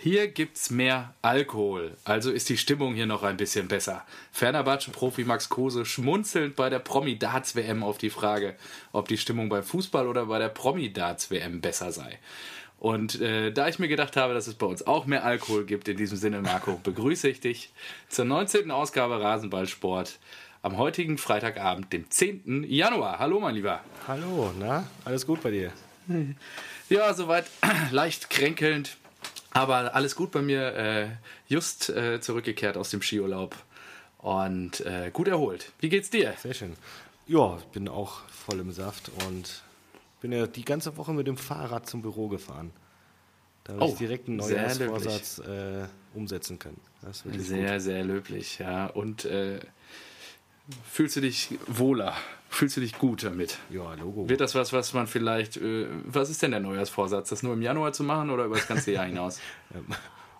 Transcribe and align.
Hier 0.00 0.28
gibt's 0.28 0.70
mehr 0.70 1.12
Alkohol, 1.22 1.96
also 2.04 2.30
ist 2.30 2.48
die 2.48 2.56
Stimmung 2.56 2.94
hier 2.94 3.06
noch 3.06 3.24
ein 3.24 3.36
bisschen 3.36 3.66
besser. 3.66 4.06
Fernerbatschen-Profi 4.30 5.24
Max 5.24 5.48
Kruse 5.48 5.84
schmunzelnd 5.84 6.54
bei 6.54 6.70
der 6.70 6.78
Promi-Darts-WM 6.78 7.82
auf 7.82 7.98
die 7.98 8.10
Frage, 8.10 8.54
ob 8.92 9.08
die 9.08 9.18
Stimmung 9.18 9.48
beim 9.48 9.64
Fußball 9.64 10.06
oder 10.06 10.26
bei 10.26 10.38
der 10.38 10.50
Promi-Darts-WM 10.50 11.60
besser 11.60 11.90
sei. 11.90 12.20
Und 12.78 13.20
äh, 13.20 13.50
da 13.50 13.66
ich 13.66 13.80
mir 13.80 13.88
gedacht 13.88 14.16
habe, 14.16 14.34
dass 14.34 14.46
es 14.46 14.54
bei 14.54 14.66
uns 14.66 14.86
auch 14.86 15.06
mehr 15.06 15.24
Alkohol 15.24 15.66
gibt, 15.66 15.88
in 15.88 15.96
diesem 15.96 16.16
Sinne, 16.16 16.42
Marco, 16.42 16.78
begrüße 16.84 17.28
ich 17.28 17.40
dich 17.40 17.72
zur 18.08 18.24
19. 18.24 18.70
Ausgabe 18.70 19.20
Rasenballsport 19.20 20.20
am 20.62 20.76
heutigen 20.76 21.18
Freitagabend, 21.18 21.92
dem 21.92 22.08
10. 22.08 22.64
Januar. 22.68 23.18
Hallo, 23.18 23.40
mein 23.40 23.56
Lieber. 23.56 23.80
Hallo, 24.06 24.52
na, 24.60 24.88
alles 25.04 25.26
gut 25.26 25.42
bei 25.42 25.50
dir? 25.50 25.72
Ja, 26.88 27.12
soweit 27.14 27.46
leicht 27.90 28.30
kränkelnd, 28.30 28.96
aber 29.58 29.94
alles 29.94 30.14
gut 30.16 30.30
bei 30.30 30.42
mir. 30.42 30.74
Äh, 30.74 31.08
just 31.46 31.88
äh, 31.90 32.20
zurückgekehrt 32.20 32.76
aus 32.76 32.90
dem 32.90 33.02
Skiurlaub 33.02 33.56
und 34.18 34.80
äh, 34.80 35.10
gut 35.12 35.28
erholt. 35.28 35.72
Wie 35.80 35.88
geht's 35.88 36.10
dir? 36.10 36.34
Sehr 36.42 36.54
schön. 36.54 36.74
Ja, 37.26 37.56
ich 37.58 37.64
bin 37.66 37.88
auch 37.88 38.20
voll 38.28 38.60
im 38.60 38.72
Saft 38.72 39.10
und 39.26 39.62
bin 40.20 40.32
ja 40.32 40.46
die 40.46 40.64
ganze 40.64 40.96
Woche 40.96 41.12
mit 41.12 41.26
dem 41.26 41.36
Fahrrad 41.36 41.86
zum 41.88 42.02
Büro 42.02 42.28
gefahren. 42.28 42.72
Da 43.64 43.74
habe 43.74 43.84
Oh, 43.84 43.88
ich 43.92 43.94
direkt 43.98 44.28
einen 44.28 44.40
sehr 44.40 44.62
Neujahrsvorsatz 44.62 45.38
äh, 45.40 45.84
umsetzen 46.14 46.58
können. 46.58 46.80
Das 47.02 47.18
ist 47.18 47.24
wirklich 47.26 47.46
Sehr, 47.46 47.72
gut. 47.74 47.82
sehr 47.82 48.04
löblich, 48.04 48.58
ja. 48.58 48.86
Und 48.86 49.26
äh, 49.26 49.60
fühlst 50.90 51.16
du 51.16 51.20
dich 51.20 51.50
wohler? 51.66 52.16
Fühlst 52.50 52.76
du 52.76 52.80
dich 52.80 52.98
gut 52.98 53.22
damit? 53.24 53.58
Ja, 53.70 53.92
Logo. 53.94 54.28
Wird 54.28 54.40
das 54.40 54.54
was, 54.54 54.72
was 54.72 54.94
man 54.94 55.06
vielleicht. 55.06 55.56
Äh, 55.58 55.86
was 56.04 56.30
ist 56.30 56.42
denn 56.42 56.50
der 56.50 56.60
Neujahrsvorsatz? 56.60 57.28
Das 57.28 57.42
nur 57.42 57.52
im 57.52 57.62
Januar 57.62 57.92
zu 57.92 58.02
machen 58.04 58.30
oder 58.30 58.44
über 58.46 58.56
das 58.56 58.66
ganze 58.66 58.92
Jahr 58.92 59.06
hinaus? 59.06 59.40
Ähm, 59.74 59.84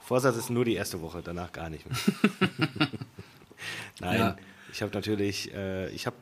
Vorsatz 0.01 0.37
ist 0.39 0.49
nur 0.49 0.65
die 0.65 0.75
erste 0.75 1.03
Woche, 1.03 1.21
danach 1.23 1.53
gar 1.53 1.69
nicht 1.69 1.85
mehr. 1.87 1.99
Nein, 4.01 4.19
Ja. 4.19 4.37
ich 4.73 4.81
habe 4.81 4.93
natürlich, 4.95 5.53
äh, 5.53 5.91
ich 5.91 6.07
habe, 6.07 6.17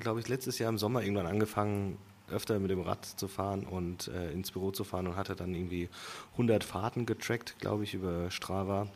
glaube 0.00 0.20
ich, 0.20 0.28
letztes 0.28 0.58
Jahr 0.58 0.68
im 0.68 0.76
Sommer 0.76 1.02
irgendwann 1.02 1.26
angefangen, 1.26 1.96
öfter 2.30 2.58
mit 2.58 2.70
dem 2.70 2.80
Rad 2.82 3.04
zu 3.06 3.28
fahren 3.28 3.64
und 3.66 4.08
äh, 4.08 4.30
ins 4.32 4.50
Büro 4.52 4.70
zu 4.70 4.84
fahren 4.84 5.06
und 5.06 5.16
hatte 5.16 5.34
dann 5.34 5.54
irgendwie 5.54 5.88
100 6.32 6.62
Fahrten 6.62 7.06
getrackt, 7.06 7.58
glaube 7.60 7.84
ich, 7.84 7.94
über 7.94 8.30
Strava. 8.30 8.88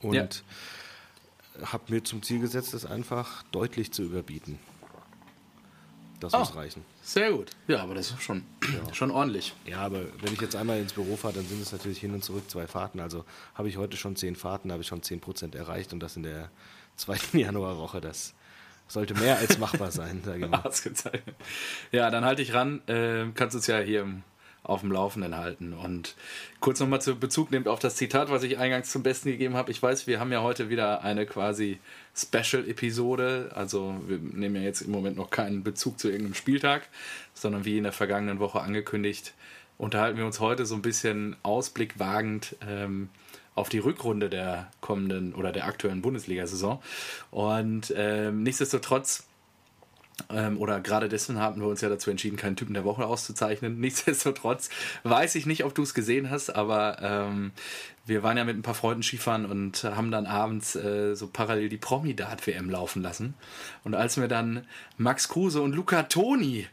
Und 0.00 0.14
Ja. 0.14 1.66
habe 1.66 1.92
mir 1.92 2.02
zum 2.04 2.22
Ziel 2.22 2.40
gesetzt, 2.40 2.72
das 2.72 2.86
einfach 2.86 3.42
deutlich 3.52 3.92
zu 3.92 4.02
überbieten. 4.02 4.58
Das 6.22 6.34
Oh. 6.34 6.38
muss 6.38 6.54
reichen. 6.54 6.84
Sehr 7.02 7.32
gut. 7.32 7.50
Ja, 7.66 7.82
aber 7.82 7.94
das 7.94 8.10
ist 8.10 8.22
schon, 8.22 8.44
schon 8.92 9.10
ordentlich. 9.10 9.54
Ja, 9.66 9.78
aber 9.80 10.04
wenn 10.20 10.32
ich 10.32 10.40
jetzt 10.40 10.54
einmal 10.54 10.78
ins 10.78 10.92
Büro 10.92 11.16
fahre, 11.16 11.34
dann 11.34 11.46
sind 11.46 11.60
es 11.60 11.72
natürlich 11.72 11.98
hin 11.98 12.14
und 12.14 12.22
zurück 12.22 12.48
zwei 12.48 12.66
Fahrten. 12.66 13.00
Also 13.00 13.24
habe 13.54 13.68
ich 13.68 13.76
heute 13.76 13.96
schon 13.96 14.14
zehn 14.16 14.36
Fahrten, 14.36 14.70
habe 14.70 14.82
ich 14.82 14.88
schon 14.88 15.02
zehn 15.02 15.20
Prozent 15.20 15.54
erreicht 15.54 15.92
und 15.92 16.00
das 16.00 16.16
in 16.16 16.22
der 16.22 16.50
zweiten 16.96 17.38
Januarwoche. 17.38 18.00
Das 18.00 18.34
sollte 18.86 19.14
mehr 19.14 19.38
als 19.38 19.58
machbar 19.58 19.90
sein, 19.90 20.22
sage 20.24 20.44
ich 20.44 20.50
mal. 20.50 20.62
Ja, 21.92 22.10
dann 22.10 22.24
halte 22.24 22.42
ich 22.42 22.52
ran. 22.54 22.86
Äh, 22.88 23.26
kannst 23.34 23.56
uns 23.56 23.66
ja 23.66 23.78
hier 23.80 24.02
im, 24.02 24.22
auf 24.64 24.80
dem 24.80 24.92
Laufenden 24.92 25.36
halten. 25.36 25.72
Und 25.72 26.14
kurz 26.60 26.78
nochmal 26.78 27.02
zu 27.02 27.16
Bezug 27.16 27.50
nehmt 27.50 27.66
auf 27.66 27.80
das 27.80 27.96
Zitat, 27.96 28.30
was 28.30 28.42
ich 28.44 28.58
eingangs 28.58 28.90
zum 28.90 29.02
Besten 29.02 29.30
gegeben 29.30 29.54
habe. 29.54 29.70
Ich 29.70 29.82
weiß, 29.82 30.06
wir 30.06 30.20
haben 30.20 30.30
ja 30.30 30.42
heute 30.42 30.70
wieder 30.70 31.02
eine 31.02 31.26
quasi 31.26 31.80
Special-Episode. 32.14 33.50
Also 33.54 34.00
wir 34.06 34.18
nehmen 34.18 34.56
ja 34.56 34.62
jetzt 34.62 34.82
im 34.82 34.92
Moment 34.92 35.16
noch 35.16 35.30
keinen 35.30 35.64
Bezug 35.64 35.98
zu 35.98 36.08
irgendeinem 36.08 36.34
Spieltag, 36.34 36.88
sondern 37.34 37.64
wie 37.64 37.78
in 37.78 37.84
der 37.84 37.92
vergangenen 37.92 38.38
Woche 38.38 38.60
angekündigt, 38.60 39.34
unterhalten 39.78 40.18
wir 40.18 40.26
uns 40.26 40.38
heute 40.38 40.64
so 40.64 40.76
ein 40.76 40.82
bisschen 40.82 41.34
ausblickwagend 41.42 42.56
ähm, 42.68 43.08
auf 43.54 43.68
die 43.68 43.78
Rückrunde 43.78 44.30
der 44.30 44.70
kommenden 44.80 45.34
oder 45.34 45.50
der 45.50 45.66
aktuellen 45.66 46.02
Bundesliga-Saison. 46.02 46.80
Und 47.32 47.92
ähm, 47.96 48.44
nichtsdestotrotz 48.44 49.26
ähm, 50.32 50.58
oder 50.58 50.80
gerade 50.80 51.08
deswegen 51.08 51.38
haben 51.38 51.60
wir 51.60 51.68
uns 51.68 51.80
ja 51.80 51.88
dazu 51.88 52.10
entschieden, 52.10 52.36
keinen 52.36 52.56
Typen 52.56 52.74
der 52.74 52.84
Woche 52.84 53.06
auszuzeichnen. 53.06 53.78
Nichtsdestotrotz 53.80 54.70
weiß 55.04 55.34
ich 55.34 55.46
nicht, 55.46 55.64
ob 55.64 55.74
du 55.74 55.82
es 55.82 55.94
gesehen 55.94 56.30
hast, 56.30 56.50
aber 56.50 56.98
ähm, 57.00 57.52
wir 58.04 58.22
waren 58.22 58.36
ja 58.36 58.44
mit 58.44 58.56
ein 58.56 58.62
paar 58.62 58.74
Freunden 58.74 59.02
Skifahren 59.02 59.46
und 59.46 59.84
haben 59.84 60.10
dann 60.10 60.26
abends 60.26 60.74
äh, 60.74 61.14
so 61.14 61.28
parallel 61.28 61.68
die 61.68 61.76
Promi-Dart-WM 61.76 62.68
laufen 62.68 63.02
lassen. 63.02 63.34
Und 63.84 63.94
als 63.94 64.16
mir 64.16 64.28
dann 64.28 64.66
Max 64.96 65.28
Kruse 65.28 65.60
und 65.62 65.74
Luca 65.74 66.04
Toni 66.04 66.66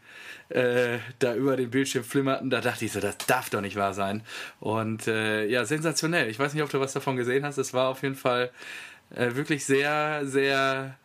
äh, 0.49 0.97
da 1.19 1.35
über 1.35 1.55
den 1.55 1.69
Bildschirm 1.69 2.03
flimmerten, 2.03 2.49
da 2.49 2.61
dachte 2.61 2.85
ich 2.85 2.91
so, 2.91 2.99
das 2.99 3.17
darf 3.27 3.49
doch 3.51 3.61
nicht 3.61 3.75
wahr 3.75 3.93
sein. 3.93 4.23
Und 4.59 5.07
äh, 5.07 5.45
ja, 5.45 5.65
sensationell. 5.65 6.29
Ich 6.29 6.39
weiß 6.39 6.53
nicht, 6.53 6.63
ob 6.63 6.71
du 6.71 6.79
was 6.79 6.93
davon 6.93 7.15
gesehen 7.15 7.45
hast. 7.45 7.57
Es 7.57 7.73
war 7.73 7.89
auf 7.89 8.01
jeden 8.01 8.15
Fall 8.15 8.49
äh, 9.15 9.35
wirklich 9.35 9.65
sehr, 9.65 10.25
sehr 10.25 10.97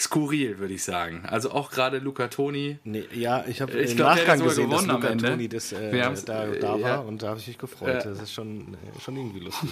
skurril, 0.00 0.58
würde 0.58 0.74
ich 0.74 0.82
sagen. 0.82 1.22
Also 1.26 1.50
auch 1.52 1.70
gerade 1.70 1.98
Luca 1.98 2.28
Toni. 2.28 2.78
Nee, 2.84 3.04
ja, 3.12 3.44
ich 3.46 3.60
habe 3.60 3.72
im 3.72 3.96
glaub, 3.96 4.16
Nachgang 4.16 4.42
gesehen, 4.42 4.70
dass 4.70 4.86
Luca. 4.86 5.14
Toni 5.14 5.48
das, 5.48 5.72
äh, 5.72 6.02
haben's- 6.02 6.24
da, 6.24 6.46
äh, 6.46 6.58
da 6.58 6.72
war 6.72 6.78
ja. 6.78 6.98
und 6.98 7.22
da 7.22 7.28
habe 7.28 7.40
ich 7.40 7.46
mich 7.48 7.58
gefreut. 7.58 8.04
Ja. 8.04 8.10
Das 8.10 8.22
ist 8.22 8.32
schon, 8.32 8.74
äh, 8.74 9.00
schon 9.00 9.16
irgendwie 9.16 9.40
lustig. 9.40 9.70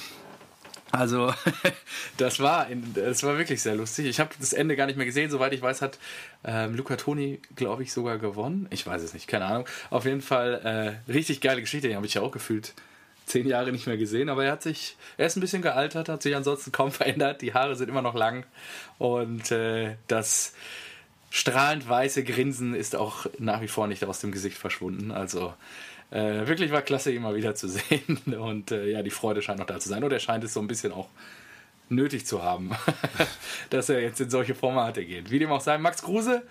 Also, 0.90 1.32
das 2.16 2.40
war, 2.40 2.68
in, 2.70 2.94
das 2.94 3.22
war 3.22 3.36
wirklich 3.36 3.60
sehr 3.60 3.74
lustig. 3.74 4.06
Ich 4.06 4.20
habe 4.20 4.30
das 4.40 4.52
Ende 4.52 4.74
gar 4.76 4.86
nicht 4.86 4.96
mehr 4.96 5.06
gesehen. 5.06 5.30
Soweit 5.30 5.52
ich 5.52 5.60
weiß, 5.62 5.82
hat 5.82 5.98
ähm, 6.44 6.74
Luca 6.74 6.96
Toni, 6.96 7.40
glaube 7.56 7.82
ich, 7.82 7.92
sogar 7.92 8.18
gewonnen. 8.18 8.66
Ich 8.70 8.86
weiß 8.86 9.02
es 9.02 9.12
nicht, 9.14 9.26
keine 9.26 9.44
Ahnung. 9.44 9.66
Auf 9.90 10.04
jeden 10.04 10.22
Fall 10.22 11.00
äh, 11.08 11.12
richtig 11.12 11.40
geile 11.40 11.60
Geschichte. 11.60 11.88
Die 11.88 11.96
habe 11.96 12.06
ich 12.06 12.14
ja 12.14 12.22
auch 12.22 12.32
gefühlt 12.32 12.74
zehn 13.28 13.46
Jahre 13.46 13.72
nicht 13.72 13.86
mehr 13.86 13.96
gesehen. 13.96 14.28
Aber 14.28 14.44
er 14.44 14.52
hat 14.52 14.62
sich, 14.62 14.96
er 15.16 15.26
ist 15.26 15.36
ein 15.36 15.40
bisschen 15.40 15.62
gealtert, 15.62 16.08
hat 16.08 16.22
sich 16.22 16.34
ansonsten 16.34 16.72
kaum 16.72 16.92
verändert. 16.92 17.42
Die 17.42 17.54
Haare 17.54 17.76
sind 17.76 17.88
immer 17.88 18.02
noch 18.02 18.14
lang. 18.14 18.44
Und 18.98 19.50
äh, 19.50 19.96
das 20.06 20.54
strahlend 21.30 21.88
weiße 21.88 22.24
Grinsen 22.24 22.74
ist 22.74 22.96
auch 22.96 23.26
nach 23.38 23.60
wie 23.60 23.68
vor 23.68 23.86
nicht 23.86 24.04
aus 24.04 24.20
dem 24.20 24.32
Gesicht 24.32 24.56
verschwunden. 24.56 25.10
Also 25.10 25.54
äh, 26.10 26.46
wirklich 26.46 26.72
war 26.72 26.82
klasse, 26.82 27.12
ihn 27.12 27.22
mal 27.22 27.36
wieder 27.36 27.54
zu 27.54 27.68
sehen. 27.68 28.18
Und 28.38 28.70
äh, 28.70 28.90
ja, 28.90 29.02
die 29.02 29.10
Freude 29.10 29.42
scheint 29.42 29.58
noch 29.58 29.66
da 29.66 29.78
zu 29.78 29.88
sein. 29.88 30.02
Und 30.02 30.12
er 30.12 30.20
scheint 30.20 30.44
es 30.44 30.54
so 30.54 30.60
ein 30.60 30.66
bisschen 30.66 30.92
auch 30.92 31.08
nötig 31.90 32.26
zu 32.26 32.42
haben, 32.42 32.72
dass 33.70 33.88
er 33.88 34.00
jetzt 34.00 34.20
in 34.20 34.30
solche 34.30 34.54
Formate 34.54 35.04
geht. 35.04 35.30
Wie 35.30 35.38
dem 35.38 35.50
auch 35.50 35.60
sei, 35.60 35.78
Max 35.78 36.02
Kruse 36.02 36.42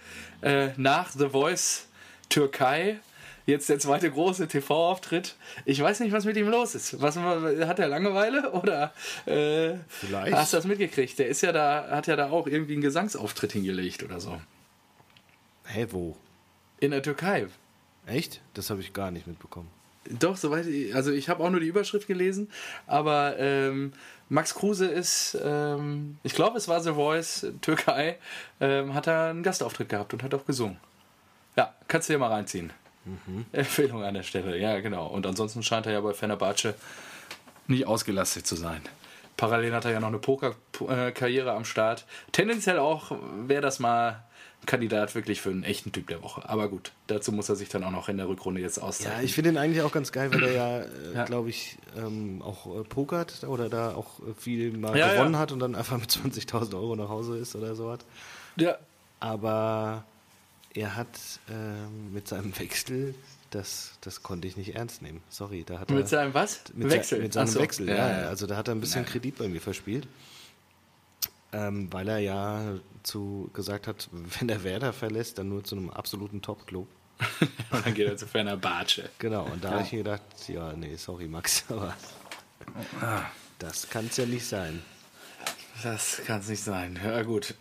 äh, 0.42 0.70
nach 0.78 1.12
The 1.12 1.30
Voice 1.30 1.88
Türkei. 2.30 3.00
Jetzt 3.48 3.70
der 3.70 3.80
zweite 3.80 4.12
große 4.12 4.50
TV-Auftritt. 4.50 5.38
Ich 5.64 5.82
weiß 5.82 6.02
nicht, 6.02 6.12
was 6.12 6.26
mit 6.26 6.36
ihm 6.36 6.50
los 6.50 6.76
ist. 6.76 7.02
Was, 7.02 7.16
hat 7.16 7.80
er 7.80 7.88
Langeweile 7.88 8.52
oder 8.52 8.94
äh, 9.26 9.78
Vielleicht. 9.88 10.36
hast 10.36 10.52
du 10.52 10.58
das 10.58 10.66
mitgekriegt? 10.66 11.18
Der 11.18 11.28
ist 11.28 11.42
ja 11.42 11.54
da, 11.54 11.88
hat 11.90 12.08
ja 12.08 12.18
da 12.18 12.30
auch 12.30 12.46
irgendwie 12.46 12.74
einen 12.74 12.82
Gesangsauftritt 12.82 13.54
hingelegt 13.54 14.04
oder 14.04 14.20
so. 14.20 14.42
Hä, 15.66 15.88
wo? 15.92 16.18
In 16.82 16.92
der 16.92 17.02
Türkei. 17.02 17.48
Echt? 18.06 18.42
Das 18.54 18.70
habe 18.70 18.82
ich 18.82 18.92
gar 18.92 19.12
nicht 19.12 19.28
mitbekommen. 19.28 19.70
Doch, 20.10 20.36
soweit 20.36 20.68
ich, 20.68 20.94
also 20.94 21.14
ich 21.14 21.30
habe 21.30 21.42
auch 21.42 21.50
nur 21.50 21.62
die 21.62 21.68
Überschrift 21.68 22.08
gelesen, 22.08 22.52
aber 22.86 23.38
ähm, 23.40 23.94
Max 24.28 24.56
Kruse 24.56 24.88
ist, 24.88 25.38
ähm, 25.42 26.18
ich 26.24 26.34
glaube, 26.34 26.58
es 26.58 26.68
war 26.68 26.82
The 26.82 26.94
Voice 26.94 27.48
Türkei, 27.62 28.18
ähm, 28.60 28.94
hat 28.94 29.08
er 29.08 29.30
einen 29.30 29.44
Gastauftritt 29.44 29.88
gehabt 29.88 30.14
und 30.14 30.22
hat 30.22 30.34
auch 30.34 30.46
gesungen. 30.46 30.78
Ja, 31.56 31.74
kannst 31.88 32.10
du 32.10 32.14
dir 32.14 32.20
mal 32.20 32.32
reinziehen. 32.32 32.74
Empfehlung 33.52 34.04
an 34.04 34.14
der 34.14 34.24
Stelle, 34.24 34.58
ja, 34.58 34.80
genau. 34.80 35.08
Und 35.08 35.26
ansonsten 35.26 35.64
scheint 35.64 35.86
er 35.86 35.94
ja 35.94 36.02
bei 36.02 36.14
Fenerbahce 36.14 36.74
nicht 37.68 37.86
ausgelastet 37.88 38.46
zu 38.48 38.56
sein. 38.56 38.82
Parallel 39.36 39.74
hat 39.74 39.86
er 39.86 39.92
ja 39.92 40.00
noch 40.00 40.08
eine 40.08 40.18
Pokerkarriere 40.18 41.52
am 41.52 41.66
Start. 41.66 42.06
Tendenziell 42.32 42.80
auch 42.80 43.12
wäre 43.46 43.62
das 43.62 43.78
mal 43.80 44.24
ein 44.64 44.66
Kandidat 44.66 45.14
wirklich 45.14 45.42
für 45.42 45.52
einen 45.52 45.64
echten 45.64 45.92
Typ 45.92 46.08
der 46.08 46.24
Woche. 46.24 46.50
Aber 46.50 46.68
gut, 46.70 46.92
dazu 47.06 47.32
muss 47.32 47.48
er 47.48 47.56
sich 47.56 47.70
dann 47.70 47.84
auch 47.84 47.92
noch 47.92 48.10
in 48.10 48.18
der 48.18 48.28
Rückrunde 48.28 48.60
jetzt 48.62 48.80
auszeichnen. 48.80 49.20
Ja, 49.20 49.24
ich 49.24 49.36
finde 49.36 49.52
ihn 49.52 49.58
eigentlich 49.58 49.84
auch 49.84 49.92
ganz 49.92 50.12
geil, 50.12 50.34
weil 50.34 50.42
er 50.42 50.54
ja, 50.54 50.80
äh, 50.80 50.88
Ja. 51.14 51.26
glaube 51.26 51.50
ich, 51.50 51.78
ähm, 51.96 52.42
auch 52.42 52.66
äh, 52.80 52.84
pokert 52.84 53.44
oder 53.44 53.70
da 53.70 53.94
auch 53.94 54.20
äh, 54.22 54.34
viel 54.36 54.76
mal 54.76 54.98
Ja, 54.98 55.14
gewonnen 55.14 55.34
ja. 55.36 55.40
hat 55.40 55.52
und 55.52 55.60
dann 55.60 55.76
einfach 55.76 56.00
mit 56.00 56.10
20.000 56.10 56.74
Euro 56.74 56.96
nach 56.96 57.10
Hause 57.10 57.38
ist 57.38 57.56
oder 57.56 57.76
sowas. 57.76 58.00
ja, 58.56 58.76
Aber 59.20 60.04
er 60.78 60.96
hat 60.96 61.08
ähm, 61.50 62.14
mit 62.14 62.28
seinem 62.28 62.58
Wechsel, 62.60 63.16
das, 63.50 63.92
das 64.02 64.24
konnte 64.24 64.48
ich 64.48 64.58
nicht 64.58 64.76
ernst 64.76 65.02
nehmen. 65.02 65.22
Sorry, 65.30 65.64
da 65.66 65.80
hat 65.80 65.90
er. 65.90 65.96
Mit 65.98 66.08
seinem 66.08 66.34
was? 66.34 66.62
mit 66.74 66.90
Wechsel. 66.90 67.18
Se 67.18 67.24
mit 67.24 67.34
seinem 67.34 67.48
so. 67.48 67.60
Wechsel, 67.60 67.88
ja, 67.90 68.22
ja. 68.22 68.28
Also 68.30 68.46
da 68.48 68.56
hat 68.58 68.68
er 68.68 68.76
ein 68.76 68.80
bisschen 68.82 69.04
Nein. 69.04 69.12
Kredit 69.12 69.38
bei 69.38 69.48
mir 69.48 69.62
verspielt. 69.62 70.08
Ähm, 71.54 71.88
weil 71.92 72.08
er 72.10 72.20
ja 72.20 72.76
zu 73.04 73.50
gesagt 73.54 73.88
hat, 73.88 74.10
wenn 74.40 74.50
er 74.50 74.64
Werder 74.64 74.92
verlässt, 74.92 75.38
dann 75.38 75.48
nur 75.50 75.64
zu 75.64 75.76
einem 75.78 75.90
absoluten 75.90 76.42
Top-Club. 76.42 76.88
Und 77.72 77.86
dann 77.86 77.94
geht 77.94 78.08
er 78.08 78.18
zu 78.18 78.28
Fenerbahce. 78.28 79.10
Genau, 79.18 79.46
und 79.46 79.64
da 79.64 79.70
Ja. 79.70 79.74
habe 79.76 79.84
ich 79.86 79.92
mir 79.92 80.00
gedacht, 80.00 80.22
ja, 80.50 80.74
nee, 80.74 80.96
sorry 80.98 81.28
Max, 81.28 81.64
aber 81.70 81.96
Ah. 83.02 83.24
das 83.58 83.90
kann 83.90 84.06
es 84.06 84.18
ja 84.18 84.26
nicht 84.28 84.46
sein. 84.46 84.84
Das 85.82 86.22
kann 86.28 86.42
es 86.42 86.50
nicht 86.50 86.62
sein. 86.64 87.00
Ja, 87.04 87.24
gut. 87.24 87.56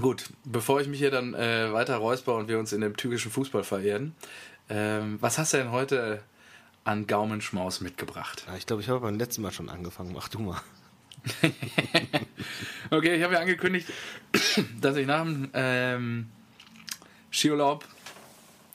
Gut, 0.00 0.30
bevor 0.44 0.80
ich 0.80 0.88
mich 0.88 0.98
hier 0.98 1.10
dann 1.10 1.34
äh, 1.34 1.72
weiter 1.72 1.96
räusper 1.96 2.34
und 2.34 2.48
wir 2.48 2.58
uns 2.58 2.72
in 2.72 2.80
dem 2.80 2.96
türkischen 2.96 3.30
Fußball 3.30 3.64
verehren, 3.64 4.14
ähm, 4.68 5.18
was 5.20 5.38
hast 5.38 5.52
du 5.52 5.58
denn 5.58 5.70
heute 5.70 6.22
an 6.84 7.06
Gaumenschmaus 7.06 7.80
mitgebracht? 7.80 8.46
Ich 8.58 8.66
glaube, 8.66 8.82
ich 8.82 8.88
habe 8.88 9.00
beim 9.00 9.18
letzten 9.18 9.42
Mal 9.42 9.52
schon 9.52 9.68
angefangen. 9.68 10.12
Mach 10.12 10.28
du 10.28 10.40
mal. 10.40 10.60
okay, 12.90 13.14
ich 13.14 13.22
habe 13.22 13.34
ja 13.34 13.40
angekündigt, 13.40 13.88
dass 14.80 14.96
ich 14.96 15.06
nach 15.06 15.22
dem 15.22 15.50
ähm, 15.52 16.30
Skiurlaub 17.30 17.86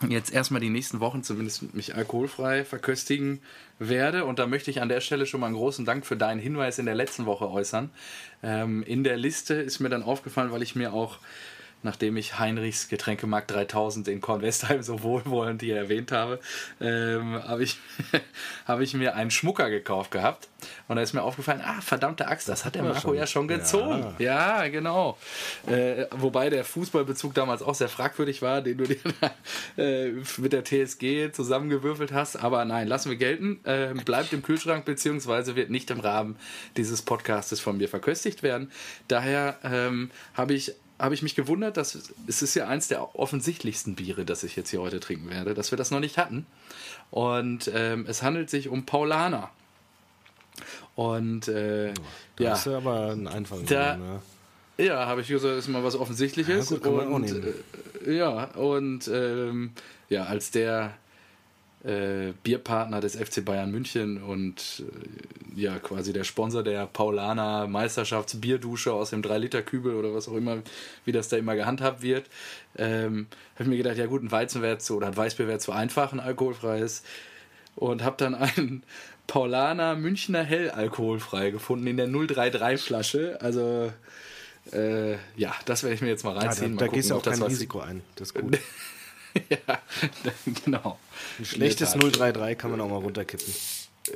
jetzt 0.08 0.32
erstmal 0.32 0.62
die 0.62 0.70
nächsten 0.70 1.00
Wochen 1.00 1.24
zumindest 1.24 1.74
mich 1.74 1.96
alkoholfrei 1.96 2.64
verköstigen 2.64 3.42
werde. 3.80 4.26
Und 4.26 4.40
da 4.40 4.48
möchte 4.48 4.72
ich 4.72 4.82
an 4.82 4.90
der 4.90 5.02
Stelle 5.02 5.26
schon 5.26 5.40
mal 5.40 5.48
einen 5.48 5.56
großen 5.56 5.86
Dank 5.86 6.06
für 6.06 6.18
deinen 6.18 6.40
Hinweis 6.40 6.80
in 6.80 6.86
der 6.86 6.96
letzten 6.96 7.26
Woche 7.26 7.50
äußern. 7.50 7.90
Ähm, 8.44 8.84
in 8.84 9.04
der 9.04 9.18
Liste 9.18 9.56
ist 9.56 9.80
mir 9.80 9.90
dann 9.90 10.04
aufgefallen, 10.04 10.52
weil 10.52 10.62
ich 10.62 10.76
mir 10.76 10.94
auch 10.94 11.20
nachdem 11.84 12.18
ich 12.18 12.40
Heinrichs 12.40 12.90
Getränkemarkt 12.90 13.52
3000 13.52 14.08
in 14.08 14.22
Kornwestheim 14.22 14.82
so 14.84 15.04
wohlwollend 15.04 15.62
hier 15.62 15.78
erwähnt 15.78 16.12
habe, 16.12 16.40
ähm, 16.82 17.42
habe 17.44 17.64
ich, 17.64 17.78
hab 18.66 18.80
ich 18.80 18.94
mir 18.94 19.16
einen 19.16 19.32
Schmucker 19.32 19.70
gekauft 19.70 20.12
gehabt. 20.12 20.50
Und 20.88 20.96
da 20.96 21.02
ist 21.02 21.14
mir 21.14 21.22
aufgefallen, 21.22 21.62
ah, 21.64 21.80
verdammte 21.82 22.28
Axt, 22.28 22.50
das 22.50 22.66
hat 22.66 22.76
der 22.76 22.84
Marco 22.84 23.14
ja 23.14 23.28
schon 23.28 23.48
gezogen. 23.48 24.16
Ja, 24.18 24.64
ja 24.64 24.68
genau. 24.70 25.18
Äh, 25.68 26.06
wobei 26.12 26.50
der 26.50 26.64
Fußballbezug 26.64 27.34
damals 27.34 27.62
auch 27.62 27.76
sehr 27.76 27.90
fragwürdig 27.90 28.42
war, 28.42 28.62
den 28.62 28.78
du 28.78 28.86
dir 28.86 28.98
äh, 29.78 30.14
mit 30.38 30.54
der 30.54 30.64
TSG 30.64 31.32
zusammengewürfelt 31.32 32.12
hast. 32.12 32.38
Aber 32.38 32.66
nein, 32.66 32.88
lassen 32.88 33.10
wir 33.10 33.18
gelten. 33.18 33.60
Äh, 33.66 33.94
bleibt 34.06 34.34
im 34.34 34.42
Kühlschrank, 34.42 34.86
beziehungsweise 34.86 35.56
wird 35.56 35.70
nicht 35.70 35.92
im 35.92 36.00
Rahmen 36.00 36.38
dieses 36.76 37.02
Podcastes 37.02 37.60
von 37.60 37.78
mir 37.78 37.88
verköstigt 37.88 38.42
werden. 38.42 38.72
Daher 39.08 39.58
ähm, 39.64 40.10
habe 40.34 40.54
ich 40.54 40.74
habe 41.00 41.14
ich 41.14 41.22
mich 41.22 41.36
gewundert, 41.36 41.78
dass 41.78 42.12
es 42.28 42.42
ist 42.42 42.56
ja 42.56 42.68
eins 42.68 42.88
der 42.88 43.16
offensichtlichsten 43.16 43.96
Biere, 43.96 44.26
das 44.26 44.44
ich 44.44 44.56
jetzt 44.56 44.70
hier 44.70 44.82
heute 44.82 45.00
trinken 45.00 45.30
werde, 45.30 45.54
dass 45.54 45.72
wir 45.72 45.78
das 45.78 45.92
noch 45.92 46.00
nicht 46.00 46.18
hatten. 46.18 46.46
Und 47.12 47.72
ähm, 47.74 48.06
es 48.08 48.24
handelt 48.24 48.50
sich 48.50 48.70
um 48.70 48.86
Paulaner. 48.86 49.50
Und 50.96 51.48
äh, 51.48 51.94
da 52.38 52.44
ja, 52.44 52.54
ist 52.54 52.66
ja 52.66 52.78
aber 52.78 53.12
ein 53.12 53.28
Einfall. 53.28 53.64
Da, 53.68 53.98
ne? 53.98 54.22
Ja, 54.80 55.06
habe 55.08 55.22
ich 55.22 55.28
gesagt, 55.28 55.58
ist 55.58 55.68
mal 55.68 55.84
was 55.84 55.96
Offensichtliches. 55.96 56.70
Ja, 56.70 56.78
gut, 56.78 57.06
und, 57.08 57.44
äh, 58.06 58.14
ja, 58.14 58.46
und 58.56 59.08
ähm, 59.08 59.72
ja, 60.10 60.26
als 60.26 60.52
der 60.52 60.94
äh, 61.88 62.34
Bierpartner 62.44 63.00
des 63.00 63.16
FC 63.16 63.44
Bayern 63.46 63.72
München 63.72 64.22
und 64.22 64.84
äh, 64.86 65.60
ja, 65.60 65.80
quasi 65.80 66.12
der 66.12 66.26
Sponsor 66.26 66.62
der 66.62 66.86
Paulaner 66.86 67.68
Meisterschaftsbierdusche 67.68 68.92
aus 68.92 69.12
dem 69.12 69.22
3-Liter-Kübel 69.22 69.96
oder 69.96 70.14
was 70.14 70.28
auch 70.28 70.36
immer, 70.36 70.58
wie 71.06 71.14
das 71.14 71.30
da 71.30 71.38
immer 71.38 71.56
gehandhabt 71.56 72.02
wird. 72.02 72.26
Ähm, 72.78 73.28
habe 73.56 73.64
ich 73.64 73.70
mir 73.70 73.78
gedacht, 73.78 73.98
ja 73.98 74.06
gut, 74.06 74.22
ein 74.22 74.32
Weizen 74.32 74.62
wäre 74.62 74.78
zu, 74.80 74.98
oder 74.98 75.08
ein 75.08 75.16
Weißbier 75.16 75.48
wäre 75.48 75.60
zu 75.60 75.72
einfach, 75.72 76.12
ein 76.12 76.20
alkoholfreies. 76.20 77.04
Und 77.76 78.04
habe 78.04 78.18
dann 78.18 78.36
einen 78.36 78.84
Paulaner 79.28 79.96
Münchner 79.96 80.44
Hell 80.44 80.70
alkoholfrei 80.72 81.52
gefunden 81.52 81.88
in 81.88 81.98
der 81.98 82.08
033 82.08 82.86
Flasche. 82.86 83.38
Also 83.40 83.94
äh, 84.74 85.14
ja, 85.38 85.54
das 85.66 85.84
werde 85.84 85.96
ich 85.96 86.02
mir 86.02 86.10
jetzt 86.10 86.26
mal 86.26 86.38
reinziehen. 86.38 86.74
Ja, 86.74 86.80
da, 86.80 86.86
da 86.86 86.92
gehst 86.92 87.12
du 87.12 87.16
auch 87.16 87.24
kein 87.24 87.42
Risiko 87.42 87.80
ein. 87.80 88.02
Das 88.16 88.30
ist 88.30 88.34
gut. 88.34 88.60
ja, 89.50 89.80
genau. 90.64 91.00
Ein 91.40 91.46
schlechtes 91.46 91.94
033 91.94 92.58
kann 92.58 92.72
man 92.72 92.82
auch 92.82 92.90
mal 92.90 92.98
runterkippen. 92.98 93.54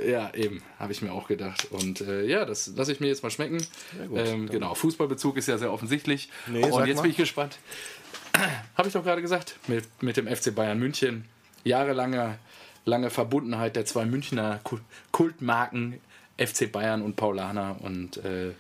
Ja, 0.07 0.33
eben, 0.33 0.62
habe 0.79 0.94
ich 0.94 1.01
mir 1.01 1.12
auch 1.12 1.27
gedacht. 1.27 1.68
Und 1.69 2.01
äh, 2.01 2.25
ja, 2.25 2.45
das 2.45 2.71
lasse 2.75 2.94
ich 2.94 3.00
mir 3.00 3.07
jetzt 3.07 3.23
mal 3.23 3.29
schmecken. 3.29 3.65
Gut, 4.07 4.19
ähm, 4.19 4.50
genau, 4.50 4.73
Fußballbezug 4.73 5.38
ist 5.38 5.47
ja 5.47 5.57
sehr 5.57 5.71
offensichtlich. 5.71 6.29
Nee, 6.47 6.63
und 6.63 6.85
jetzt 6.88 6.97
mal. 6.97 7.01
bin 7.01 7.12
ich 7.12 7.18
gespannt. 7.18 7.57
habe 8.77 8.88
ich 8.88 8.94
doch 8.94 9.03
gerade 9.03 9.21
gesagt, 9.21 9.57
mit, 9.68 9.85
mit 10.01 10.15
dem 10.15 10.27
FC 10.27 10.56
Bayern 10.56 10.79
München. 10.79 11.25
Jahrelange 11.63 12.39
lange 12.85 13.09
Verbundenheit 13.09 13.75
der 13.75 13.85
zwei 13.85 14.06
Münchner 14.06 14.59
Kultmarken 15.12 16.00
FC 16.38 16.71
Bayern 16.71 17.01
und 17.01 17.15
Paulaner. 17.15 17.77
Und 17.81 18.18
äh, 18.18 18.53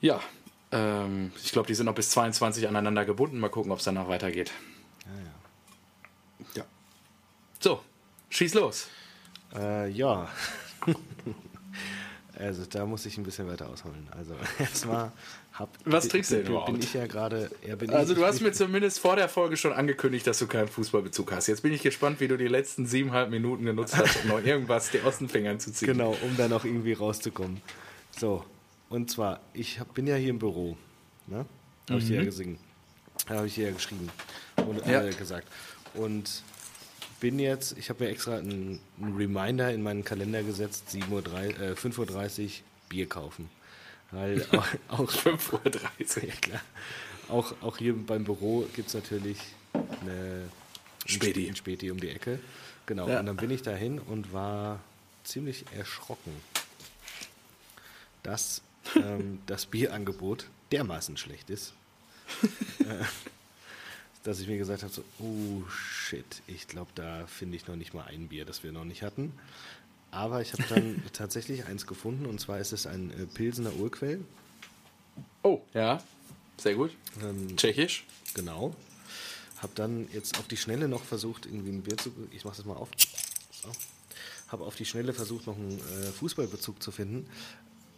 ja, 0.00 0.20
ähm, 0.72 1.32
ich 1.42 1.52
glaube, 1.52 1.66
die 1.66 1.74
sind 1.74 1.86
noch 1.86 1.94
bis 1.94 2.10
22 2.10 2.68
aneinander 2.68 3.04
gebunden. 3.04 3.38
Mal 3.38 3.48
gucken, 3.48 3.72
ob 3.72 3.78
es 3.78 3.84
danach 3.84 4.08
weitergeht. 4.08 4.52
Ja, 5.06 5.12
ja. 5.20 6.62
ja. 6.62 6.64
So, 7.60 7.80
schieß 8.34 8.54
los. 8.54 8.88
Äh, 9.54 9.90
ja. 9.90 10.28
also 12.38 12.64
da 12.66 12.84
muss 12.84 13.06
ich 13.06 13.16
ein 13.16 13.24
bisschen 13.24 13.48
weiter 13.48 13.68
ausholen. 13.68 14.06
Also 14.10 14.34
erstmal 14.58 15.12
hab, 15.52 15.70
Was 15.84 16.08
trinkst 16.08 16.32
du 16.32 16.36
denn 16.36 16.46
überhaupt? 16.46 16.72
Bin 16.72 16.82
ich 16.82 16.92
ja 16.92 17.06
gerade. 17.06 17.48
Ja, 17.64 17.76
also 17.94 18.12
ich, 18.12 18.18
du 18.18 18.24
hast 18.24 18.40
mir 18.40 18.52
zumindest 18.52 18.98
vor 18.98 19.14
der 19.14 19.28
Folge 19.28 19.56
schon 19.56 19.72
angekündigt, 19.72 20.26
dass 20.26 20.40
du 20.40 20.48
keinen 20.48 20.66
Fußballbezug 20.66 21.30
hast. 21.30 21.46
Jetzt 21.46 21.62
bin 21.62 21.72
ich 21.72 21.82
gespannt, 21.82 22.18
wie 22.18 22.26
du 22.26 22.36
die 22.36 22.48
letzten 22.48 22.86
siebeneinhalb 22.86 23.30
Minuten 23.30 23.64
genutzt 23.64 23.96
hast, 23.96 24.24
um 24.24 24.30
noch 24.30 24.44
irgendwas 24.44 24.90
dir 24.90 25.06
aus 25.06 25.18
den 25.18 25.28
Fingern 25.28 25.60
zu 25.60 25.72
ziehen. 25.72 25.86
Genau, 25.86 26.16
um 26.22 26.36
da 26.36 26.48
noch 26.48 26.64
irgendwie 26.64 26.92
rauszukommen. 26.92 27.60
So, 28.18 28.44
und 28.88 29.10
zwar, 29.10 29.40
ich 29.52 29.78
hab, 29.78 29.94
bin 29.94 30.08
ja 30.08 30.16
hier 30.16 30.30
im 30.30 30.40
Büro. 30.40 30.76
Ne? 31.28 31.46
Habe 31.88 32.00
ich 32.00 32.06
dir 32.08 32.16
ja 32.16 32.22
mhm. 32.22 32.26
gesungen. 32.26 32.58
Habe 33.28 33.46
ich 33.46 33.54
dir 33.54 33.66
ja 33.66 33.72
geschrieben 33.72 34.10
und 34.56 34.84
ja. 34.86 35.04
Äh, 35.04 35.10
gesagt. 35.10 35.46
Und 35.94 36.42
bin 37.20 37.38
jetzt, 37.38 37.76
ich 37.78 37.88
habe 37.90 38.04
mir 38.04 38.10
extra 38.10 38.36
einen, 38.36 38.80
einen, 39.00 39.16
Reminder 39.16 39.72
in 39.72 39.82
meinen 39.82 40.04
Kalender 40.04 40.42
gesetzt, 40.42 40.90
7 40.90 41.12
Uhr, 41.12 41.20
äh, 41.20 41.72
5.30 41.72 42.44
Uhr 42.44 42.50
Bier 42.88 43.08
kaufen. 43.08 43.48
Weil 44.10 44.46
auch, 44.52 44.66
auch 44.88 45.10
5.30 45.10 45.52
Uhr, 45.52 46.24
ja 46.24 46.34
klar. 46.40 46.60
Auch, 47.28 47.54
auch 47.62 47.78
hier 47.78 47.94
beim 47.94 48.24
Büro 48.24 48.66
gibt 48.74 48.88
es 48.88 48.94
natürlich 48.94 49.38
eine 49.72 50.48
Späti. 51.06 51.48
Ein 51.48 51.56
Späti 51.56 51.90
um 51.90 51.98
die 51.98 52.10
Ecke. 52.10 52.38
Genau. 52.86 53.08
Ja. 53.08 53.20
Und 53.20 53.26
dann 53.26 53.36
bin 53.36 53.50
ich 53.50 53.62
dahin 53.62 53.98
und 53.98 54.32
war 54.32 54.80
ziemlich 55.24 55.64
erschrocken, 55.76 56.32
dass 58.22 58.62
ähm, 58.96 59.40
das 59.46 59.66
Bierangebot 59.66 60.46
dermaßen 60.70 61.16
schlecht 61.16 61.50
ist, 61.50 61.72
äh, 62.80 63.04
dass 64.24 64.40
ich 64.40 64.48
mir 64.48 64.58
gesagt 64.58 64.82
habe, 64.82 64.92
so, 64.92 65.04
oh 65.20 65.62
shit, 65.68 66.24
ich 66.46 66.66
glaube, 66.66 66.90
da 66.94 67.26
finde 67.26 67.56
ich 67.56 67.68
noch 67.68 67.76
nicht 67.76 67.94
mal 67.94 68.04
ein 68.04 68.28
Bier, 68.28 68.44
das 68.44 68.64
wir 68.64 68.72
noch 68.72 68.84
nicht 68.84 69.02
hatten. 69.02 69.32
Aber 70.10 70.40
ich 70.40 70.52
habe 70.52 70.64
dann 70.68 71.02
tatsächlich 71.12 71.66
eins 71.66 71.86
gefunden 71.86 72.26
und 72.26 72.40
zwar 72.40 72.58
ist 72.58 72.72
es 72.72 72.86
ein 72.86 73.10
äh, 73.10 73.26
Pilsener 73.26 73.74
Urquell. 73.76 74.24
Oh, 75.42 75.60
ja, 75.74 76.02
sehr 76.56 76.74
gut. 76.74 76.96
Ähm, 77.22 77.56
Tschechisch. 77.56 78.04
Genau. 78.34 78.74
Habe 79.58 79.72
dann 79.74 80.08
jetzt 80.12 80.38
auf 80.38 80.48
die 80.48 80.56
Schnelle 80.56 80.88
noch 80.88 81.04
versucht, 81.04 81.46
irgendwie 81.46 81.70
ein 81.70 81.82
Bier 81.82 81.96
zu. 81.96 82.10
Ich 82.32 82.44
mache 82.44 82.56
das 82.56 82.64
mal 82.64 82.76
auf. 82.76 82.88
So. 83.50 83.70
Habe 84.48 84.64
auf 84.64 84.76
die 84.76 84.84
Schnelle 84.86 85.12
versucht, 85.12 85.46
noch 85.46 85.56
einen 85.56 85.78
äh, 85.78 86.12
Fußballbezug 86.12 86.82
zu 86.82 86.92
finden. 86.92 87.26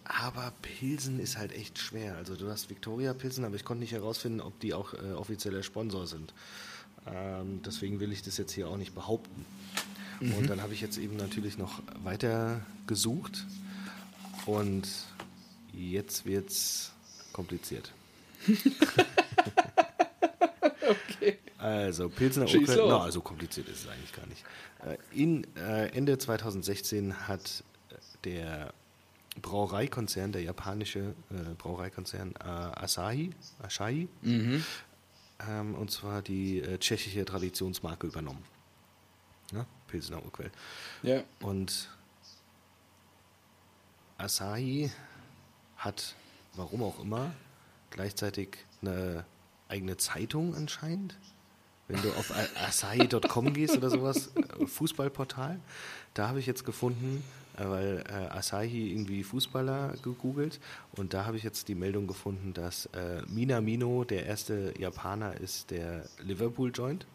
Aber 0.08 0.52
Pilsen 0.62 1.18
ist 1.18 1.36
halt 1.36 1.52
echt 1.52 1.78
schwer. 1.78 2.16
Also 2.16 2.36
du 2.36 2.48
hast 2.48 2.70
Victoria 2.70 3.12
Pilsen, 3.12 3.44
aber 3.44 3.56
ich 3.56 3.64
konnte 3.64 3.80
nicht 3.80 3.92
herausfinden, 3.92 4.40
ob 4.40 4.58
die 4.60 4.72
auch 4.72 4.94
äh, 4.94 5.12
offizieller 5.12 5.62
Sponsor 5.62 6.06
sind. 6.06 6.32
Ähm, 7.06 7.60
deswegen 7.64 7.98
will 7.98 8.12
ich 8.12 8.22
das 8.22 8.36
jetzt 8.36 8.52
hier 8.52 8.68
auch 8.68 8.76
nicht 8.76 8.94
behaupten. 8.94 9.44
Mhm. 10.20 10.34
Und 10.34 10.50
dann 10.50 10.62
habe 10.62 10.74
ich 10.74 10.80
jetzt 10.80 10.98
eben 10.98 11.16
natürlich 11.16 11.58
noch 11.58 11.82
weiter 12.02 12.60
gesucht 12.86 13.44
und 14.46 14.86
jetzt 15.72 16.24
wird 16.24 16.50
es 16.50 16.92
kompliziert. 17.32 17.92
okay. 20.88 21.38
Also, 21.58 22.08
Pilsner 22.08 22.44
Okel, 22.44 22.76
no, 22.76 22.98
also 22.98 23.20
kompliziert 23.20 23.68
ist 23.68 23.84
es 23.84 23.88
eigentlich 23.88 24.12
gar 24.12 24.26
nicht. 24.26 24.44
Äh, 24.84 24.98
in, 25.20 25.44
äh, 25.56 25.88
Ende 25.88 26.16
2016 26.16 27.26
hat 27.26 27.64
der 28.24 28.72
Brauereikonzern, 29.42 30.32
der 30.32 30.42
japanische 30.42 31.14
äh, 31.30 31.54
Brauereikonzern 31.58 32.34
äh, 32.38 32.44
Asahi, 32.44 33.30
Asahi 33.62 34.08
mhm. 34.22 34.64
ähm, 35.48 35.74
und 35.74 35.90
zwar 35.90 36.22
die 36.22 36.60
äh, 36.60 36.78
tschechische 36.78 37.24
Traditionsmarke 37.24 38.06
übernommen. 38.06 38.44
Ja? 39.52 39.66
Pilsener 39.86 40.24
Urquell. 40.24 40.50
Ja. 41.02 41.22
Und 41.40 41.88
Asahi 44.18 44.90
hat, 45.76 46.14
warum 46.54 46.82
auch 46.82 47.00
immer, 47.00 47.32
gleichzeitig 47.90 48.58
eine 48.82 49.24
eigene 49.68 49.96
Zeitung 49.96 50.54
anscheinend. 50.54 51.16
Wenn 51.88 52.02
du 52.02 52.08
auf 52.14 52.32
asahi.com 52.56 53.52
gehst 53.52 53.76
oder 53.76 53.90
sowas, 53.90 54.32
äh, 54.34 54.66
Fußballportal, 54.66 55.60
da 56.14 56.28
habe 56.28 56.40
ich 56.40 56.46
jetzt 56.46 56.64
gefunden, 56.64 57.22
weil 57.58 58.04
äh, 58.08 58.36
Asahi 58.36 58.90
irgendwie 58.90 59.22
Fußballer 59.22 59.94
gegoogelt 60.02 60.60
und 60.92 61.14
da 61.14 61.24
habe 61.24 61.36
ich 61.36 61.42
jetzt 61.42 61.68
die 61.68 61.74
Meldung 61.74 62.06
gefunden, 62.06 62.52
dass 62.52 62.86
äh, 62.86 63.22
Minamino 63.28 64.04
der 64.04 64.26
erste 64.26 64.74
Japaner 64.78 65.40
ist, 65.40 65.70
der 65.70 66.04
Liverpool 66.22 66.70
joint. 66.74 67.06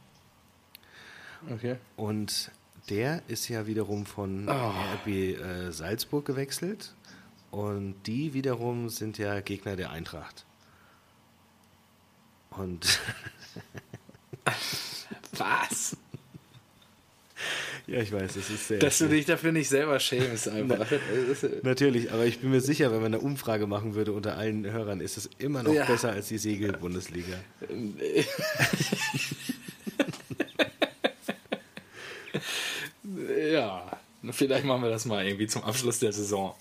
Okay. 1.50 1.78
Und 1.96 2.52
der 2.90 3.22
ist 3.28 3.48
ja 3.48 3.68
wiederum 3.68 4.06
von 4.06 4.48
oh. 4.48 4.74
RB 4.96 5.08
äh, 5.08 5.72
Salzburg 5.72 6.26
gewechselt 6.26 6.94
und 7.52 7.96
die 8.06 8.34
wiederum 8.34 8.90
sind 8.90 9.18
ja 9.18 9.42
Gegner 9.42 9.76
der 9.76 9.92
Eintracht. 9.92 10.46
Und 12.52 13.00
was? 15.38 15.98
Ja, 17.92 18.00
ich 18.00 18.10
weiß, 18.14 18.36
das 18.36 18.50
ist 18.50 18.70
sehr. 18.70 18.80
Dass 18.80 19.00
du 19.00 19.10
dich 19.10 19.26
dafür 19.26 19.52
nicht 19.52 19.68
selber 19.68 20.00
schämst, 20.00 20.48
einfach. 20.48 20.90
Natürlich, 21.64 22.10
aber 22.14 22.26
ich 22.26 22.40
bin 22.40 22.52
mir 22.52 22.62
sicher, 22.62 22.90
wenn 22.94 23.02
man 23.02 23.14
eine 23.14 23.20
Umfrage 23.20 23.68
machen 23.68 23.96
würde 23.96 24.14
unter 24.14 24.38
allen 24.38 24.66
Hörern, 24.72 25.02
ist 25.02 25.18
es 25.18 25.30
immer 25.40 25.62
noch 25.62 25.74
Ja. 25.74 25.84
besser 25.84 26.14
als 26.14 26.30
die 26.30 26.38
Segel-Bundesliga. 26.38 27.36
ja, 33.52 33.92
vielleicht 34.30 34.66
machen 34.66 34.84
wir 34.84 34.90
das 34.90 35.06
mal 35.06 35.26
irgendwie 35.26 35.48
zum 35.48 35.64
Abschluss 35.64 36.00
der 36.00 36.14
Saison. 36.14 36.54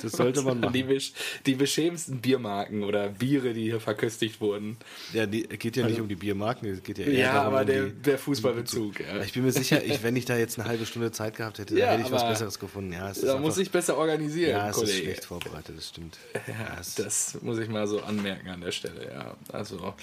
Das 0.00 0.12
sollte 0.12 0.40
man 0.42 0.60
machen. 0.60 0.72
Die, 0.72 0.82
besch 0.84 1.12
die 1.44 1.54
beschämendsten 1.54 2.20
Biermarken 2.20 2.84
oder 2.84 3.08
Biere, 3.10 3.52
die 3.52 3.64
hier 3.64 3.80
verköstigt 3.80 4.40
wurden. 4.40 4.78
Ja, 5.12 5.26
die, 5.26 5.48
es 5.50 5.58
geht 5.58 5.76
ja 5.76 5.86
nicht 5.86 6.00
um 6.00 6.08
die 6.08 6.14
Biermarken, 6.14 6.68
es 6.70 6.82
geht 6.82 6.98
ja 6.98 7.04
eher 7.06 7.12
Ja, 7.18 7.32
darum, 7.34 7.48
aber 7.54 7.60
um 7.60 7.66
der, 7.66 7.84
die, 7.86 8.02
der 8.02 8.18
Fußballbezug. 8.18 9.00
Ja. 9.00 9.22
Ich 9.22 9.32
bin 9.34 9.44
mir 9.44 9.52
sicher, 9.52 9.84
ich, 9.84 10.02
wenn 10.02 10.16
ich 10.16 10.24
da 10.24 10.36
jetzt 10.38 10.58
eine 10.58 10.66
halbe 10.68 10.86
Stunde 10.86 11.12
Zeit 11.12 11.36
gehabt 11.36 11.58
hätte, 11.58 11.78
Ja, 11.78 11.86
dann 11.86 11.96
hätte 11.98 12.08
ich 12.08 12.12
was 12.14 12.26
Besseres 12.26 12.58
gefunden. 12.58 12.92
Ja, 12.92 13.10
ist 13.10 13.22
Da 13.22 13.32
einfach, 13.32 13.40
muss 13.40 13.58
ich 13.58 13.70
besser 13.70 13.98
organisieren, 13.98 14.50
ja, 14.52 14.70
es 14.70 14.76
ist 14.76 14.82
Kollege. 14.82 15.02
schlecht 15.02 15.24
vorbereitet, 15.26 15.76
das 15.76 15.88
stimmt. 15.90 16.18
Ja, 16.46 16.78
es- 16.80 16.94
das 16.94 17.38
muss 17.42 17.58
ich 17.58 17.68
mal 17.68 17.86
so 17.86 18.00
anmerken 18.00 18.48
an 18.48 18.60
der 18.62 18.72
Stelle, 18.72 19.10
ja. 19.12 19.36
Also, 19.52 19.94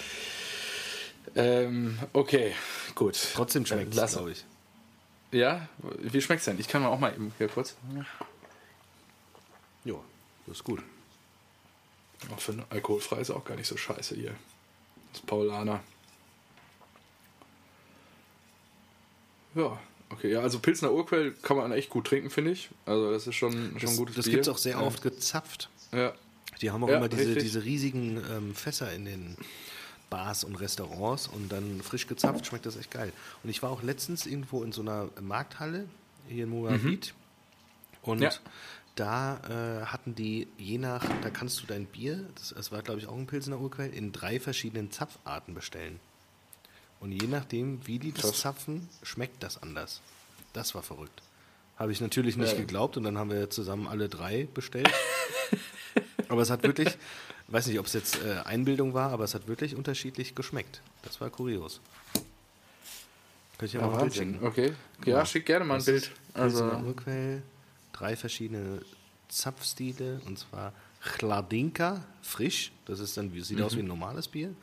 ähm, 1.36 1.98
okay, 2.12 2.52
gut. 2.94 3.16
Trotzdem 3.34 3.66
schmeckt 3.66 3.90
es, 3.92 3.96
Lass- 3.96 4.12
glaube 4.12 4.32
ich. 4.32 4.44
Ja, 5.32 5.68
wie 5.98 6.20
schmeckt's 6.20 6.44
denn? 6.46 6.58
Ich 6.58 6.66
kann 6.68 6.82
mal 6.82 6.88
auch 6.88 6.98
mal 6.98 7.12
eben 7.14 7.32
hier 7.38 7.48
kurz. 7.48 7.76
Ja, 9.84 9.94
das 10.46 10.56
ist 10.56 10.64
gut. 10.64 10.82
Auch 12.34 12.40
für 12.40 12.52
ein 12.52 12.64
alkoholfrei 12.70 13.20
ist 13.20 13.30
auch 13.30 13.44
gar 13.44 13.56
nicht 13.56 13.66
so 13.68 13.76
scheiße 13.76 14.14
hier. 14.14 14.34
Das 15.12 15.22
Paulaner. 15.22 15.80
Ja, 19.54 19.78
okay. 20.10 20.30
Ja, 20.32 20.40
also 20.40 20.58
Pilsner 20.58 20.92
Urquell 20.92 21.32
kann 21.42 21.56
man 21.56 21.72
echt 21.72 21.90
gut 21.90 22.06
trinken, 22.06 22.30
finde 22.30 22.52
ich. 22.52 22.70
Also 22.86 23.10
das 23.10 23.26
ist 23.26 23.34
schon, 23.36 23.52
schon 23.52 23.78
Das, 23.80 23.90
ein 23.92 23.96
gutes 23.96 24.16
das 24.16 24.24
Bier. 24.26 24.32
gibt 24.34 24.42
es 24.46 24.48
auch 24.48 24.58
sehr 24.58 24.72
ja. 24.74 24.80
oft 24.80 25.02
gezapft. 25.02 25.68
Ja. 25.92 26.12
Die 26.60 26.70
haben 26.70 26.84
auch 26.84 26.88
Ja, 26.88 26.98
immer 26.98 27.08
diese, 27.08 27.22
richtig. 27.26 27.42
diese 27.44 27.64
riesigen 27.64 28.22
ähm, 28.30 28.54
Fässer 28.54 28.92
in 28.92 29.04
den 29.06 29.36
Bars 30.10 30.44
und 30.44 30.56
Restaurants 30.56 31.28
und 31.28 31.50
dann 31.50 31.80
frisch 31.82 32.06
gezapft 32.08 32.44
schmeckt 32.46 32.66
das 32.66 32.76
echt 32.76 32.90
geil. 32.90 33.12
Und 33.42 33.50
ich 33.50 33.62
war 33.62 33.70
auch 33.70 33.82
letztens 33.82 34.26
irgendwo 34.26 34.62
in 34.64 34.72
so 34.72 34.82
einer 34.82 35.08
Markthalle 35.20 35.86
hier 36.28 36.44
in 36.44 36.50
Moabit 36.50 37.14
und 38.02 38.18
Mhm. 38.18 38.22
Ja. 38.24 38.30
da 38.96 39.80
äh, 39.82 39.86
hatten 39.86 40.14
die 40.14 40.48
je 40.58 40.78
nach, 40.78 41.04
da 41.22 41.30
kannst 41.30 41.62
du 41.62 41.66
dein 41.66 41.86
Bier, 41.86 42.24
das, 42.34 42.52
das 42.56 42.72
war 42.72 42.82
glaube 42.82 43.00
ich 43.00 43.06
auch 43.06 43.16
ein 43.16 43.26
Pilsener 43.26 43.60
Urquell, 43.60 43.90
in 43.94 44.12
drei 44.12 44.40
verschiedenen 44.40 44.90
Zapfarten 44.90 45.54
bestellen. 45.54 46.00
Und 46.98 47.12
je 47.12 47.28
nachdem, 47.28 47.86
wie 47.86 47.98
die 47.98 48.12
das 48.12 48.40
zapfen, 48.40 48.88
schmeckt 49.02 49.42
das 49.42 49.62
anders. 49.62 50.00
Das 50.52 50.74
war 50.74 50.82
verrückt. 50.82 51.22
Habe 51.78 51.92
ich 51.92 52.00
natürlich 52.02 52.36
nicht 52.36 52.52
Ja. 52.52 52.58
geglaubt 52.58 52.98
und 52.98 53.04
dann 53.04 53.16
haben 53.16 53.30
wir 53.30 53.48
zusammen 53.48 53.86
alle 53.86 54.08
drei 54.10 54.46
bestellt. 54.52 54.90
aber 56.28 56.42
es 56.42 56.50
hat 56.50 56.62
wirklich, 56.62 56.98
weiß 57.50 57.66
nicht, 57.66 57.78
ob 57.78 57.86
es 57.86 57.92
jetzt 57.92 58.18
äh, 58.22 58.40
Einbildung 58.44 58.94
war, 58.94 59.10
aber 59.10 59.24
es 59.24 59.34
hat 59.34 59.48
wirklich 59.48 59.74
unterschiedlich 59.74 60.34
geschmeckt. 60.34 60.80
Das 61.02 61.20
war 61.20 61.30
kurios. 61.30 61.80
Könnte 63.58 63.66
ich 63.66 63.72
ja 63.74 63.80
Ja, 63.80 63.86
mal 63.86 63.94
ein 63.94 64.00
Bild 64.00 64.14
schicken. 64.14 64.38
Okay. 64.42 64.72
Ja, 65.04 65.26
schick 65.26 65.46
gerne 65.46 65.64
mal 65.64 65.78
ein 65.78 65.84
Bild. 65.84 66.10
Also, 66.34 66.64
Urquell, 66.64 67.42
drei 67.92 68.16
verschiedene 68.16 68.80
Zapfstile 69.28 70.20
und 70.26 70.38
zwar 70.38 70.72
Chladinka, 71.02 72.04
frisch, 72.20 72.72
das 72.84 73.00
ist 73.00 73.16
dann, 73.16 73.32
sieht 73.42 73.60
aus 73.62 73.74
wie 73.74 73.80
ein 73.80 73.86
normales 73.86 74.28
Bier. 74.28 74.54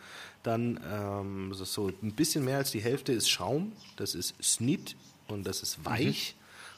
Dann 0.43 0.79
ähm, 0.89 1.47
das 1.49 1.61
ist 1.61 1.73
so 1.73 1.87
ein 1.87 2.13
bisschen 2.13 2.45
mehr 2.45 2.57
als 2.57 2.71
die 2.71 2.79
Hälfte 2.79 3.11
ist 3.11 3.29
Schaum, 3.29 3.73
das 3.95 4.13
ist 4.15 4.35
Snit 4.41 4.95
und 5.27 5.45
das 5.45 5.61
ist 5.61 5.83
weich. 5.83 6.35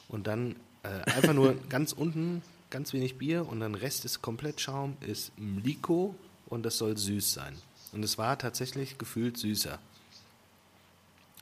Und 0.08 0.28
dann 0.28 0.56
äh, 0.84 0.88
einfach 1.12 1.34
nur 1.34 1.56
ganz 1.70 1.92
unten 1.92 2.42
ganz 2.70 2.94
wenig 2.94 3.18
Bier 3.18 3.48
und 3.48 3.60
dann 3.60 3.76
Rest 3.76 4.06
ist 4.06 4.22
komplett 4.22 4.62
Schaum, 4.62 4.98
ist 5.02 5.32
Mliko 5.38 6.16
und 6.48 6.64
das 6.64 6.78
soll 6.78 6.98
süß 6.98 7.34
sein. 7.34 7.58
Und 7.92 8.04
es 8.04 8.18
war 8.18 8.38
tatsächlich 8.38 8.98
gefühlt 8.98 9.38
süßer. 9.38 9.80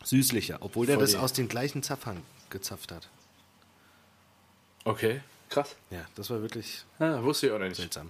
Süßlicher, 0.03 0.57
obwohl 0.62 0.86
der 0.86 0.96
Voll 0.96 1.03
das 1.03 1.12
die- 1.12 1.17
aus 1.17 1.34
den 1.34 1.50
gleichen 1.50 1.84
Zapfern 1.84 2.22
gezapft 2.50 2.91
hat. 2.91 3.10
okay, 4.86 5.22
krass. 5.50 5.75
Ja, 5.89 6.05
das 6.15 6.29
war 6.29 6.41
wirklich 6.41 6.84
Ja, 7.00 7.22
wusste 7.24 7.48
ich 7.48 7.51
auch 7.53 7.60
nicht. 7.60 7.75
seltsam. 7.75 8.10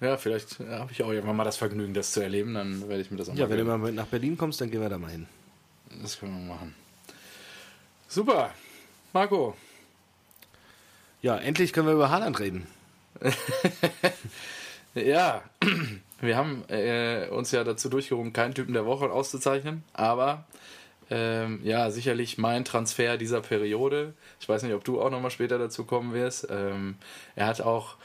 Ja, 0.00 0.16
vielleicht 0.16 0.58
ja, 0.60 0.78
habe 0.80 0.92
ich 0.92 1.02
auch 1.02 1.10
irgendwann 1.10 1.36
mal 1.36 1.44
das 1.44 1.56
Vergnügen, 1.56 1.92
das 1.94 2.12
zu 2.12 2.20
erleben. 2.20 2.54
Dann 2.54 2.88
werde 2.88 3.02
ich 3.02 3.10
mir 3.10 3.16
das 3.16 3.28
auch 3.28 3.34
Ja, 3.34 3.46
mal 3.46 3.50
wenn 3.50 3.58
du 3.58 3.64
mal 3.64 3.78
mit 3.78 3.94
nach 3.94 4.06
Berlin 4.06 4.36
kommst, 4.38 4.60
dann 4.60 4.70
gehen 4.70 4.80
wir 4.80 4.88
da 4.88 4.98
mal 4.98 5.10
hin. 5.10 5.26
Das 6.02 6.18
können 6.18 6.46
wir 6.46 6.54
machen. 6.54 6.74
Super. 8.08 8.54
Marco, 9.12 9.56
Ja, 11.22 11.36
endlich 11.36 11.72
können 11.72 11.86
wir 11.86 11.94
über 11.94 12.10
Haaland 12.10 12.38
reden. 12.40 12.66
Ja, 14.94 15.42
wir 16.20 16.36
haben 16.36 16.64
äh, 16.68 17.28
uns 17.28 17.52
ja 17.52 17.64
dazu 17.64 17.88
durchgerungen, 17.88 18.32
keinen 18.32 18.54
Typen 18.54 18.72
der 18.72 18.86
Woche 18.86 19.10
auszuzeichnen, 19.10 19.84
aber 19.92 20.46
ähm, 21.10 21.60
ja, 21.62 21.90
sicherlich 21.90 22.38
mein 22.38 22.64
Transfer 22.64 23.16
dieser 23.16 23.40
Periode. 23.40 24.14
Ich 24.40 24.48
weiß 24.48 24.62
nicht, 24.62 24.74
ob 24.74 24.84
du 24.84 25.00
auch 25.00 25.10
nochmal 25.10 25.30
später 25.30 25.58
dazu 25.58 25.84
kommen 25.84 26.12
wirst. 26.12 26.48
Ähm, 26.50 26.96
er 27.34 27.46
hat 27.46 27.60
auch 27.60 27.96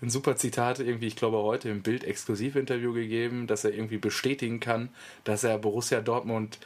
ein 0.00 0.10
super 0.10 0.36
Zitat 0.36 0.78
irgendwie, 0.78 1.08
ich 1.08 1.16
glaube 1.16 1.38
heute 1.38 1.68
im 1.68 1.82
Bild-Exklusiv-Interview 1.82 2.92
gegeben, 2.92 3.46
dass 3.46 3.64
er 3.64 3.74
irgendwie 3.74 3.98
bestätigen 3.98 4.60
kann, 4.60 4.88
dass 5.24 5.44
er 5.44 5.58
Borussia 5.58 6.00
Dortmund 6.00 6.58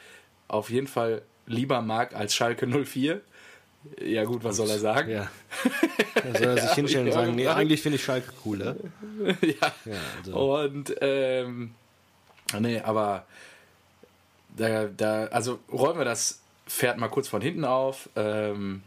auf 0.47 0.69
jeden 0.69 0.87
Fall 0.87 1.23
lieber 1.45 1.81
mag 1.81 2.15
als 2.15 2.35
Schalke 2.35 2.67
04. 2.67 3.21
Ja 4.01 4.23
gut, 4.23 4.43
was 4.43 4.57
soll 4.57 4.69
er 4.69 4.79
sagen? 4.79 5.11
Ja. 5.11 5.29
Da 6.15 6.39
soll 6.39 6.57
er 6.57 6.61
sich 6.61 6.71
hinstellen 6.73 7.07
und 7.07 7.13
Ja, 7.13 7.19
sagen, 7.19 7.35
nee, 7.35 7.47
eigentlich 7.47 7.81
finde 7.81 7.97
ich 7.97 8.03
Schalke 8.03 8.31
cooler. 8.43 8.75
ja. 9.41 9.73
Ja, 9.85 9.99
also, 10.17 10.55
Und 10.63 10.95
ähm, 11.01 11.75
nee, 12.59 12.79
aber 12.79 13.25
da, 14.55 14.85
da, 14.85 15.25
also 15.25 15.59
räumen 15.71 15.97
wir 15.99 16.05
das 16.05 16.39
Pferd 16.67 16.97
mal 16.97 17.09
kurz 17.09 17.27
von 17.27 17.41
hinten 17.41 17.65
auf. 17.65 18.09
Ähm, 18.15 18.83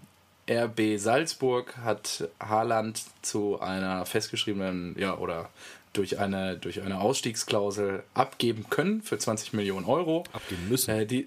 RB 0.49 0.97
Salzburg 0.99 1.77
hat 1.79 2.29
Haaland 2.41 3.03
zu 3.23 3.61
einer 3.61 4.07
festgeschriebenen, 4.07 4.97
ja, 4.99 5.19
oder 5.19 5.51
durch 5.93 6.19
eine, 6.19 6.57
durch 6.57 6.81
eine 6.83 7.01
Ausstiegsklausel 7.01 8.03
abgeben 8.15 8.67
können 8.71 9.03
für 9.03 9.19
20 9.19 9.53
Millionen 9.53 9.85
Euro. 9.87 10.25
abgeben 10.33 10.69
müssen. 10.69 10.91
Äh, 10.91 11.07
die, 11.07 11.27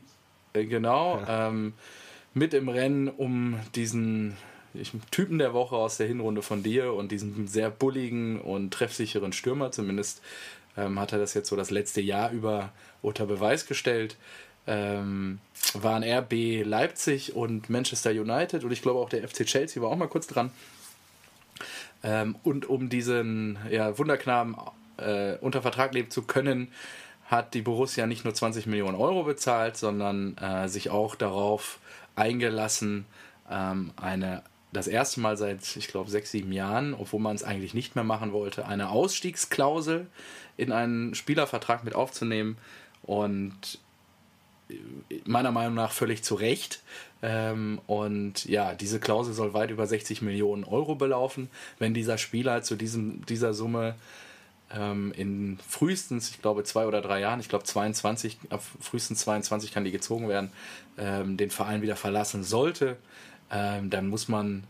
äh, 0.54 0.66
genau, 0.66 1.22
ähm, 1.28 1.74
mit 2.33 2.53
im 2.53 2.69
Rennen 2.69 3.07
um 3.07 3.59
diesen 3.75 4.38
Typen 5.12 5.39
der 5.39 5.53
Woche 5.53 5.75
aus 5.75 5.98
der 5.98 6.07
Hinrunde 6.07 6.41
von 6.41 6.63
dir 6.63 6.93
und 6.93 7.12
diesen 7.12 7.48
sehr 7.48 7.69
bulligen 7.69 8.39
und 8.39 8.71
treffsicheren 8.71 9.33
Stürmer. 9.33 9.71
Zumindest 9.71 10.21
ähm, 10.77 11.00
hat 11.00 11.12
er 11.12 11.19
das 11.19 11.33
jetzt 11.33 11.50
so 11.50 11.55
das 11.55 11.71
letzte 11.71 12.01
Jahr 12.01 12.31
über 12.31 12.71
unter 13.01 13.25
Beweis 13.25 13.65
gestellt. 13.65 14.17
Ähm, 14.67 15.39
waren 15.74 16.03
RB 16.03 16.63
Leipzig 16.63 17.36
und 17.36 17.69
Manchester 17.69 18.12
United 18.12 18.63
und 18.63 18.71
ich 18.71 18.81
glaube 18.81 19.00
auch 19.00 19.09
der 19.09 19.27
FC 19.27 19.45
Chelsea 19.45 19.81
war 19.81 19.89
auch 19.89 19.95
mal 19.95 20.07
kurz 20.07 20.27
dran. 20.27 20.51
Ähm, 22.03 22.36
und 22.43 22.69
um 22.69 22.89
diesen 22.89 23.57
ja, 23.71 23.98
Wunderknaben 23.98 24.55
äh, 24.98 25.36
unter 25.41 25.62
Vertrag 25.62 25.93
leben 25.93 26.12
zu 26.12 26.21
können, 26.24 26.71
hat 27.25 27.53
die 27.53 27.62
Borussia 27.62 28.07
nicht 28.07 28.24
nur 28.24 28.33
20 28.33 28.67
Millionen 28.67 28.95
Euro 28.95 29.24
bezahlt, 29.24 29.77
sondern 29.77 30.38
äh, 30.38 30.67
sich 30.67 30.89
auch 30.89 31.15
darauf 31.15 31.79
eingelassen, 32.16 33.06
ähm, 33.50 33.92
eine 33.96 34.44
das 34.72 34.88
erste 34.88 35.20
Mal 35.20 35.36
seit, 35.36 35.75
ich 35.75 35.88
glaube, 35.88 36.12
sechs, 36.12 36.30
sieben 36.32 36.51
Jahren, 36.51 36.94
obwohl 36.94 37.20
man 37.20 37.36
es 37.36 37.44
eigentlich 37.44 37.74
nicht 37.74 37.96
mehr 37.96 38.04
machen 38.04 38.34
wollte, 38.34 38.68
eine 38.68 38.89
Ausstiegsklausel 38.89 40.06
in 40.58 40.72
einen 40.72 41.16
Spielervertrag 41.16 41.84
mit 41.84 41.96
aufzunehmen. 41.96 42.58
Und 43.01 43.80
meiner 45.25 45.51
Meinung 45.51 45.74
nach 45.74 45.92
völlig 45.92 46.24
zu 46.24 46.36
Recht. 46.36 46.82
Ähm, 47.22 47.82
und 47.88 48.46
ja, 48.46 48.75
diese 48.75 49.00
Klausel 49.00 49.34
soll 49.34 49.54
weit 49.54 49.72
über 49.72 49.88
60 49.88 50.22
Millionen 50.22 50.63
Euro 50.63 50.96
belaufen, 50.96 51.50
wenn 51.80 51.94
dieser 51.94 52.18
Spieler 52.18 52.62
zu 52.62 52.75
diesem, 52.75 53.25
dieser 53.25 53.54
Summe 53.54 53.96
in 54.72 55.58
frühestens, 55.68 56.30
ich 56.30 56.42
glaube, 56.42 56.64
zwei 56.64 56.86
oder 56.86 57.02
drei 57.02 57.22
Jahren, 57.22 57.40
ich 57.40 57.50
glaube 57.50 57.64
22, 57.64 58.38
ab 58.52 58.62
frühestens 58.80 59.22
22 59.22 59.72
kann 59.72 59.84
die 59.84 59.92
gezogen 59.92 60.30
werden, 60.30 60.52
ähm, 60.98 61.38
den 61.38 61.50
Verein 61.50 61.82
wieder 61.82 61.96
verlassen 61.96 62.44
sollte, 62.44 62.98
ähm, 63.52 63.90
dann 63.90 64.08
muss 64.08 64.28
man 64.28 64.64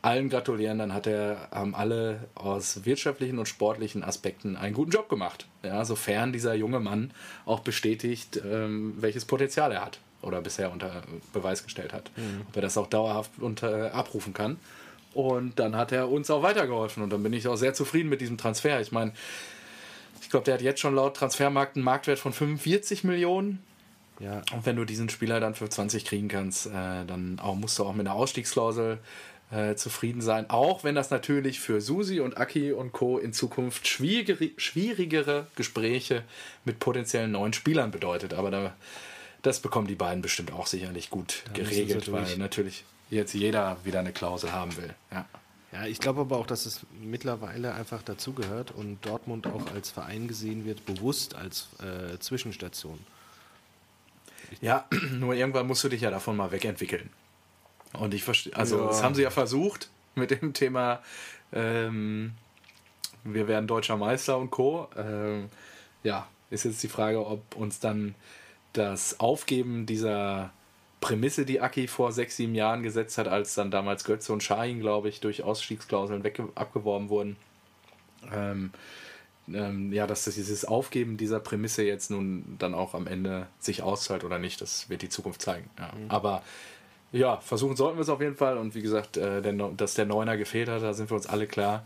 allen 0.00 0.28
gratulieren, 0.28 0.78
dann 0.78 0.92
hat 0.92 1.06
er, 1.06 1.48
haben 1.50 1.74
alle 1.74 2.20
aus 2.34 2.84
wirtschaftlichen 2.84 3.38
und 3.38 3.46
sportlichen 3.46 4.02
Aspekten 4.02 4.56
einen 4.56 4.74
guten 4.74 4.90
Job 4.90 5.08
gemacht. 5.08 5.46
Ja, 5.62 5.84
sofern 5.84 6.32
dieser 6.32 6.54
junge 6.54 6.80
Mann 6.80 7.10
auch 7.46 7.60
bestätigt, 7.60 8.40
ähm, 8.44 8.94
welches 8.98 9.24
Potenzial 9.24 9.72
er 9.72 9.84
hat 9.84 10.00
oder 10.20 10.40
bisher 10.40 10.72
unter 10.72 11.02
Beweis 11.32 11.64
gestellt 11.64 11.92
hat. 11.92 12.10
Ob 12.48 12.56
er 12.56 12.62
das 12.62 12.76
auch 12.76 12.86
dauerhaft 12.86 13.30
unter, 13.40 13.94
abrufen 13.94 14.32
kann. 14.34 14.58
Und 15.14 15.58
dann 15.58 15.76
hat 15.76 15.92
er 15.92 16.10
uns 16.10 16.30
auch 16.30 16.42
weitergeholfen 16.42 17.02
und 17.02 17.10
dann 17.10 17.22
bin 17.22 17.32
ich 17.32 17.46
auch 17.48 17.56
sehr 17.56 17.74
zufrieden 17.74 18.08
mit 18.08 18.20
diesem 18.20 18.36
Transfer. 18.36 18.80
Ich 18.80 18.92
meine, 18.92 19.12
ich 20.20 20.30
glaube, 20.30 20.44
der 20.44 20.54
hat 20.54 20.62
jetzt 20.62 20.80
schon 20.80 20.94
laut 20.94 21.16
Transfermarkt 21.16 21.76
einen 21.76 21.84
Marktwert 21.84 22.18
von 22.18 22.32
45 22.32 23.04
Millionen. 23.04 23.62
Ja. 24.20 24.42
Und 24.52 24.64
wenn 24.64 24.76
du 24.76 24.84
diesen 24.84 25.08
Spieler 25.08 25.40
dann 25.40 25.54
für 25.54 25.68
20 25.68 26.04
kriegen 26.04 26.28
kannst, 26.28 26.66
äh, 26.66 26.70
dann 27.06 27.38
auch, 27.42 27.54
musst 27.54 27.78
du 27.78 27.84
auch 27.84 27.94
mit 27.94 28.06
einer 28.06 28.14
Ausstiegsklausel 28.14 28.98
äh, 29.50 29.74
zufrieden 29.76 30.20
sein. 30.20 30.50
Auch 30.50 30.84
wenn 30.84 30.94
das 30.94 31.10
natürlich 31.10 31.60
für 31.60 31.80
Susi 31.80 32.20
und 32.20 32.38
Aki 32.38 32.72
und 32.72 32.92
Co. 32.92 33.18
in 33.18 33.32
Zukunft 33.32 33.86
schwierigere, 33.86 34.50
schwierigere 34.56 35.46
Gespräche 35.56 36.22
mit 36.64 36.78
potenziellen 36.78 37.32
neuen 37.32 37.52
Spielern 37.52 37.90
bedeutet. 37.90 38.34
Aber 38.34 38.50
da, 38.50 38.74
das 39.42 39.60
bekommen 39.60 39.86
die 39.86 39.94
beiden 39.94 40.22
bestimmt 40.22 40.52
auch 40.52 40.66
sicherlich 40.66 41.10
gut 41.10 41.42
Da 41.46 41.62
geregelt, 41.62 42.10
weil 42.10 42.36
natürlich 42.38 42.84
jetzt 43.10 43.34
jeder 43.34 43.76
wieder 43.84 44.00
eine 44.00 44.12
Klausel 44.12 44.52
haben 44.52 44.76
will. 44.76 44.94
Ja. 45.10 45.26
Ja, 45.72 45.86
ich 45.86 45.98
glaube 45.98 46.20
aber 46.20 46.36
auch, 46.38 46.46
dass 46.46 46.66
es 46.66 46.86
mittlerweile 47.00 47.74
einfach 47.74 48.00
dazugehört 48.02 48.70
und 48.70 49.04
Dortmund 49.04 49.48
auch 49.48 49.72
als 49.74 49.90
Verein 49.90 50.28
gesehen 50.28 50.64
wird, 50.64 50.86
bewusst 50.86 51.34
als 51.34 51.66
äh, 51.82 52.16
Zwischenstation. 52.20 52.98
Ja, 54.60 54.86
nur 55.18 55.34
irgendwann 55.34 55.66
musst 55.66 55.82
du 55.82 55.88
dich 55.88 56.02
ja 56.02 56.10
davon 56.10 56.36
mal 56.36 56.52
wegentwickeln. 56.52 57.10
Und 57.94 58.14
ich 58.14 58.22
verstehe, 58.22 58.54
also 58.54 58.78
Ja. 58.78 58.86
das 58.86 59.02
haben 59.02 59.16
sie 59.16 59.22
ja 59.22 59.30
versucht 59.30 59.88
mit 60.14 60.30
dem 60.30 60.52
Thema, 60.52 61.02
ähm, 61.52 62.34
wir 63.24 63.48
werden 63.48 63.66
deutscher 63.66 63.96
Meister 63.96 64.38
und 64.38 64.50
Co. 64.52 64.88
Ähm, 64.96 65.48
ja, 66.04 66.28
ist 66.50 66.64
jetzt 66.64 66.82
die 66.84 66.88
Frage, 66.88 67.26
ob 67.26 67.56
uns 67.56 67.80
dann 67.80 68.14
das 68.74 69.18
Aufgeben 69.18 69.86
dieser 69.86 70.52
Prämisse, 71.04 71.44
die 71.44 71.60
Aki 71.60 71.86
vor 71.86 72.12
sechs, 72.12 72.36
sieben 72.36 72.54
Jahren 72.54 72.82
gesetzt 72.82 73.18
hat, 73.18 73.28
als 73.28 73.54
dann 73.54 73.70
damals 73.70 74.04
Götze 74.04 74.32
und 74.32 74.42
Schahin, 74.42 74.80
glaube 74.80 75.10
ich, 75.10 75.20
durch 75.20 75.42
Ausstiegsklauseln 75.42 76.24
weg, 76.24 76.40
abgeworben 76.54 77.10
wurden, 77.10 77.36
ähm, 78.32 78.70
ähm, 79.52 79.92
ja, 79.92 80.06
dass 80.06 80.24
das 80.24 80.36
dieses 80.36 80.64
Aufgeben 80.64 81.18
dieser 81.18 81.40
Prämisse 81.40 81.82
jetzt 81.82 82.10
nun 82.10 82.56
dann 82.58 82.72
auch 82.72 82.94
am 82.94 83.06
Ende 83.06 83.48
sich 83.60 83.82
auszahlt 83.82 84.24
oder 84.24 84.38
nicht, 84.38 84.62
das 84.62 84.88
wird 84.88 85.02
die 85.02 85.10
Zukunft 85.10 85.42
zeigen. 85.42 85.68
Ja. 85.78 85.92
Aber 86.08 86.42
ja, 87.12 87.36
versuchen 87.36 87.76
sollten 87.76 87.98
wir 87.98 88.02
es 88.02 88.08
auf 88.08 88.22
jeden 88.22 88.36
Fall. 88.36 88.56
Und 88.56 88.74
wie 88.74 88.80
gesagt, 88.80 89.18
äh, 89.18 89.42
der, 89.42 89.52
dass 89.52 89.92
der 89.92 90.06
Neuner 90.06 90.38
gefehlt 90.38 90.70
hat, 90.70 90.82
da 90.82 90.94
sind 90.94 91.10
wir 91.10 91.16
uns 91.16 91.26
alle 91.26 91.46
klar. 91.46 91.84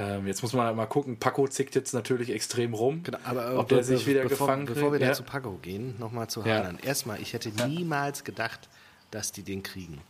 Ähm, 0.00 0.26
jetzt 0.26 0.42
muss 0.42 0.52
man 0.54 0.66
halt 0.66 0.76
mal 0.76 0.86
gucken. 0.86 1.18
Paco 1.18 1.46
zickt 1.48 1.74
jetzt 1.74 1.92
natürlich 1.92 2.30
extrem 2.30 2.72
rum. 2.74 3.02
Genau, 3.02 3.18
aber 3.24 3.58
ob 3.58 3.68
der 3.68 3.84
sich 3.84 4.06
wieder 4.06 4.22
bevor, 4.22 4.46
gefangen 4.46 4.66
Bevor 4.66 4.92
wir 4.92 5.00
ja. 5.00 5.12
zu 5.12 5.22
Paco 5.22 5.58
gehen, 5.60 5.94
nochmal 5.98 6.28
zu 6.30 6.40
Ja. 6.40 6.56
Haaland. 6.58 6.84
Erstmal, 6.84 7.20
ich 7.20 7.32
hätte 7.34 7.50
niemals 7.68 8.24
gedacht, 8.24 8.68
dass 9.10 9.32
die 9.32 9.42
den 9.42 9.62
kriegen. 9.62 10.00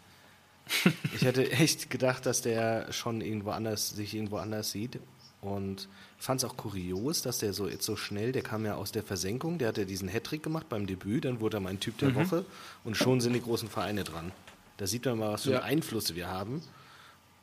ich 1.15 1.23
hätte 1.23 1.51
echt 1.51 1.91
gedacht, 1.91 2.27
dass 2.27 2.43
der 2.43 2.93
schon 2.93 3.21
irgendwo 3.21 3.51
anders, 3.51 3.91
sich 3.91 4.15
irgendwo 4.15 4.37
anders 4.37 4.71
sieht. 4.71 5.01
Und 5.41 5.89
fand 6.19 6.43
es 6.43 6.49
auch 6.49 6.57
kurios, 6.57 7.23
dass 7.23 7.39
der 7.39 7.55
so 7.55 7.67
jetzt 7.67 7.85
so 7.87 7.97
schnell, 7.97 8.31
der 8.31 8.43
kam 8.43 8.67
ja 8.67 8.75
aus 8.75 8.93
der 8.93 9.03
Versenkung, 9.03 9.57
der 9.57 9.69
hat 9.69 9.79
ja 9.79 9.85
diesen 9.85 10.07
Hattrick 10.09 10.43
gemacht 10.43 10.69
beim 10.69 10.87
Debüt, 10.87 11.25
dann 11.25 11.41
wurde 11.41 11.57
er 11.57 11.61
mein 11.61 11.81
Typ 11.81 11.97
der 11.97 12.11
Mhm. 12.11 12.15
Woche 12.17 12.45
und 12.85 12.97
schon 12.99 13.23
sind 13.23 13.33
die 13.33 13.41
großen 13.41 13.71
Vereine 13.71 14.05
dran. 14.05 14.31
Da 14.77 14.87
sieht 14.87 15.07
man 15.07 15.19
mal, 15.19 15.33
was 15.33 15.45
für 15.45 15.53
Ja. 15.53 15.63
Einflüsse 15.63 16.15
wir 16.15 16.29
haben. 16.29 16.63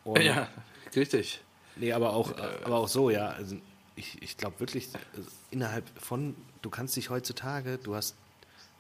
Und 0.04 0.22
Ja, 0.22 0.48
richtig. 0.96 1.42
Nee, 1.80 1.94
aber 1.94 2.14
auch, 2.14 2.34
aber 2.64 2.78
auch 2.78 2.88
so, 2.88 3.10
ja. 3.10 3.30
Also 3.30 3.56
ich 3.96 4.22
ich 4.22 4.38
glaube 4.38 4.60
wirklich, 4.60 4.90
also 5.16 5.30
innerhalb 5.52 5.86
von, 6.00 6.36
du 6.62 6.70
kannst 6.70 6.96
dich 6.96 7.10
heutzutage, 7.10 7.78
du 7.78 7.96
hast 7.96 8.16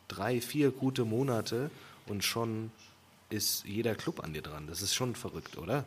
drei, 0.07 0.41
vier 0.41 0.71
gute 0.71 1.05
Monate 1.05 1.69
und 2.07 2.23
schon 2.23 2.71
ist 3.29 3.65
jeder 3.65 3.95
Club 3.95 4.23
an 4.23 4.33
dir 4.33 4.41
dran. 4.41 4.67
Das 4.67 4.81
ist 4.81 4.93
schon 4.93 5.15
verrückt, 5.15 5.57
oder? 5.57 5.85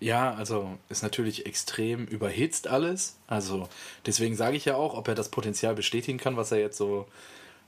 Ja, 0.00 0.34
also 0.34 0.78
ist 0.88 1.02
natürlich 1.02 1.46
extrem 1.46 2.04
überhitzt 2.06 2.68
alles. 2.68 3.16
Also 3.26 3.68
deswegen 4.06 4.36
sage 4.36 4.56
ich 4.56 4.64
ja 4.64 4.76
auch, 4.76 4.94
ob 4.94 5.08
er 5.08 5.14
das 5.14 5.30
Potenzial 5.30 5.74
bestätigen 5.74 6.18
kann, 6.18 6.36
was 6.36 6.52
er 6.52 6.58
jetzt 6.58 6.76
so 6.76 7.06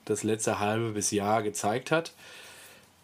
das 0.05 0.23
letzte 0.23 0.59
halbe 0.61 0.93
bis 0.93 1.11
Jahr 1.11 1.43
gezeigt 1.43 1.91
hat. 1.91 2.13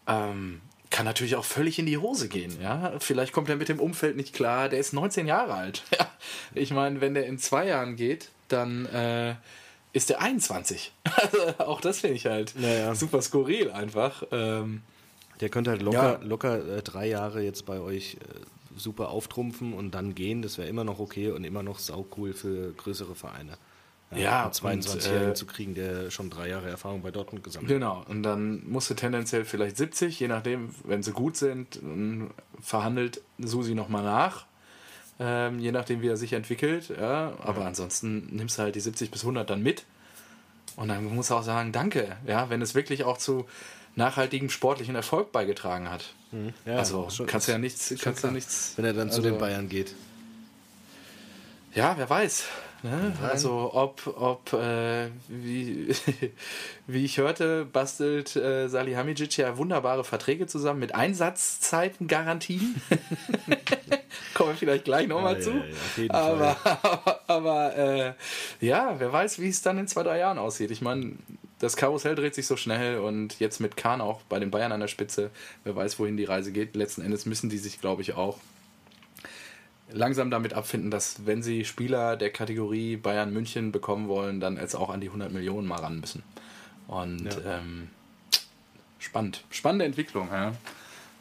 Ähm, 0.07 0.61
kann 0.93 1.05
natürlich 1.07 1.35
auch 1.35 1.45
völlig 1.45 1.79
in 1.81 1.87
die 1.87 1.99
Hose 1.99 2.29
gehen. 2.29 2.57
Ja? 2.63 2.93
Vielleicht 3.01 3.33
kommt 3.33 3.49
er 3.49 3.57
mit 3.57 3.69
dem 3.69 3.81
Umfeld 3.81 4.17
nicht 4.17 4.33
klar. 4.35 4.69
Der 4.69 4.79
ist 4.79 4.93
19 4.93 5.27
Jahre 5.27 5.55
alt. 5.55 5.83
Ja. 5.99 6.07
Ich 6.55 6.71
meine, 6.71 7.01
wenn 7.01 7.15
der 7.15 7.27
in 7.27 7.39
zwei 7.39 7.67
Jahren 7.67 7.97
geht, 7.97 8.29
dann 8.49 8.87
äh, 8.87 9.35
ist 9.93 10.09
der 10.11 10.21
21. 10.23 10.93
Also, 11.05 11.39
auch 11.59 11.81
das 11.81 12.01
finde 12.01 12.17
ich 12.17 12.27
halt 12.27 12.55
Naja. 12.57 12.95
super 12.95 13.21
skurril 13.23 13.71
einfach. 13.73 14.23
Ähm, 14.31 14.83
Der 15.41 15.49
könnte 15.49 15.71
halt 15.71 15.83
locker, 15.83 16.21
Ja. 16.21 16.27
locker 16.27 16.77
äh, 16.79 16.83
drei 16.83 17.09
Jahre 17.09 17.43
jetzt 17.43 17.67
bei 17.67 17.81
euch 17.81 18.15
äh, 18.21 18.79
super 18.79 19.09
auftrumpfen 19.11 19.73
und 19.73 19.91
dann 19.97 20.15
gehen. 20.15 20.43
Das 20.43 20.59
wäre 20.59 20.69
immer 20.69 20.85
noch 20.85 21.01
okay 21.01 21.31
und 21.33 21.43
immer 21.45 21.63
noch 21.65 21.79
saucool 21.81 22.35
für 22.35 22.73
größere 22.75 23.15
Vereine. 23.17 23.57
Ja, 24.17 24.45
einen 24.45 24.53
22 24.53 24.93
und, 24.95 25.11
jährigen 25.13 25.31
äh, 25.33 25.35
zu 25.35 25.47
kriegen, 25.47 25.75
der 25.75 26.11
schon 26.11 26.31
drei 26.31 26.49
Jahre 26.49 26.69
Erfahrung 26.69 27.03
bei 27.03 27.11
Dortmund 27.11 27.45
gesammelt 27.45 27.71
hat. 27.71 27.75
Genau, 27.77 28.05
und 28.09 28.23
dann 28.23 28.63
musst 28.69 28.91
du 28.91 28.95
tendenziell 28.95 29.45
vielleicht 29.45 29.77
70, 29.77 30.19
je 30.21 30.29
nachdem, 30.29 30.75
wenn 30.85 31.03
sie 31.03 31.13
gut 31.13 31.37
sind, 31.37 31.81
verhandelt 32.61 33.21
Susi 33.39 33.75
nochmal 33.75 34.03
nach, 34.05 34.47
ähm, 35.21 35.59
je 35.59 35.73
nachdem, 35.73 36.03
wie 36.03 36.09
er 36.09 36.17
sich 36.17 36.33
entwickelt. 36.33 36.91
Ja, 36.99 37.33
aber 37.43 37.65
ansonsten 37.67 38.29
nimmst 38.35 38.59
du 38.59 38.63
halt 38.63 38.75
die 38.75 38.81
70 38.81 39.11
bis 39.11 39.23
100 39.23 39.49
dann 39.49 39.63
mit. 39.63 39.85
Und 40.77 40.89
dann 40.89 41.05
musst 41.15 41.31
du 41.31 41.35
auch 41.35 41.43
sagen, 41.43 41.73
danke, 41.73 42.17
ja, 42.27 42.49
wenn 42.49 42.63
es 42.63 42.75
wirklich 42.75 43.05
auch 43.05 43.19
zu 43.19 43.47
nachhaltigem 43.95 44.49
sportlichen 44.49 44.95
Erfolg 44.95 45.33
beigetragen 45.33 45.91
hat. 45.91 46.15
Ja, 46.65 46.77
also 46.79 47.11
schon- 47.11 47.27
kannst 47.27 47.47
du 47.49 47.53
ja 47.53 47.59
nichts, 47.59 47.95
kannst 48.01 48.25
du 48.25 48.31
nichts. 48.31 48.73
Wenn 48.77 48.87
er 48.87 48.95
dann 48.95 49.11
zu 49.11 49.19
also- 49.19 49.29
den 49.29 49.39
Bayern 49.39 49.69
geht. 49.69 49.95
Ja, 51.75 51.95
wer 51.99 52.09
weiß. 52.09 52.45
Ne? 52.83 53.13
Also 53.23 53.71
ob, 53.75 54.07
ob 54.07 54.53
äh, 54.55 55.09
wie, 55.29 55.95
wie 56.87 57.05
ich 57.05 57.19
hörte, 57.19 57.65
bastelt 57.65 58.35
äh, 58.35 58.69
Salihamidzic 58.69 59.37
ja 59.37 59.57
wunderbare 59.57 60.03
Verträge 60.05 60.47
zusammen 60.47 60.81
mit 60.81 60.95
Einsatzzeitengarantien. 60.95 62.81
Kommen 64.35 64.51
wir 64.51 64.57
vielleicht 64.57 64.85
gleich 64.85 65.07
nochmal 65.07 65.35
Ja, 65.35 65.41
zu. 65.41 65.51
ja, 65.97 66.03
ja, 66.05 66.11
aber 66.11 66.57
aber, 66.65 67.21
aber 67.29 67.77
äh, 67.77 68.13
ja, 68.61 68.97
wer 68.99 69.13
weiß, 69.13 69.39
wie 69.39 69.49
es 69.49 69.63
dann 69.63 69.79
in 69.79 69.87
zwei, 69.87 70.03
drei 70.03 70.19
Jahren 70.19 70.39
aussieht. 70.39 70.71
Ich 70.71 70.81
meine, 70.81 71.13
das 71.61 71.77
Karussell 71.77 72.17
dreht 72.17 72.35
sich 72.35 72.47
so 72.47 72.57
schnell 72.57 72.99
und 72.99 73.39
jetzt 73.39 73.61
mit 73.61 73.77
Kahn 73.77 74.01
auch 74.01 74.23
bei 74.23 74.41
den 74.41 74.51
Bayern 74.51 74.73
an 74.73 74.81
der 74.81 74.89
Spitze, 74.89 75.31
wer 75.63 75.77
weiß, 75.77 75.99
wohin 76.01 76.17
die 76.17 76.25
Reise 76.25 76.51
geht. 76.51 76.75
Letzten 76.75 77.03
Endes 77.03 77.27
müssen 77.27 77.49
die 77.51 77.59
sich, 77.59 77.81
glaube 77.81 78.03
ich, 78.03 78.15
auch 78.15 78.39
langsam 79.93 80.31
damit 80.31 80.55
abfinden, 80.55 80.91
dass 80.91 81.27
wenn 81.27 81.43
sie 81.43 81.65
Spieler 81.65 82.17
der 82.17 82.31
Kategorie 82.31 82.97
Bayern 82.97 83.33
München 83.33 83.73
bekommen 83.73 84.09
wollen, 84.09 84.41
dann 84.41 84.57
jetzt 84.57 84.75
auch 84.75 84.91
an 84.91 85.01
die 85.01 85.09
100 85.09 85.33
Millionen 85.33 85.67
mal 85.67 85.81
ran 85.81 86.01
müssen. 86.01 86.23
Und 86.89 87.25
Ja. 87.25 87.59
ähm, 87.59 87.89
spannend, 88.99 89.45
spannende 89.51 89.85
Entwicklung. 89.85 90.29
Ja. 90.33 90.53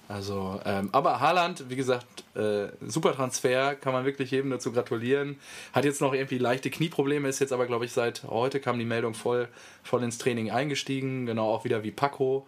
Also, 0.08 0.60
ähm, 0.66 0.90
aber 0.92 1.22
Haaland, 1.22 1.70
wie 1.70 1.78
gesagt, 1.78 2.06
äh, 2.36 2.68
super 2.86 3.14
Transfer, 3.14 3.76
kann 3.76 3.94
man 3.94 4.04
wirklich 4.04 4.30
jedem 4.32 4.50
dazu 4.50 4.74
gratulieren. 4.74 5.40
Hat 5.72 5.86
jetzt 5.86 6.02
noch 6.02 6.14
irgendwie 6.14 6.38
leichte 6.38 6.70
Knieprobleme, 6.70 7.30
ist 7.30 7.40
jetzt 7.40 7.54
aber, 7.54 7.66
glaube 7.66 7.86
ich, 7.86 7.94
seit 7.94 8.24
heute 8.24 8.60
kam 8.60 8.78
die 8.78 8.84
Meldung 8.86 9.14
voll, 9.14 9.48
voll 9.84 10.04
ins 10.04 10.18
Training 10.18 10.52
eingestiegen, 10.52 11.26
genau 11.28 11.50
auch 11.54 11.64
wieder 11.64 11.84
wie 11.84 11.92
Paco 11.92 12.46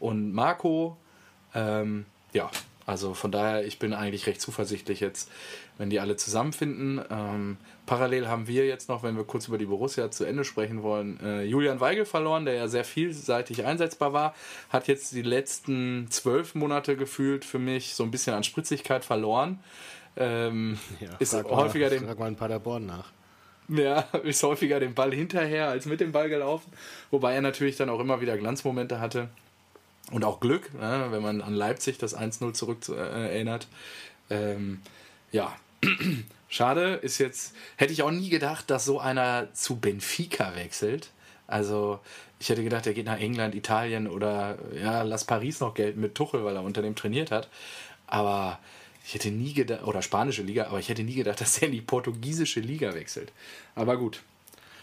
und 0.00 0.32
Marco. 0.32 0.96
Ähm, 1.54 2.06
ja, 2.32 2.50
also 2.86 3.14
von 3.14 3.30
daher, 3.30 3.64
ich 3.64 3.78
bin 3.78 3.92
eigentlich 3.92 4.26
recht 4.26 4.40
zuversichtlich 4.40 5.00
jetzt, 5.00 5.30
wenn 5.78 5.90
die 5.90 6.00
alle 6.00 6.16
zusammenfinden. 6.16 7.00
Ähm, 7.10 7.56
parallel 7.86 8.28
haben 8.28 8.48
wir 8.48 8.66
jetzt 8.66 8.88
noch, 8.88 9.02
wenn 9.02 9.16
wir 9.16 9.24
kurz 9.24 9.48
über 9.48 9.58
die 9.58 9.66
Borussia 9.66 10.10
zu 10.10 10.24
Ende 10.24 10.44
sprechen 10.44 10.82
wollen, 10.82 11.20
äh, 11.20 11.44
Julian 11.44 11.80
Weigel 11.80 12.04
verloren, 12.04 12.44
der 12.44 12.54
ja 12.54 12.68
sehr 12.68 12.84
vielseitig 12.84 13.64
einsetzbar 13.64 14.12
war, 14.12 14.34
hat 14.70 14.88
jetzt 14.88 15.12
die 15.12 15.22
letzten 15.22 16.08
zwölf 16.10 16.54
Monate 16.54 16.96
gefühlt 16.96 17.44
für 17.44 17.58
mich 17.58 17.94
so 17.94 18.02
ein 18.02 18.10
bisschen 18.10 18.34
an 18.34 18.44
Spritzigkeit 18.44 19.04
verloren. 19.04 19.60
Ähm, 20.16 20.78
ist 21.18 21.32
frag 21.32 21.48
häufiger 21.50 21.86
mal, 21.86 21.90
den 21.90 22.06
frag 22.06 22.18
mal 22.18 22.28
in 22.28 22.36
Paderborn 22.36 22.86
nach. 22.86 23.12
ja, 23.68 24.00
ist 24.24 24.42
häufiger 24.42 24.80
den 24.80 24.94
Ball 24.94 25.14
hinterher 25.14 25.68
als 25.68 25.86
mit 25.86 26.00
dem 26.00 26.12
Ball 26.12 26.28
gelaufen. 26.28 26.70
Wobei 27.10 27.34
er 27.34 27.40
natürlich 27.40 27.76
dann 27.76 27.88
auch 27.88 28.00
immer 28.00 28.20
wieder 28.20 28.36
Glanzmomente 28.36 29.00
hatte. 29.00 29.28
Und 30.10 30.24
auch 30.24 30.40
Glück, 30.40 30.74
ne, 30.74 31.06
wenn 31.10 31.22
man 31.22 31.40
an 31.40 31.54
Leipzig 31.54 31.98
das 31.98 32.16
1-0 32.16 32.52
zurück 32.52 32.84
zu, 32.84 32.94
äh, 32.94 32.98
erinnert. 32.98 33.68
Ähm, 34.30 34.80
ja, 35.30 35.56
schade 36.48 36.94
ist 36.94 37.18
jetzt, 37.18 37.54
hätte 37.76 37.92
ich 37.92 38.02
auch 38.02 38.10
nie 38.10 38.28
gedacht, 38.28 38.68
dass 38.70 38.84
so 38.84 38.98
einer 39.00 39.52
zu 39.54 39.76
Benfica 39.76 40.54
wechselt. 40.54 41.10
Also 41.46 42.00
ich 42.40 42.48
hätte 42.48 42.64
gedacht, 42.64 42.86
er 42.86 42.94
geht 42.94 43.06
nach 43.06 43.18
England, 43.18 43.54
Italien 43.54 44.08
oder 44.08 44.58
ja, 44.74 45.02
lass 45.02 45.24
Paris 45.24 45.60
noch 45.60 45.74
gelten 45.74 46.00
mit 46.00 46.14
Tuchel, 46.14 46.44
weil 46.44 46.56
er 46.56 46.62
unter 46.62 46.82
dem 46.82 46.96
trainiert 46.96 47.30
hat. 47.30 47.48
Aber 48.06 48.58
ich 49.06 49.14
hätte 49.14 49.30
nie 49.30 49.52
gedacht, 49.52 49.84
oder 49.84 50.02
spanische 50.02 50.42
Liga, 50.42 50.66
aber 50.66 50.78
ich 50.78 50.88
hätte 50.88 51.04
nie 51.04 51.14
gedacht, 51.14 51.40
dass 51.42 51.58
er 51.58 51.68
in 51.68 51.72
die 51.72 51.80
portugiesische 51.80 52.60
Liga 52.60 52.94
wechselt. 52.94 53.32
Aber 53.74 53.96
gut. 53.96 54.22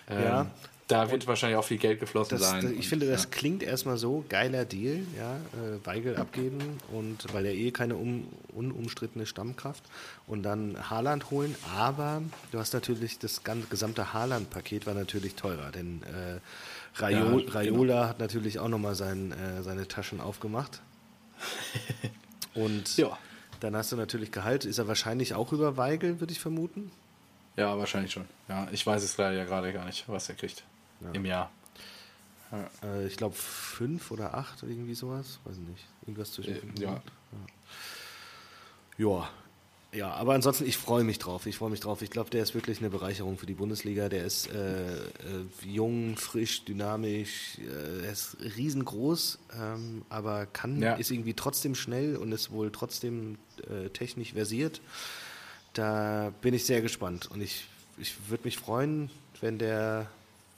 Ähm, 0.10 0.23
Ja, 0.23 0.51
da 0.89 1.12
wird 1.12 1.28
wahrscheinlich 1.28 1.56
auch 1.58 1.63
viel 1.63 1.78
Geld 1.78 1.99
geflossen 1.99 2.38
das, 2.39 2.49
sein. 2.49 2.62
Das, 2.63 2.71
ich 2.71 2.78
und, 2.80 2.84
finde, 2.86 3.08
das 3.08 3.23
ja. 3.25 3.30
klingt 3.30 3.62
erstmal 3.63 3.97
so, 3.97 4.25
geiler 4.28 4.65
Deal, 4.65 5.06
ja, 5.17 5.36
äh, 5.36 5.86
Weigel 5.86 6.17
abgeben 6.17 6.80
und 6.91 7.32
weil 7.32 7.45
er 7.45 7.54
eh 7.54 7.69
keine 7.71 7.95
um, 7.95 8.28
unumstrittene 8.56 9.25
Stammkraft 9.28 9.84
und 10.25 10.41
dann 10.43 10.89
Haaland 10.89 11.30
holen, 11.30 11.56
aber 11.78 12.23
du 12.52 12.58
hast 12.60 12.73
natürlich 12.73 13.19
das 13.19 13.43
ganze, 13.43 13.67
gesamte 13.67 14.13
Haaland-Paket 14.13 14.88
war 14.88 14.95
natürlich 14.95 15.36
teurer, 15.36 15.71
denn 15.71 16.02
äh, 16.04 16.39
Raiola, 16.99 17.62
Ja, 17.62 17.69
genau. 17.71 18.08
hat 18.08 18.19
natürlich 18.19 18.58
auch 18.60 18.67
nochmal 18.67 18.95
sein, 18.95 19.32
äh, 19.32 19.62
seine 19.62 19.88
Taschen 19.88 20.19
aufgemacht 20.19 20.82
und 22.56 22.97
Ja. 22.97 23.15
dann 23.60 23.75
hast 23.75 23.91
du 23.91 23.95
natürlich 23.95 24.32
Gehalt, 24.32 24.65
ist 24.65 24.80
er 24.80 24.88
wahrscheinlich 24.88 25.36
auch 25.36 25.52
über 25.54 25.78
Weigel, 25.78 26.19
würde 26.19 26.34
ich 26.34 26.39
vermuten. 26.39 26.91
ja, 27.58 27.78
wahrscheinlich 27.78 28.12
schon. 28.12 28.25
Ja, 28.47 28.67
ich 28.71 28.86
weiß 28.88 29.04
es 29.04 29.17
leider 29.17 29.38
ja 29.38 29.45
gerade 29.45 29.71
gar 29.71 29.86
nicht, 29.86 30.06
was 30.08 30.28
er 30.30 30.36
kriegt 30.36 30.63
im 31.13 31.25
Jahr. 31.25 31.51
Äh, 32.83 33.05
ich 33.07 33.15
glaube 33.17 33.35
fünf 33.35 34.12
oder 34.12 34.33
acht, 34.33 34.63
irgendwie 34.63 34.95
sowas, 34.95 35.39
weiß 35.43 35.57
ich 35.57 35.67
nicht, 35.67 35.85
irgendwas 36.01 36.31
zwischen 36.33 36.55
Äh, 36.55 36.59
fünf 36.59 36.73
und 36.75 36.79
ja. 36.79 36.93
acht. 36.95 37.12
Ja. 38.97 39.29
Ja, 39.91 40.12
aber 40.13 40.35
ansonsten, 40.35 40.67
ich 40.67 40.77
freue 40.77 41.03
mich 41.03 41.17
drauf. 41.17 41.47
Ich 41.47 41.57
freue 41.57 41.71
mich 41.71 41.79
drauf. 41.79 42.03
Ich 42.03 42.12
glaube, 42.12 42.29
der 42.29 42.43
ist 42.43 42.53
wirklich 42.53 42.77
eine 42.79 42.91
Bereicherung 42.91 43.39
für 43.39 43.47
die 43.47 43.55
Bundesliga. 43.55 44.07
Der 44.07 44.23
ist 44.23 44.47
äh, 44.51 44.97
äh, 44.97 45.07
jung, 45.65 46.15
frisch, 46.15 46.63
dynamisch. 46.63 47.57
Äh, 47.57 48.05
er 48.05 48.12
ist 48.12 48.38
riesengroß, 48.55 49.39
ähm, 49.59 50.03
aber 50.09 50.45
kann, 50.45 50.79
Ja. 50.79 50.93
ist 50.93 51.09
irgendwie 51.09 51.33
trotzdem 51.33 51.73
schnell 51.73 52.17
und 52.17 52.31
ist 52.31 52.51
wohl 52.51 52.71
trotzdem 52.71 53.39
äh, 53.67 53.89
technisch 53.89 54.33
versiert. 54.33 54.79
Da 55.73 56.31
bin 56.41 56.53
ich 56.53 56.65
sehr 56.65 56.81
gespannt. 56.83 57.31
Und 57.31 57.41
ich, 57.41 57.65
ich 57.97 58.13
würde 58.29 58.43
mich 58.43 58.57
freuen, 58.57 59.09
wenn 59.41 59.57
der, 59.57 60.07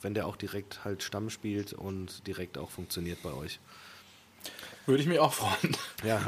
wenn 0.02 0.14
der 0.14 0.26
auch 0.26 0.36
direkt 0.36 0.84
halt 0.84 1.02
Stamm 1.02 1.30
spielt 1.30 1.72
und 1.72 2.26
direkt 2.26 2.58
auch 2.58 2.70
funktioniert 2.70 3.22
bei 3.22 3.32
euch. 3.32 3.58
Würde 4.86 5.02
ich 5.02 5.08
mich 5.08 5.18
auch 5.20 5.32
freuen. 5.32 5.76
Ja, 6.04 6.20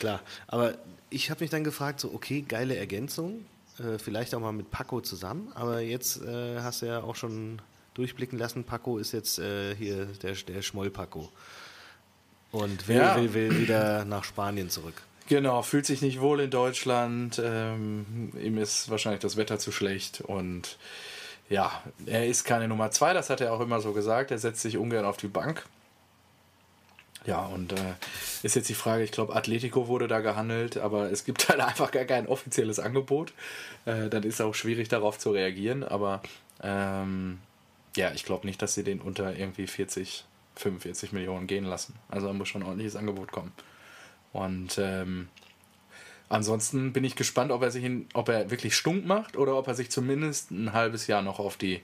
klar. 0.00 0.20
Aber 0.48 0.74
ich 1.10 1.30
habe 1.30 1.40
mich 1.44 1.50
dann 1.50 1.62
gefragt, 1.62 2.00
so, 2.00 2.12
okay, 2.12 2.42
geile 2.42 2.74
Ergänzung, 2.76 3.44
äh, 3.78 3.98
vielleicht 3.98 4.34
auch 4.34 4.40
mal 4.40 4.52
mit 4.52 4.70
Paco 4.72 5.00
zusammen, 5.00 5.52
aber 5.54 5.80
jetzt 5.80 6.20
äh, 6.22 6.60
hast 6.60 6.82
du 6.82 6.86
ja 6.86 7.02
auch 7.02 7.14
schon 7.14 7.62
durchblicken 7.94 8.38
lassen, 8.38 8.64
Paco 8.64 8.98
ist 8.98 9.12
jetzt 9.12 9.38
äh, 9.38 9.74
hier 9.76 10.06
der, 10.06 10.32
der 10.32 10.62
Schmoll-Paco. 10.62 11.30
Und 12.52 12.88
will, 12.88 12.96
Ja. 12.96 13.16
will, 13.16 13.32
will 13.34 13.58
wieder 13.60 14.04
nach 14.04 14.24
Spanien 14.24 14.70
zurück. 14.70 15.02
Genau, 15.28 15.62
fühlt 15.62 15.86
sich 15.86 16.02
nicht 16.02 16.20
wohl 16.20 16.40
in 16.40 16.50
Deutschland. 16.50 17.40
Ähm, 17.44 18.32
ihm 18.40 18.58
ist 18.58 18.90
wahrscheinlich 18.90 19.20
das 19.20 19.36
Wetter 19.36 19.58
zu 19.58 19.72
schlecht 19.72 20.20
und 20.20 20.78
ja, 21.48 21.82
er 22.06 22.26
ist 22.26 22.44
keine 22.44 22.68
Nummer 22.68 22.90
zwei, 22.90 23.12
das 23.12 23.30
hat 23.30 23.40
er 23.40 23.52
auch 23.52 23.60
immer 23.60 23.80
so 23.80 23.92
gesagt. 23.92 24.30
Er 24.30 24.38
setzt 24.38 24.62
sich 24.62 24.76
ungern 24.76 25.04
auf 25.04 25.16
die 25.16 25.28
Bank. 25.28 25.64
Ja, 27.24 27.44
und 27.46 27.72
äh, 27.72 27.94
ist 28.44 28.54
jetzt 28.54 28.68
die 28.68 28.74
Frage, 28.74 29.02
ich 29.02 29.10
glaube, 29.10 29.34
Atletico 29.34 29.88
wurde 29.88 30.06
da 30.06 30.20
gehandelt, 30.20 30.76
aber 30.76 31.10
es 31.10 31.24
gibt 31.24 31.48
halt 31.48 31.60
einfach 31.60 31.90
gar 31.90 32.04
kein 32.04 32.26
offizielles 32.26 32.78
Angebot. 32.78 33.32
Äh, 33.84 34.08
dann 34.08 34.22
ist 34.22 34.40
auch 34.40 34.54
schwierig 34.54 34.88
darauf 34.88 35.18
zu 35.18 35.32
reagieren, 35.32 35.82
aber 35.82 36.22
ähm, 36.62 37.38
ja, 37.96 38.12
ich 38.12 38.24
glaube 38.24 38.46
nicht, 38.46 38.62
dass 38.62 38.74
sie 38.74 38.84
den 38.84 39.00
unter 39.00 39.36
irgendwie 39.36 39.66
40, 39.66 40.24
45 40.56 41.12
Millionen 41.12 41.46
gehen 41.46 41.64
lassen. 41.64 41.94
Also 42.08 42.28
da 42.28 42.32
muss 42.32 42.48
schon 42.48 42.62
ein 42.62 42.66
ordentliches 42.66 42.96
Angebot 42.96 43.32
kommen. 43.32 43.52
Und 44.32 44.78
ähm, 44.78 45.28
ansonsten 46.28 46.92
bin 46.92 47.04
ich 47.04 47.16
gespannt, 47.16 47.50
ob 47.52 47.62
er 47.62 47.70
sich 47.70 47.84
in, 47.84 48.08
ob 48.14 48.28
er 48.28 48.50
wirklich 48.50 48.76
stunk 48.76 49.06
macht 49.06 49.36
oder 49.36 49.56
ob 49.56 49.68
er 49.68 49.74
sich 49.74 49.90
zumindest 49.90 50.50
ein 50.50 50.72
halbes 50.72 51.06
Jahr 51.06 51.22
noch 51.22 51.38
auf 51.38 51.56
die 51.56 51.80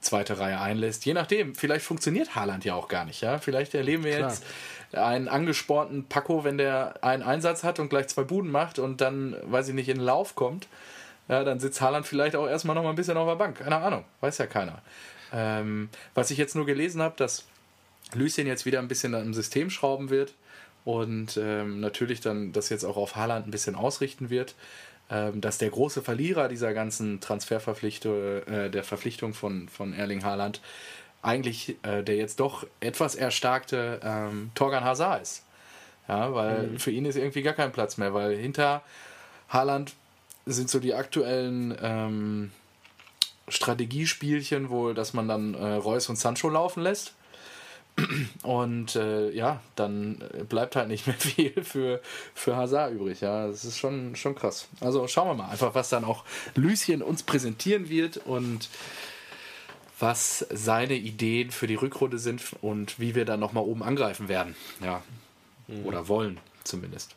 zweite 0.00 0.38
Reihe 0.38 0.60
einlässt. 0.60 1.04
Je 1.04 1.14
nachdem, 1.14 1.54
vielleicht 1.54 1.84
funktioniert 1.84 2.34
Haaland 2.34 2.64
ja 2.64 2.74
auch 2.74 2.88
gar 2.88 3.04
nicht. 3.04 3.20
Ja? 3.20 3.38
Vielleicht 3.38 3.74
erleben 3.74 4.04
wir 4.04 4.16
Klar. 4.16 4.30
jetzt 4.30 4.44
einen 4.92 5.28
angespornten 5.28 6.04
Paco, 6.04 6.44
wenn 6.44 6.58
der 6.58 7.02
einen 7.02 7.22
Einsatz 7.22 7.64
hat 7.64 7.80
und 7.80 7.88
gleich 7.88 8.08
zwei 8.08 8.22
Buden 8.22 8.50
macht 8.50 8.78
und 8.78 9.00
dann, 9.00 9.36
weiß 9.42 9.68
ich 9.68 9.74
nicht, 9.74 9.88
in 9.88 9.96
den 9.96 10.04
Lauf 10.04 10.34
kommt. 10.34 10.68
Ja, 11.28 11.42
dann 11.42 11.58
sitzt 11.58 11.80
Haaland 11.80 12.06
vielleicht 12.06 12.36
auch 12.36 12.46
erstmal 12.46 12.76
noch 12.76 12.84
mal 12.84 12.90
ein 12.90 12.96
bisschen 12.96 13.16
auf 13.16 13.28
der 13.28 13.34
Bank. 13.34 13.58
Keine 13.58 13.76
Ahnung, 13.78 14.04
weiß 14.20 14.38
ja 14.38 14.46
keiner. 14.46 14.80
Ähm, 15.32 15.88
was 16.14 16.30
ich 16.30 16.38
jetzt 16.38 16.54
nur 16.54 16.66
gelesen 16.66 17.02
habe, 17.02 17.16
dass 17.16 17.44
Lucien 18.14 18.46
jetzt 18.46 18.64
wieder 18.64 18.78
ein 18.78 18.86
bisschen 18.86 19.14
am 19.14 19.34
System 19.34 19.70
schrauben 19.70 20.10
wird 20.10 20.34
und 20.86 21.36
ähm, 21.36 21.80
natürlich 21.80 22.20
dann 22.20 22.52
das 22.52 22.68
jetzt 22.68 22.84
auch 22.84 22.96
auf 22.96 23.16
Haaland 23.16 23.48
ein 23.48 23.50
bisschen 23.50 23.74
ausrichten 23.74 24.30
wird, 24.30 24.54
ähm, 25.10 25.40
dass 25.40 25.58
der 25.58 25.68
große 25.68 26.00
Verlierer 26.00 26.48
dieser 26.48 26.72
ganzen 26.74 27.20
Transferverpflichtung, 27.20 28.42
äh, 28.46 28.70
der 28.70 28.84
Verpflichtung 28.84 29.34
von, 29.34 29.68
von 29.68 29.92
Erling 29.92 30.24
Haaland 30.24 30.60
eigentlich 31.22 31.76
äh, 31.82 32.04
der 32.04 32.14
jetzt 32.14 32.38
doch 32.38 32.66
etwas 32.78 33.16
erstarkte 33.16 34.00
ähm, 34.04 34.52
Torgan 34.54 34.84
Hazard 34.84 35.22
ist. 35.22 35.42
Ja, 36.06 36.32
weil 36.32 36.78
für 36.78 36.92
ihn 36.92 37.04
ist 37.04 37.16
irgendwie 37.16 37.42
gar 37.42 37.54
kein 37.54 37.72
Platz 37.72 37.96
mehr, 37.96 38.14
weil 38.14 38.36
hinter 38.36 38.82
Haaland 39.48 39.94
sind 40.44 40.70
so 40.70 40.78
die 40.78 40.94
aktuellen 40.94 41.76
ähm, 41.82 42.52
Strategiespielchen 43.48 44.70
wohl, 44.70 44.94
dass 44.94 45.14
man 45.14 45.26
dann 45.26 45.54
äh, 45.54 45.66
Reus 45.74 46.08
und 46.08 46.14
Sancho 46.14 46.48
laufen 46.48 46.84
lässt. 46.84 47.14
Und 48.42 48.94
äh, 48.94 49.30
ja, 49.30 49.60
dann 49.74 50.22
bleibt 50.48 50.76
halt 50.76 50.88
nicht 50.88 51.06
mehr 51.06 51.16
viel 51.18 51.64
für, 51.64 52.02
für 52.34 52.56
Hazard 52.56 52.92
übrig. 52.92 53.20
Ja, 53.20 53.46
das 53.46 53.64
ist 53.64 53.78
schon, 53.78 54.16
schon 54.16 54.34
krass. 54.34 54.68
Also 54.80 55.08
schauen 55.08 55.28
wir 55.28 55.34
mal 55.34 55.50
einfach, 55.50 55.74
was 55.74 55.88
dann 55.88 56.04
auch 56.04 56.24
Lucien 56.54 57.02
uns 57.02 57.22
präsentieren 57.22 57.88
wird 57.88 58.18
und 58.18 58.68
was 59.98 60.46
seine 60.50 60.94
Ideen 60.94 61.50
für 61.50 61.66
die 61.66 61.74
Rückrunde 61.74 62.18
sind 62.18 62.42
und 62.60 63.00
wie 63.00 63.14
wir 63.14 63.24
dann 63.24 63.40
nochmal 63.40 63.64
oben 63.64 63.82
angreifen 63.82 64.28
werden. 64.28 64.54
Ja. 64.84 65.02
Oder 65.84 66.06
wollen 66.08 66.38
zumindest. 66.64 67.14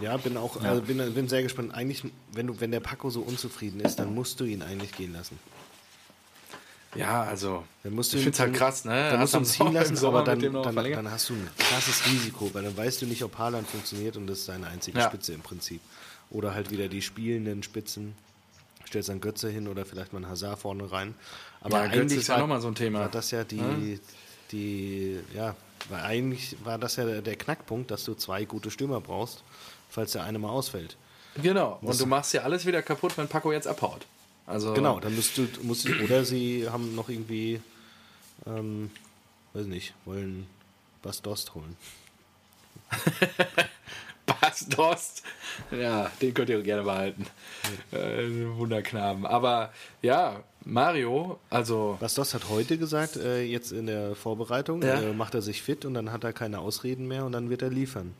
Ja, 0.00 0.16
bin 0.18 0.36
auch, 0.36 0.62
Ja. 0.62 0.70
Also 0.70 0.82
bin, 0.82 0.98
bin 1.14 1.28
sehr 1.28 1.42
gespannt. 1.42 1.74
Eigentlich, 1.74 2.04
wenn 2.32 2.46
du, 2.46 2.60
wenn 2.60 2.70
der 2.70 2.80
Paco 2.80 3.08
so 3.08 3.22
unzufrieden 3.22 3.80
ist, 3.80 3.98
dann 3.98 4.14
musst 4.14 4.38
du 4.40 4.44
ihn 4.44 4.62
eigentlich 4.62 4.92
gehen 4.92 5.14
lassen. 5.14 5.38
Ja, 6.98 7.22
also. 7.24 7.64
Dann 7.82 7.94
musst 7.94 8.12
du 8.12 8.16
ich 8.16 8.22
finde 8.24 8.34
es 8.36 8.40
halt 8.40 8.54
krass, 8.54 8.84
ne? 8.84 9.10
Dann 9.10 9.20
musst 9.20 9.34
du 9.34 9.38
ihn 9.38 9.44
Hast 9.44 9.52
ziehen 9.52 9.72
lassen, 9.72 10.04
aber 10.06 10.22
dann, 10.24 10.40
dann, 10.40 10.62
dann 10.62 11.10
hast 11.10 11.28
du 11.28 11.34
ein 11.34 11.48
krasses 11.58 12.04
Risiko, 12.06 12.50
weil 12.52 12.62
dann 12.64 12.76
weißt 12.76 13.02
du 13.02 13.06
nicht, 13.06 13.22
ob 13.22 13.36
Haaland 13.38 13.66
funktioniert 13.68 14.16
und 14.16 14.26
das 14.26 14.38
ist 14.38 14.46
seine 14.46 14.66
einzige 14.66 14.98
Ja. 14.98 15.06
Spitze 15.08 15.32
im 15.32 15.40
Prinzip. 15.42 15.80
Oder 16.30 16.54
halt 16.54 16.70
wieder 16.70 16.88
die 16.88 17.02
spielenden 17.02 17.62
Spitzen. 17.62 18.14
Stellst 18.86 19.08
dann 19.08 19.20
Götze 19.20 19.48
hin 19.48 19.68
oder 19.68 19.84
vielleicht 19.84 20.12
mal 20.12 20.18
einen 20.18 20.28
Hazard 20.28 20.58
vorne 20.60 20.90
rein. 20.90 21.14
Aber 21.60 21.78
Ja, 21.78 21.84
Götze 21.86 22.00
eigentlich 22.00 22.18
ist 22.20 22.26
ja 22.28 22.34
war, 22.34 22.40
noch 22.42 22.46
mal 22.48 22.60
so 22.60 22.68
ein 22.68 22.74
Thema. 22.74 23.00
war 23.00 23.08
das 23.08 23.30
ja 23.30 23.44
die, 23.44 23.56
Ja. 23.56 23.98
die, 24.52 25.18
ja, 25.34 25.56
weil 25.88 26.02
eigentlich 26.02 26.56
war 26.64 26.78
das 26.78 26.96
ja 26.96 27.04
der, 27.04 27.22
der 27.22 27.36
Knackpunkt, 27.36 27.90
dass 27.90 28.04
du 28.04 28.14
zwei 28.14 28.44
gute 28.44 28.70
Stürmer 28.70 29.00
brauchst, 29.00 29.42
falls 29.90 30.12
der 30.12 30.22
eine 30.24 30.38
mal 30.38 30.50
ausfällt. 30.50 30.96
Genau. 31.42 31.78
Und 31.82 32.00
du 32.00 32.06
machst 32.06 32.32
ja 32.32 32.42
alles 32.42 32.64
wieder 32.64 32.82
kaputt, 32.82 33.16
wenn 33.18 33.28
Paco 33.28 33.52
jetzt 33.52 33.66
abhaut. 33.68 34.06
Also, 34.46 34.74
Genau, 34.74 35.00
dann 35.00 35.14
musst 35.16 35.36
du, 35.38 35.46
musst 35.62 35.86
du 35.88 35.92
oder 36.04 36.24
sie 36.24 36.68
haben 36.70 36.94
noch 36.94 37.08
irgendwie, 37.08 37.60
ähm, 38.46 38.90
weiß 39.54 39.66
nicht, 39.66 39.92
wollen 40.04 40.46
Bastost 41.02 41.54
holen. 41.54 41.76
Bas 44.26 44.66
Dost. 44.68 45.22
Ja, 45.70 46.10
den 46.20 46.34
könnt 46.34 46.48
ihr 46.50 46.60
gerne 46.62 46.82
behalten. 46.82 47.26
Äh, 47.92 48.28
Wunderknaben. 48.56 49.24
Aber 49.24 49.72
ja, 50.02 50.42
Mario, 50.64 51.38
also 51.48 51.96
Bastos 52.00 52.34
hat 52.34 52.48
heute 52.48 52.76
gesagt, 52.76 53.16
äh, 53.16 53.42
jetzt 53.44 53.70
in 53.72 53.86
der 53.86 54.16
Vorbereitung, 54.16 54.82
Ja. 54.82 55.00
äh, 55.00 55.12
macht 55.12 55.34
er 55.34 55.42
sich 55.42 55.62
fit 55.62 55.84
und 55.84 55.94
dann 55.94 56.10
hat 56.12 56.24
er 56.24 56.32
keine 56.32 56.58
Ausreden 56.58 57.06
mehr 57.06 57.24
und 57.24 57.32
dann 57.32 57.50
wird 57.50 57.62
er 57.62 57.70
liefern. 57.70 58.14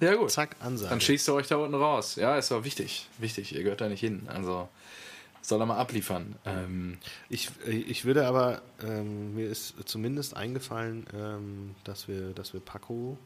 ja 0.00 0.14
gut. 0.16 0.30
Zack, 0.32 0.56
Ansage. 0.60 0.90
Dann 0.90 1.00
schießt 1.00 1.28
ihr 1.28 1.34
euch 1.34 1.46
da 1.46 1.56
unten 1.56 1.76
raus. 1.76 2.16
Ja, 2.16 2.36
ist 2.36 2.50
doch 2.50 2.64
wichtig. 2.64 3.06
Wichtig, 3.18 3.54
ihr 3.54 3.62
gehört 3.62 3.80
da 3.80 3.88
nicht 3.88 4.00
hin. 4.00 4.26
Also 4.28 4.68
soll 5.42 5.60
er 5.60 5.66
mal 5.66 5.76
abliefern. 5.78 6.36
Ähm, 6.44 6.98
Ich, 7.28 7.50
ich 7.66 8.04
würde 8.04 8.26
aber, 8.26 8.62
ähm, 8.82 9.34
mir 9.34 9.48
ist 9.48 9.74
zumindest 9.86 10.36
eingefallen, 10.36 11.06
ähm, 11.14 11.74
dass, 11.84 12.08
wir, 12.08 12.30
dass 12.34 12.52
wir 12.52 12.60
Paco 12.60 13.16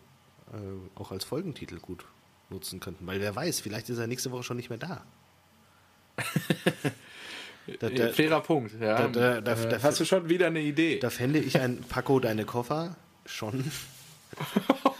äh, 0.52 0.56
auch 1.00 1.10
als 1.12 1.24
Folgentitel 1.24 1.78
gut 1.78 2.04
nutzen 2.50 2.80
könnten. 2.80 3.06
Weil 3.06 3.20
wer 3.20 3.34
weiß, 3.34 3.60
vielleicht 3.60 3.88
ist 3.90 3.98
er 3.98 4.06
nächste 4.06 4.30
Woche 4.30 4.42
schon 4.42 4.56
nicht 4.56 4.68
mehr 4.70 4.78
da. 4.78 5.04
da, 7.80 7.88
da, 7.88 8.08
fairer 8.12 8.40
Punkt. 8.40 8.72
Ja. 8.80 9.08
da- 9.08 9.40
da- 9.40 9.52
Äh, 9.54 9.68
da- 9.68 9.82
hast 9.82 10.00
du 10.00 10.04
schon 10.04 10.28
wieder 10.28 10.48
eine 10.48 10.60
Idee? 10.60 10.98
da 10.98 11.10
fände 11.10 11.38
ich 11.38 11.58
ein 11.58 11.78
Paco 11.88 12.20
deine 12.20 12.44
Koffer 12.44 12.96
schon. 13.26 13.64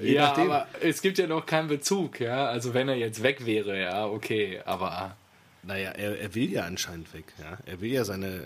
Je, 0.00 0.14
ja, 0.14 0.28
nachdem. 0.28 0.50
aber 0.50 0.66
es 0.80 1.02
gibt 1.02 1.18
ja 1.18 1.26
noch 1.26 1.46
keinen 1.46 1.68
Bezug, 1.68 2.20
ja. 2.20 2.46
Also 2.46 2.74
wenn 2.74 2.88
er 2.88 2.96
jetzt 2.96 3.22
weg 3.22 3.44
wäre, 3.44 3.80
ja, 3.80 4.06
okay, 4.06 4.60
aber 4.64 5.16
Naja, 5.62 5.90
er, 5.90 6.18
er 6.20 6.34
will 6.34 6.50
ja 6.50 6.64
anscheinend 6.64 7.12
weg. 7.14 7.24
Ja? 7.38 7.58
Er 7.66 7.80
will 7.80 7.92
ja 7.92 8.04
seine 8.04 8.26
äh, 8.26 8.40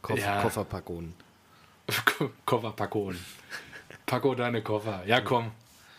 Koff 0.00 0.18
Ja. 0.18 0.42
Kofferpackungen. 0.42 1.14
Koffer 2.46 2.72
Paco. 2.72 3.12
Paco 4.06 4.34
deine 4.34 4.62
Koffer. 4.62 5.02
Ja, 5.06 5.20
komm. 5.20 5.52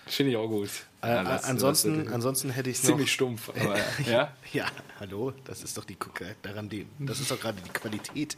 Finde 0.05 0.31
ich 0.31 0.37
auch 0.37 0.47
gut. 0.47 0.69
Äh, 1.01 1.07
ja, 1.07 1.21
ansonsten, 1.43 2.07
ansonsten 2.09 2.49
hätte 2.49 2.69
ich 2.69 2.81
noch. 2.83 2.89
Ziemlich 2.89 3.11
stumpf, 3.11 3.49
aber 3.49 3.77
ja. 4.09 4.33
ja, 4.51 4.65
hallo, 4.99 5.33
das 5.45 5.63
ist 5.63 5.77
doch 5.77 5.85
die 5.85 5.97
daran 6.41 6.69
die, 6.69 6.85
das 6.99 7.19
ist 7.19 7.31
doch 7.31 7.39
gerade 7.39 7.61
die 7.61 7.69
Qualität. 7.69 8.35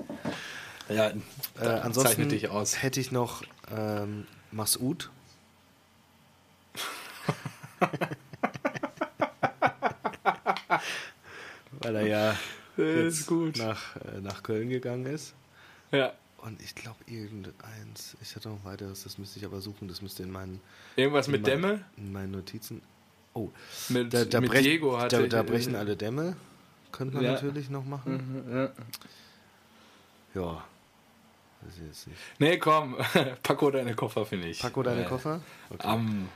Ja, 0.90 1.10
äh, 1.60 1.68
ansonsten 1.82 2.30
dich 2.30 2.50
aus. 2.50 2.84
hätte 2.84 3.00
ich 3.00 3.12
noch 3.12 3.42
ähm, 3.76 4.28
Masud. 4.52 5.10
Weil 11.82 11.96
er 11.96 12.08
ja 12.08 12.38
jetzt 12.78 13.30
Nach, 13.58 13.96
äh, 13.98 14.22
nach 14.22 14.42
Köln 14.44 14.70
gegangen 14.70 15.06
ist. 15.06 15.34
Ja. 15.92 16.14
Und 16.38 16.62
ich 16.62 16.74
glaube, 16.76 16.98
irgendeins, 17.08 18.16
ich 18.22 18.36
hatte 18.36 18.50
noch 18.50 18.64
weiteres, 18.64 19.02
das 19.04 19.18
müsste 19.18 19.40
ich 19.40 19.46
aber 19.46 19.62
suchen, 19.62 19.88
das 19.88 20.04
müsste 20.04 20.22
in 20.24 20.32
meinen. 20.32 20.62
Irgendwas 20.96 21.26
in 21.28 21.32
mit 21.32 21.42
mein, 21.42 21.52
Dämme? 21.52 21.86
In 21.98 22.12
meinen 22.12 22.32
Notizen. 22.32 22.82
Oh, 23.34 23.50
mit, 23.90 24.14
da, 24.14 24.26
da, 24.26 24.42
mit 24.42 24.52
brech, 24.52 24.64
Diego 24.64 25.00
hatte 25.00 25.28
da, 25.28 25.38
da 25.38 25.44
brechen 25.44 25.76
alle 25.76 25.96
Dämme. 25.96 26.36
Könnte 26.92 27.16
man 27.16 27.24
ja. 27.26 27.32
natürlich 27.34 27.70
noch 27.70 27.84
machen. 27.84 28.44
Mhm, 28.46 28.70
ja. 30.36 30.42
ja. 30.42 30.64
Das 31.62 31.74
ist 31.74 31.82
jetzt 31.88 32.08
nicht. 32.08 32.20
Nee, 32.40 32.58
komm, 32.60 32.96
Paco 33.44 33.72
deine 33.72 33.96
Koffer, 33.96 34.26
finde 34.26 34.50
ich. 34.50 34.60
Paco 34.60 34.84
deine 34.84 35.02
äh, 35.02 35.06
Koffer? 35.06 35.42
Okay. 35.72 35.88
Am, 35.88 36.30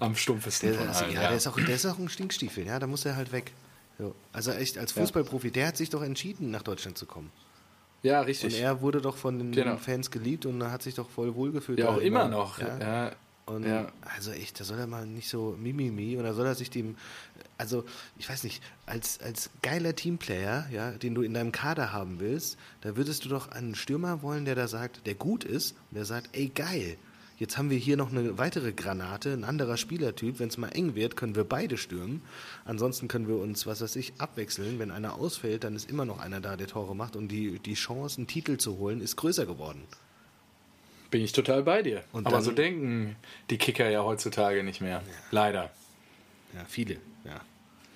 am 0.00 0.16
stumpfesten 0.16 0.70
der, 0.70 0.78
von 0.78 0.88
allen. 0.88 1.12
Ja, 1.12 1.22
ja, 1.22 1.28
Der, 1.28 1.36
ist 1.36 1.46
auch, 1.46 1.56
der 1.58 1.74
ist 1.74 1.86
auch 1.86 1.98
ein 1.98 2.08
Stinkstiefel, 2.08 2.66
ja, 2.66 2.78
da 2.78 2.86
muss 2.86 3.04
er 3.04 3.16
halt 3.16 3.32
weg. 3.32 3.52
So. 3.98 4.14
Also 4.32 4.50
echt, 4.52 4.78
als 4.78 4.92
Fußballprofi, 4.92 5.50
der 5.50 5.68
hat 5.68 5.76
sich 5.76 5.90
doch 5.90 6.02
entschieden, 6.02 6.50
nach 6.50 6.62
Deutschland 6.62 6.98
zu 6.98 7.06
kommen. 7.06 7.30
Ja, 8.02 8.20
richtig. 8.20 8.54
Und 8.54 8.60
er 8.60 8.80
wurde 8.82 9.00
doch 9.00 9.16
von 9.16 9.38
den 9.38 9.52
genau. 9.52 9.78
Fans 9.78 10.10
geliebt 10.10 10.46
und 10.46 10.62
hat 10.62 10.82
sich 10.82 10.94
doch 10.94 11.08
voll 11.08 11.34
wohlgefühlt. 11.34 11.78
Ja, 11.78 11.88
auch 11.88 11.96
immer, 11.96 12.24
immer 12.24 12.28
noch. 12.28 12.58
Ja. 12.58 12.78
ja. 12.78 13.12
Und 13.46 13.64
ja. 13.64 13.92
also 14.16 14.32
echt, 14.32 14.58
da 14.58 14.64
soll 14.64 14.78
er 14.78 14.88
mal 14.88 15.06
nicht 15.06 15.28
so 15.28 15.56
mimimi 15.56 16.16
und 16.16 16.24
da 16.24 16.34
soll 16.34 16.46
er 16.46 16.56
sich 16.56 16.68
dem, 16.68 16.96
also 17.58 17.84
ich 18.18 18.28
weiß 18.28 18.42
nicht, 18.42 18.60
als, 18.86 19.20
als 19.20 19.50
geiler 19.62 19.94
Teamplayer, 19.94 20.66
ja, 20.72 20.90
den 20.90 21.14
du 21.14 21.22
in 21.22 21.32
deinem 21.32 21.52
Kader 21.52 21.92
haben 21.92 22.18
willst, 22.18 22.58
da 22.80 22.96
würdest 22.96 23.24
du 23.24 23.28
doch 23.28 23.48
einen 23.52 23.76
Stürmer 23.76 24.20
wollen, 24.22 24.46
der 24.46 24.56
da 24.56 24.66
sagt, 24.66 25.06
der 25.06 25.14
gut 25.14 25.44
ist 25.44 25.76
und 25.90 25.94
der 25.94 26.04
sagt, 26.04 26.30
ey 26.32 26.48
geil, 26.48 26.96
Jetzt 27.38 27.58
haben 27.58 27.68
wir 27.68 27.76
hier 27.76 27.96
noch 27.98 28.10
eine 28.10 28.38
weitere 28.38 28.72
Granate, 28.72 29.32
ein 29.32 29.44
anderer 29.44 29.76
Spielertyp. 29.76 30.38
Wenn 30.38 30.48
es 30.48 30.56
mal 30.56 30.70
eng 30.70 30.94
wird, 30.94 31.16
können 31.16 31.36
wir 31.36 31.44
beide 31.44 31.76
stürmen. 31.76 32.22
Ansonsten 32.64 33.08
können 33.08 33.28
wir 33.28 33.36
uns, 33.36 33.66
was 33.66 33.82
weiß 33.82 33.96
ich, 33.96 34.14
abwechseln. 34.18 34.78
Wenn 34.78 34.90
einer 34.90 35.16
ausfällt, 35.16 35.64
dann 35.64 35.76
ist 35.76 35.90
immer 35.90 36.06
noch 36.06 36.18
einer 36.18 36.40
da, 36.40 36.56
der 36.56 36.66
Tore 36.66 36.96
macht. 36.96 37.14
Und 37.14 37.28
die, 37.28 37.58
die 37.58 37.74
Chance, 37.74 38.18
einen 38.18 38.26
Titel 38.26 38.56
zu 38.56 38.78
holen, 38.78 39.02
ist 39.02 39.16
größer 39.16 39.44
geworden. 39.44 39.82
Bin 41.10 41.22
ich 41.22 41.32
total 41.32 41.62
bei 41.62 41.82
dir. 41.82 42.04
Und 42.12 42.26
Aber 42.26 42.40
so 42.40 42.52
denken 42.52 43.16
die 43.50 43.58
Kicker 43.58 43.88
ja 43.90 44.02
heutzutage 44.02 44.64
nicht 44.64 44.80
mehr. 44.80 45.02
Ja. 45.06 45.14
Leider. 45.30 45.70
Ja, 46.54 46.64
viele, 46.66 46.94
ja. 47.24 47.40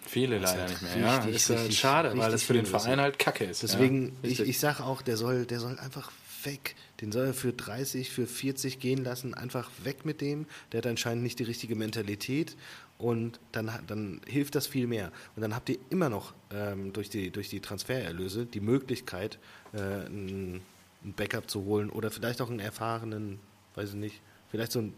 Viele 0.07 0.39
leider 0.39 0.69
nicht 0.69 0.83
mehr. 0.83 0.99
ja, 0.99 1.25
ist 1.25 1.51
richtig, 1.51 1.79
schade, 1.79 2.17
weil 2.17 2.31
das 2.31 2.43
für 2.43 2.53
den 2.53 2.67
Verein 2.67 3.01
halt 3.01 3.19
Kacke 3.19 3.45
ist. 3.45 3.63
Deswegen, 3.63 4.17
ja, 4.23 4.31
ich, 4.31 4.41
ich 4.41 4.59
sage 4.59 4.85
auch, 4.85 5.03
der 5.03 5.17
soll, 5.17 5.47
der 5.47 5.61
soll 5.61 5.79
einfach 5.79 6.11
weg. 6.45 6.77
Den 7.01 7.13
soll 7.13 7.27
er 7.27 7.35
für 7.35 7.53
30, 7.53 8.11
für 8.11 8.27
40 8.27 8.79
gehen 8.79 9.05
lassen, 9.05 9.35
einfach 9.35 9.71
weg 9.83 10.05
mit 10.05 10.21
dem. 10.21 10.47
Der 10.73 10.79
hat 10.79 10.87
anscheinend 10.87 11.23
nicht 11.23 11.39
die 11.39 11.45
richtige 11.45 11.77
Mentalität 11.77 12.57
und 12.99 13.41
dann, 13.53 13.71
dann 13.87 14.21
hilft 14.27 14.55
das 14.55 14.67
viel 14.67 14.87
mehr. 14.87 15.11
Und 15.35 15.43
dann 15.43 15.55
habt 15.55 15.69
ihr 15.71 15.79
immer 15.89 16.09
noch 16.09 16.35
ähm, 16.53 16.93
durch, 16.93 17.09
die, 17.09 17.31
durch 17.31 17.49
die 17.49 17.61
Transfererlöse 17.61 18.47
die 18.47 18.61
Möglichkeit, 18.61 19.39
äh, 19.73 19.79
ein, 19.79 20.61
ein 21.03 21.15
Backup 21.15 21.49
zu 21.51 21.65
holen 21.65 21.89
oder 21.91 22.11
vielleicht 22.11 22.43
auch 22.43 22.51
einen 22.51 22.61
erfahrenen, 22.61 23.41
weiß 23.75 23.91
ich 23.91 23.97
nicht, 23.97 24.21
vielleicht 24.51 24.73
so 24.73 24.81
ein, 24.81 24.95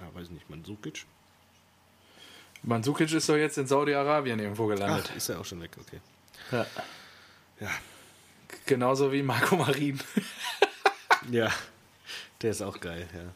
ja, 0.00 0.14
weiß 0.14 0.24
ich 0.24 0.32
nicht, 0.32 0.50
Mansukic. 0.50 1.06
Mansukic 2.62 3.12
ist 3.12 3.28
doch 3.28 3.36
jetzt 3.36 3.56
in 3.58 3.66
Saudi-Arabien 3.66 4.38
irgendwo 4.38 4.66
gelandet. 4.66 5.08
Ach, 5.10 5.16
ist 5.16 5.28
er 5.28 5.40
auch 5.40 5.44
schon 5.44 5.60
weg, 5.60 5.70
okay. 5.80 6.00
Ja. 6.52 6.66
ja. 7.60 7.70
Genauso 8.66 9.12
wie 9.12 9.22
Marco 9.22 9.56
Marin. 9.56 9.98
Ja, 11.30 11.52
der 12.42 12.50
ist 12.50 12.62
auch 12.62 12.80
geil, 12.80 13.06
ja. 13.14 13.32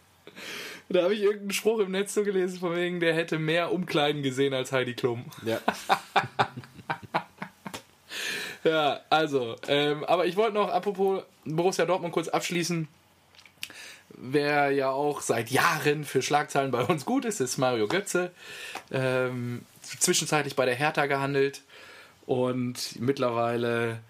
Da 0.89 1.05
habe 1.05 1.15
ich 1.15 1.23
irgendeinen 1.23 1.53
Spruch 1.53 1.79
im 1.79 1.93
Netz 1.93 2.15
so 2.15 2.25
gelesen, 2.25 2.59
von 2.59 2.75
wegen, 2.75 2.99
der 2.99 3.15
hätte 3.15 3.39
mehr 3.39 3.73
Umkleiden 3.73 4.23
gesehen 4.23 4.53
als 4.53 4.73
Heidi 4.73 4.95
Klum. 4.95 5.25
Ja. 5.45 5.61
ja, 8.65 9.01
also, 9.09 9.55
ähm, 9.69 10.03
aber 10.05 10.27
ich 10.27 10.37
wollte 10.37 10.55
noch, 10.55 10.69
apropos 10.69 11.23
Borussia 11.45 11.87
Dortmund, 11.87 12.13
kurz 12.13 12.29
abschließen. 12.29 12.89
Wer 14.09 14.73
ja 14.73 14.91
auch 14.91 15.21
seit 15.21 15.51
Jahren 15.51 16.05
für 16.05 16.23
Schlagzeilen 16.23 16.73
bei 16.73 16.83
uns 16.83 17.05
gut 17.05 17.25
ist, 17.25 17.41
ist 17.41 17.57
Mario 17.57 17.87
Götze. 17.87 18.33
Ähm, 18.91 19.65
zwischenzeitlich 19.81 20.57
bei 20.57 20.67
der 20.67 20.75
Hertha 20.75 21.07
gehandelt 21.07 21.63
und 22.27 23.01
mittlerweile 23.01 24.01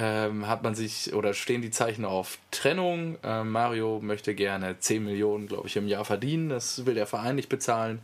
ähm, 0.00 0.46
hat 0.46 0.62
man 0.62 0.76
sich 0.76 1.12
oder 1.12 1.34
stehen 1.34 1.60
die 1.60 1.72
Zeichen 1.72 2.04
auf 2.04 2.38
Trennung. 2.52 3.18
Ähm, 3.24 3.50
Mario 3.50 3.98
möchte 4.00 4.32
gerne 4.32 4.78
10 4.78 5.04
Millionen, 5.04 5.48
glaube 5.48 5.66
ich, 5.66 5.74
im 5.74 5.88
Jahr 5.88 6.04
verdienen. 6.04 6.50
Das 6.50 6.86
will 6.86 6.94
der 6.94 7.08
Verein 7.08 7.34
nicht 7.34 7.48
bezahlen. 7.48 7.98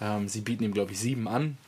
Ähm, 0.00 0.28
sie 0.28 0.42
bieten 0.42 0.62
ihm, 0.62 0.72
glaube 0.72 0.92
ich, 0.92 1.00
sieben 1.00 1.26
an. 1.26 1.58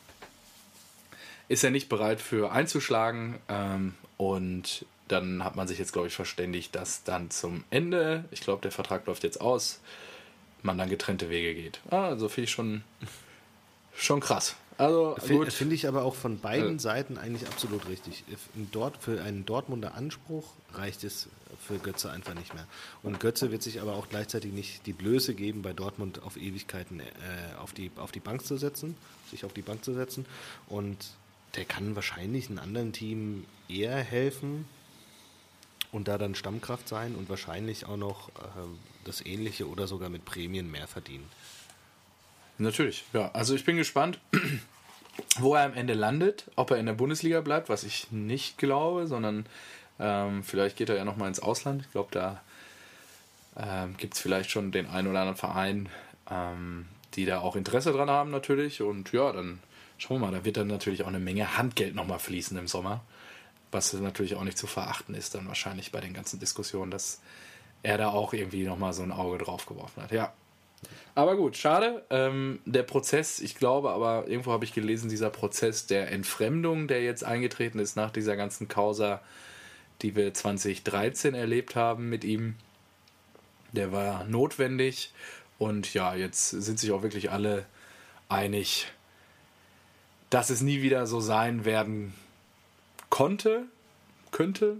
Ist 1.49 1.65
er 1.65 1.71
nicht 1.71 1.89
bereit 1.89 2.21
für 2.21 2.53
einzuschlagen. 2.53 3.35
Ähm, 3.49 3.95
und 4.15 4.85
dann 5.09 5.43
hat 5.43 5.57
man 5.57 5.67
sich 5.67 5.77
jetzt, 5.77 5.91
glaube 5.91 6.07
ich, 6.07 6.15
verständigt, 6.15 6.73
dass 6.73 7.03
dann 7.03 7.29
zum 7.29 7.65
Ende, 7.69 8.23
ich 8.31 8.39
glaube, 8.39 8.61
der 8.61 8.71
Vertrag 8.71 9.07
läuft 9.07 9.25
jetzt 9.25 9.41
aus, 9.41 9.81
man 10.61 10.77
dann 10.77 10.89
getrennte 10.89 11.29
Wege 11.29 11.53
geht. 11.53 11.81
Ah, 11.89 12.07
also 12.07 12.29
finde 12.29 12.45
ich 12.45 12.51
schon, 12.51 12.83
schon 13.93 14.21
krass. 14.21 14.55
Also 14.79 15.17
finde 15.19 15.51
find 15.51 15.73
ich 15.73 15.89
aber 15.89 16.05
auch 16.05 16.15
von 16.15 16.39
beiden 16.39 16.73
ja. 16.73 16.79
Seiten 16.79 17.17
eigentlich 17.17 17.45
absolut 17.49 17.89
richtig. 17.89 18.23
Dort, 18.71 18.95
für 18.95 19.21
einen 19.21 19.45
Dortmunder 19.45 19.93
Anspruch 19.93 20.53
reicht 20.73 21.03
es 21.03 21.27
für 21.59 21.79
Götze 21.79 22.09
einfach 22.11 22.33
nicht 22.33 22.53
mehr. 22.53 22.65
Und 23.03 23.19
Götze 23.19 23.51
wird 23.51 23.61
sich 23.61 23.81
aber 23.81 23.95
auch 23.95 24.07
gleichzeitig 24.07 24.53
nicht 24.53 24.85
die 24.85 24.93
Blöße 24.93 25.33
geben, 25.33 25.63
bei 25.63 25.73
Dortmund 25.73 26.23
auf 26.23 26.37
Ewigkeiten 26.37 27.01
äh, 27.01 27.03
auf, 27.61 27.73
die, 27.73 27.91
auf 27.97 28.13
die 28.13 28.21
Bank 28.21 28.45
zu 28.45 28.55
setzen, 28.55 28.95
sich 29.29 29.43
auf 29.43 29.51
die 29.51 29.63
Bank 29.63 29.83
zu 29.83 29.93
setzen. 29.93 30.25
Und 30.69 30.97
der 31.55 31.65
kann 31.65 31.97
wahrscheinlich 31.97 32.49
einem 32.49 32.59
anderen 32.59 32.93
Team 32.93 33.45
eher 33.67 33.97
helfen 33.97 34.65
und 35.91 36.07
da 36.07 36.17
dann 36.17 36.35
Stammkraft 36.35 36.87
sein 36.87 37.15
und 37.15 37.27
wahrscheinlich 37.27 37.85
auch 37.85 37.97
noch 37.97 38.29
äh, 38.29 38.31
das 39.03 39.25
Ähnliche 39.25 39.67
oder 39.67 39.87
sogar 39.87 40.09
mit 40.09 40.23
Prämien 40.23 40.71
mehr 40.71 40.87
verdienen. 40.87 41.27
Natürlich, 42.59 43.05
ja. 43.13 43.31
Also 43.31 43.55
ich 43.55 43.63
bin 43.63 43.77
gespannt, 43.77 44.19
wo 45.39 45.55
er 45.55 45.63
am 45.63 45.73
Ende 45.73 45.93
landet, 45.93 46.45
ob 46.55 46.71
er 46.71 46.77
in 46.77 46.85
der 46.85 46.93
Bundesliga 46.93 47.41
bleibt, 47.41 47.69
was 47.69 47.83
ich 47.83 48.11
nicht 48.11 48.57
glaube, 48.57 49.07
sondern 49.07 49.45
ähm, 49.97 50.43
vielleicht 50.43 50.75
geht 50.75 50.89
er 50.89 50.97
ja 50.97 51.05
nochmal 51.05 51.29
ins 51.29 51.39
Ausland. 51.39 51.83
Ich 51.83 51.91
glaube, 51.91 52.09
da 52.11 52.41
ähm, 53.57 53.95
gibt 53.97 54.13
es 54.13 54.19
vielleicht 54.19 54.51
schon 54.51 54.71
den 54.71 54.87
einen 54.87 55.07
oder 55.07 55.21
anderen 55.21 55.37
Verein, 55.37 55.89
ähm, 56.29 56.85
die 57.15 57.25
da 57.25 57.39
auch 57.39 57.55
Interesse 57.55 57.93
dran 57.93 58.09
haben 58.09 58.29
natürlich. 58.29 58.81
Und 58.81 59.11
ja, 59.13 59.31
dann 59.31 59.59
schauen 59.97 60.19
wir 60.19 60.27
mal, 60.27 60.37
da 60.37 60.43
wird 60.43 60.57
dann 60.57 60.67
natürlich 60.67 61.03
auch 61.03 61.07
eine 61.07 61.19
Menge 61.19 61.57
Handgeld 61.57 61.95
nochmal 61.95 62.19
fließen 62.19 62.57
im 62.57 62.67
Sommer. 62.67 63.01
Was 63.71 63.93
natürlich 63.93 64.35
auch 64.35 64.43
nicht 64.43 64.57
zu 64.57 64.67
verachten 64.67 65.15
ist, 65.15 65.33
dann 65.33 65.47
wahrscheinlich 65.47 65.93
bei 65.93 66.01
den 66.01 66.13
ganzen 66.13 66.39
Diskussionen, 66.39 66.91
dass 66.91 67.21
er 67.83 67.97
da 67.97 68.09
auch 68.09 68.33
irgendwie 68.33 68.63
nochmal 68.63 68.91
so 68.91 69.03
ein 69.03 69.13
Auge 69.13 69.37
drauf 69.37 69.65
geworfen 69.65 70.03
hat. 70.03 70.11
Ja, 70.11 70.33
aber 71.15 71.35
gut, 71.35 71.57
schade. 71.57 72.05
Ähm, 72.09 72.59
der 72.65 72.83
Prozess, 72.83 73.39
ich 73.39 73.55
glaube 73.55 73.91
aber, 73.91 74.27
irgendwo 74.27 74.51
habe 74.51 74.65
ich 74.65 74.73
gelesen, 74.73 75.09
dieser 75.09 75.29
Prozess 75.29 75.85
der 75.85 76.11
Entfremdung, 76.11 76.87
der 76.87 77.03
jetzt 77.03 77.23
eingetreten 77.23 77.79
ist 77.79 77.95
nach 77.95 78.11
dieser 78.11 78.35
ganzen 78.35 78.67
Causa, 78.67 79.21
die 80.01 80.15
wir 80.15 80.33
2013 80.33 81.33
erlebt 81.33 81.75
haben 81.75 82.09
mit 82.09 82.23
ihm, 82.23 82.55
der 83.73 83.91
war 83.91 84.23
notwendig. 84.23 85.11
Und 85.57 85.93
ja, 85.93 86.15
jetzt 86.15 86.49
sind 86.49 86.79
sich 86.79 86.91
auch 86.91 87.03
wirklich 87.03 87.31
alle 87.31 87.65
einig, 88.29 88.87
dass 90.29 90.49
es 90.49 90.61
nie 90.61 90.81
wieder 90.81 91.05
so 91.05 91.19
sein 91.19 91.65
werden 91.65 92.13
konnte, 93.09 93.65
könnte, 94.31 94.77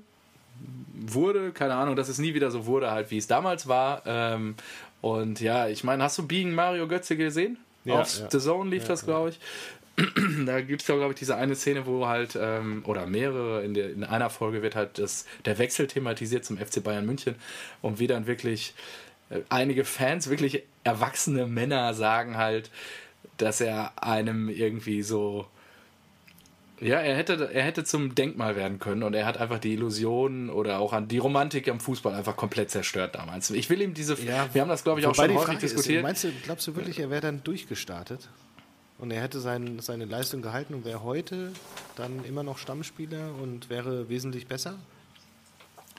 wurde, 0.93 1.51
keine 1.51 1.75
Ahnung, 1.75 1.95
dass 1.95 2.09
es 2.09 2.19
nie 2.19 2.33
wieder 2.33 2.51
so 2.51 2.65
wurde, 2.65 2.91
halt 2.91 3.11
wie 3.11 3.17
es 3.17 3.27
damals 3.27 3.67
war. 3.67 4.03
Ähm, 4.05 4.55
und 5.01 5.39
ja, 5.39 5.67
ich 5.67 5.83
meine, 5.83 6.03
hast 6.03 6.17
du 6.17 6.27
Being 6.27 6.53
Mario 6.53 6.87
Götze 6.87 7.15
gesehen? 7.15 7.57
Ja, 7.85 8.01
Auf 8.01 8.19
ja. 8.19 8.29
The 8.29 8.39
Zone 8.39 8.69
lief 8.69 8.83
ja, 8.83 8.89
das, 8.89 9.05
glaube 9.05 9.29
ich. 9.29 9.39
da 10.45 10.61
gibt 10.61 10.81
es 10.81 10.87
ja, 10.87 10.95
glaube 10.95 11.13
ich, 11.13 11.19
diese 11.19 11.35
eine 11.35 11.55
Szene, 11.55 11.85
wo 11.85 12.07
halt, 12.07 12.37
ähm, 12.39 12.83
oder 12.85 13.05
mehrere, 13.05 13.63
in, 13.63 13.73
der, 13.73 13.91
in 13.91 14.03
einer 14.03 14.29
Folge 14.29 14.61
wird 14.61 14.75
halt 14.75 14.97
das, 14.97 15.25
der 15.45 15.57
Wechsel 15.57 15.87
thematisiert 15.87 16.45
zum 16.45 16.57
FC 16.57 16.83
Bayern 16.83 17.05
München 17.05 17.35
und 17.81 17.99
wie 17.99 18.07
dann 18.07 18.27
wirklich 18.27 18.73
äh, 19.29 19.39
einige 19.49 19.85
Fans, 19.85 20.29
wirklich 20.29 20.63
erwachsene 20.83 21.47
Männer 21.47 21.93
sagen 21.93 22.37
halt, 22.37 22.69
dass 23.37 23.61
er 23.61 24.03
einem 24.03 24.49
irgendwie 24.49 25.01
so 25.01 25.47
Ja, 26.81 26.99
er 26.99 27.15
hätte, 27.17 27.49
er 27.53 27.63
hätte 27.63 27.83
zum 27.83 28.15
Denkmal 28.15 28.55
werden 28.55 28.79
können 28.79 29.03
und 29.03 29.13
er 29.13 29.25
hat 29.25 29.37
einfach 29.37 29.59
die 29.59 29.73
Illusion 29.73 30.49
oder 30.49 30.79
auch 30.79 30.93
an 30.93 31.07
die 31.07 31.17
Romantik 31.17 31.67
am 31.67 31.79
Fußball 31.79 32.13
einfach 32.13 32.37
komplett 32.37 32.71
zerstört 32.71 33.15
damals. 33.15 33.49
Ich 33.49 33.69
will 33.69 33.81
ihm 33.81 33.93
diese. 33.93 34.13
Ja, 34.23 34.47
wir 34.53 34.61
haben 34.61 34.69
das, 34.69 34.83
glaube 34.83 35.01
ich, 35.01 35.05
auch 35.05 35.15
schon 35.15 35.33
häufig 35.33 35.59
diskutiert. 35.59 35.97
Ist, 35.97 36.03
meinst 36.03 36.23
du, 36.23 36.31
glaubst 36.43 36.67
du 36.67 36.75
wirklich, 36.75 36.99
er 36.99 37.09
wäre 37.09 37.21
dann 37.21 37.43
durchgestartet? 37.43 38.29
Und 38.97 39.11
er 39.11 39.21
hätte 39.21 39.39
sein, 39.39 39.79
seine 39.79 40.05
Leistung 40.05 40.41
gehalten 40.41 40.73
und 40.73 40.83
wäre 40.83 41.03
heute 41.03 41.51
dann 41.95 42.25
immer 42.25 42.43
noch 42.43 42.57
Stammspieler 42.57 43.31
und 43.41 43.69
wäre 43.69 44.09
wesentlich 44.09 44.47
besser? 44.47 44.75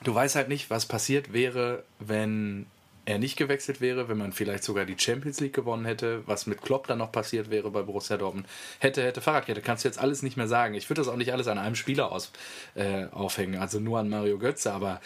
Du 0.05 0.15
weißt 0.15 0.37
halt 0.37 0.49
nicht, 0.49 0.71
was 0.71 0.87
passiert 0.87 1.33
wäre, 1.33 1.85
wenn 1.99 2.67
er 3.11 3.19
nicht 3.19 3.37
gewechselt 3.37 3.81
wäre, 3.81 4.09
wenn 4.09 4.19
man 4.19 4.33
vielleicht 4.33 4.65
sogar 4.65 4.85
die 4.85 4.99
Champions 4.99 5.41
League 5.41 5.53
gewonnen 5.53 5.85
hätte, 5.85 6.23
was 6.27 6.47
mit 6.47 6.63
Klopp 6.63 6.87
dann 6.87 6.99
noch 6.99 7.13
passiert 7.13 7.51
wäre 7.51 7.71
bei 7.71 7.83
Borussia 7.83 8.17
Dortmund. 8.17 8.47
Hätte, 8.79 9.03
hätte, 9.03 9.21
Fahrradkette, 9.21 9.61
kannst 9.61 9.85
du 9.85 9.89
jetzt 9.89 9.99
alles 9.99 10.23
nicht 10.23 10.37
mehr 10.37 10.49
sagen. 10.49 10.75
Ich 10.75 10.89
würde 10.89 11.01
das 11.01 11.09
auch 11.09 11.17
nicht 11.17 11.33
alles 11.33 11.49
an 11.49 11.59
einem 11.59 11.75
Spieler 11.75 12.13
aus, 12.13 12.33
äh, 12.75 13.07
aufhängen, 13.11 13.61
also 13.61 13.81
nur 13.81 13.99
an 13.99 14.09
Mario 14.09 14.39
Götze, 14.39 14.73
aber 14.73 15.01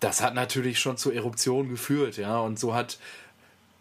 das 0.00 0.20
hat 0.20 0.34
natürlich 0.34 0.80
schon 0.80 0.96
zur 0.96 1.14
Eruption 1.14 1.68
geführt, 1.68 2.16
ja, 2.16 2.40
und 2.40 2.58
so 2.58 2.74
hat 2.74 2.98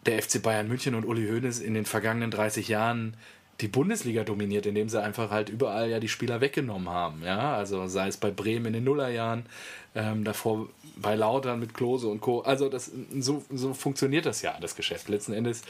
der 0.05 0.21
FC 0.21 0.41
Bayern 0.41 0.67
München 0.67 0.95
und 0.95 1.05
Uli 1.05 1.27
Hoeneß 1.27 1.59
in 1.59 1.73
den 1.73 1.85
vergangenen 1.85 2.31
30 2.31 2.67
Jahren 2.67 3.15
die 3.61 3.67
Bundesliga 3.67 4.23
dominiert, 4.23 4.65
indem 4.65 4.89
sie 4.89 5.01
einfach 5.01 5.29
halt 5.29 5.49
überall 5.49 5.89
ja 5.89 5.99
die 5.99 6.07
Spieler 6.07 6.41
weggenommen 6.41 6.89
haben. 6.89 7.21
Ja, 7.23 7.55
also 7.55 7.87
sei 7.87 8.07
es 8.07 8.17
bei 8.17 8.31
Bremen 8.31 8.67
in 8.67 8.73
den 8.73 8.83
Nullerjahren, 8.83 9.45
ähm, 9.93 10.23
davor 10.23 10.67
bei 10.95 11.15
Lautern 11.15 11.59
mit 11.59 11.73
Klose 11.73 12.07
und 12.07 12.21
Co. 12.21 12.41
Also 12.41 12.69
das, 12.69 12.91
so, 13.19 13.43
so 13.51 13.73
funktioniert 13.73 14.25
das 14.25 14.41
ja, 14.41 14.57
das 14.59 14.75
Geschäft. 14.75 15.09
Letzten 15.09 15.33
Endes 15.33 15.61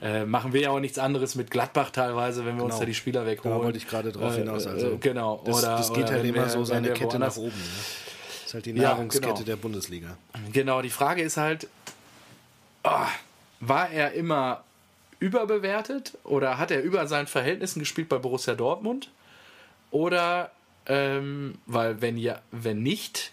äh, 0.00 0.24
machen 0.24 0.52
wir 0.52 0.60
ja 0.60 0.70
auch 0.70 0.80
nichts 0.80 0.98
anderes 0.98 1.34
mit 1.34 1.50
Gladbach 1.50 1.90
teilweise, 1.90 2.40
wenn 2.40 2.56
wir 2.56 2.62
genau. 2.62 2.64
uns 2.66 2.78
da 2.78 2.84
die 2.84 2.94
Spieler 2.94 3.26
wegholen. 3.26 3.58
Da 3.58 3.64
wollte 3.64 3.78
ich 3.78 3.88
gerade 3.88 4.12
drauf 4.12 4.36
hinaus. 4.36 4.66
Also 4.66 4.92
äh, 4.92 4.96
genau. 4.98 5.42
Das, 5.44 5.58
oder, 5.58 5.76
das 5.76 5.92
geht 5.92 6.04
oder 6.04 6.12
halt 6.12 6.24
immer 6.24 6.42
wir, 6.42 6.48
so 6.48 6.64
seine 6.64 6.92
Kette 6.92 7.18
nach 7.18 7.36
oben. 7.36 7.48
Ne? 7.48 7.54
Das 7.54 8.46
ist 8.46 8.54
halt 8.54 8.66
die 8.66 8.72
Nahrungskette 8.72 9.28
ja, 9.28 9.34
genau. 9.34 9.44
der 9.46 9.56
Bundesliga. 9.56 10.16
Genau, 10.52 10.82
die 10.82 10.90
Frage 10.90 11.22
ist 11.22 11.36
halt, 11.36 11.68
oh, 12.84 13.06
war 13.60 13.90
er 13.90 14.12
immer 14.12 14.64
überbewertet 15.22 16.18
oder 16.24 16.58
hat 16.58 16.70
er 16.70 16.82
über 16.82 17.06
seinen 17.06 17.28
Verhältnissen 17.28 17.78
gespielt 17.78 18.08
bei 18.08 18.18
Borussia 18.18 18.54
Dortmund? 18.54 19.10
Oder, 19.90 20.50
ähm, 20.86 21.54
weil 21.66 22.00
wenn 22.00 22.18
ja, 22.18 22.42
wenn 22.50 22.82
nicht, 22.82 23.32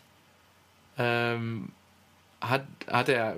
ähm, 0.97 1.69
hat, 2.41 2.65
hat 2.87 3.09
er 3.09 3.35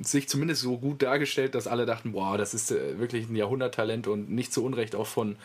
sich 0.00 0.28
zumindest 0.28 0.62
so 0.62 0.76
gut 0.76 1.02
dargestellt, 1.02 1.54
dass 1.54 1.66
alle 1.66 1.86
dachten, 1.86 2.12
boah, 2.12 2.36
das 2.36 2.52
ist 2.52 2.70
äh, 2.70 2.98
wirklich 2.98 3.28
ein 3.28 3.36
Jahrhunderttalent 3.36 4.06
und 4.06 4.30
nicht 4.30 4.52
zu 4.52 4.64
Unrecht 4.64 4.94
auch 4.94 5.06
von 5.06 5.36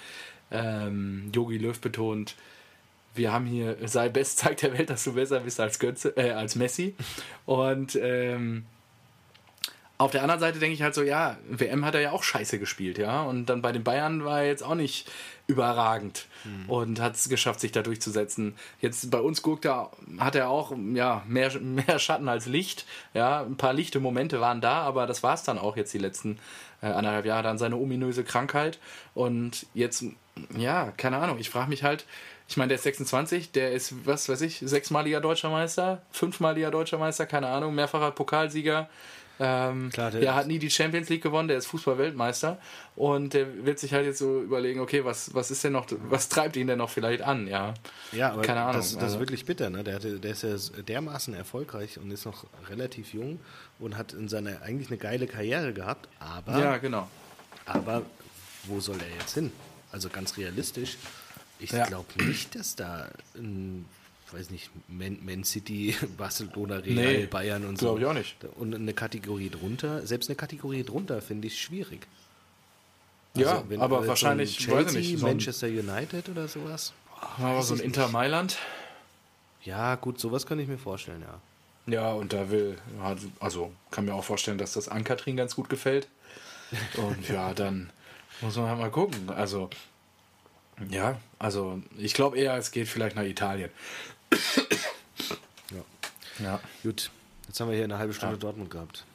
Yogi 0.52 1.56
ähm, 1.56 1.62
Löw 1.62 1.80
betont. 1.80 2.36
Wir 3.14 3.32
haben 3.32 3.46
hier, 3.46 3.78
sei 3.86 4.10
best, 4.10 4.38
zeigt 4.40 4.64
der 4.64 4.78
Welt, 4.78 4.90
dass 4.90 5.04
du 5.04 5.14
besser 5.14 5.40
bist 5.42 5.60
als 5.60 5.80
Götze, 5.80 6.10
äh, 6.18 6.32
als 6.32 6.56
Messi. 6.56 6.96
Und 7.46 7.98
ähm, 8.02 8.66
auf 10.02 10.12
der 10.12 10.24
anderen 10.24 10.40
Seite 10.40 10.60
denke 10.60 10.74
ich 10.74 10.82
halt 10.82 10.96
so, 10.96 11.04
ja, 11.04 11.38
WM 11.48 11.86
hat 11.86 11.96
er 11.96 12.02
ja 12.02 12.12
auch 12.12 12.24
scheiße 12.24 12.58
gespielt, 12.60 12.98
ja. 12.98 13.22
Und 13.22 13.46
dann 13.48 13.62
bei 13.62 13.72
den 13.72 13.84
Bayern 13.84 14.26
war 14.26 14.42
er 14.42 14.48
jetzt 14.48 14.64
auch 14.64 14.76
nicht 14.76 15.10
überragend 15.48 16.28
mhm. 16.44 16.70
und 16.70 17.00
hat 17.00 17.16
es 17.16 17.30
geschafft, 17.30 17.60
sich 17.60 17.72
da 17.72 17.84
durchzusetzen. 17.84 18.56
Jetzt 18.80 19.12
bei 19.12 19.20
uns 19.20 19.42
guckt 19.42 19.66
er, 19.66 19.92
hat 20.18 20.36
er 20.36 20.50
auch 20.50 20.74
ja, 20.94 21.24
mehr, 21.28 21.52
mehr 21.60 22.00
Schatten 22.00 22.30
als 22.30 22.48
Licht. 22.48 22.86
Ja, 23.14 23.42
ein 23.44 23.58
paar 23.58 23.74
lichte 23.74 24.00
Momente 24.00 24.42
waren 24.42 24.62
da, 24.62 24.82
aber 24.82 25.06
das 25.06 25.24
war 25.24 25.36
es 25.36 25.44
dann 25.44 25.60
auch 25.60 25.78
jetzt 25.78 25.94
die 25.94 26.00
letzten 26.00 26.40
äh, 26.82 26.88
anderthalb 26.88 27.26
Jahre. 27.26 27.44
Dann 27.44 27.58
seine 27.58 27.76
ominöse 27.76 28.24
Krankheit. 28.24 28.80
Und 29.14 29.68
jetzt, 29.74 30.04
ja, 30.58 30.92
keine 30.98 31.18
Ahnung, 31.18 31.38
ich 31.38 31.50
frage 31.50 31.70
mich 31.70 31.84
halt, 31.84 32.06
ich 32.48 32.58
meine, 32.58 32.70
der 32.70 32.76
ist 32.76 32.84
26, 32.84 33.52
der 33.52 33.72
ist, 33.72 34.06
was 34.06 34.28
weiß 34.28 34.42
ich, 34.42 34.60
sechsmaliger 34.60 35.22
Deutscher 35.22 35.50
Meister, 35.50 36.02
fünfmaliger 36.12 36.72
Deutscher 36.72 36.98
Meister, 36.98 37.26
keine 37.26 37.48
Ahnung, 37.48 37.76
mehrfacher 37.76 38.12
Pokalsieger. 38.12 38.90
Ähm, 39.44 39.90
Klar, 39.90 40.12
der, 40.12 40.22
der 40.22 40.36
hat 40.36 40.46
nie 40.46 40.60
die 40.60 40.70
Champions 40.70 41.10
League 41.10 41.24
gewonnen, 41.24 41.48
der 41.48 41.58
ist 41.58 41.66
Fußball-Weltmeister 41.66 42.60
und 42.96 43.34
der 43.34 43.66
wird 43.66 43.80
sich 43.80 43.92
halt 43.92 44.06
jetzt 44.06 44.20
so 44.20 44.40
überlegen, 44.40 44.80
okay, 44.80 45.04
was, 45.04 45.34
was 45.34 45.50
ist 45.50 45.64
denn 45.64 45.74
noch, 45.74 45.88
was 46.10 46.30
treibt 46.30 46.56
ihn 46.58 46.68
denn 46.68 46.78
noch 46.78 46.92
vielleicht 46.92 47.24
an, 47.24 47.48
ja. 47.48 47.74
Ja, 48.12 48.34
aber 48.34 48.44
Keine 48.44 48.62
Ahnung, 48.62 48.76
das, 48.76 48.94
das 48.94 49.02
also. 49.02 49.16
ist 49.16 49.20
wirklich 49.20 49.46
bitter, 49.46 49.72
ne? 49.72 49.84
Der, 49.84 49.96
hatte, 49.96 50.20
der 50.20 50.32
ist 50.32 50.44
ja 50.44 50.56
dermaßen 50.84 51.34
erfolgreich 51.34 51.98
und 51.98 52.12
ist 52.12 52.26
noch 52.26 52.46
relativ 52.70 53.16
jung 53.16 53.40
und 53.80 53.98
hat 53.98 54.14
in 54.14 54.30
seiner 54.30 54.62
eigentlich 54.62 54.90
eine 54.90 55.00
geile 55.00 55.26
Karriere 55.26 55.74
gehabt, 55.74 56.08
aber. 56.20 56.60
Ja, 56.60 56.78
genau. 56.78 57.08
Aber 57.66 58.04
wo 58.66 58.80
soll 58.80 58.98
er 58.98 59.20
jetzt 59.20 59.34
hin? 59.34 59.52
Also 59.92 60.10
ganz 60.10 60.38
realistisch, 60.38 60.98
ich 61.58 61.72
ja. 61.72 61.88
glaube 61.88 62.06
nicht, 62.24 62.54
dass 62.54 62.76
da 62.76 63.10
ein 63.36 63.86
weiß 64.34 64.50
nicht, 64.50 64.70
Man, 64.88 65.20
Man 65.24 65.44
City, 65.44 65.96
Barcelona, 66.18 66.78
Real, 66.78 66.96
nee, 66.96 67.26
Bayern 67.26 67.66
und 67.66 67.78
so. 67.78 67.88
Glaube 67.88 68.00
ich 68.02 68.06
auch 68.06 68.14
nicht. 68.14 68.36
Und 68.58 68.74
eine 68.74 68.94
Kategorie 68.94 69.50
drunter, 69.50 70.06
selbst 70.06 70.30
eine 70.30 70.36
Kategorie 70.36 70.84
drunter 70.84 71.22
finde 71.22 71.48
ich 71.48 71.62
schwierig. 71.62 72.08
Also 73.36 73.50
ja, 73.50 73.64
wenn, 73.68 73.80
aber 73.80 74.06
wahrscheinlich, 74.08 74.58
so 74.60 74.72
Chelsea, 74.72 75.00
nicht, 75.00 75.20
so 75.20 75.26
Manchester 75.26 75.68
United 75.68 76.28
oder 76.30 76.48
sowas. 76.48 76.94
Aber 77.38 77.62
so 77.62 77.76
ein 77.76 77.80
Inter 77.80 78.10
Mailand. 78.10 78.58
Ja, 79.64 79.96
gut, 79.96 80.20
sowas 80.20 80.46
kann 80.46 80.60
ich 80.60 80.68
mir 80.68 80.78
vorstellen, 80.78 81.22
ja. 81.22 81.40
Ja, 81.92 82.12
und 82.12 82.34
da 82.34 82.50
will, 82.50 82.78
also 83.40 83.72
kann 83.90 84.06
mir 84.06 84.14
auch 84.14 84.24
vorstellen, 84.24 84.58
dass 84.58 84.74
das 84.74 84.88
an 84.88 85.04
Katrin 85.04 85.38
ganz 85.38 85.56
gut 85.56 85.70
gefällt. 85.70 86.08
Und 86.98 87.28
ja, 87.30 87.54
dann 87.56 87.92
muss 88.42 88.56
man 88.56 88.68
halt 88.68 88.80
mal 88.80 88.92
gucken. 88.92 89.30
Also, 89.30 89.70
ja, 90.90 91.20
also 91.40 91.82
ich 91.98 92.14
glaube 92.14 92.38
eher, 92.38 92.56
es 92.56 92.72
geht 92.72 92.88
vielleicht 92.88 93.16
nach 93.16 93.24
Italien. 93.24 93.70
Ja. 95.72 96.46
ja. 96.46 96.60
Gut, 96.84 97.12
jetzt 97.48 97.60
haben 97.60 97.70
wir 97.70 97.76
hier 97.76 97.86
eine 97.86 97.98
halbe 97.98 98.14
Stunde 98.14 98.36
ja. 98.36 98.40
Dortmund 98.40 98.70
gehabt. 98.70 99.06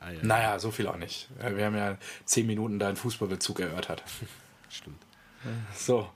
Ah, 0.00 0.10
ja. 0.10 0.18
Naja, 0.22 0.58
so 0.58 0.70
viel 0.70 0.86
auch 0.86 0.96
nicht. 0.96 1.28
Wir 1.38 1.66
haben 1.66 1.76
ja 1.76 1.96
zehn 2.24 2.46
Minuten 2.46 2.78
deinen 2.78 2.96
Fußballbezug 2.96 3.60
erörtert. 3.60 4.02
Stimmt. 4.68 5.02
So. 5.74 6.08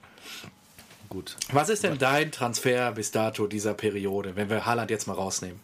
Gut. 1.09 1.37
Was 1.53 1.71
ist 1.71 1.85
denn 1.85 1.97
dein 1.99 2.33
Transfer 2.33 2.93
bis 2.93 3.11
dato 3.11 3.47
dieser 3.47 3.73
Periode, 3.73 4.37
wenn 4.37 4.51
wir 4.51 4.67
Haaland 4.67 4.91
jetzt 4.91 5.07
mal 5.07 5.15
rausnehmen? 5.15 5.59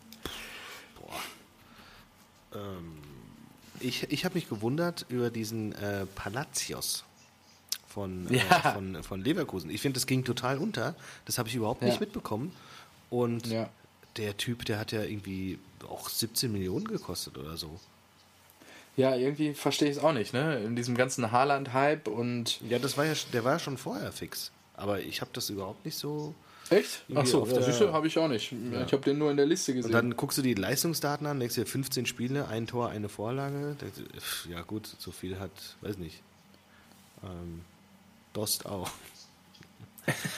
Boah. 0.99 2.61
Ähm, 2.61 2.99
ich 3.81 4.11
ich 4.11 4.25
habe 4.25 4.37
mich 4.37 4.49
gewundert 4.49 5.05
über 5.11 5.31
diesen 5.31 5.73
äh, 5.75 6.07
Palacios 6.15 7.05
von, 7.95 8.29
äh, 8.29 8.39
ja. 8.39 8.59
äh, 8.59 8.73
von, 8.75 9.03
von 9.03 9.25
Leverkusen. 9.25 9.71
Ich 9.71 9.81
finde, 9.81 9.95
das 9.95 10.07
ging 10.07 10.25
total 10.25 10.59
unter. 10.59 10.95
Das 11.25 11.39
habe 11.39 11.49
ich 11.49 11.55
überhaupt 11.55 11.83
nicht 11.83 12.01
mitbekommen. 12.01 12.53
Und 13.11 13.47
ja. 13.47 13.69
der 14.17 14.37
Typ, 14.37 14.65
der 14.65 14.79
hat 14.79 14.93
ja 14.93 15.03
irgendwie 15.03 15.59
auch 15.89 16.09
17 16.09 16.51
Millionen 16.51 16.89
gekostet 16.89 17.39
oder 17.39 17.57
so. 17.57 17.79
Ja, 18.97 19.17
irgendwie 19.17 19.55
verstehe 19.55 19.91
ich 19.91 19.97
es 19.97 20.03
auch 20.03 20.13
nicht, 20.13 20.33
ne? 20.33 20.59
In 20.61 20.77
diesem 20.77 20.97
ganzen 20.97 21.33
Haaland-Hype 21.33 22.07
und. 22.07 22.61
Ja, 22.69 22.79
das 22.79 22.97
war 22.97 23.05
ja, 23.05 23.15
der 23.33 23.45
war 23.45 23.55
ja 23.55 23.59
schon 23.59 23.77
vorher 23.77 24.13
fix. 24.13 24.53
Aber 24.77 25.01
ich 25.01 25.21
habe 25.21 25.31
das 25.33 25.51
überhaupt 25.51 25.85
nicht 25.85 25.97
so. 25.97 26.35
Echt? 26.71 27.03
Achso, 27.15 27.47
ja, 27.47 27.61
Süße 27.61 27.93
habe 27.93 28.07
ich 28.07 28.19
auch 28.19 28.29
nicht. 28.29 28.53
Ja. 28.73 28.85
Ich 28.85 28.93
habe 28.93 29.03
den 29.03 29.19
nur 29.19 29.31
in 29.31 29.37
der 29.37 29.47
Liste 29.47 29.75
gesehen. 29.75 29.91
Und 29.91 29.93
dann 29.93 30.17
guckst 30.17 30.39
du 30.39 30.43
die 30.43 30.55
Leistungsdaten 30.55 31.27
an, 31.27 31.39
denkst 31.39 31.57
dir 31.57 31.67
15 31.67 32.07
Spiele, 32.07 32.49
ein 32.49 32.67
Tor, 32.67 32.89
eine 32.89 33.09
Vorlage. 33.09 33.77
Ja, 34.49 34.63
gut, 34.63 34.89
so 34.99 35.11
viel 35.11 35.39
hat, 35.39 35.51
weiß 35.83 35.99
nicht. 35.99 36.23
Ähm, 37.23 37.61
Dost 38.35 38.66
auch. 38.66 38.90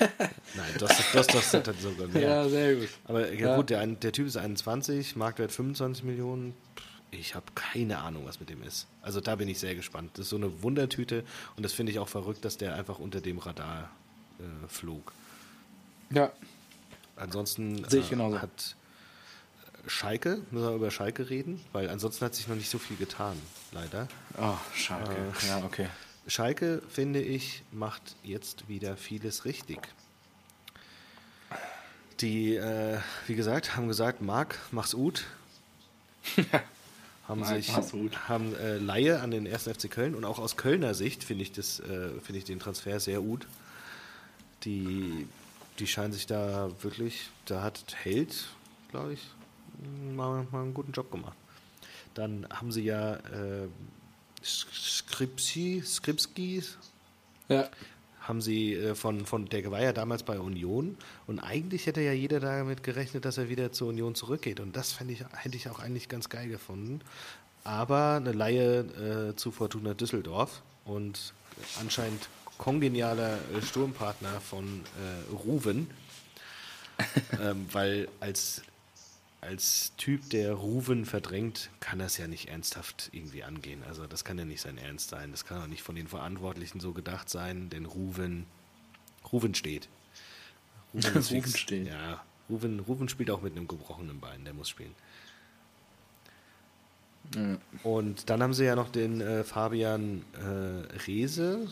Nein, 0.55 0.75
Dost, 0.79 0.95
Dost, 1.13 1.35
Dost 1.35 1.55
hat 1.55 1.75
sogar 1.81 2.07
mehr. 2.07 2.23
Ja, 2.23 2.49
sehr 2.49 2.77
gut. 2.77 2.89
Aber 3.05 3.33
ja, 3.33 3.49
ja. 3.49 3.57
gut, 3.57 3.71
der, 3.71 3.85
der 3.85 4.13
Typ 4.13 4.29
ist 4.29 4.37
21, 4.37 5.17
Marktwert 5.17 5.51
25 5.51 6.05
Millionen. 6.05 6.55
Ich 7.11 7.35
habe 7.35 7.47
keine 7.55 7.99
Ahnung, 7.99 8.27
was 8.27 8.39
mit 8.39 8.51
dem 8.51 8.63
ist. 8.63 8.87
Also 9.03 9.21
da 9.21 9.35
bin 9.35 9.49
ich 9.49 9.59
sehr 9.59 9.75
gespannt. 9.75 10.13
Das 10.15 10.27
ist 10.27 10.31
so 10.31 10.37
eine 10.37 10.63
Wundertüte 10.63 11.25
und 11.57 11.65
das 11.65 11.73
finde 11.73 11.91
ich 11.91 11.99
auch 11.99 12.09
verrückt, 12.09 12.45
dass 12.45 12.59
der 12.59 12.75
einfach 12.75 12.99
unter 12.99 13.21
dem 13.21 13.39
Radar 13.39 13.91
äh, 14.39 14.69
flog. 14.69 15.13
Ja. 16.11 16.31
Ansonsten 17.17 17.85
Sehe 17.89 18.01
ich 18.01 18.11
genauso. 18.11 18.37
Äh, 18.37 18.41
hat 18.41 18.77
Schalke, 19.87 20.43
müssen 20.51 20.69
wir 20.69 20.75
über 20.75 20.91
Schalke 20.91 21.31
reden, 21.31 21.65
weil 21.73 21.89
ansonsten 21.89 22.25
hat 22.25 22.35
sich 22.35 22.47
noch 22.49 22.57
nicht 22.57 22.69
so 22.69 22.79
viel 22.79 22.97
getan, 22.97 23.41
leider. 23.73 24.09
Oh, 24.39 24.57
Schalke. 24.75 25.15
Äh, 25.15 25.49
ja, 25.49 25.65
okay. 25.65 25.89
Schalke, 26.27 26.83
finde 26.89 27.21
ich, 27.21 27.63
macht 27.73 28.17
jetzt 28.23 28.69
wieder 28.69 28.97
vieles 28.97 29.45
richtig. 29.45 29.79
Die, 32.21 32.57
äh, 32.57 32.99
wie 33.27 33.35
gesagt, 33.35 33.77
haben 33.77 33.89
gesagt, 33.89 34.23
Marc, 34.23 34.59
mach's 34.73 34.93
gut. 34.93 35.25
haben 37.29 37.41
Marc, 37.41 37.63
sich 37.63 37.73
haben 37.73 38.55
äh, 38.57 38.79
Laie 38.79 39.21
an 39.21 39.31
den 39.31 39.47
1. 39.47 39.65
FC 39.65 39.91
Köln 39.91 40.15
und 40.15 40.25
auch 40.25 40.39
aus 40.39 40.57
Kölner 40.57 40.95
Sicht 40.95 41.23
finde 41.25 41.43
ich 41.43 41.53
das 41.53 41.81
äh, 41.81 42.11
finde 42.21 42.39
ich 42.39 42.45
den 42.45 42.59
Transfer 42.59 42.99
sehr 43.01 43.21
gut. 43.21 43.47
Die 44.65 45.29
die 45.79 45.87
scheinen 45.87 46.13
sich 46.13 46.27
da 46.27 46.71
wirklich, 46.83 47.29
da 47.45 47.63
hat 47.63 47.85
Held, 48.03 48.47
glaube 48.91 49.15
ich, 49.15 49.21
mal, 50.15 50.47
mal 50.51 50.63
einen 50.63 50.75
guten 50.75 50.93
Job 50.93 51.11
gemacht. 51.11 51.37
Dann 52.15 52.47
haben 52.51 52.73
sie 52.73 52.83
ja 52.83 53.15
äh, 53.17 53.69
Skripsi, 54.43 55.83
Skripski, 55.85 56.63
ja. 57.49 57.69
haben 58.21 58.41
sie 58.41 58.75
äh, 58.75 58.95
von, 58.95 59.27
von, 59.27 59.47
der 59.47 59.71
war 59.71 59.83
ja 59.83 59.93
damals 59.93 60.23
bei 60.23 60.39
Union 60.39 60.97
und 61.27 61.41
eigentlich 61.41 61.87
hätte 61.87 62.01
ja 62.01 62.13
jeder 62.13 62.41
damit 62.41 62.83
gerechnet, 62.83 63.25
dass 63.25 63.39
er 63.39 63.49
wieder 63.49 63.73
zur 63.73 63.89
Union 63.89 64.15
zurückgeht 64.15 64.61
und 64.61 64.77
das 64.77 64.99
ich, 65.09 65.25
hätte 65.35 65.57
ich 65.57 65.69
auch 65.69 65.79
eigentlich 65.79 66.09
ganz 66.09 66.29
geil 66.29 66.49
gefunden. 66.49 67.01
Aber 67.65 68.15
eine 68.17 68.33
Laie 68.33 69.31
äh, 69.31 69.37
zu 69.37 69.51
Fortuna 69.51 69.95
Düsseldorf 69.95 70.63
und 70.85 71.35
anscheinend 71.81 72.29
kongenialer 72.59 73.39
äh, 73.55 73.63
Sturmpartner 73.63 74.41
von 74.41 74.65
äh, 74.65 75.35
Ruven, 75.35 75.91
ähm, 77.41 77.67
weil 77.73 78.09
als 78.21 78.63
als 79.41 79.95
Typ, 79.97 80.29
der 80.31 80.53
Ruven 80.55 81.05
verdrängt, 81.05 81.71
kann 81.81 81.99
das 81.99 82.17
ja 82.17 82.27
nicht 82.27 82.49
ernsthaft 82.49 83.11
irgendwie 83.13 83.45
angehen. 83.45 83.83
Also 83.87 84.07
das 84.07 84.25
kann 84.25 84.39
ja 84.39 84.45
nicht 84.45 84.61
sein 84.61 84.79
Ernst 84.79 85.11
sein. 85.11 85.31
Das 85.31 85.45
kann 85.45 85.63
auch 85.63 85.67
nicht 85.67 85.83
von 85.83 85.95
den 85.95 86.09
Verantwortlichen 86.09 86.81
so 86.81 86.93
gedacht 86.93 87.29
sein, 87.29 87.71
denn 87.71 87.85
Ruven, 87.85 88.47
Ruven 89.33 89.55
steht. 89.55 89.89
Ruven, 90.95 91.17
Ruven 91.31 91.57
steht. 91.57 91.87
Ja, 91.89 92.25
Ruven, 92.49 92.81
Ruven 92.81 93.09
spielt 93.09 93.31
auch 93.31 93.43
mit 93.43 93.57
einem 93.57 93.69
gebrochenen 93.69 94.21
Bein, 94.21 94.45
der 94.45 94.55
muss 94.55 94.69
spielen. 94.69 94.95
Ja. 97.35 97.59
Und 97.83 98.31
dann 98.31 98.43
haben 98.43 98.55
sie 98.55 98.65
ja 98.65 98.77
noch 98.77 98.91
den 98.91 99.21
äh, 99.21 99.45
Fabian 99.45 100.25
äh, 100.35 100.95
Rehse, 101.07 101.69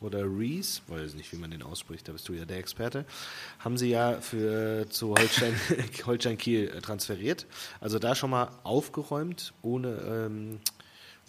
oder 0.00 0.24
Reese, 0.24 0.82
weiß 0.88 1.14
nicht, 1.14 1.32
wie 1.32 1.36
man 1.36 1.50
den 1.50 1.62
ausspricht, 1.62 2.06
da 2.08 2.12
bist 2.12 2.28
du 2.28 2.34
ja 2.34 2.44
der 2.44 2.58
Experte, 2.58 3.04
haben 3.58 3.78
sie 3.78 3.90
ja 3.90 4.20
für 4.20 4.88
zu 4.90 5.14
Holstein, 5.14 5.58
Holstein 6.06 6.36
Kiel 6.36 6.68
äh, 6.68 6.80
transferiert. 6.80 7.46
Also 7.80 7.98
da 7.98 8.14
schon 8.14 8.30
mal 8.30 8.50
aufgeräumt, 8.62 9.54
ohne 9.62 9.88
ähm, 9.88 10.60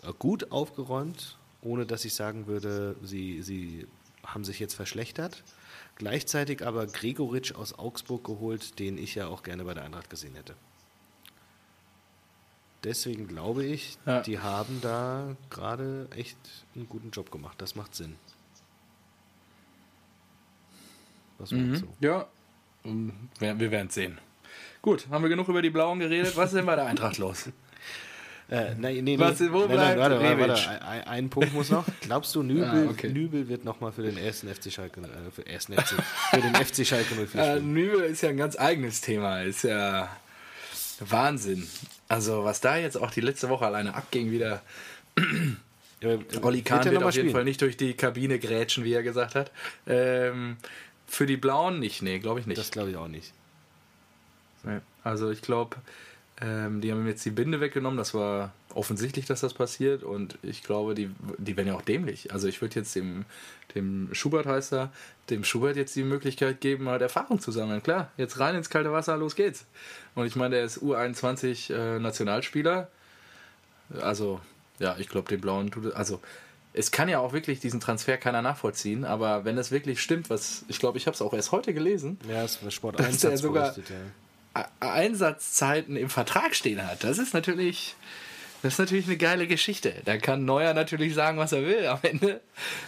äh, 0.03 0.11
gut 0.18 0.51
aufgeräumt, 0.51 1.38
ohne 1.61 1.86
dass 1.86 2.05
ich 2.05 2.13
sagen 2.13 2.47
würde, 2.47 2.95
sie, 3.01 3.41
sie 3.41 3.88
haben 4.26 4.43
sich 4.43 4.59
jetzt 4.59 4.74
verschlechtert. 4.74 5.43
Gleichzeitig 5.95 6.65
aber 6.65 6.86
Gregoritsch 6.86 7.55
aus 7.55 7.78
Augsburg 7.80 8.24
geholt, 8.24 8.78
den 8.78 8.97
ich 8.97 9.15
ja 9.15 9.28
auch 9.28 9.41
gerne 9.41 9.63
bei 9.63 9.74
der 9.74 9.84
Eintracht 9.84 10.09
gesehen 10.09 10.36
hätte. 10.36 10.53
Deswegen 12.84 13.28
glaube 13.28 13.65
ich, 13.65 13.97
ja. 14.05 14.22
die 14.22 14.39
haben 14.39 14.80
da 14.82 15.36
gerade 15.49 16.07
echt 16.15 16.38
einen 16.76 16.88
guten 16.88 17.09
Job 17.09 17.32
gemacht. 17.32 17.59
Das 17.59 17.76
macht 17.76 17.95
Sinn. 17.95 18.15
Was 21.38 21.51
mhm. 21.51 21.83
Ja, 21.99 22.27
wir 22.83 23.71
werden 23.71 23.88
es 23.88 23.95
sehen. 23.95 24.17
Gut, 24.81 25.07
haben 25.09 25.23
wir 25.23 25.29
genug 25.29 25.47
über 25.49 25.61
die 25.61 25.69
Blauen 25.69 25.99
geredet? 25.99 26.35
Was 26.38 26.47
ist 26.47 26.55
denn 26.55 26.65
bei 26.65 26.75
der 26.75 26.85
Eintracht 26.85 27.17
los? 27.17 27.49
Äh, 28.49 28.75
nein, 28.77 29.03
nee, 29.03 29.19
Was, 29.19 29.41
wo 29.51 29.65
nein, 29.65 29.75
nein, 29.75 29.99
warte, 29.99 30.21
warte, 30.21 30.47
warte, 30.47 30.81
ein, 30.85 31.03
ein, 31.03 31.29
Punkt 31.29 31.53
muss 31.53 31.69
noch. 31.69 31.83
Glaubst 32.01 32.33
du, 32.33 32.43
Nübel, 32.43 32.88
ah, 32.88 32.91
okay. 32.91 33.09
Nübel 33.09 33.49
wird 33.49 33.65
nochmal 33.65 33.91
für 33.91 34.03
den 34.03 34.17
ersten 34.17 34.47
FC 34.47 34.71
Schalke, 34.71 35.01
äh, 35.01 35.31
für, 35.35 35.45
ersten 35.45 35.73
FC, 35.73 36.01
für 36.29 36.39
den 36.39 36.55
FC 36.55 36.88
Schalke 36.88 37.13
04 37.13 37.41
äh, 37.41 37.59
Nübel 37.59 38.03
ist 38.03 38.21
ja 38.21 38.29
ein 38.29 38.38
ganz 38.38 38.57
eigenes 38.57 39.01
Thema. 39.01 39.41
Ist 39.41 39.63
ja 39.63 40.07
Wahnsinn. 41.01 41.67
Also, 42.07 42.45
was 42.45 42.61
da 42.61 42.77
jetzt 42.77 42.95
auch 42.95 43.11
die 43.11 43.19
letzte 43.19 43.49
Woche 43.49 43.65
alleine 43.65 43.93
abging, 43.93 44.31
wieder. 44.31 44.61
Ja, 45.99 46.17
Olli 46.41 46.61
Kahn 46.61 46.83
wird, 46.85 46.93
wird 46.93 47.03
auf 47.03 47.15
jeden 47.15 47.31
Fall 47.31 47.43
nicht 47.43 47.59
durch 47.61 47.75
die 47.75 47.95
Kabine 47.95 48.39
grätschen, 48.39 48.83
wie 48.83 48.93
er 48.93 49.03
gesagt 49.03 49.35
hat. 49.35 49.51
Ähm, 49.88 50.57
für 51.07 51.25
die 51.25 51.37
Blauen 51.37 51.79
nicht, 51.79 52.01
nee, 52.01 52.19
glaube 52.19 52.39
ich 52.39 52.47
nicht. 52.47 52.57
Das 52.57 52.71
glaube 52.71 52.91
ich 52.91 52.97
auch 52.97 53.07
nicht. 53.07 53.33
Nee. 54.63 54.79
Also 55.03 55.31
ich 55.31 55.41
glaube, 55.41 55.77
ähm, 56.41 56.81
die 56.81 56.91
haben 56.91 57.07
jetzt 57.07 57.25
die 57.25 57.31
Binde 57.31 57.59
weggenommen. 57.61 57.97
Das 57.97 58.13
war 58.13 58.53
offensichtlich, 58.75 59.25
dass 59.25 59.41
das 59.41 59.53
passiert. 59.53 60.03
Und 60.03 60.37
ich 60.43 60.63
glaube, 60.63 60.93
die, 60.93 61.09
die 61.37 61.57
werden 61.57 61.69
ja 61.69 61.75
auch 61.75 61.81
dämlich. 61.81 62.31
Also 62.33 62.47
ich 62.47 62.61
würde 62.61 62.75
jetzt 62.75 62.95
dem, 62.95 63.25
dem 63.73 64.09
Schubert 64.13 64.45
heißt 64.45 64.73
er, 64.73 64.91
dem 65.29 65.43
Schubert 65.43 65.77
jetzt 65.77 65.95
die 65.95 66.03
Möglichkeit 66.03 66.61
geben, 66.61 66.89
halt 66.89 67.01
Erfahrung 67.01 67.39
zu 67.39 67.51
sammeln. 67.51 67.81
Klar, 67.81 68.11
jetzt 68.17 68.39
rein 68.39 68.55
ins 68.55 68.69
kalte 68.69 68.91
Wasser, 68.91 69.17
los 69.17 69.35
geht's. 69.35 69.65
Und 70.13 70.27
ich 70.27 70.35
meine, 70.35 70.55
der 70.55 70.65
ist 70.65 70.79
U21 70.79 71.73
äh, 71.73 71.99
Nationalspieler. 71.99 72.89
Also 73.99 74.41
ja, 74.79 74.95
ich 74.99 75.09
glaube, 75.09 75.29
den 75.29 75.41
Blauen 75.41 75.71
tut 75.71 75.85
es. 75.85 75.93
Also 75.93 76.21
es 76.78 76.91
kann 76.91 77.09
ja 77.09 77.19
auch 77.19 77.34
wirklich 77.34 77.59
diesen 77.59 77.80
Transfer 77.80 78.17
keiner 78.17 78.41
nachvollziehen, 78.41 79.03
aber 79.03 79.45
wenn 79.45 79.57
es 79.57 79.71
wirklich 79.71 80.01
stimmt, 80.01 80.30
was 80.30 80.63
ich 80.67 80.80
glaube, 80.80 80.97
ich 80.97 81.07
habe 81.07 81.15
es 81.15 81.21
auch 81.21 81.34
erst 81.34 81.51
heute 81.51 81.73
gelesen, 81.73 82.19
ja, 82.30 82.43
es 82.43 82.63
war 82.63 82.71
Sport 82.71 82.99
dass 82.99 83.23
er 83.23 83.38
sogar 83.38 83.75
ja. 83.75 84.67
Einsatzzeiten 84.80 85.95
im 85.95 86.09
Vertrag 86.09 86.55
stehen 86.55 86.86
hat. 86.86 87.03
Das 87.03 87.17
ist 87.17 87.34
natürlich 87.34 87.95
das 88.63 88.73
ist 88.73 88.80
natürlich 88.80 89.05
eine 89.05 89.17
geile 89.17 89.45
Geschichte. 89.45 89.93
Da 90.05 90.17
kann 90.17 90.43
Neuer 90.43 90.73
natürlich 90.73 91.13
sagen, 91.13 91.38
was 91.38 91.51
er 91.51 91.63
will. 91.63 91.86
Am 91.86 91.99
Ende, 92.01 92.41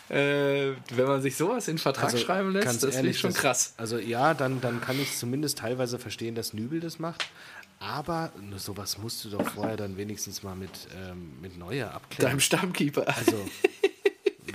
äh, 0.10 0.76
wenn 0.96 1.06
man 1.06 1.22
sich 1.22 1.36
sowas 1.36 1.68
in 1.68 1.76
den 1.76 1.80
Vertrag 1.80 2.06
also, 2.06 2.18
schreiben 2.18 2.52
lässt, 2.54 2.84
das 2.84 2.96
ist 2.96 3.20
schon 3.20 3.34
krass. 3.34 3.76
Also 3.78 4.00
ja, 4.00 4.34
dann, 4.34 4.62
dann 4.62 4.82
kann 4.82 5.00
ich 5.00 5.16
zumindest 5.16 5.60
teilweise 5.60 6.00
verstehen, 6.00 6.34
dass 6.34 6.54
Nübel 6.54 6.80
das 6.80 6.98
macht. 6.98 7.24
Aber 7.80 8.34
sowas 8.58 8.98
musst 8.98 9.24
du 9.24 9.30
doch 9.30 9.48
vorher 9.52 9.78
dann 9.78 9.96
wenigstens 9.96 10.44
mal 10.44 10.56
mit, 10.56 10.72
ähm, 10.98 11.40
mit 11.42 11.58
Neuer 11.58 11.92
abklären. 11.92 12.32
Deinem 12.32 12.40
Stammkeeper. 12.42 13.08
Also, 13.08 13.38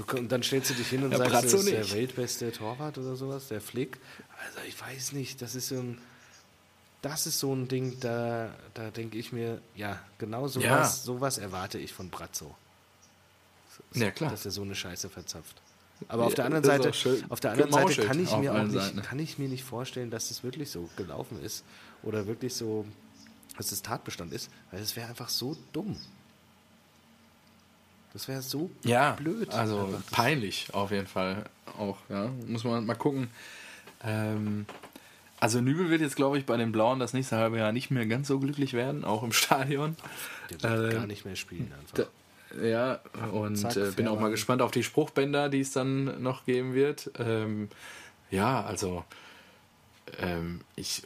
du, 0.06 0.16
und 0.16 0.30
dann 0.30 0.42
stellst 0.42 0.70
du 0.70 0.74
dich 0.74 0.88
hin 0.88 1.04
und 1.04 1.12
ja, 1.12 1.18
sagst, 1.18 1.32
Brazzo 1.32 1.56
das 1.56 1.66
ist 1.66 1.72
nicht. 1.72 1.76
der 1.76 1.92
weltbeste 1.92 2.52
Torwart 2.52 2.98
oder 2.98 3.16
sowas, 3.16 3.48
der 3.48 3.60
Flick. 3.60 3.98
Also 4.46 4.58
ich 4.68 4.80
weiß 4.80 5.12
nicht, 5.12 5.42
das 5.42 5.54
ist 5.54 5.68
so 5.68 5.76
ein, 5.76 5.98
das 7.02 7.26
ist 7.26 7.38
so 7.38 7.54
ein 7.54 7.68
Ding, 7.68 7.98
da, 8.00 8.54
da 8.74 8.90
denke 8.90 9.18
ich 9.18 9.32
mir, 9.32 9.60
ja, 9.74 10.00
genau 10.18 10.48
sowas, 10.48 10.64
ja. 10.66 10.86
sowas 10.86 11.38
erwarte 11.38 11.78
ich 11.78 11.92
von 11.92 12.10
Brazzo. 12.10 12.54
So, 13.92 14.00
ja, 14.00 14.10
klar. 14.10 14.30
Dass 14.30 14.44
er 14.44 14.50
so 14.50 14.62
eine 14.62 14.74
Scheiße 14.74 15.08
verzapft. 15.08 15.60
Aber 16.08 16.24
auf 16.24 16.34
der 16.34 16.44
anderen 16.44 16.64
Seite, 16.64 16.90
auf 17.28 17.40
der 17.40 17.52
anderen 17.52 17.72
Seite 17.72 18.06
kann 18.06 18.22
ich 18.22 18.36
mir 18.36 18.54
auch 18.54 18.64
nicht, 18.64 19.02
kann 19.04 19.18
ich 19.18 19.38
mir 19.38 19.48
nicht 19.48 19.64
vorstellen, 19.64 20.10
dass 20.10 20.30
es 20.30 20.42
wirklich 20.42 20.70
so 20.70 20.88
gelaufen 20.96 21.40
ist 21.42 21.64
oder 22.02 22.26
wirklich 22.26 22.54
so 22.54 22.84
dass 23.56 23.72
es 23.72 23.82
Tatbestand 23.82 24.32
ist, 24.32 24.50
weil 24.70 24.80
es 24.80 24.96
wäre 24.96 25.08
einfach 25.08 25.28
so 25.28 25.56
dumm. 25.72 25.96
Das 28.14 28.28
wäre 28.28 28.40
so 28.42 28.70
ja, 28.84 29.12
blöd. 29.12 29.52
Also 29.52 29.92
peinlich 30.12 30.68
auf 30.72 30.92
jeden 30.92 31.08
Fall 31.08 31.44
auch, 31.76 31.98
ja. 32.08 32.30
Muss 32.46 32.62
man 32.62 32.86
mal 32.86 32.94
gucken. 32.94 33.28
Ähm, 34.04 34.66
also 35.40 35.60
Nübel 35.60 35.90
wird 35.90 36.00
jetzt, 36.00 36.14
glaube 36.14 36.38
ich, 36.38 36.46
bei 36.46 36.56
den 36.56 36.70
Blauen 36.70 37.00
das 37.00 37.12
nächste 37.12 37.36
halbe 37.36 37.58
Jahr 37.58 37.72
nicht 37.72 37.90
mehr 37.90 38.06
ganz 38.06 38.28
so 38.28 38.38
glücklich 38.38 38.72
werden, 38.72 39.04
auch 39.04 39.24
im 39.24 39.32
Stadion. 39.34 39.96
Der 40.62 40.70
wird 40.70 40.92
äh, 40.92 40.96
gar 40.96 41.06
nicht 41.08 41.24
mehr 41.24 41.34
spielen 41.34 41.72
einfach. 41.78 42.08
Da, 42.52 42.64
ja, 42.64 43.00
und 43.32 43.56
Zack, 43.56 43.76
äh, 43.76 43.90
bin 43.90 44.06
auch 44.06 44.20
mal 44.20 44.30
gespannt 44.30 44.62
auf 44.62 44.70
die 44.70 44.84
Spruchbänder, 44.84 45.48
die 45.48 45.60
es 45.60 45.72
dann 45.72 46.22
noch 46.22 46.46
geben 46.46 46.72
wird. 46.72 47.10
Ähm, 47.18 47.68
ja, 48.30 48.62
also 48.62 49.04
ähm, 50.20 50.60
ich 50.76 51.02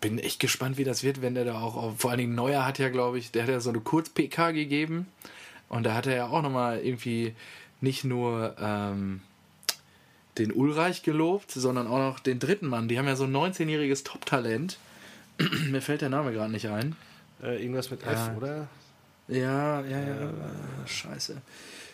bin 0.00 0.18
echt 0.18 0.40
gespannt, 0.40 0.78
wie 0.78 0.84
das 0.84 1.02
wird, 1.02 1.20
wenn 1.20 1.34
der 1.34 1.44
da 1.44 1.60
auch, 1.60 1.94
vor 1.98 2.10
allen 2.10 2.20
Dingen 2.20 2.34
Neuer 2.34 2.64
hat 2.64 2.78
ja, 2.78 2.88
glaube 2.88 3.18
ich, 3.18 3.32
der 3.32 3.42
hat 3.42 3.50
ja 3.50 3.60
so 3.60 3.68
eine 3.68 3.80
Kurz-PK 3.80 4.52
gegeben 4.52 5.08
und 5.72 5.84
da 5.84 5.94
hat 5.94 6.06
er 6.06 6.14
ja 6.14 6.26
auch 6.26 6.42
nochmal 6.42 6.80
irgendwie 6.80 7.34
nicht 7.80 8.04
nur 8.04 8.54
ähm, 8.60 9.22
den 10.36 10.52
Ulreich 10.52 11.02
gelobt, 11.02 11.50
sondern 11.50 11.86
auch 11.86 11.98
noch 11.98 12.20
den 12.20 12.38
dritten 12.38 12.66
Mann. 12.66 12.88
Die 12.88 12.98
haben 12.98 13.06
ja 13.06 13.16
so 13.16 13.24
ein 13.24 13.34
19-jähriges 13.34 14.04
Top-Talent. 14.04 14.76
Mir 15.70 15.80
fällt 15.80 16.02
der 16.02 16.10
Name 16.10 16.30
gerade 16.32 16.52
nicht 16.52 16.68
ein. 16.68 16.94
Äh, 17.42 17.62
irgendwas 17.62 17.90
mit 17.90 18.06
F, 18.06 18.36
oder? 18.36 18.68
Ja, 19.28 19.80
ja, 19.80 19.98
ja. 19.98 20.30
Äh, 20.30 20.86
scheiße. 20.86 21.40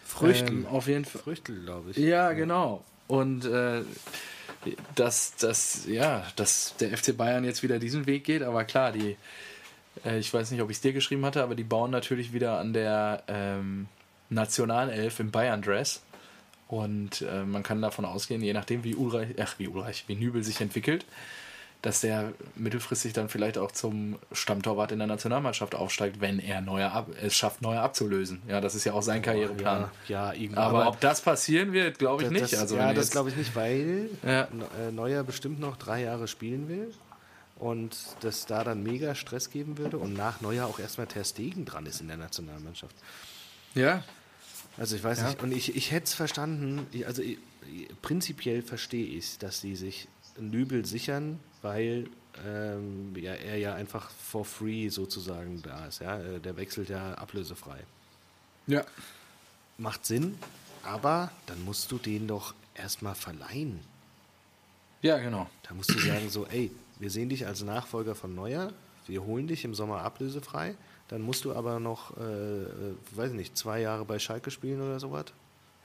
Früchtel. 0.05 0.49
Ähm, 0.49 0.66
auf 0.66 0.89
jeden 0.89 1.05
Fall. 1.05 1.22
Früchtel, 1.22 1.62
glaube 1.62 1.93
ich. 1.93 1.99
Ja, 1.99 2.33
genau. 2.33 2.85
Und 3.07 3.45
äh, 3.45 3.83
dass, 4.97 5.37
dass, 5.37 5.87
ja, 5.87 6.26
dass 6.35 6.74
der 6.81 6.99
FC 6.99 7.16
Bayern 7.16 7.45
jetzt 7.45 7.62
wieder 7.62 7.79
diesen 7.79 8.07
Weg 8.07 8.24
geht. 8.24 8.43
Aber 8.43 8.64
klar, 8.64 8.91
die, 8.91 9.16
äh, 10.05 10.19
ich 10.19 10.33
weiß 10.33 10.51
nicht, 10.51 10.61
ob 10.63 10.71
ich 10.71 10.77
es 10.77 10.81
dir 10.81 10.93
geschrieben 10.93 11.25
hatte, 11.25 11.43
aber 11.43 11.55
die 11.55 11.65
bauen 11.65 11.91
natürlich 11.91 12.33
wieder 12.33 12.59
an 12.59 12.73
der 12.73 13.23
ähm, 13.29 13.87
Nationalelf 14.31 15.21
im 15.21 15.31
Bayern-Dress. 15.31 16.03
Und 16.69 17.23
äh, 17.23 17.45
man 17.45 17.63
kann 17.63 17.81
davon 17.81 18.05
ausgehen, 18.05 18.43
je 18.43 18.53
nachdem, 18.53 18.85
wie 18.85 18.95
Ulreich, 18.95 19.31
ach, 19.41 19.55
wie 19.59 19.69
Ulreich, 19.69 20.05
wie 20.07 20.17
Nübel 20.17 20.45
sich 20.45 20.61
entwickelt, 20.61 21.07
dass 21.81 22.01
der 22.01 22.33
mittelfristig 22.57 23.15
dann 23.15 23.29
vielleicht 23.31 23.57
auch 23.57 23.73
zum 23.73 24.19
Stammtorwart 24.33 24.93
in 24.93 24.99
der 24.99 25.07
Nationalmannschaft 25.07 25.75
aufsteigt, 25.75 26.21
wenn 26.21 26.41
er 26.41 26.61
neue 26.61 26.91
ab, 26.91 27.09
es 27.23 27.37
schafft, 27.37 27.63
neue 27.63 27.81
abzulösen. 27.81 28.43
Ja, 28.49 28.61
das 28.61 28.75
ist 28.75 28.85
ja 28.85 28.93
auch 28.93 29.03
sein 29.03 29.23
Karriereplan. 29.23 29.89
Ja, 30.09 30.35
ja 30.35 30.51
aber, 30.57 30.81
aber, 30.81 30.89
ob 30.89 31.01
das 31.01 31.23
passieren 31.23 31.73
wird, 31.73 31.99
glaube 31.99 32.25
ich 32.25 32.29
das, 32.29 32.43
nicht. 32.43 32.55
Also 32.57 32.77
ja, 32.77 32.93
das 32.93 33.11
glaube 33.11 33.31
ich 33.31 33.37
nicht, 33.37 33.57
weil 33.57 34.11
ja. 34.27 34.43
Äh, 34.43 34.93
Neuer 34.93 35.23
bestimmt 35.23 35.61
noch 35.61 35.77
drei 35.77 36.03
Jahre 36.03 36.29
spielen 36.29 36.69
will 36.69 36.93
und 37.59 37.97
das 38.21 38.47
da 38.47 38.65
dann 38.65 38.83
mega 38.83 39.15
Stress 39.15 39.51
geben 39.51 39.79
würde 39.79 39.99
und 39.99 40.15
nach 40.15 40.41
Neuer 40.41 40.67
auch 40.67 40.79
erstmal 40.79 41.07
Ter 41.07 41.25
Stegen 41.25 41.65
dran 41.65 41.87
ist 41.87 42.01
in 42.01 42.09
der 42.09 42.17
Nationalmannschaft. 42.17 42.95
Ja. 43.75 44.05
Also 44.77 44.97
ich 44.97 45.03
weiß 45.03 45.19
ja. 45.19 45.29
nicht, 45.29 45.43
und 45.43 45.53
ich, 45.53 45.75
ich 45.77 45.91
hätte 45.91 46.05
es 46.05 46.15
verstanden, 46.15 46.87
also 47.07 47.23
ich, 47.23 47.39
prinzipiell 48.01 48.63
verstehe 48.63 49.07
ich 49.07 49.39
dass 49.39 49.61
sie 49.61 49.77
sich 49.77 50.09
Nübel 50.39 50.85
sichern, 50.85 51.41
weil 51.63 52.09
ähm, 52.47 53.15
ja, 53.17 53.35
er 53.35 53.57
ja 53.57 53.75
einfach 53.75 54.11
for 54.11 54.45
free 54.45 54.89
sozusagen 54.89 55.61
da 55.63 55.87
ist. 55.87 56.01
Ja? 56.01 56.21
Äh, 56.21 56.41
der 56.41 56.57
wechselt 56.57 56.89
ja 56.89 57.15
ablösefrei. 57.15 57.81
Ja. 58.67 58.85
Macht 59.79 60.07
Sinn. 60.07 60.39
aber 60.85 61.31
dann 61.47 61.65
musst 61.65 61.91
du 61.91 61.99
den 61.99 62.29
doch 62.29 62.55
erstmal 62.75 63.15
verleihen. 63.15 63.81
Ja, 65.03 65.19
genau. 65.19 65.49
Da 65.63 65.75
musst 65.75 65.91
du 65.91 65.99
sagen 65.99 66.29
so, 66.29 66.47
ey, 66.47 66.71
wir 66.99 67.11
sehen 67.11 67.29
dich 67.29 67.47
als 67.47 67.63
Nachfolger 67.63 68.15
von 68.15 68.35
Neuer, 68.35 68.73
wir 69.07 69.23
holen 69.25 69.47
dich 69.47 69.65
im 69.65 69.75
Sommer 69.75 70.03
ablösefrei, 70.03 70.75
dann 71.09 71.23
musst 71.23 71.45
du 71.45 71.55
aber 71.55 71.81
noch, 71.81 72.17
äh, 72.19 72.23
äh, 72.23 72.95
weiß 73.13 73.33
nicht, 73.33 73.57
zwei 73.57 73.81
Jahre 73.81 74.05
bei 74.05 74.19
Schalke 74.19 74.51
spielen 74.51 74.81
oder 74.83 75.01
sowas. 75.01 75.27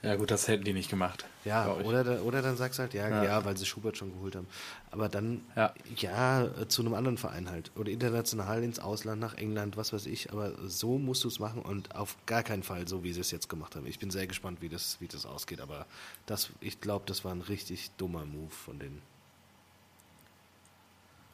Ja, 0.02 0.16
gut, 0.16 0.30
das 0.30 0.48
hätten 0.48 0.64
die 0.64 0.74
nicht 0.74 0.90
gemacht. 0.90 1.24
Ja, 1.46 1.72
oder, 1.76 2.04
da- 2.04 2.20
oder 2.20 2.42
dann 2.42 2.58
sagst 2.58 2.78
du 2.78 2.82
halt, 2.82 2.92
ja, 2.92 3.08
ja, 3.08 3.24
Ja. 3.24 3.44
weil 3.46 3.56
sie 3.56 3.64
Schubert 3.64 3.96
schon 3.96 4.12
geholt 4.12 4.36
haben. 4.36 4.46
Aber 4.90 5.08
dann, 5.08 5.40
Ja. 5.56 5.72
ja, 5.96 6.44
äh, 6.44 6.68
zu 6.68 6.82
einem 6.82 6.92
anderen 6.92 7.16
Verein 7.16 7.48
halt. 7.48 7.70
Oder 7.74 7.90
international 7.90 8.62
ins 8.62 8.78
Ausland, 8.78 9.18
nach 9.18 9.32
England, 9.32 9.78
was 9.78 9.94
weiß 9.94 10.04
ich. 10.04 10.30
Aber 10.30 10.52
so 10.68 10.98
musst 10.98 11.24
du 11.24 11.28
es 11.28 11.38
machen 11.38 11.62
und 11.62 11.96
auf 11.96 12.18
gar 12.26 12.42
keinen 12.42 12.62
Fall 12.62 12.86
so, 12.86 13.02
wie 13.02 13.14
sie 13.14 13.20
es 13.22 13.30
jetzt 13.30 13.48
gemacht 13.48 13.76
haben. 13.76 13.86
Ich 13.86 13.98
bin 13.98 14.10
sehr 14.10 14.26
gespannt, 14.26 14.60
wie 14.60 14.68
das, 14.68 14.98
wie 15.00 15.08
das 15.08 15.24
ausgeht. 15.24 15.62
Aber 15.62 15.86
das, 16.26 16.50
ich 16.60 16.82
glaube, 16.82 17.04
das 17.06 17.24
war 17.24 17.32
ein 17.32 17.40
richtig 17.40 17.90
dummer 17.96 18.26
Move 18.26 18.50
von 18.50 18.78
denen. 18.78 19.00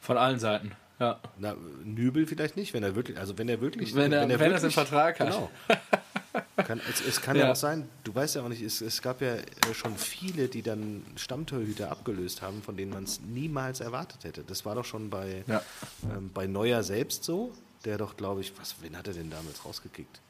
Von 0.01 0.17
allen 0.17 0.39
Seiten. 0.39 0.73
Ja. 0.99 1.19
Na, 1.39 1.55
Nübel 1.85 2.27
vielleicht 2.27 2.57
nicht, 2.57 2.75
wenn 2.75 2.83
er 2.83 2.95
wirklich, 2.95 3.17
also 3.19 3.39
wenn 3.39 3.49
er 3.49 3.61
wirklich, 3.61 3.95
Wenn 3.95 4.13
er- 4.13 4.29
wenn 4.29 4.31
er 4.31 4.37
es 4.37 4.63
im 4.63 4.71
wirklich- 4.71 4.75
Vertrag 4.75 5.21
hat. 5.21 5.29
Genau. 5.29 5.51
Kann, 6.65 6.81
es, 6.89 7.01
es 7.01 7.21
kann 7.23 7.37
ja. 7.37 7.47
Ja. 7.47 7.53
auch 7.53 7.57
sein, 7.57 7.89
du 8.05 8.15
weißt 8.15 8.37
ja 8.37 8.43
auch 8.43 8.49
nicht, 8.49 8.63
es, 8.63 8.81
es 8.83 9.03
gab 9.03 9.21
ja 9.21 9.35
äh, 9.35 9.45
schon 9.75 9.97
viele, 9.97 10.47
die 10.47 10.63
dann 10.63 11.03
Stammtorhüter 11.17 11.91
abgelöst 11.91 12.41
haben, 12.43 12.63
von 12.63 12.77
denen 12.77 12.93
man 12.93 13.03
es 13.05 13.21
niemals 13.21 13.81
erwartet 13.81 14.23
hätte. 14.25 14.45
Das 14.45 14.65
war 14.65 14.75
doch 14.77 14.85
schon 14.85 15.11
bei, 15.11 15.43
Ja. 15.49 15.63
ähm, 16.05 16.31
bei 16.33 16.47
Neuer 16.47 16.83
selbst 16.85 17.25
so, 17.25 17.53
der 17.85 17.99
doch, 17.99 18.17
glaube 18.17 18.43
ich, 18.43 18.53
was, 18.61 18.77
wen 18.81 18.97
hat 18.97 19.09
er 19.09 19.15
denn 19.15 19.31
damals 19.31 19.65
rausgekickt? 19.65 20.21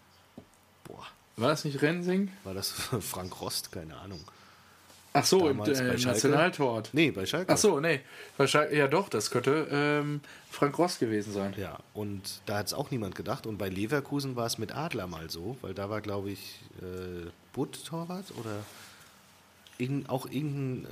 Boah, 0.84 1.04
War 1.36 1.48
das 1.50 1.64
nicht 1.64 1.82
Rensing? 1.82 2.30
war 2.44 2.54
das 2.54 2.70
Frank 3.00 3.38
Rost? 3.40 3.70
Keine 3.72 3.96
Ahnung. 3.96 4.20
Ach 5.12 5.24
so, 5.24 5.48
im, 5.48 5.56
äh, 5.56 5.64
bei 5.64 5.74
Schalke? 5.74 6.06
Nationaltorwart. 6.06 6.90
Nee, 6.92 7.10
bei 7.10 7.26
Schalke. 7.26 7.52
Ach 7.52 7.58
so, 7.58 7.80
nee. 7.80 8.00
Wahrscheinlich, 8.36 8.78
ja 8.78 8.86
doch, 8.86 9.08
das 9.08 9.30
könnte 9.30 9.66
ähm, 9.70 10.20
Frank 10.50 10.78
Rost 10.78 11.00
gewesen 11.00 11.32
sein. 11.32 11.54
Ja, 11.56 11.78
und 11.94 12.40
da 12.46 12.58
hat 12.58 12.68
es 12.68 12.74
auch 12.74 12.90
niemand 12.90 13.16
gedacht. 13.16 13.46
Und 13.46 13.58
bei 13.58 13.68
Leverkusen 13.68 14.36
war 14.36 14.46
es 14.46 14.58
mit 14.58 14.74
Adler 14.74 15.08
mal 15.08 15.28
so, 15.28 15.56
weil 15.62 15.74
da 15.74 15.90
war, 15.90 16.00
glaube 16.00 16.30
ich, 16.30 16.60
äh, 16.80 17.28
Butt 17.52 17.84
Torwart 17.84 18.26
oder 18.38 18.64
irgend, 19.78 20.08
auch 20.08 20.26
irgendein 20.26 20.84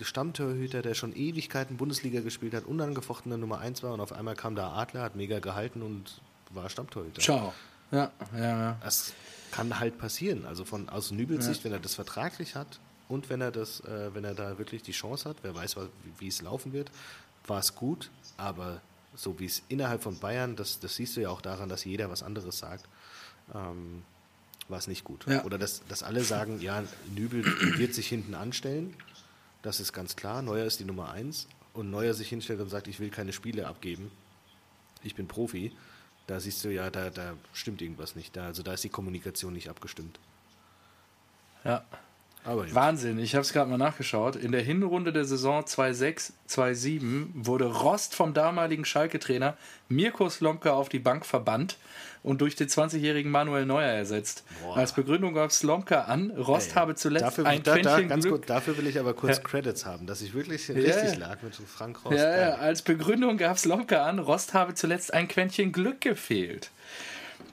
äh, 0.00 0.04
Stammtorhüter, 0.04 0.82
der 0.82 0.94
schon 0.94 1.14
Ewigkeiten 1.14 1.76
Bundesliga 1.76 2.20
gespielt 2.20 2.52
hat, 2.52 2.64
unangefochtener 2.64 3.36
Nummer 3.36 3.60
1 3.60 3.82
war 3.84 3.92
und 3.92 4.00
auf 4.00 4.12
einmal 4.12 4.34
kam 4.34 4.56
da 4.56 4.72
Adler, 4.72 5.02
hat 5.02 5.14
mega 5.14 5.38
gehalten 5.38 5.82
und 5.82 6.20
war 6.50 6.68
Stammtorhüter. 6.68 7.22
Ciao. 7.22 7.54
Ja, 7.92 8.10
ja, 8.36 8.40
ja. 8.40 8.76
Das 8.82 9.12
kann 9.52 9.78
halt 9.78 9.98
passieren. 9.98 10.44
Also 10.46 10.64
von 10.64 10.88
aus 10.88 11.12
Nübels 11.12 11.44
Sicht, 11.44 11.62
wenn 11.62 11.70
er 11.70 11.78
das 11.78 11.94
vertraglich 11.94 12.56
hat 12.56 12.80
und 13.08 13.30
wenn 13.30 13.40
er 13.40 13.52
das, 13.52 13.80
äh, 13.80 14.14
wenn 14.14 14.24
er 14.24 14.34
da 14.34 14.58
wirklich 14.58 14.82
die 14.82 14.92
Chance 14.92 15.28
hat, 15.28 15.36
wer 15.42 15.54
weiß, 15.54 15.76
wie 16.18 16.28
es 16.28 16.42
laufen 16.42 16.72
wird, 16.72 16.90
war 17.46 17.60
es 17.60 17.74
gut. 17.74 18.10
Aber 18.36 18.80
so 19.14 19.38
wie 19.38 19.46
es 19.46 19.62
innerhalb 19.68 20.02
von 20.02 20.18
Bayern, 20.18 20.56
das, 20.56 20.80
das 20.80 20.96
siehst 20.96 21.16
du 21.16 21.20
ja 21.20 21.30
auch 21.30 21.40
daran, 21.40 21.68
dass 21.68 21.84
jeder 21.84 22.10
was 22.10 22.22
anderes 22.22 22.58
sagt, 22.58 22.86
ähm, 23.54 24.02
war 24.68 24.78
es 24.78 24.88
nicht 24.88 25.04
gut. 25.04 25.26
Ja. 25.26 25.44
Oder 25.44 25.58
dass, 25.58 25.86
dass 25.86 26.02
alle 26.02 26.24
sagen, 26.24 26.60
ja, 26.60 26.82
Nübel 27.14 27.44
wird 27.78 27.94
sich 27.94 28.08
hinten 28.08 28.34
anstellen. 28.34 28.94
Das 29.62 29.78
ist 29.78 29.92
ganz 29.92 30.16
klar. 30.16 30.42
Neuer 30.42 30.64
ist 30.64 30.80
die 30.80 30.84
Nummer 30.84 31.10
eins. 31.10 31.46
Und 31.72 31.90
Neuer 31.90 32.14
sich 32.14 32.28
hinstellt 32.28 32.60
und 32.60 32.70
sagt, 32.70 32.88
ich 32.88 32.98
will 32.98 33.10
keine 33.10 33.32
Spiele 33.32 33.68
abgeben. 33.68 34.10
Ich 35.02 35.14
bin 35.14 35.28
Profi. 35.28 35.72
Da 36.26 36.40
siehst 36.40 36.64
du 36.64 36.72
ja, 36.72 36.90
da, 36.90 37.10
da 37.10 37.34
stimmt 37.52 37.80
irgendwas 37.80 38.16
nicht. 38.16 38.34
Da, 38.34 38.46
also 38.46 38.64
da 38.64 38.72
ist 38.72 38.82
die 38.82 38.88
Kommunikation 38.88 39.52
nicht 39.52 39.68
abgestimmt. 39.68 40.18
ja. 41.64 41.84
Wahnsinn, 42.46 43.18
ich 43.18 43.34
habe 43.34 43.42
es 43.42 43.52
gerade 43.52 43.68
mal 43.68 43.78
nachgeschaut. 43.78 44.36
In 44.36 44.52
der 44.52 44.62
Hinrunde 44.62 45.12
der 45.12 45.24
Saison 45.24 45.64
2-6, 45.64 46.32
2-7 46.48 47.26
wurde 47.34 47.66
Rost 47.66 48.14
vom 48.14 48.34
damaligen 48.34 48.84
Schalke-Trainer 48.84 49.56
Mirko 49.88 50.28
Slomka 50.28 50.72
auf 50.72 50.88
die 50.88 50.98
Bank 50.98 51.26
verbannt 51.26 51.76
und 52.22 52.40
durch 52.40 52.56
den 52.56 52.68
20-jährigen 52.68 53.30
Manuel 53.30 53.66
Neuer 53.66 53.88
ersetzt. 53.88 54.44
Boah. 54.62 54.76
Als 54.76 54.92
Begründung 54.92 55.34
gab 55.34 55.52
Slomka 55.52 56.02
an, 56.02 56.30
Rost 56.30 56.74
habe 56.74 56.94
zuletzt 56.94 57.24
dafür, 57.24 57.46
ein 57.46 57.62
da, 57.62 57.76
da, 57.76 57.80
Quäntchen 57.80 58.08
ganz 58.08 58.24
Glück 58.24 58.40
gut, 58.40 58.50
dafür 58.50 58.76
will 58.78 58.86
ich 58.86 58.98
aber 58.98 59.14
kurz 59.14 59.36
Ja. 59.36 59.42
Credits 59.42 59.86
haben, 59.86 60.06
dass 60.06 60.22
ich 60.22 60.34
wirklich 60.34 60.68
richtig 60.68 61.12
ja. 61.12 61.18
lag 61.18 61.42
mit 61.42 61.54
Frank 61.54 62.04
Rost. 62.04 62.16
Ja, 62.16 62.36
ja, 62.36 62.54
als 62.56 62.82
Begründung 62.82 63.36
gab 63.36 63.58
Slomka 63.58 64.04
an, 64.04 64.18
Rost 64.18 64.54
habe 64.54 64.74
zuletzt 64.74 65.14
ein 65.14 65.28
Quäntchen 65.28 65.72
Glück 65.72 66.00
gefehlt. 66.00 66.70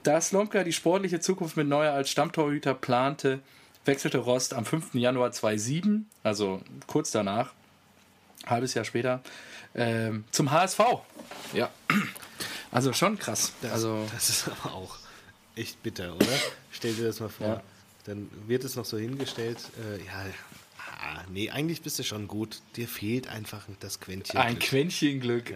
Da 0.02 0.20
Slomka 0.20 0.64
die 0.64 0.72
sportliche 0.72 1.20
Zukunft 1.20 1.56
mit 1.56 1.68
Neuer 1.68 1.92
als 1.92 2.10
Stammtorhüter 2.10 2.74
plante, 2.74 3.40
wechselte 3.84 4.18
Rost 4.18 4.54
am 4.54 4.64
5. 4.64 4.94
Januar 4.94 5.32
2007, 5.32 6.08
also 6.22 6.60
kurz 6.86 7.10
danach, 7.10 7.52
halbes 8.46 8.74
Jahr 8.74 8.84
später, 8.84 9.22
ähm, 9.74 10.24
zum 10.30 10.50
HSV. 10.50 10.80
Ja. 11.52 11.70
Also 12.70 12.92
schon 12.92 13.18
krass. 13.18 13.52
Das, 13.62 13.72
also, 13.72 14.06
das 14.12 14.30
ist 14.30 14.48
aber 14.48 14.74
auch 14.74 14.98
echt 15.56 15.82
bitter, 15.82 16.14
oder? 16.14 16.26
Stell 16.70 16.94
dir 16.94 17.06
das 17.06 17.20
mal 17.20 17.28
vor. 17.28 17.46
Ja. 17.46 17.62
Dann 18.04 18.28
wird 18.46 18.64
es 18.64 18.76
noch 18.76 18.84
so 18.84 18.98
hingestellt, 18.98 19.58
äh, 19.80 20.04
ja, 20.04 20.26
ah, 20.78 21.22
nee, 21.30 21.50
eigentlich 21.50 21.82
bist 21.82 21.98
du 21.98 22.02
schon 22.02 22.28
gut. 22.28 22.60
Dir 22.76 22.88
fehlt 22.88 23.28
einfach 23.28 23.66
das 23.80 24.00
Quäntchen. 24.00 24.38
ein 24.38 24.58
Glück. 24.58 24.68
Quäntchen 24.68 25.20
Glück. 25.20 25.54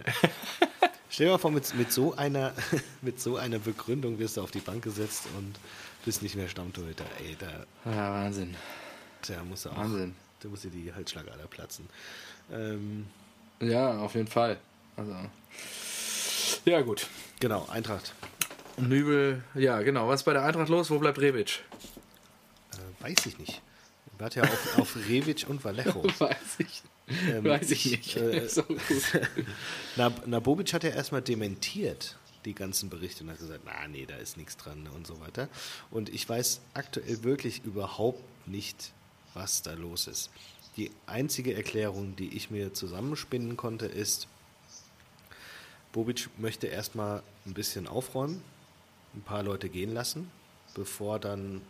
Stell 1.09 1.27
dir 1.27 1.33
mal 1.33 1.37
vor, 1.37 1.51
mit, 1.51 1.73
mit, 1.75 1.91
so 1.91 2.15
einer, 2.15 2.53
mit 3.01 3.19
so 3.19 3.37
einer 3.37 3.59
Begründung 3.59 4.19
wirst 4.19 4.37
du 4.37 4.41
auf 4.41 4.51
die 4.51 4.59
Bank 4.59 4.83
gesetzt 4.83 5.23
und 5.37 5.55
bist 6.05 6.21
nicht 6.23 6.35
mehr 6.35 6.47
Stammtorhüter. 6.47 7.05
Ey, 7.19 7.35
da, 7.39 7.65
Ja, 7.91 8.13
Wahnsinn. 8.13 8.55
musst 9.47 9.65
du 9.65 9.69
auch, 9.69 9.77
Wahnsinn. 9.77 10.15
da 10.41 10.49
muss 10.49 10.61
dir 10.61 10.71
die 10.71 10.93
Halsschlagader 10.93 11.47
platzen. 11.47 11.87
Ähm, 12.51 13.07
Ja, 13.61 13.97
auf 13.99 14.15
jeden 14.15 14.27
Fall. 14.27 14.57
Also, 14.95 15.15
ja, 16.65 16.81
gut. 16.81 17.07
genau, 17.39 17.67
Eintracht. 17.69 18.13
Nübel, 18.77 19.43
ja, 19.55 19.81
genau. 19.81 20.07
Was 20.07 20.21
ist 20.21 20.25
bei 20.25 20.33
der 20.33 20.43
Eintracht 20.45 20.69
los? 20.69 20.89
Wo 20.89 20.99
bleibt 20.99 21.19
Rebic? 21.19 21.63
Äh, 22.73 23.03
weiß 23.03 23.25
ich 23.25 23.37
nicht. 23.37 23.61
Warte 24.17 24.39
ja 24.41 24.43
auf, 24.51 24.77
auf 24.79 24.95
Revic 25.07 25.45
und 25.49 25.63
Vallejo. 25.63 26.03
Weiß 26.19 26.37
ich, 26.59 26.81
Ähm, 27.29 27.43
weiß 27.43 27.71
ich 27.71 27.85
nicht. 27.85 28.15
äh. 28.17 28.47
Nab 29.95 30.27
Nabobic 30.27 30.73
hat 30.73 30.83
ja 30.83 30.91
erstmal 30.91 31.21
dementiert 31.21 32.17
die 32.45 32.53
ganzen 32.53 32.89
Berichte 32.89 33.23
und 33.23 33.29
hat 33.29 33.39
gesagt, 33.39 33.61
na 33.65 33.87
nee, 33.87 34.05
da 34.05 34.15
ist 34.15 34.37
nichts 34.37 34.57
dran 34.57 34.87
und 34.87 35.05
so 35.05 35.19
weiter. 35.19 35.49
Und 35.91 36.09
ich 36.09 36.27
weiß 36.27 36.61
aktuell 36.73 37.23
wirklich 37.23 37.63
überhaupt 37.63 38.23
nicht, 38.47 38.93
was 39.33 39.61
da 39.61 39.73
los 39.73 40.07
ist. 40.07 40.29
Die 40.77 40.91
einzige 41.05 41.53
Erklärung, 41.53 42.15
die 42.15 42.35
ich 42.35 42.51
mir 42.51 42.73
zusammenspinnen 42.73 43.57
konnte, 43.57 43.85
ist, 43.85 44.27
Bobic 45.91 46.29
möchte 46.37 46.67
erstmal 46.67 47.23
ein 47.45 47.53
bisschen 47.53 47.87
aufräumen, 47.87 48.41
ein 49.15 49.21
paar 49.21 49.43
Leute 49.43 49.69
gehen 49.69 49.93
lassen, 49.93 50.29
bevor 50.75 51.19
dann 51.19 51.61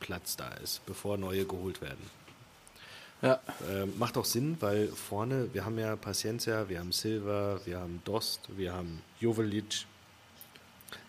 Platz 0.00 0.36
da 0.36 0.48
ist, 0.54 0.84
bevor 0.86 1.18
neue 1.18 1.44
geholt 1.44 1.80
werden. 1.80 2.18
Ja, 3.20 3.40
Ähm, 3.68 3.98
macht 3.98 4.16
auch 4.16 4.24
Sinn, 4.24 4.56
weil 4.60 4.86
vorne, 4.88 5.52
wir 5.52 5.64
haben 5.64 5.76
ja 5.78 5.96
Paciencia, 5.96 6.68
wir 6.68 6.78
haben 6.78 6.92
Silva, 6.92 7.60
wir 7.64 7.80
haben 7.80 8.00
Dost, 8.04 8.48
wir 8.56 8.72
haben 8.72 9.02
Jovelic. 9.18 9.86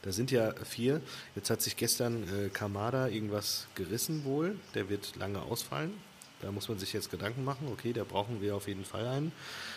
Da 0.02 0.12
sind 0.12 0.32
ja 0.32 0.54
vier. 0.66 1.02
Jetzt 1.36 1.50
hat 1.50 1.62
sich 1.62 1.78
gestern 1.78 2.24
äh, 2.24 2.50
Kamada 2.50 3.08
irgendwas 3.08 3.68
gerissen 3.76 4.24
wohl. 4.26 4.56
Der 4.76 4.90
wird 4.90 5.16
lange 5.16 5.42
ausfallen. 5.42 5.94
Da 6.42 6.52
muss 6.52 6.70
man 6.70 6.80
sich 6.80 6.94
jetzt 6.94 7.12
Gedanken 7.12 7.44
machen. 7.44 7.68
Okay, 7.72 7.92
da 7.92 8.06
brauchen 8.06 8.42
wir 8.42 8.56
auf 8.56 8.68
jeden 8.68 8.86
Fall 8.86 9.06
einen. 9.08 9.32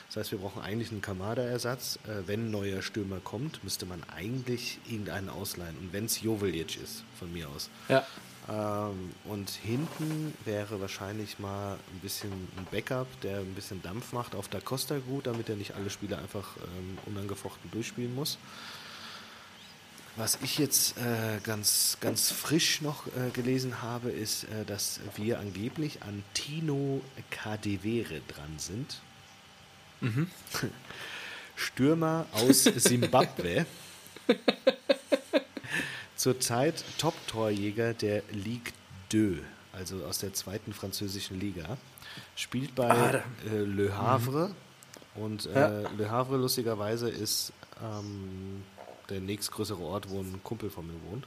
Das 0.08 0.16
heißt, 0.16 0.32
wir 0.32 0.38
brauchen 0.38 0.62
eigentlich 0.62 0.92
einen 0.92 1.00
Kamada-Ersatz. 1.00 1.98
Äh, 2.06 2.26
wenn 2.26 2.46
ein 2.46 2.50
neuer 2.50 2.82
Stürmer 2.82 3.18
kommt, 3.18 3.64
müsste 3.64 3.86
man 3.86 4.02
eigentlich 4.14 4.78
irgendeinen 4.88 5.28
ausleihen. 5.28 5.76
Und 5.78 5.92
wenn 5.92 6.04
es 6.04 6.20
Jovelic 6.20 6.80
ist, 6.80 7.04
von 7.18 7.32
mir 7.32 7.48
aus. 7.48 7.68
ja. 7.88 8.06
Ähm, 8.48 9.12
und 9.24 9.50
hinten 9.50 10.34
wäre 10.44 10.80
wahrscheinlich 10.80 11.38
mal 11.38 11.74
ein 11.74 12.00
bisschen 12.00 12.32
ein 12.56 12.66
Backup, 12.70 13.06
der 13.20 13.38
ein 13.38 13.54
bisschen 13.54 13.82
Dampf 13.82 14.12
macht 14.12 14.34
auf 14.34 14.48
Da 14.48 14.60
Costa 14.60 14.98
gut, 14.98 15.26
damit 15.26 15.48
er 15.48 15.56
nicht 15.56 15.74
alle 15.74 15.90
Spiele 15.90 16.18
einfach 16.18 16.56
ähm, 16.56 16.98
unangefochten 17.06 17.70
durchspielen 17.70 18.14
muss. 18.14 18.38
Was 20.16 20.38
ich 20.42 20.58
jetzt 20.58 20.98
äh, 20.98 21.38
ganz, 21.42 21.96
ganz 22.00 22.30
frisch 22.30 22.82
noch 22.82 23.06
äh, 23.06 23.30
gelesen 23.32 23.80
habe, 23.80 24.10
ist, 24.10 24.44
äh, 24.44 24.64
dass 24.66 25.00
wir 25.16 25.38
angeblich 25.40 26.02
an 26.02 26.22
Tino 26.34 27.00
Kadewere 27.30 28.20
dran 28.28 28.58
sind. 28.58 29.00
Stürmer 31.56 32.26
aus 32.32 32.64
Simbabwe. 32.64 33.64
Zurzeit 36.16 36.84
Top-Torjäger 36.98 37.94
der 37.94 38.22
Ligue 38.32 38.72
2, 39.10 39.38
also 39.72 40.04
aus 40.04 40.18
der 40.18 40.34
zweiten 40.34 40.72
französischen 40.74 41.40
Liga. 41.40 41.78
Spielt 42.36 42.74
bei 42.74 42.90
Ah, 42.90 43.22
äh, 43.50 43.58
Le 43.64 43.96
Havre. 43.96 44.54
Und 45.14 45.46
äh, 45.46 45.54
Ja. 45.82 45.90
Le 45.96 46.10
Havre, 46.10 46.36
lustigerweise, 46.36 47.08
ist 47.08 47.52
ähm, 47.82 48.62
der 49.12 49.20
nächstgrößere 49.20 49.82
Ort, 49.82 50.10
wo 50.10 50.20
ein 50.20 50.40
Kumpel 50.42 50.70
von 50.70 50.86
mir 50.86 50.94
wohnt. 51.10 51.26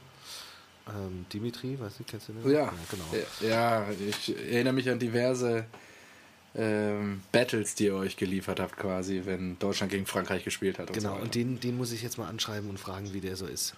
Ähm, 0.88 1.26
Dimitri, 1.32 1.78
weißt 1.78 2.00
du, 2.00 2.04
kennst 2.04 2.28
du 2.28 2.32
den? 2.32 2.44
Ja, 2.50 2.60
ja, 2.60 2.72
genau. 2.90 3.04
Ja, 3.40 3.86
ich 3.90 4.36
erinnere 4.36 4.72
mich 4.72 4.88
an 4.88 4.98
diverse 4.98 5.64
ähm, 6.54 7.22
Battles, 7.32 7.74
die 7.74 7.86
ihr 7.86 7.94
euch 7.94 8.16
geliefert 8.16 8.60
habt, 8.60 8.76
quasi, 8.76 9.22
wenn 9.24 9.58
Deutschland 9.58 9.92
gegen 9.92 10.06
Frankreich 10.06 10.44
gespielt 10.44 10.78
hat. 10.78 10.88
Und 10.88 10.96
genau, 10.96 11.16
so 11.16 11.22
und 11.22 11.34
den, 11.34 11.60
den 11.60 11.76
muss 11.76 11.92
ich 11.92 12.02
jetzt 12.02 12.18
mal 12.18 12.28
anschreiben 12.28 12.70
und 12.70 12.78
fragen, 12.78 13.12
wie 13.12 13.20
der 13.20 13.36
so 13.36 13.46
ist. 13.46 13.74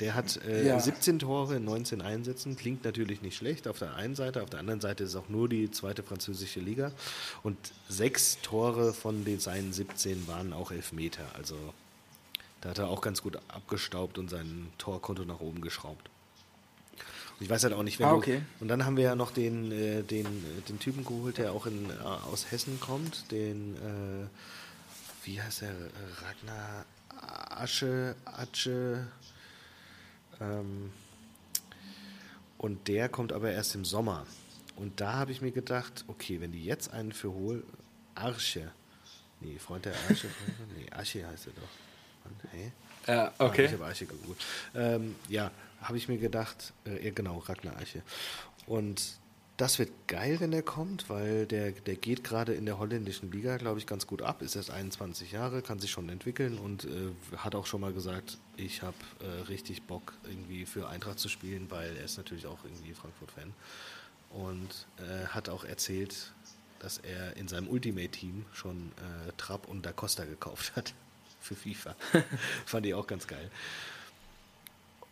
Der 0.00 0.14
hat 0.14 0.40
äh, 0.46 0.66
ja. 0.66 0.80
17 0.80 1.18
Tore 1.18 1.56
in 1.56 1.64
19 1.64 2.00
Einsätzen, 2.00 2.56
klingt 2.56 2.84
natürlich 2.84 3.22
nicht 3.22 3.36
schlecht 3.36 3.68
auf 3.68 3.78
der 3.78 3.94
einen 3.94 4.14
Seite, 4.14 4.42
auf 4.42 4.50
der 4.50 4.60
anderen 4.60 4.80
Seite 4.80 5.04
ist 5.04 5.10
es 5.10 5.16
auch 5.16 5.28
nur 5.28 5.48
die 5.48 5.70
zweite 5.70 6.02
französische 6.02 6.60
Liga 6.60 6.92
und 7.42 7.56
sechs 7.88 8.38
Tore 8.40 8.94
von 8.94 9.24
den 9.24 9.38
seinen 9.38 9.72
17 9.72 10.26
waren 10.26 10.52
auch 10.54 10.72
Elfmeter, 10.72 11.26
also 11.34 11.56
da 12.62 12.70
hat 12.70 12.78
er 12.78 12.88
auch 12.88 13.02
ganz 13.02 13.20
gut 13.22 13.38
abgestaubt 13.48 14.18
und 14.18 14.30
sein 14.30 14.72
Torkonto 14.78 15.24
nach 15.24 15.40
oben 15.40 15.60
geschraubt. 15.60 16.08
Und 17.38 17.44
ich 17.44 17.50
weiß 17.50 17.64
halt 17.64 17.74
auch 17.74 17.82
nicht, 17.82 17.98
wenn 17.98 18.06
ah, 18.06 18.14
okay. 18.14 18.38
du, 18.58 18.62
Und 18.62 18.68
dann 18.68 18.86
haben 18.86 18.96
wir 18.96 19.04
ja 19.04 19.14
noch 19.14 19.32
den, 19.32 19.70
äh, 19.72 20.02
den, 20.02 20.26
den 20.68 20.78
Typen 20.78 21.04
geholt, 21.04 21.38
der 21.38 21.52
auch 21.52 21.66
in, 21.66 21.90
äh, 21.90 21.94
aus 22.02 22.50
Hessen 22.50 22.80
kommt, 22.80 23.30
den, 23.32 23.76
äh, 23.76 25.26
wie 25.26 25.42
heißt 25.42 25.62
der, 25.62 25.74
Ragnar 26.22 26.86
Asche, 27.08 28.14
Asche, 28.24 29.06
ähm, 30.40 30.92
und 32.58 32.86
der 32.86 33.08
kommt 33.08 33.32
aber 33.32 33.50
erst 33.50 33.74
im 33.74 33.84
Sommer. 33.84 34.24
Und 34.76 35.00
da 35.00 35.14
habe 35.14 35.32
ich 35.32 35.42
mir 35.42 35.50
gedacht, 35.50 36.04
okay, 36.06 36.40
wenn 36.40 36.52
die 36.52 36.64
jetzt 36.64 36.92
einen 36.92 37.12
für 37.12 37.32
Hol, 37.32 37.64
Arche, 38.14 38.70
nee, 39.40 39.58
Freund 39.58 39.84
der 39.84 39.94
Arche, 40.08 40.28
nee, 40.76 40.88
Arche 40.90 41.26
heißt 41.26 41.48
er 41.48 41.52
doch. 41.54 41.91
Hey? 42.50 42.72
Ja, 43.06 43.32
okay. 43.38 43.62
Ah, 43.62 43.66
ich 43.66 43.72
habe 43.72 43.84
Arche 43.86 44.06
gegoogelt. 44.06 44.44
Ähm, 44.74 45.16
ja, 45.28 45.50
habe 45.82 45.96
ich 45.96 46.08
mir 46.08 46.18
gedacht, 46.18 46.72
äh, 46.84 47.10
genau, 47.10 47.38
Ragnar 47.38 47.76
Arche. 47.76 48.02
Und 48.66 49.02
das 49.56 49.78
wird 49.78 49.90
geil, 50.08 50.40
wenn 50.40 50.50
der 50.50 50.62
kommt, 50.62 51.10
weil 51.10 51.46
der, 51.46 51.72
der 51.72 51.96
geht 51.96 52.24
gerade 52.24 52.54
in 52.54 52.64
der 52.64 52.78
holländischen 52.78 53.30
Liga, 53.30 53.56
glaube 53.58 53.78
ich, 53.78 53.86
ganz 53.86 54.06
gut 54.06 54.22
ab. 54.22 54.42
Ist 54.42 54.56
erst 54.56 54.70
21 54.70 55.32
Jahre, 55.32 55.62
kann 55.62 55.78
sich 55.78 55.90
schon 55.90 56.08
entwickeln 56.08 56.58
und 56.58 56.84
äh, 56.84 57.12
hat 57.36 57.54
auch 57.54 57.66
schon 57.66 57.80
mal 57.80 57.92
gesagt, 57.92 58.38
ich 58.56 58.82
habe 58.82 58.96
äh, 59.20 59.42
richtig 59.42 59.82
Bock, 59.82 60.14
irgendwie 60.24 60.64
für 60.64 60.88
Eintracht 60.88 61.18
zu 61.18 61.28
spielen, 61.28 61.66
weil 61.70 61.96
er 61.96 62.04
ist 62.04 62.16
natürlich 62.16 62.46
auch 62.46 62.64
irgendwie 62.64 62.94
Frankfurt-Fan. 62.94 63.52
Und 64.30 64.86
äh, 64.98 65.26
hat 65.26 65.48
auch 65.48 65.64
erzählt, 65.64 66.32
dass 66.78 66.98
er 66.98 67.36
in 67.36 67.46
seinem 67.46 67.68
Ultimate-Team 67.68 68.46
schon 68.52 68.92
äh, 68.96 69.32
Trapp 69.36 69.68
und 69.68 69.84
Da 69.84 69.92
Costa 69.92 70.24
gekauft 70.24 70.72
hat 70.76 70.94
für 71.42 71.54
FIFA. 71.54 71.96
Fand 72.66 72.86
ich 72.86 72.94
auch 72.94 73.06
ganz 73.06 73.26
geil. 73.26 73.50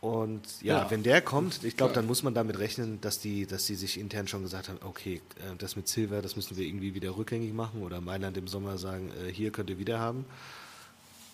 Und 0.01 0.63
ja, 0.63 0.79
ja, 0.79 0.91
wenn 0.91 1.03
der 1.03 1.21
kommt, 1.21 1.63
ich 1.63 1.77
glaube, 1.77 1.93
dann 1.93 2.07
muss 2.07 2.23
man 2.23 2.33
damit 2.33 2.59
rechnen, 2.59 3.03
dass 3.03 3.19
die, 3.19 3.47
dass 3.47 3.67
die 3.67 3.75
sich 3.75 4.01
intern 4.01 4.27
schon 4.29 4.43
gesagt 4.43 4.71
haben, 4.71 4.79
okay, 4.83 5.21
äh, 5.37 5.57
das 5.59 5.77
mit 5.77 5.89
Silver, 5.89 6.23
das 6.23 6.37
müssen 6.37 6.57
wir 6.57 6.65
irgendwie 6.65 6.95
wieder 6.95 7.17
rückgängig 7.17 7.53
machen 7.53 7.83
oder 7.83 8.01
Mailand 8.01 8.39
im 8.39 8.49
Sommer 8.49 8.79
sagen, 8.79 9.11
äh, 9.27 9.31
hier 9.31 9.51
könnt 9.51 9.69
ihr 9.69 9.79
wieder 9.79 9.99
haben. 9.99 10.25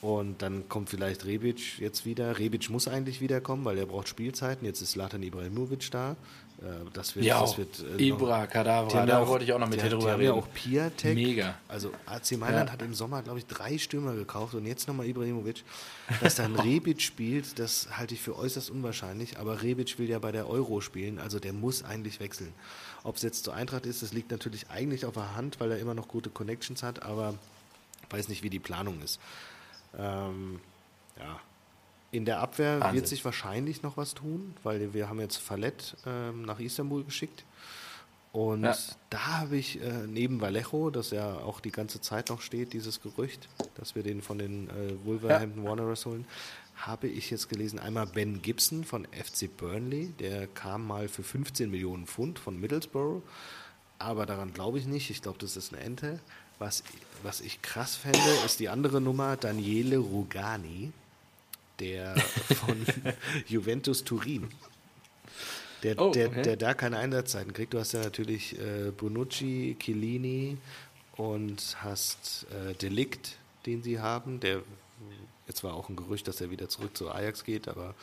Und 0.01 0.43
dann 0.43 0.69
kommt 0.69 0.91
vielleicht 0.91 1.25
Rebic 1.25 1.79
jetzt 1.79 2.05
wieder. 2.05 2.39
Rebic 2.39 2.69
muss 2.69 2.87
eigentlich 2.87 3.21
wiederkommen, 3.21 3.65
weil 3.65 3.79
er 3.79 3.87
braucht 3.87 4.09
Spielzeiten. 4.09 4.67
Jetzt 4.67 4.83
ist 4.83 4.95
Latan 4.95 5.23
Ibrahimovic 5.23 5.91
da. 5.91 6.17
Äh, 6.63 6.91
das 6.93 7.15
wird, 7.15 7.27
ja, 7.27 7.41
das 7.41 7.59
wird 7.59 7.85
äh, 7.99 8.09
Ibra, 8.09 8.47
Kadavra, 8.47 9.05
da 9.05 9.21
auch, 9.21 9.29
wollte 9.29 9.45
ich 9.45 9.53
auch 9.53 9.59
noch 9.59 9.69
mit 9.69 9.83
dir 9.83 9.91
drüber 9.91 10.15
reden. 10.15 10.25
ja 10.25 10.33
auch 10.33 10.49
Piatek. 10.55 11.15
Mega. 11.15 11.55
Also 11.69 11.93
AC 12.07 12.39
Mailand 12.39 12.69
ja. 12.69 12.73
hat 12.73 12.83
im 12.83 12.95
Sommer, 12.95 13.23
glaube 13.23 13.39
ich, 13.39 13.47
drei 13.47 13.77
Stürmer 13.77 14.15
gekauft 14.15 14.55
und 14.55 14.65
jetzt 14.65 14.89
nochmal 14.89 15.07
Ibrahimovic. 15.07 15.65
Dass 16.23 16.37
dann 16.37 16.55
Rebic 16.59 17.03
spielt, 17.03 17.59
das 17.59 17.89
halte 17.99 18.15
ich 18.15 18.21
für 18.23 18.37
äußerst 18.37 18.71
unwahrscheinlich. 18.71 19.39
Aber 19.39 19.63
Rebic 19.63 19.99
will 19.99 20.09
ja 20.09 20.19
bei 20.19 20.33
der 20.33 20.49
Euro 20.49 20.81
spielen, 20.81 21.19
also 21.19 21.39
der 21.39 21.53
muss 21.53 21.85
eigentlich 21.85 22.21
wechseln. 22.21 22.53
Ob 23.05 23.17
es 23.17 23.23
jetzt 23.23 23.45
zur 23.45 23.55
Eintracht 23.55 23.85
ist, 23.85 24.03
das 24.03 24.13
liegt 24.13 24.31
natürlich 24.31 24.71
eigentlich 24.71 25.05
auf 25.05 25.15
der 25.15 25.37
Hand, 25.37 25.61
weil 25.61 25.71
er 25.71 25.79
immer 25.79 25.95
noch 25.95 26.09
gute 26.09 26.31
Connections 26.31 26.83
hat, 26.83 27.03
aber 27.03 27.35
ich 28.09 28.13
weiß 28.17 28.29
nicht, 28.29 28.43
wie 28.43 28.51
die 28.51 28.59
Planung 28.59 29.03
ist. 29.03 29.21
Ähm, 29.99 30.61
ja, 31.19 31.41
in 32.11 32.25
der 32.25 32.41
Abwehr 32.41 32.81
Wahnsinn. 32.81 32.95
wird 32.97 33.09
sich 33.09 33.25
wahrscheinlich 33.25 33.83
noch 33.83 33.97
was 33.97 34.15
tun, 34.15 34.55
weil 34.63 34.95
wir 34.95 35.09
haben 35.09 35.21
jetzt 35.21 35.37
Fallett 35.37 35.97
ähm, 36.07 36.43
nach 36.43 36.61
Istanbul 36.61 37.05
geschickt. 37.05 37.45
Und 38.33 38.65
ja. 38.65 38.77
da 39.09 39.39
habe 39.39 39.57
ich 39.57 39.81
äh, 39.81 40.07
neben 40.07 40.43
Vallejo, 40.43 40.91
das 40.91 41.11
ja 41.11 41.37
auch 41.39 41.59
die 41.61 41.73
ganze 41.73 42.03
Zeit 42.03 42.29
noch 42.29 42.43
steht, 42.43 42.75
dieses 42.75 43.01
Gerücht, 43.01 43.49
dass 43.77 43.95
wir 43.95 44.03
den 44.03 44.21
von 44.21 44.39
den 44.39 44.69
äh, 44.69 45.07
Wolverhampton 45.07 45.65
ja. 45.65 45.71
Wanderers 45.71 46.05
holen, 46.05 46.27
habe 46.77 47.09
ich 47.09 47.31
jetzt 47.31 47.49
gelesen, 47.49 47.79
einmal 47.79 48.07
Ben 48.07 48.43
Gibson 48.43 48.85
von 48.85 49.07
FC 49.07 49.55
Burnley, 49.57 50.13
der 50.19 50.47
kam 50.49 50.87
mal 50.87 51.09
für 51.09 51.23
15 51.23 51.71
Millionen 51.71 52.07
Pfund 52.07 52.39
von 52.39 52.61
Middlesbrough, 52.61 53.23
aber 53.99 54.27
daran 54.27 54.53
glaube 54.53 54.79
ich 54.79 54.87
nicht, 54.87 55.09
ich 55.09 55.23
glaube, 55.23 55.39
das 55.39 55.57
ist 55.57 55.73
eine 55.73 55.83
Ente. 55.83 56.21
Was, 56.59 56.85
was 57.23 57.41
ich 57.41 57.63
krass 57.63 57.97
fände, 57.97 58.19
ist 58.45 58.61
die 58.61 58.69
andere 58.69 59.01
Nummer, 59.01 59.37
Daniele 59.37 59.99
Rugani, 59.99 60.93
der 61.81 62.17
von 62.17 62.85
Juventus 63.47 64.05
Turin. 64.05 64.49
Der, 65.83 66.01
oh, 66.01 66.11
der, 66.11 66.29
okay. 66.29 66.43
der 66.43 66.57
da 66.57 66.75
keine 66.75 66.99
Einsatzzeiten 66.99 67.53
kriegt. 67.53 67.75
Du 67.75 67.79
hast 67.79 67.93
ja 67.93 68.03
natürlich 68.03 68.59
äh, 68.59 68.91
Bonucci, 68.97 69.77
Chiellini 69.79 70.57
und 71.17 71.77
hast 71.81 72.47
äh, 72.51 72.75
Delikt, 72.75 73.37
den 73.67 73.83
sie 73.83 74.01
haben. 74.01 74.41
Der 74.41 74.63
jetzt 75.47 75.65
war 75.65 75.75
auch 75.75 75.89
ein 75.89 75.97
Gerücht, 75.97 76.29
dass 76.29 76.41
er 76.41 76.51
wieder 76.51 76.69
zurück 76.69 76.97
zu 76.97 77.11
Ajax 77.11 77.45
geht, 77.45 77.69
aber 77.69 77.95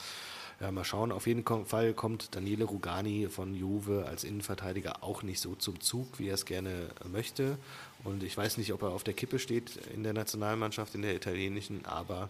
ja, 0.59 0.71
mal 0.71 0.83
schauen. 0.83 1.11
Auf 1.11 1.27
jeden 1.27 1.43
Fall 1.65 1.93
kommt 1.93 2.35
Daniele 2.35 2.65
Rugani 2.65 3.27
von 3.29 3.53
Juve 3.53 4.05
als 4.07 4.23
Innenverteidiger 4.23 5.03
auch 5.03 5.23
nicht 5.23 5.41
so 5.41 5.55
zum 5.55 5.81
Zug, 5.81 6.19
wie 6.19 6.27
er 6.27 6.35
es 6.35 6.45
gerne 6.45 6.89
möchte. 7.11 7.57
Und 8.03 8.23
ich 8.23 8.37
weiß 8.37 8.57
nicht, 8.57 8.71
ob 8.71 8.83
er 8.83 8.89
auf 8.89 9.03
der 9.03 9.13
Kippe 9.13 9.39
steht 9.39 9.77
in 9.93 10.03
der 10.03 10.13
Nationalmannschaft, 10.13 10.95
in 10.95 11.01
der 11.01 11.15
italienischen, 11.15 11.85
aber 11.85 12.29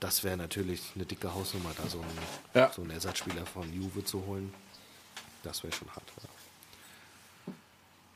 das 0.00 0.24
wäre 0.24 0.36
natürlich 0.36 0.80
eine 0.94 1.04
dicke 1.04 1.32
Hausnummer, 1.34 1.72
da 1.76 1.88
so 1.88 2.00
einen, 2.00 2.18
ja. 2.54 2.72
so 2.72 2.82
einen 2.82 2.90
Ersatzspieler 2.90 3.44
von 3.46 3.72
Juve 3.72 4.04
zu 4.04 4.24
holen. 4.26 4.52
Das 5.42 5.62
wäre 5.62 5.72
schon 5.74 5.88
hart. 5.90 6.04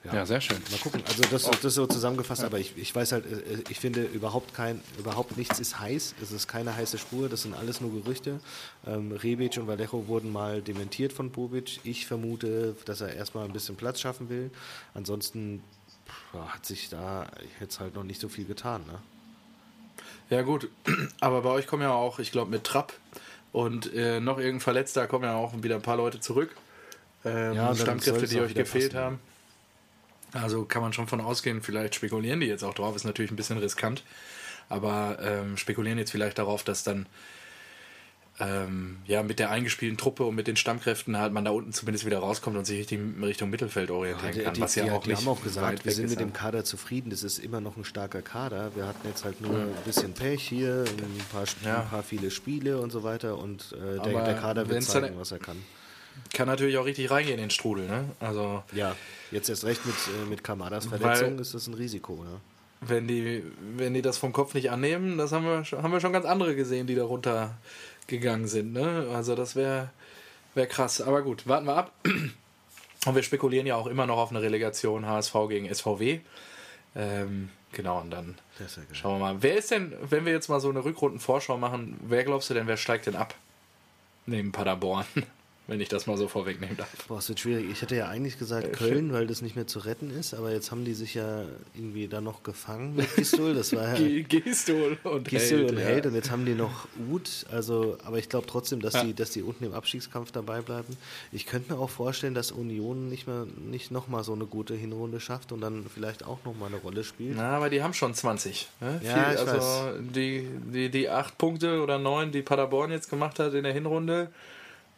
Ja. 0.04 0.14
Ja, 0.14 0.26
sehr 0.26 0.40
schön. 0.40 0.58
Mal 0.70 0.78
gucken. 0.78 1.02
Also 1.06 1.22
das, 1.24 1.44
das 1.44 1.64
ist 1.64 1.74
so 1.74 1.86
zusammengefasst, 1.86 2.42
ja. 2.42 2.46
aber 2.46 2.58
ich, 2.58 2.76
ich 2.76 2.94
weiß 2.94 3.12
halt, 3.12 3.26
äh, 3.26 3.62
ich 3.68 3.80
finde 3.80 4.04
überhaupt 4.04 4.54
kein, 4.54 4.80
überhaupt 4.98 5.36
nichts 5.36 5.58
ist 5.58 5.80
heiß. 5.80 6.14
Es 6.22 6.32
ist 6.32 6.46
keine 6.46 6.76
heiße 6.76 6.98
Spur, 6.98 7.28
das 7.28 7.42
sind 7.42 7.54
alles 7.54 7.80
nur 7.80 7.92
Gerüchte. 7.92 8.40
Ähm, 8.86 9.12
Rebic 9.12 9.56
und 9.58 9.66
Vallejo 9.66 10.06
wurden 10.06 10.30
mal 10.30 10.62
dementiert 10.62 11.12
von 11.12 11.30
Bobic. 11.30 11.80
Ich 11.84 12.06
vermute, 12.06 12.76
dass 12.84 13.00
er 13.00 13.14
erstmal 13.14 13.44
ein 13.44 13.52
bisschen 13.52 13.76
Platz 13.76 14.00
schaffen 14.00 14.28
will. 14.28 14.50
Ansonsten 14.94 15.62
pff, 16.06 16.54
hat 16.54 16.66
sich 16.66 16.88
da 16.88 17.26
jetzt 17.60 17.80
halt 17.80 17.94
noch 17.94 18.04
nicht 18.04 18.20
so 18.20 18.28
viel 18.28 18.44
getan. 18.44 18.84
Ne? 18.86 18.98
Ja, 20.30 20.42
gut. 20.42 20.68
Aber 21.20 21.42
bei 21.42 21.50
euch 21.50 21.66
kommen 21.66 21.82
ja 21.82 21.92
auch, 21.92 22.18
ich 22.18 22.32
glaube, 22.32 22.50
mit 22.50 22.64
Trapp 22.64 22.92
und 23.52 23.92
äh, 23.94 24.20
noch 24.20 24.38
irgendein 24.38 24.60
Verletzter 24.60 25.06
kommen 25.06 25.24
ja 25.24 25.34
auch 25.34 25.52
wieder 25.62 25.76
ein 25.76 25.82
paar 25.82 25.96
Leute 25.96 26.20
zurück. 26.20 26.54
Ähm, 27.24 27.54
ja, 27.54 27.74
Stammkräfte, 27.74 28.26
die 28.26 28.40
euch 28.40 28.54
gefehlt 28.54 28.92
passen, 28.92 29.04
haben. 29.04 29.18
Also 30.32 30.64
kann 30.64 30.82
man 30.82 30.92
schon 30.92 31.06
von 31.06 31.20
ausgehen, 31.20 31.62
vielleicht 31.62 31.94
spekulieren 31.94 32.40
die 32.40 32.46
jetzt 32.46 32.64
auch 32.64 32.74
drauf, 32.74 32.94
ist 32.94 33.04
natürlich 33.04 33.30
ein 33.30 33.36
bisschen 33.36 33.58
riskant. 33.58 34.02
Aber 34.68 35.18
ähm, 35.22 35.56
spekulieren 35.56 35.98
jetzt 35.98 36.10
vielleicht 36.10 36.38
darauf, 36.38 36.64
dass 36.64 36.82
dann 36.82 37.06
ähm, 38.38 38.98
ja, 39.06 39.22
mit 39.22 39.38
der 39.38 39.50
eingespielten 39.50 39.96
Truppe 39.96 40.24
und 40.24 40.34
mit 40.34 40.46
den 40.46 40.56
Stammkräften 40.56 41.18
halt 41.18 41.32
man 41.32 41.44
da 41.44 41.52
unten 41.52 41.72
zumindest 41.72 42.04
wieder 42.04 42.18
rauskommt 42.18 42.56
und 42.56 42.66
sich 42.66 42.78
richtig 42.78 43.00
Richtung 43.22 43.48
Mittelfeld 43.48 43.90
orientieren 43.90 44.32
ja, 44.32 44.38
die, 44.38 44.44
kann. 44.44 44.60
Was 44.60 44.74
die, 44.74 44.80
ja 44.80 44.92
auch 44.92 45.02
die 45.02 45.10
nicht 45.10 45.20
haben 45.20 45.28
auch 45.28 45.42
gesagt, 45.42 45.84
wir 45.84 45.92
sind 45.92 46.10
mit 46.10 46.20
dem 46.20 46.32
Kader 46.32 46.64
zufrieden. 46.64 47.10
Das 47.10 47.22
ist 47.22 47.38
immer 47.38 47.60
noch 47.60 47.76
ein 47.76 47.84
starker 47.84 48.20
Kader. 48.20 48.72
Wir 48.74 48.86
hatten 48.86 49.06
jetzt 49.08 49.24
halt 49.24 49.40
nur 49.40 49.52
mhm. 49.52 49.62
ein 49.62 49.84
bisschen 49.84 50.12
Pech 50.12 50.42
hier, 50.42 50.84
ein 50.86 51.26
paar, 51.32 51.44
ja. 51.64 51.80
ein 51.80 51.88
paar 51.88 52.02
viele 52.02 52.30
Spiele 52.30 52.78
und 52.78 52.90
so 52.90 53.02
weiter 53.02 53.38
und 53.38 53.72
äh, 53.72 54.02
der, 54.02 54.24
der, 54.24 54.34
Kader 54.34 54.68
wird 54.68 54.82
zeigen, 54.82 55.18
was 55.18 55.32
er 55.32 55.38
kann. 55.38 55.56
Kann 56.32 56.46
natürlich 56.46 56.76
auch 56.76 56.84
richtig 56.84 57.10
reingehen 57.10 57.38
in 57.38 57.44
den 57.44 57.50
Strudel, 57.50 57.86
ne? 57.86 58.04
Also 58.20 58.62
ja, 58.72 58.96
jetzt 59.30 59.48
erst 59.48 59.64
recht 59.64 59.84
mit, 59.86 59.94
äh, 59.94 60.28
mit 60.28 60.44
Kamadas 60.44 60.86
Verletzung 60.86 61.38
ist 61.38 61.54
das 61.54 61.66
ein 61.66 61.74
Risiko, 61.74 62.22
ne? 62.22 62.40
Wenn 62.82 63.08
die, 63.08 63.42
wenn 63.76 63.94
die 63.94 64.02
das 64.02 64.18
vom 64.18 64.34
Kopf 64.34 64.52
nicht 64.52 64.70
annehmen, 64.70 65.16
das 65.16 65.32
haben 65.32 65.44
wir, 65.44 65.64
haben 65.82 65.92
wir 65.92 66.00
schon 66.00 66.12
ganz 66.12 66.26
andere 66.26 66.54
gesehen, 66.54 66.86
die 66.86 66.94
darunter 66.94 67.56
gegangen 68.06 68.46
sind. 68.46 68.72
Ne? 68.72 69.08
Also 69.12 69.34
das 69.34 69.56
wäre 69.56 69.90
wär 70.54 70.66
krass. 70.66 71.00
Aber 71.00 71.22
gut, 71.22 71.46
warten 71.46 71.66
wir 71.66 71.76
ab. 71.76 71.92
Und 72.04 73.14
wir 73.14 73.22
spekulieren 73.22 73.66
ja 73.66 73.76
auch 73.76 73.86
immer 73.86 74.06
noch 74.06 74.18
auf 74.18 74.30
eine 74.30 74.42
Relegation 74.42 75.06
HSV 75.06 75.34
gegen 75.48 75.72
SVW. 75.72 76.20
Ähm, 76.96 77.50
genau, 77.72 78.00
und 78.00 78.10
dann 78.10 78.36
schauen 78.92 79.20
wir 79.20 79.26
mal. 79.26 79.42
Wer 79.42 79.58
ist 79.58 79.70
denn, 79.70 79.94
wenn 80.00 80.24
wir 80.24 80.32
jetzt 80.32 80.48
mal 80.48 80.58
so 80.58 80.70
eine 80.70 80.84
Rückrundenvorschau 80.84 81.56
machen, 81.56 82.00
wer 82.02 82.24
glaubst 82.24 82.50
du 82.50 82.54
denn, 82.54 82.66
wer 82.66 82.76
steigt 82.76 83.06
denn 83.06 83.14
ab? 83.14 83.34
Neben 84.26 84.50
Paderborn. 84.50 85.06
Wenn 85.68 85.80
ich 85.80 85.88
das 85.88 86.06
mal 86.06 86.16
so 86.16 86.28
vorwegnehmen 86.28 86.76
darf. 86.76 86.88
Boah, 87.08 87.18
es 87.18 87.28
wird 87.28 87.40
schwierig. 87.40 87.68
Ich 87.70 87.82
hätte 87.82 87.96
ja 87.96 88.06
eigentlich 88.08 88.38
gesagt 88.38 88.66
Äh, 88.68 88.70
Köln, 88.70 89.12
weil 89.12 89.26
das 89.26 89.42
nicht 89.42 89.56
mehr 89.56 89.66
zu 89.66 89.80
retten 89.80 90.10
ist, 90.10 90.32
aber 90.34 90.52
jetzt 90.52 90.70
haben 90.70 90.84
die 90.84 90.94
sich 90.94 91.14
ja 91.14 91.42
irgendwie 91.74 92.06
da 92.08 92.20
noch 92.20 92.42
gefangen 92.42 92.94
mit 92.96 93.14
Gistol. 93.16 93.54
Das 93.54 93.74
war 93.74 93.98
ja 93.98 94.22
Gistol 94.28 94.96
und 95.02 95.28
Gistol 95.28 95.58
Held. 95.58 95.70
und 95.72 95.78
ja. 95.78 95.84
Held 95.84 96.06
und 96.06 96.14
jetzt 96.14 96.30
haben 96.30 96.44
die 96.44 96.54
noch 96.54 96.86
Uth. 97.10 97.46
Also, 97.50 97.98
aber 98.04 98.18
ich 98.18 98.28
glaube 98.28 98.46
trotzdem, 98.46 98.80
dass 98.80 98.94
Ja. 98.94 99.04
die, 99.04 99.14
dass 99.14 99.30
die 99.30 99.42
unten 99.42 99.64
im 99.64 99.74
Abstiegskampf 99.74 100.30
dabei 100.32 100.60
bleiben. 100.60 100.96
Ich 101.32 101.46
könnte 101.46 101.72
mir 101.72 101.78
auch 101.80 101.90
vorstellen, 101.90 102.34
dass 102.34 102.52
Union 102.52 103.08
nicht 103.08 103.26
mehr 103.26 103.46
nicht 103.58 103.90
nochmal 103.90 104.22
so 104.24 104.32
eine 104.34 104.46
gute 104.46 104.74
Hinrunde 104.74 105.18
schafft 105.20 105.50
und 105.52 105.60
dann 105.60 105.84
vielleicht 105.92 106.24
auch 106.24 106.38
nochmal 106.44 106.68
eine 106.68 106.76
Rolle 106.78 107.02
spielt. 107.04 107.36
Na, 107.36 107.56
aber 107.56 107.70
die 107.70 107.82
haben 107.82 107.92
schon 107.94 108.14
20. 108.14 108.68
Ne? 108.80 109.00
Ja, 109.04 109.32
ich 109.32 109.38
also 109.40 109.98
die, 110.00 110.48
die, 110.72 110.90
die 110.90 111.08
acht 111.08 111.36
Punkte 111.38 111.82
oder 111.82 111.98
neun, 111.98 112.30
die 112.30 112.42
Paderborn 112.42 112.90
jetzt 112.92 113.10
gemacht 113.10 113.38
hat 113.38 113.54
in 113.54 113.64
der 113.64 113.72
Hinrunde, 113.72 114.30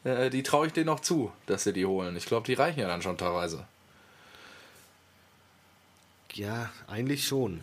äh, 0.05 0.31
die 0.31 0.43
traue 0.43 0.67
ich 0.69 0.73
denen 0.73 0.87
noch 0.87 1.01
zu, 1.01 1.33
dass 1.47 1.65
sie 1.65 1.73
die 1.73 1.87
holen. 1.87 2.17
Ich 2.17 2.27
glaube, 2.27 2.47
die 2.47 2.55
reichen 2.55 2.81
ja 2.81 2.89
dann 2.89 3.03
schon 3.03 3.19
teilweise. 3.19 3.67
Ja, 6.35 6.71
eigentlich 6.87 7.27
schon. 7.27 7.61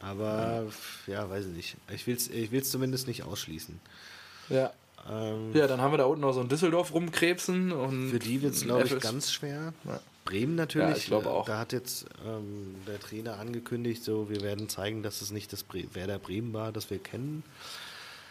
Aber 0.00 0.66
ja, 1.06 1.28
weiß 1.30 1.46
ich 1.46 1.52
nicht. 1.56 1.76
Ich 1.92 2.06
will 2.06 2.16
es 2.16 2.28
ich 2.28 2.50
will's 2.50 2.70
zumindest 2.70 3.06
nicht 3.06 3.22
ausschließen. 3.22 3.80
Ja. 4.50 4.72
Ähm, 5.10 5.52
Ja, 5.54 5.66
dann 5.66 5.80
haben 5.80 5.92
wir 5.92 5.98
da 5.98 6.04
unten 6.04 6.20
noch 6.22 6.32
so 6.34 6.40
ein 6.40 6.48
Düsseldorf 6.48 6.92
rumkrebsen. 6.92 7.72
Und 7.72 8.10
Für 8.10 8.18
die 8.18 8.42
wird 8.42 8.54
es, 8.54 8.62
glaube 8.62 8.84
ich, 8.84 9.00
ganz 9.00 9.32
schwer. 9.32 9.72
Ja. 9.84 10.00
Bremen 10.24 10.54
natürlich. 10.54 10.88
Ja, 10.88 10.96
ich 10.96 11.06
glaube 11.06 11.30
auch. 11.30 11.44
Da 11.46 11.58
hat 11.58 11.72
jetzt 11.72 12.06
ähm, 12.26 12.76
der 12.86 12.98
Trainer 12.98 13.38
angekündigt, 13.38 14.02
so 14.04 14.28
wir 14.30 14.40
werden 14.40 14.68
zeigen, 14.68 15.02
dass 15.02 15.22
es 15.22 15.30
nicht 15.30 15.52
das 15.52 15.62
Bre 15.62 15.84
Werder 15.92 16.18
Bremen 16.18 16.52
war, 16.52 16.72
das 16.72 16.90
wir 16.90 16.98
kennen. 16.98 17.42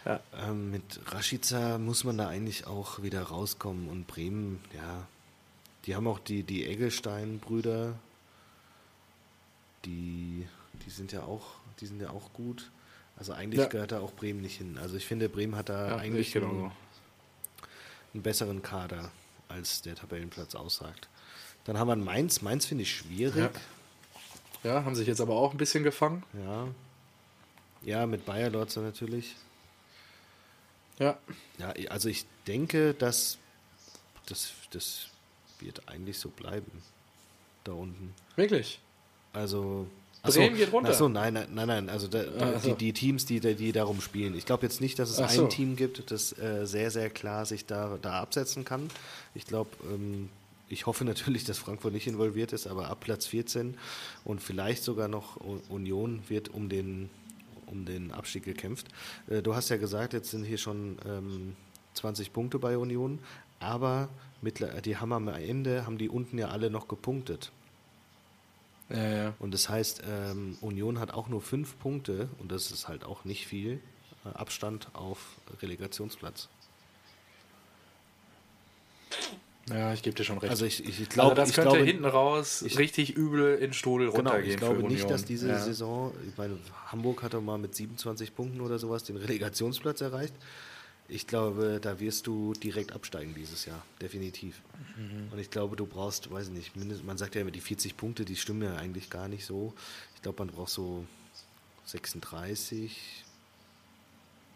Ja. 0.04 0.20
Ähm, 0.36 0.70
mit 0.70 1.00
Rashica 1.06 1.78
muss 1.78 2.04
man 2.04 2.18
da 2.18 2.28
eigentlich 2.28 2.66
auch 2.66 3.02
wieder 3.02 3.22
rauskommen. 3.22 3.88
Und 3.88 4.06
Bremen, 4.06 4.60
ja, 4.74 5.06
die 5.86 5.94
haben 5.96 6.06
auch 6.06 6.18
die, 6.18 6.42
die 6.42 6.66
Eggestein-Brüder, 6.66 7.94
die, 9.84 10.46
die 10.84 10.90
sind 10.90 11.12
ja 11.12 11.22
auch, 11.22 11.46
die 11.80 11.86
sind 11.86 12.00
ja 12.00 12.10
auch 12.10 12.32
gut. 12.32 12.70
Also 13.16 13.32
eigentlich 13.32 13.60
Ja. 13.60 13.66
gehört 13.66 13.92
da 13.92 14.00
auch 14.00 14.12
Bremen 14.12 14.40
nicht 14.40 14.58
hin. 14.58 14.78
Also 14.78 14.96
ich 14.96 15.06
finde, 15.06 15.28
Bremen 15.28 15.56
hat 15.56 15.68
da 15.68 15.88
Ja, 15.90 15.96
eigentlich 15.96 16.28
ich 16.28 16.32
genau 16.34 16.72
einen, 18.12 18.22
besseren 18.22 18.62
Kader, 18.62 19.10
als 19.48 19.82
der 19.82 19.94
Tabellenplatz 19.94 20.54
aussagt. 20.54 21.08
Dann 21.64 21.78
haben 21.78 21.88
wir 21.88 21.96
Mainz. 21.96 22.42
Mainz 22.42 22.66
finde 22.66 22.82
ich 22.82 22.94
schwierig. 22.94 23.50
Ja, 24.62 24.84
haben 24.84 24.94
sich 24.94 25.06
jetzt 25.06 25.20
aber 25.20 25.34
auch 25.34 25.52
ein 25.52 25.58
bisschen 25.58 25.84
gefangen. 25.84 26.22
Ja. 26.44 26.68
Ja, 27.82 28.06
mit 28.06 28.24
Bayer 28.24 28.50
Lorzer 28.50 28.80
natürlich. 28.80 29.36
Ja. 30.98 31.18
Ja, 31.58 31.74
also 31.90 32.08
ich 32.08 32.24
denke, 32.46 32.94
dass 32.94 33.38
das, 34.26 34.52
das 34.70 35.08
wird 35.60 35.88
eigentlich 35.88 36.18
so 36.18 36.28
bleiben. 36.28 36.70
Da 37.64 37.72
unten. 37.72 38.14
Wirklich. 38.36 38.80
Also. 39.32 39.86
Bremen 40.22 40.56
geht 40.56 40.72
runter. 40.72 40.90
Achso, 40.90 41.08
nein, 41.08 41.34
nein, 41.34 41.48
nein, 41.52 41.68
nein. 41.68 41.88
Also 41.90 42.08
da, 42.08 42.22
da, 42.22 42.52
die, 42.52 42.72
die 42.74 42.92
Teams, 42.94 43.26
die, 43.26 43.40
die 43.40 43.72
darum 43.72 44.00
spielen. 44.00 44.34
Ich 44.34 44.46
glaube 44.46 44.64
jetzt 44.64 44.80
nicht, 44.80 44.98
dass 44.98 45.10
es 45.10 45.18
Ach 45.20 45.28
ein 45.28 45.36
so. 45.36 45.46
Team 45.48 45.76
gibt, 45.76 46.10
das 46.10 46.36
äh, 46.38 46.66
sehr, 46.66 46.90
sehr 46.90 47.10
klar 47.10 47.44
sich 47.44 47.66
da, 47.66 47.98
da 48.00 48.20
absetzen 48.20 48.64
kann. 48.64 48.88
Ich 49.34 49.44
glaube, 49.44 49.70
ähm, 49.84 50.30
ich 50.70 50.86
hoffe 50.86 51.04
natürlich, 51.04 51.44
dass 51.44 51.58
Frankfurt 51.58 51.92
nicht 51.92 52.06
involviert 52.06 52.54
ist, 52.54 52.66
aber 52.66 52.88
ab 52.88 53.00
Platz 53.00 53.26
14 53.26 53.76
und 54.24 54.42
vielleicht 54.42 54.82
sogar 54.82 55.08
noch 55.08 55.36
Union 55.68 56.22
wird 56.28 56.48
um 56.48 56.70
den, 56.70 57.10
um 57.74 57.84
den 57.84 58.12
Abstieg 58.12 58.44
gekämpft. 58.44 58.88
Äh, 59.28 59.42
du 59.42 59.54
hast 59.54 59.68
ja 59.68 59.76
gesagt, 59.76 60.12
jetzt 60.12 60.30
sind 60.30 60.44
hier 60.44 60.58
schon 60.58 60.96
ähm, 61.06 61.56
20 61.94 62.32
Punkte 62.32 62.58
bei 62.58 62.78
Union, 62.78 63.18
aber 63.60 64.08
die 64.42 64.96
haben 64.96 65.12
am 65.12 65.28
Ende, 65.28 65.86
haben 65.86 65.98
die 65.98 66.08
unten 66.08 66.38
ja 66.38 66.48
alle 66.48 66.70
noch 66.70 66.88
gepunktet. 66.88 67.50
Ja, 68.90 69.08
ja. 69.08 69.34
Und 69.38 69.54
das 69.54 69.68
heißt, 69.68 70.02
ähm, 70.06 70.58
Union 70.60 70.98
hat 70.98 71.12
auch 71.12 71.28
nur 71.28 71.40
fünf 71.40 71.78
Punkte 71.78 72.28
und 72.38 72.52
das 72.52 72.70
ist 72.70 72.88
halt 72.88 73.04
auch 73.04 73.24
nicht 73.24 73.46
viel 73.46 73.80
äh, 74.24 74.28
Abstand 74.28 74.88
auf 74.92 75.36
Relegationsplatz. 75.62 76.48
Ja, 79.70 79.94
ich 79.94 80.02
gebe 80.02 80.14
dir 80.14 80.24
schon 80.24 80.38
recht. 80.38 80.50
Also 80.50 80.66
ich, 80.66 80.80
ich, 80.84 80.88
ich 80.90 80.98
also 81.00 81.10
glaube, 81.10 81.34
das 81.36 81.48
ich 81.50 81.54
könnte 81.54 81.70
glaube, 81.70 81.84
hinten 81.86 82.04
raus 82.04 82.62
ich- 82.62 82.76
richtig 82.78 83.14
übel 83.16 83.56
in 83.56 83.72
Strudel 83.72 84.08
genau, 84.10 84.16
runtergehen 84.30 84.50
ich 84.52 84.56
glaube 84.58 84.76
für 84.76 84.82
nicht, 84.82 84.92
Union. 85.04 85.08
dass 85.08 85.24
diese 85.24 85.48
ja. 85.48 85.58
Saison, 85.58 86.12
ich 86.28 86.36
meine, 86.36 86.58
Hamburg 86.88 87.22
hatte 87.22 87.40
mal 87.40 87.56
mit 87.58 87.74
27 87.74 88.34
Punkten 88.34 88.60
oder 88.60 88.78
sowas 88.78 89.04
den 89.04 89.16
Relegationsplatz 89.16 90.00
erreicht. 90.02 90.34
Ich 91.08 91.26
glaube, 91.26 91.80
da 91.82 92.00
wirst 92.00 92.26
du 92.26 92.52
direkt 92.54 92.92
absteigen 92.92 93.34
dieses 93.34 93.66
Jahr, 93.66 93.82
definitiv. 94.00 94.60
Mhm. 94.96 95.28
Und 95.32 95.38
ich 95.38 95.50
glaube, 95.50 95.76
du 95.76 95.86
brauchst, 95.86 96.30
weiß 96.30 96.48
ich 96.48 96.52
nicht, 96.52 96.76
mindest, 96.76 97.04
man 97.04 97.16
sagt 97.18 97.34
ja 97.34 97.40
immer, 97.42 97.50
die 97.50 97.60
40 97.60 97.96
Punkte, 97.96 98.24
die 98.24 98.36
stimmen 98.36 98.62
ja 98.62 98.76
eigentlich 98.76 99.10
gar 99.10 99.28
nicht 99.28 99.44
so. 99.44 99.74
Ich 100.14 100.22
glaube, 100.22 100.44
man 100.44 100.54
braucht 100.54 100.70
so 100.70 101.04
36, 101.86 103.24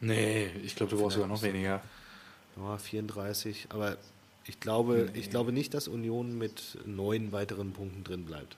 Nee, 0.00 0.46
ich 0.62 0.76
glaube, 0.76 0.90
du 0.94 1.00
brauchst 1.02 1.14
sogar 1.14 1.28
noch 1.28 1.42
weniger. 1.42 1.82
Ja, 2.56 2.78
34, 2.78 3.66
aber 3.70 3.96
ich 4.48 4.58
glaube, 4.60 5.10
ich 5.14 5.30
glaube 5.30 5.52
nicht, 5.52 5.74
dass 5.74 5.86
Union 5.88 6.36
mit 6.36 6.78
neun 6.86 7.30
weiteren 7.32 7.72
Punkten 7.72 8.02
drin 8.02 8.24
bleibt. 8.24 8.56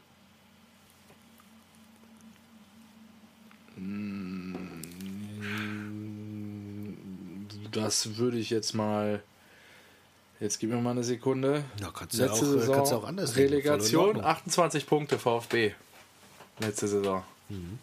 Das 7.73 8.17
würde 8.17 8.39
ich 8.39 8.51
jetzt 8.51 8.75
mal. 8.75 9.23
Jetzt 10.41 10.59
gib 10.59 10.71
mir 10.71 10.77
mal 10.81 10.93
eine 10.93 11.05
Sekunde. 11.05 11.65
Ja, 11.81 11.91
kannst 11.93 12.15
du 12.19 12.23
ja 12.23 12.27
Letzte 12.29 12.47
auch- 12.47 12.51
Saison 12.51 12.75
kannst 12.75 12.93
du 12.93 12.97
auch 12.97 13.05
anders 13.05 13.37
Relegation 13.37 14.07
Ordnung. 14.07 14.25
28 14.25 14.87
Punkte 14.87 15.19
VfB. 15.19 15.75
Letzte 16.61 16.89
Saison. 16.89 17.23
Mhm. 17.51 17.79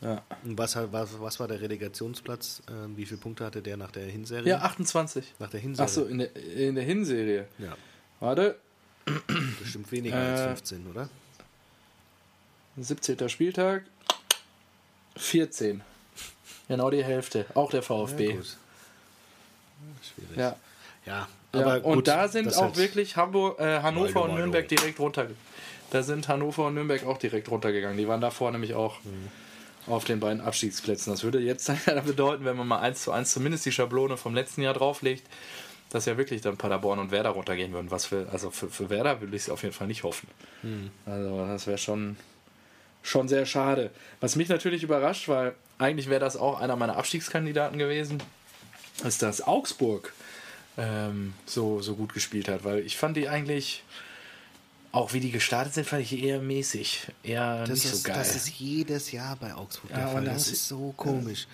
Ja. 0.00 0.22
Und 0.44 0.56
was, 0.56 0.76
was, 0.76 1.20
was 1.20 1.40
war 1.40 1.48
der 1.48 1.60
Relegationsplatz? 1.60 2.62
Ähm, 2.70 2.96
wie 2.96 3.04
viele 3.04 3.18
Punkte 3.20 3.44
hatte 3.44 3.60
der 3.62 3.76
nach 3.76 3.90
der 3.90 4.04
Hinserie? 4.06 4.48
ja, 4.48 4.58
28. 4.58 5.34
Nach 5.40 5.50
der 5.50 5.58
Hinserie. 5.60 5.84
Achso, 5.84 6.04
in 6.04 6.18
der, 6.18 6.36
in 6.36 6.74
der 6.76 6.84
Hinserie. 6.84 7.46
Ja, 7.58 7.76
Warte, 8.20 8.56
bestimmt 9.60 9.90
weniger 9.90 10.16
als 10.16 10.40
Äh, 10.40 10.46
15, 10.48 10.86
oder? 10.88 11.08
17. 12.76 13.28
Spieltag. 13.28 13.84
14. 15.16 15.82
Genau 16.68 16.90
die 16.90 17.02
Hälfte. 17.02 17.46
Auch 17.54 17.70
der 17.70 17.82
VfB. 17.82 18.28
Ja, 18.30 18.36
gut. 18.36 18.56
Schwierig. 20.02 20.36
Ja. 20.36 20.56
Ja, 21.06 21.28
Ja, 21.54 21.60
aber 21.60 21.84
und 21.84 21.94
gut, 21.96 22.08
da 22.08 22.28
sind 22.28 22.54
auch 22.56 22.76
wirklich 22.76 23.16
Hamburg, 23.16 23.58
äh, 23.58 23.80
Hannover 23.80 24.24
und. 24.24 24.34
Nürnberg 24.34 24.68
direkt 24.68 25.00
runter. 25.00 25.28
Da 25.90 26.02
sind 26.02 26.28
Hannover 26.28 26.66
und 26.66 26.74
Nürnberg 26.74 27.04
auch 27.06 27.16
direkt 27.18 27.50
runtergegangen. 27.50 27.96
Die 27.96 28.06
waren 28.06 28.20
davor 28.20 28.50
nämlich 28.50 28.74
auch 28.74 29.02
Mhm. 29.04 29.28
Auf 29.88 30.04
den 30.04 30.20
beiden 30.20 30.40
Abstiegsplätzen. 30.40 31.12
Das 31.12 31.24
würde 31.24 31.40
jetzt 31.40 31.70
bedeuten, 32.06 32.44
wenn 32.44 32.56
man 32.56 32.66
mal 32.66 32.80
eins 32.80 33.02
zu 33.02 33.12
eins 33.12 33.32
zumindest 33.32 33.66
die 33.66 33.72
Schablone 33.72 34.16
vom 34.16 34.34
letzten 34.34 34.62
Jahr 34.62 34.74
drauflegt, 34.74 35.26
dass 35.90 36.06
ja 36.06 36.16
wirklich 36.16 36.40
dann 36.40 36.56
Paderborn 36.56 36.98
und 36.98 37.10
Werder 37.10 37.30
runtergehen 37.30 37.72
würden. 37.72 37.90
Was 37.90 38.06
für, 38.06 38.28
also 38.30 38.50
für, 38.50 38.68
für 38.68 38.90
Werder 38.90 39.20
würde 39.20 39.34
ich 39.34 39.42
es 39.42 39.50
auf 39.50 39.62
jeden 39.62 39.74
Fall 39.74 39.86
nicht 39.86 40.02
hoffen. 40.02 40.28
Mhm. 40.62 40.90
Also 41.06 41.46
das 41.46 41.66
wäre 41.66 41.78
schon, 41.78 42.16
schon 43.02 43.28
sehr 43.28 43.46
schade. 43.46 43.90
Was 44.20 44.36
mich 44.36 44.48
natürlich 44.48 44.82
überrascht, 44.82 45.28
weil 45.28 45.54
eigentlich 45.78 46.08
wäre 46.08 46.20
das 46.20 46.36
auch 46.36 46.60
einer 46.60 46.76
meiner 46.76 46.96
Abstiegskandidaten 46.96 47.78
gewesen, 47.78 48.22
ist, 49.04 49.22
dass 49.22 49.46
Augsburg 49.46 50.12
ähm, 50.76 51.34
so, 51.46 51.80
so 51.80 51.94
gut 51.94 52.12
gespielt 52.12 52.48
hat. 52.48 52.64
Weil 52.64 52.80
ich 52.80 52.96
fand 52.96 53.16
die 53.16 53.28
eigentlich, 53.28 53.82
auch 54.92 55.12
wie 55.12 55.20
die 55.20 55.30
gestartet 55.30 55.74
sind, 55.74 55.86
fand 55.86 56.02
ich 56.02 56.22
eher 56.22 56.40
mäßig. 56.40 57.06
Eher 57.22 57.60
das 57.66 57.70
nicht 57.70 57.84
ist, 57.84 58.02
so 58.02 58.08
geil. 58.08 58.16
Das 58.18 58.34
ist 58.36 58.48
jedes 58.58 59.12
Jahr 59.12 59.36
bei 59.36 59.54
Augsburg 59.54 59.90
der 59.90 59.98
Ja, 60.00 60.06
Fall. 60.08 60.18
und 60.20 60.24
Das 60.26 60.34
das- 60.44 60.52
ist 60.52 60.68
so 60.68 60.92
komisch. 60.96 61.46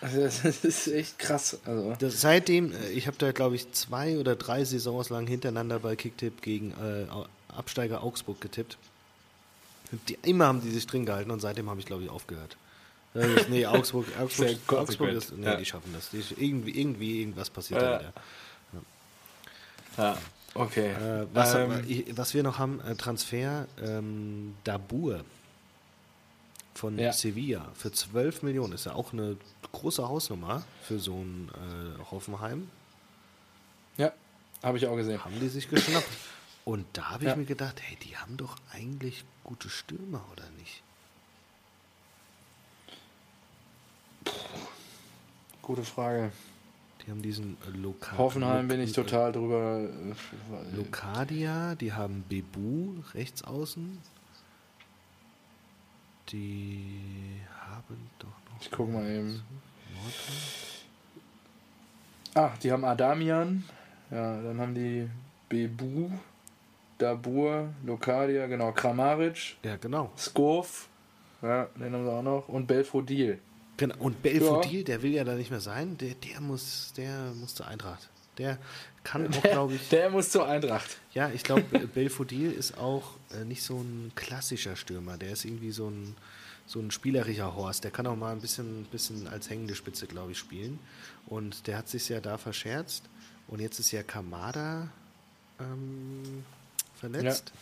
Also, 0.00 0.22
das 0.42 0.64
ist 0.64 0.86
echt 0.88 1.18
krass. 1.18 1.58
Also, 1.64 1.94
Das, 1.98 2.20
seitdem, 2.20 2.72
äh, 2.72 2.88
ich 2.90 3.06
habe 3.06 3.16
da 3.18 3.32
glaube 3.32 3.56
ich 3.56 3.70
zwei 3.72 4.18
oder 4.18 4.34
drei 4.34 4.64
Saisons 4.64 5.10
lang 5.10 5.26
hintereinander 5.26 5.78
bei 5.78 5.94
Kicktipp 5.94 6.40
gegen 6.42 6.72
äh, 6.72 7.06
Absteiger 7.54 8.02
Augsburg 8.02 8.40
getippt. 8.40 8.76
Die, 10.08 10.16
immer 10.22 10.46
haben 10.46 10.62
die 10.62 10.70
sich 10.70 10.86
drin 10.86 11.04
gehalten 11.04 11.30
und 11.30 11.40
seitdem 11.40 11.68
habe 11.68 11.80
ich 11.80 11.86
glaube 11.86 12.04
ich 12.04 12.10
aufgehört. 12.10 12.56
Äh, 13.14 13.26
nee, 13.50 13.66
Augsburg, 13.66 14.06
Augsburg, 14.20 14.56
Augsburg 14.72 15.10
ist, 15.10 15.32
nee, 15.36 15.44
Ja. 15.44 15.56
die 15.56 15.64
schaffen 15.66 15.92
das. 15.92 16.10
Die, 16.10 16.22
irgendwie, 16.42 16.80
irgendwie, 16.80 17.20
irgendwas 17.20 17.50
passiert 17.50 17.82
Ja. 17.82 17.90
da 17.90 18.00
wieder. 18.00 18.12
ja, 19.98 20.18
okay. 20.54 20.92
Äh, 20.92 21.26
was, 21.32 21.54
Ähm, 21.54 21.84
ich- 21.86 22.16
was 22.16 22.34
wir 22.34 22.42
noch 22.42 22.58
haben, 22.58 22.80
äh, 22.80 22.94
Transfer, 22.96 23.66
ähm, 23.82 24.56
Dabur 24.64 25.24
von 26.74 26.98
Ja. 26.98 27.12
Sevilla 27.12 27.68
für 27.74 27.92
12 27.92 28.42
Millionen. 28.42 28.72
Ist 28.72 28.86
ja 28.86 28.94
auch 28.94 29.12
eine 29.12 29.36
große 29.72 30.06
Hausnummer 30.08 30.62
für 30.82 30.98
so 30.98 31.14
ein 31.14 31.50
äh, 31.54 32.10
Hoffenheim. 32.10 32.70
ja, 33.96 34.12
habe 34.62 34.78
ich 34.78 34.86
auch 34.86 34.96
gesehen. 34.96 35.22
haben 35.24 35.38
die 35.40 35.48
sich 35.48 35.68
geschnappt. 35.68 36.08
Und 36.64 36.86
da 36.92 37.10
habe 37.10 37.24
ich 37.24 37.30
Ja. 37.30 37.36
mir 37.36 37.44
gedacht, 37.46 37.80
hey, 37.82 37.96
die 38.04 38.16
haben 38.16 38.36
doch 38.36 38.56
eigentlich 38.72 39.24
gute 39.44 39.68
Stürmer, 39.70 40.22
oder 40.32 40.44
nicht? 40.58 40.82
Gute 45.62 45.82
Frage. 45.84 46.32
Die 47.06 47.10
haben 47.10 47.22
diesen 47.22 47.56
äh, 47.66 47.76
Lokal. 47.76 48.18
Hoffenheim 48.18 48.68
bin 48.68 48.80
ich 48.80 48.92
total 48.92 49.32
drüber. 49.32 49.80
äh, 49.80 50.76
Locadia, 50.76 51.74
die 51.74 51.92
haben 51.92 52.24
Bebu 52.28 53.00
rechts 53.14 53.42
außen. 53.42 53.98
Die 56.30 57.40
haben 57.68 58.10
doch 58.18 58.28
noch. 58.28 58.60
Ich 58.60 58.70
guck 58.70 58.92
mal 58.92 59.04
eben. 59.08 59.42
Nordrhein. 59.94 60.36
Ah, 62.34 62.50
die 62.62 62.70
haben 62.70 62.84
Adamian. 62.84 63.64
Ja, 64.10 64.40
dann 64.42 64.60
haben 64.60 64.74
die 64.74 65.08
Bebu, 65.48 66.10
Dabur, 66.98 67.70
Lokadia, 67.84 68.46
genau, 68.46 68.72
Kramaric, 68.72 69.56
Ja, 69.64 69.76
genau. 69.76 70.12
Skov. 70.16 70.88
Ja, 71.42 71.64
den 71.76 71.92
haben 71.94 72.04
sie 72.04 72.12
auch 72.12 72.22
noch. 72.22 72.48
Und 72.48 72.66
Belfodil. 72.66 73.40
Genau. 73.80 73.96
Und 73.98 74.22
Belfodil, 74.22 74.84
der 74.84 75.02
will 75.02 75.12
ja 75.12 75.24
da 75.24 75.34
nicht 75.34 75.50
mehr 75.50 75.60
sein. 75.60 75.96
Der, 75.98 76.14
der, 76.14 76.40
muss, 76.40 76.92
der 76.96 77.32
muss 77.34 77.54
zur 77.54 77.66
Eintracht. 77.66 78.08
Der 78.38 78.58
kann 79.02 79.34
auch, 79.34 79.42
glaube 79.42 79.74
ich. 79.74 79.88
Der 79.88 80.10
muss 80.10 80.30
zur 80.30 80.46
Eintracht. 80.46 80.98
Ja, 81.14 81.30
ich 81.30 81.42
glaube, 81.42 81.62
Belfodil 81.62 82.52
ist 82.52 82.78
auch 82.78 83.16
äh, 83.32 83.44
nicht 83.44 83.62
so 83.62 83.78
ein 83.78 84.12
klassischer 84.14 84.76
Stürmer. 84.76 85.16
Der 85.16 85.32
ist 85.32 85.44
irgendwie 85.44 85.72
so 85.72 85.88
ein, 85.88 86.14
so 86.66 86.78
ein 86.78 86.90
spielerischer 86.90 87.56
Horst. 87.56 87.82
Der 87.82 87.90
kann 87.90 88.06
auch 88.06 88.16
mal 88.16 88.32
ein 88.32 88.40
bisschen, 88.40 88.84
bisschen 88.84 89.26
als 89.26 89.50
hängende 89.50 89.74
Spitze, 89.74 90.06
glaube 90.06 90.32
ich, 90.32 90.38
spielen. 90.38 90.78
Und 91.26 91.66
der 91.66 91.78
hat 91.78 91.88
sich 91.88 92.08
ja 92.08 92.20
da 92.20 92.38
verscherzt. 92.38 93.04
Und 93.48 93.60
jetzt 93.60 93.80
ist 93.80 93.90
ja 93.90 94.02
Kamada 94.02 94.88
ähm, 95.58 96.44
verletzt. 96.94 97.52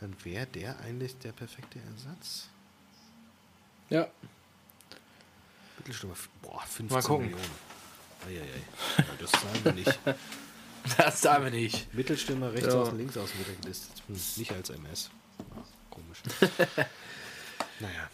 Dann 0.00 0.14
wäre 0.24 0.46
der 0.46 0.78
eigentlich 0.80 1.16
der 1.18 1.32
perfekte 1.32 1.78
Ersatz. 1.78 2.48
Ja, 3.88 4.08
Mittelstürmer, 5.82 6.14
boah, 6.42 6.60
15 6.62 6.86
Mal 6.88 7.02
gucken. 7.02 7.26
Millionen. 7.26 7.50
Eieiei. 8.26 9.06
Das 9.18 9.32
zahlen 9.32 9.64
wir 9.64 9.72
nicht. 9.72 9.98
das 10.96 11.20
darf 11.22 11.42
wir 11.42 11.50
nicht. 11.50 11.92
Mittelstürmer 11.92 12.52
rechts 12.52 12.72
Ja. 12.72 12.80
außen, 12.82 12.96
links 12.96 13.16
außen 13.16 13.34
er 13.46 13.54
gelistet. 13.62 14.02
Hm, 14.06 14.20
nicht 14.36 14.52
als 14.52 14.70
MS. 14.70 15.10
Komisch. 15.90 16.18
naja. 17.80 18.10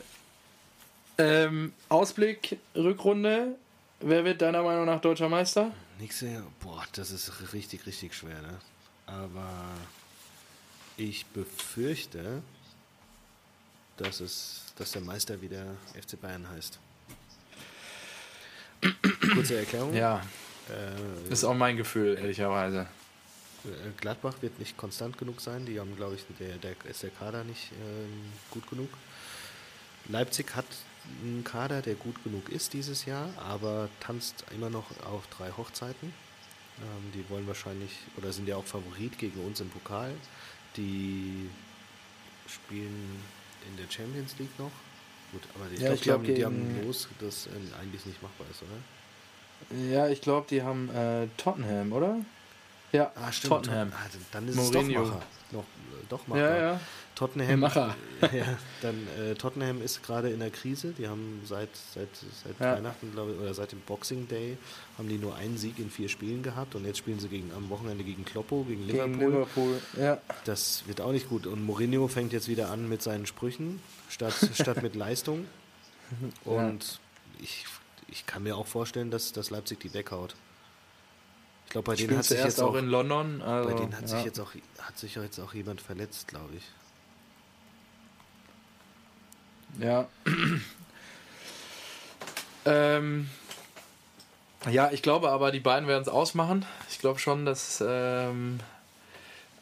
Ähm, 1.18 1.72
Ausblick, 1.88 2.58
Rückrunde. 2.74 3.56
Wer 4.00 4.24
wird 4.24 4.40
deiner 4.40 4.62
Meinung 4.62 4.86
nach 4.86 5.00
deutscher 5.00 5.28
Meister? 5.28 5.72
Nächste, 5.98 6.44
boah, 6.60 6.84
das 6.92 7.10
ist 7.10 7.52
richtig, 7.52 7.84
richtig 7.86 8.14
schwer, 8.14 8.40
ne? 8.40 8.58
Aber 9.06 9.50
ich 10.96 11.26
befürchte, 11.26 12.42
dass 13.96 14.20
es, 14.20 14.62
dass 14.76 14.92
der 14.92 15.02
Meister 15.02 15.42
wieder 15.42 15.76
FC 16.00 16.20
Bayern 16.20 16.48
heißt. 16.48 16.78
Kurze 19.34 19.58
Erklärung. 19.58 19.94
Ja, 19.94 20.22
Äh, 20.70 21.32
ist 21.32 21.44
auch 21.44 21.54
mein 21.54 21.76
Gefühl, 21.78 22.18
ehrlicherweise. 22.20 22.86
Äh, 23.64 23.68
Gladbach 24.00 24.34
wird 24.42 24.58
nicht 24.58 24.76
konstant 24.76 25.16
genug 25.16 25.40
sein. 25.40 25.64
Die 25.64 25.80
haben, 25.80 25.96
glaube 25.96 26.16
ich, 26.16 26.24
der, 26.38 26.56
der 26.58 26.72
ist 26.90 27.02
der 27.02 27.10
Kader 27.10 27.42
nicht 27.44 27.70
ähm, 27.72 28.32
gut 28.50 28.68
genug. 28.68 28.90
Leipzig 30.08 30.54
hat 30.54 30.66
einen 31.22 31.42
Kader, 31.42 31.80
der 31.80 31.94
gut 31.94 32.22
genug 32.22 32.50
ist 32.50 32.74
dieses 32.74 33.06
Jahr, 33.06 33.30
aber 33.38 33.88
tanzt 34.00 34.44
immer 34.54 34.68
noch 34.68 34.84
auf 35.06 35.26
drei 35.28 35.50
Hochzeiten. 35.56 36.12
Ähm, 36.80 37.12
die 37.14 37.24
wollen 37.30 37.46
wahrscheinlich, 37.46 37.92
oder 38.18 38.30
sind 38.32 38.46
ja 38.46 38.56
auch 38.56 38.64
Favorit 38.66 39.18
gegen 39.18 39.40
uns 39.46 39.60
im 39.60 39.70
Pokal. 39.70 40.12
Die 40.76 41.48
spielen 42.46 43.22
in 43.66 43.76
der 43.78 43.90
Champions 43.90 44.34
League 44.38 44.58
noch. 44.58 44.70
Gut, 45.32 45.42
aber 45.54 45.64
ich 45.72 45.80
Ja, 45.80 45.94
glaube, 45.94 46.26
die, 46.26 46.34
die 46.34 46.44
haben 46.44 46.84
Los, 46.84 47.08
das 47.20 47.46
äh, 47.46 47.50
eigentlich 47.80 48.04
nicht 48.04 48.22
machbar 48.22 48.46
ist, 48.50 48.62
oder? 48.62 48.76
Ja, 49.90 50.08
ich 50.08 50.20
glaube, 50.20 50.46
die 50.48 50.62
haben 50.62 50.88
äh, 50.94 51.26
Tottenham, 51.36 51.92
oder? 51.92 52.16
Ja, 52.92 53.12
Ah, 53.16 53.30
Tottenham. 53.30 53.92
Ah, 53.94 54.06
dann 54.32 54.48
ist 54.48 54.56
Mourinho. 54.56 55.02
es 55.02 55.08
doch 55.08 55.14
Macher. 55.14 55.26
Noch, 55.52 55.60
äh, 55.60 56.06
doch 56.08 56.26
Macher. 56.26 56.40
Ja, 56.40 56.56
ja. 56.72 56.80
Tottenham, 57.14 57.60
Macher. 57.60 57.94
ja, 58.32 58.46
dann 58.80 59.06
äh, 59.18 59.34
Tottenham 59.34 59.82
ist 59.82 60.02
gerade 60.04 60.30
in 60.30 60.38
der 60.38 60.50
Krise. 60.50 60.94
Die 60.96 61.06
haben 61.08 61.42
seit 61.44 61.68
seit 61.92 62.08
seit 62.44 62.58
Ja. 62.60 62.76
Weihnachten 62.76 63.10
glaube 63.12 63.32
ich 63.32 63.40
oder 63.40 63.52
seit 63.52 63.72
dem 63.72 63.80
Boxing 63.80 64.26
Day 64.28 64.56
haben 64.96 65.08
die 65.08 65.18
nur 65.18 65.34
einen 65.34 65.58
Sieg 65.58 65.78
in 65.80 65.90
vier 65.90 66.08
Spielen 66.08 66.42
gehabt 66.42 66.74
und 66.76 66.86
jetzt 66.86 66.98
spielen 66.98 67.18
sie 67.18 67.28
gegen 67.28 67.50
am 67.54 67.68
Wochenende 67.70 68.04
gegen 68.04 68.24
Kloppo 68.24 68.62
gegen 68.62 68.86
Liverpool. 68.86 69.08
Gegen 69.18 69.30
Liverpool. 69.32 69.82
Ja. 70.00 70.18
Das 70.44 70.84
wird 70.86 71.00
auch 71.00 71.10
nicht 71.12 71.28
gut 71.28 71.46
und 71.46 71.62
Mourinho 71.66 72.06
fängt 72.08 72.32
jetzt 72.32 72.46
wieder 72.48 72.70
an 72.70 72.88
mit 72.88 73.02
seinen 73.02 73.26
Sprüchen 73.26 73.82
statt 74.08 74.34
statt 74.54 74.80
mit 74.82 74.94
Leistung 74.94 75.46
und 76.44 77.00
ich 77.40 77.64
ich 78.08 78.26
kann 78.26 78.42
mir 78.42 78.56
auch 78.56 78.66
vorstellen, 78.66 79.10
dass, 79.10 79.32
dass 79.32 79.50
Leipzig 79.50 79.80
die 79.80 79.94
weghaut. 79.94 80.34
Ich 81.66 81.72
glaube, 81.72 81.86
bei 81.86 81.94
denen 81.96 82.08
Spielt 82.08 82.18
hat 82.18 82.24
sich 82.24 82.42
jetzt 82.42 82.60
auch 82.60 82.70
auch 82.70 82.74
in 82.76 82.86
London. 82.86 83.42
Also, 83.42 83.68
bei 83.68 83.74
denen 83.74 83.94
hat 83.94 84.02
ja. 84.02 84.08
sich 84.08 84.24
jetzt 84.24 84.40
auch 84.40 84.52
hat 84.78 84.98
sich 84.98 85.14
jetzt 85.16 85.38
auch 85.38 85.52
jemand 85.52 85.80
verletzt, 85.80 86.28
glaube 86.28 86.54
ich. 86.56 86.64
Ja. 89.78 90.08
ähm, 92.64 93.28
ja, 94.70 94.90
ich 94.90 95.02
glaube 95.02 95.30
aber, 95.30 95.52
die 95.52 95.60
beiden 95.60 95.88
werden 95.88 96.02
es 96.02 96.08
ausmachen. 96.08 96.64
Ich 96.90 96.98
glaube 96.98 97.18
schon, 97.18 97.44
dass. 97.44 97.84
Ähm, 97.86 98.60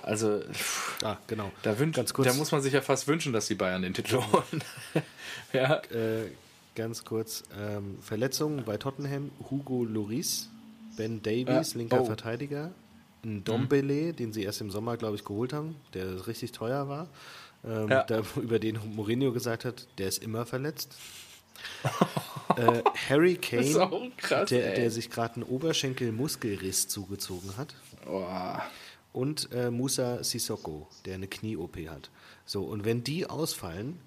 also, 0.01 0.40
pff, 0.53 1.03
Ah, 1.03 1.16
genau. 1.26 1.51
da, 1.62 1.78
wünsch, 1.78 1.97
Ganz 1.97 2.14
kurz. 2.14 2.28
da 2.28 2.34
muss 2.34 2.53
man 2.53 2.62
sich 2.62 2.72
ja 2.72 2.80
fast 2.80 3.09
wünschen, 3.09 3.32
dass 3.32 3.47
die 3.47 3.55
Bayern 3.55 3.82
den 3.82 3.94
Titel 3.94 4.18
holen. 4.32 4.64
ja. 5.53 5.76
Äh, 5.90 6.30
ganz 6.77 7.05
kurz, 7.05 7.43
ähm, 7.59 7.99
Verletzungen 8.01 8.64
bei 8.64 8.77
Tottenham, 8.77 9.33
Hugo 9.51 9.83
Lloris, 9.85 10.49
Ben 10.97 11.20
Davies, 11.22 11.72
Ja. 11.72 11.79
linker 11.79 12.03
Oh. 12.03 12.05
Verteidiger, 12.05 12.70
ein 13.24 13.43
Dombele, 13.43 14.12
den 14.12 14.33
sie 14.33 14.45
erst 14.45 14.61
im 14.61 14.70
Sommer, 14.70 14.97
glaube 14.97 15.16
ich, 15.16 15.24
geholt 15.24 15.53
haben, 15.53 15.74
der 15.95 16.29
richtig 16.29 16.53
teuer 16.53 16.89
war, 16.89 17.09
ähm, 17.64 17.89
Ja. 17.89 18.05
da, 18.05 18.22
über 18.41 18.59
den 18.61 18.79
Mourinho 18.95 19.33
gesagt 19.33 19.64
hat, 19.64 19.89
der 19.99 20.07
ist 20.09 20.22
immer 20.22 20.47
verletzt. 20.47 20.95
äh, 22.57 22.83
Harry 23.09 23.37
Kane, 23.37 24.12
krass. 24.18 24.49
der, 24.51 24.74
der 24.74 24.91
sich 24.91 25.11
gerade 25.11 25.37
einen 25.37 25.43
Oberschenkelmuskelriss 25.45 26.87
zugezogen 26.89 27.57
hat. 27.57 27.74
Boah. 28.05 28.62
Und 29.12 29.51
äh, 29.53 29.70
Musa 29.70 30.22
Sissoko, 30.22 30.87
der 31.07 31.14
eine 31.14 31.27
Knie-OP 31.27 31.77
hat. 31.89 32.11
So, 32.45 32.64
und 32.64 32.85
wenn 32.85 33.03
die 33.03 33.27
ausfallen, 33.29 33.99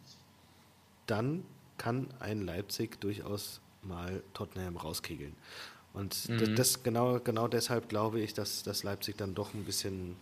dann 1.07 1.43
kann 1.80 2.07
ein 2.19 2.45
Leipzig 2.45 3.01
durchaus 3.01 3.59
mal 3.82 4.21
Tottenham 4.36 4.77
rauskegeln. 4.77 5.36
Und 5.93 6.30
d- 6.39 6.53
das 6.53 6.84
genau, 6.84 7.19
genau 7.19 7.47
deshalb 7.47 7.89
glaube 7.89 8.19
ich, 8.19 8.36
dass, 8.36 8.61
dass 8.61 8.84
Leipzig 8.84 9.17
dann 9.17 9.34
doch 9.34 9.55
ein 9.55 9.63
bisschen 9.65 10.15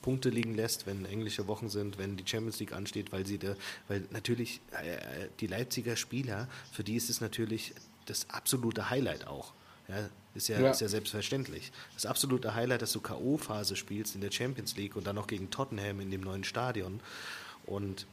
Punkte 0.00 0.30
liegen 0.30 0.54
lässt, 0.54 0.86
wenn 0.86 1.04
englische 1.04 1.46
Wochen 1.46 1.68
sind, 1.68 1.96
wenn 1.98 2.16
die 2.16 2.26
Champions 2.26 2.58
League 2.58 2.72
ansteht, 2.72 3.12
weil 3.12 3.24
sie 3.26 3.38
da, 3.38 3.54
weil 3.86 4.04
natürlich 4.10 4.60
äh, 4.72 5.28
die 5.38 5.46
Leipziger 5.46 5.94
Spieler, 5.96 6.48
für 6.72 6.82
die 6.82 6.96
ist 6.96 7.08
es 7.10 7.20
natürlich 7.20 7.72
das 8.06 8.28
absolute 8.30 8.90
Highlight 8.90 9.26
auch. 9.28 9.52
Ja, 9.88 10.08
ist 10.34 10.48
ja, 10.48 10.58
Ja. 10.60 10.70
ist 10.70 10.80
ja 10.80 10.88
selbstverständlich. 10.88 11.70
Das 11.94 12.06
absolute 12.06 12.54
Highlight, 12.54 12.82
dass 12.82 12.92
du 12.92 13.00
K.O.-Phase 13.00 13.76
spielst 13.76 14.14
in 14.14 14.22
der 14.22 14.30
Champions 14.32 14.76
League 14.76 14.96
und 14.96 15.06
dann 15.06 15.16
noch 15.16 15.26
gegen 15.26 15.50
Tottenham 15.50 16.00
in 16.00 16.10
dem 16.10 16.22
neuen 16.22 16.42
Stadion. 16.44 17.00
Und 17.66 18.06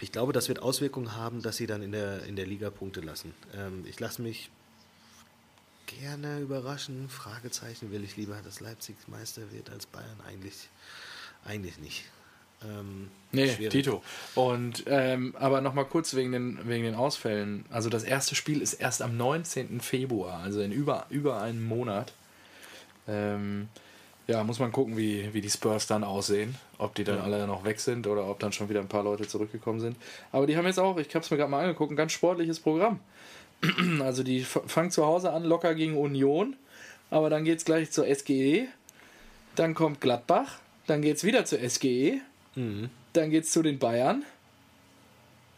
ich 0.00 0.12
glaube, 0.12 0.32
das 0.32 0.48
wird 0.48 0.60
Auswirkungen 0.60 1.16
haben, 1.16 1.42
dass 1.42 1.56
sie 1.56 1.66
dann 1.66 1.82
in 1.82 1.92
der, 1.92 2.24
in 2.24 2.36
der 2.36 2.46
Liga 2.46 2.70
Punkte 2.70 3.00
lassen. 3.00 3.34
Ähm, 3.54 3.84
ich 3.86 3.98
lasse 4.00 4.22
mich 4.22 4.50
gerne 5.86 6.40
überraschen. 6.40 7.08
Fragezeichen 7.08 7.90
will 7.90 8.04
ich 8.04 8.16
lieber, 8.16 8.36
dass 8.44 8.60
Leipzig 8.60 8.96
Meister 9.08 9.50
wird 9.52 9.70
als 9.70 9.86
Bayern. 9.86 10.20
Eigentlich, 10.26 10.68
eigentlich 11.44 11.78
nicht. 11.78 12.04
Ähm, 12.62 13.08
Nee, 13.30 13.54
schwierig. 13.54 13.72
Tito. 13.72 14.02
Und 14.34 14.84
ähm, 14.86 15.34
aber 15.38 15.60
nochmal 15.60 15.84
kurz 15.84 16.14
wegen 16.14 16.32
den, 16.32 16.68
wegen 16.68 16.84
den 16.84 16.94
Ausfällen. 16.94 17.64
Also 17.70 17.90
das 17.90 18.04
erste 18.04 18.34
Spiel 18.34 18.62
ist 18.62 18.74
erst 18.74 19.02
am 19.02 19.16
19. 19.16 19.80
Februar, 19.80 20.40
also 20.40 20.60
in 20.60 20.72
über, 20.72 21.06
über 21.10 21.40
einem 21.42 21.64
Monat. 21.64 22.12
Ähm, 23.06 23.68
ja, 24.28 24.44
muss 24.44 24.58
man 24.60 24.70
gucken, 24.72 24.96
wie, 24.96 25.32
wie 25.32 25.40
die 25.40 25.50
Spurs 25.50 25.86
dann 25.86 26.04
aussehen. 26.04 26.54
Ob 26.76 26.94
die 26.94 27.02
dann 27.04 27.16
Ja. 27.16 27.24
alle 27.24 27.46
noch 27.46 27.64
weg 27.64 27.80
sind 27.80 28.06
oder 28.06 28.28
ob 28.28 28.38
dann 28.38 28.52
schon 28.52 28.68
wieder 28.68 28.80
ein 28.80 28.88
paar 28.88 29.02
Leute 29.02 29.26
zurückgekommen 29.26 29.80
sind. 29.80 29.96
Aber 30.32 30.46
die 30.46 30.56
haben 30.56 30.66
jetzt 30.66 30.78
auch, 30.78 30.98
ich 30.98 31.14
habe 31.14 31.24
es 31.24 31.30
mir 31.30 31.38
gerade 31.38 31.50
mal 31.50 31.62
angeguckt, 31.64 31.90
ein 31.92 31.96
ganz 31.96 32.12
sportliches 32.12 32.60
Programm. 32.60 33.00
Also 34.00 34.22
die 34.22 34.42
fangen 34.44 34.90
zu 34.92 35.04
Hause 35.04 35.32
an, 35.32 35.42
locker 35.44 35.74
gegen 35.74 35.96
Union. 35.96 36.54
Aber 37.10 37.30
dann 37.30 37.44
geht 37.44 37.58
es 37.58 37.64
gleich 37.64 37.90
zur 37.90 38.06
SGE. 38.06 38.66
Dann 39.56 39.74
kommt 39.74 40.00
Gladbach. 40.00 40.58
Dann 40.86 41.02
geht 41.02 41.16
es 41.16 41.24
wieder 41.24 41.44
zur 41.44 41.58
SGE. 41.68 42.20
Mhm. 42.54 42.90
Dann 43.14 43.30
geht's 43.30 43.50
zu 43.50 43.62
den 43.62 43.78
Bayern. 43.78 44.24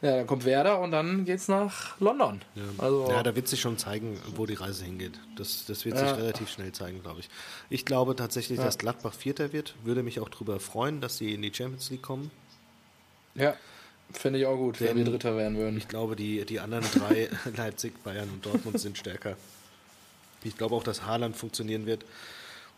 Ja, 0.03 0.17
dann 0.17 0.27
kommt 0.27 0.47
Werder 0.47 0.81
und 0.81 0.93
dann 0.93 1.27
geht's 1.27 1.47
nach 1.49 2.01
London. 2.01 2.41
Ja. 2.55 2.63
Also, 2.79 3.07
ja, 3.11 3.23
da 3.23 3.37
wird 3.37 3.49
sich 3.49 3.61
schon 3.61 3.77
zeigen, 3.77 4.19
wo 4.35 4.47
die 4.47 4.55
Reise 4.55 4.85
hingeht. 4.85 5.13
Das, 5.37 5.67
das 5.67 5.85
wird 5.85 5.99
sich 5.99 6.07
Ja. 6.09 6.15
relativ 6.15 6.49
schnell 6.51 6.73
zeigen, 6.73 7.03
glaube 7.03 7.21
ich. 7.21 7.29
Ich 7.69 7.85
glaube 7.85 8.17
tatsächlich, 8.17 8.59
Ja. 8.59 8.65
dass 8.65 8.79
Gladbach 8.79 9.13
Vierter 9.13 9.53
wird. 9.53 9.75
Würde 9.85 10.03
mich 10.03 10.19
auch 10.21 10.31
darüber 10.31 10.59
freuen, 10.59 11.03
dass 11.03 11.19
sie 11.19 11.35
in 11.35 11.43
die 11.43 11.53
Champions 11.55 11.91
League 11.91 12.03
kommen. 12.03 12.31
ja, 13.35 13.55
finde 14.13 14.39
ich 14.41 14.47
auch 14.47 14.57
gut, 14.57 14.81
wenn 14.81 14.89
Denn- 14.89 14.97
wir 14.99 15.05
Dritter 15.05 15.37
werden 15.37 15.57
würden. 15.59 15.77
Ich 15.77 15.87
glaube, 15.87 16.17
die, 16.17 16.45
die 16.47 16.59
anderen 16.61 16.85
drei, 16.93 17.29
Leipzig, 17.57 18.03
Bayern 18.03 18.29
und 18.31 18.45
Dortmund, 18.47 18.81
sind 18.81 18.97
stärker. 18.99 19.37
Ich 20.43 20.57
glaube 20.57 20.75
auch, 20.75 20.83
dass 20.83 21.05
Haaland 21.05 21.37
funktionieren 21.37 21.85
wird 21.87 22.05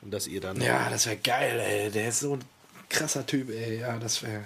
und 0.02 0.10
dass 0.10 0.26
ihr 0.26 0.40
dann. 0.40 0.60
Ja, 0.60 0.90
das 0.90 1.06
wäre 1.06 1.16
geil, 1.18 1.60
ey. 1.60 1.90
Der 1.92 2.08
ist 2.08 2.18
so 2.20 2.34
ein 2.34 2.40
krasser 2.88 3.24
Typ, 3.24 3.48
ey. 3.50 3.78
Ja, 3.78 3.96
das 3.98 4.22
wäre 4.24 4.44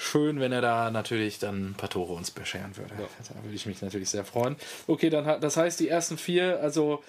schön, 0.00 0.40
wenn 0.40 0.52
er 0.52 0.62
da 0.62 0.90
natürlich 0.90 1.38
dann 1.38 1.70
ein 1.70 1.74
paar 1.74 1.90
Tore 1.90 2.14
uns 2.14 2.30
bescheren 2.30 2.76
würde. 2.76 2.94
Ja. 2.98 3.06
Da 3.28 3.44
würde 3.44 3.54
ich 3.54 3.66
mich 3.66 3.82
natürlich 3.82 4.08
sehr 4.08 4.24
freuen. 4.24 4.56
Okay, 4.86 5.10
dann 5.10 5.40
das 5.40 5.56
heißt 5.56 5.78
die 5.78 5.88
ersten 5.88 6.16
vier, 6.16 6.60
also 6.60 7.02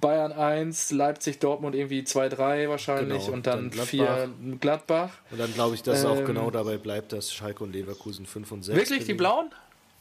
Bayern 0.00 0.32
1, 0.32 0.92
Leipzig, 0.92 1.38
Dortmund 1.40 1.74
irgendwie 1.74 2.02
2-3 2.02 2.68
wahrscheinlich 2.68 3.24
genau, 3.24 3.36
und 3.36 3.46
dann, 3.46 3.70
dann 3.70 3.86
4 3.86 4.30
Gladbach. 4.60 5.10
Und 5.30 5.40
dann 5.40 5.52
glaube 5.54 5.74
ich, 5.74 5.82
dass 5.82 6.04
ähm, 6.04 6.10
auch 6.10 6.24
genau 6.24 6.50
dabei 6.50 6.76
bleibt, 6.76 7.12
dass 7.12 7.32
Schalke 7.32 7.64
und 7.64 7.72
Leverkusen 7.72 8.26
5 8.26 8.52
und 8.52 8.62
6. 8.62 8.78
Wirklich, 8.78 9.04
die 9.06 9.14
Blauen? 9.14 9.50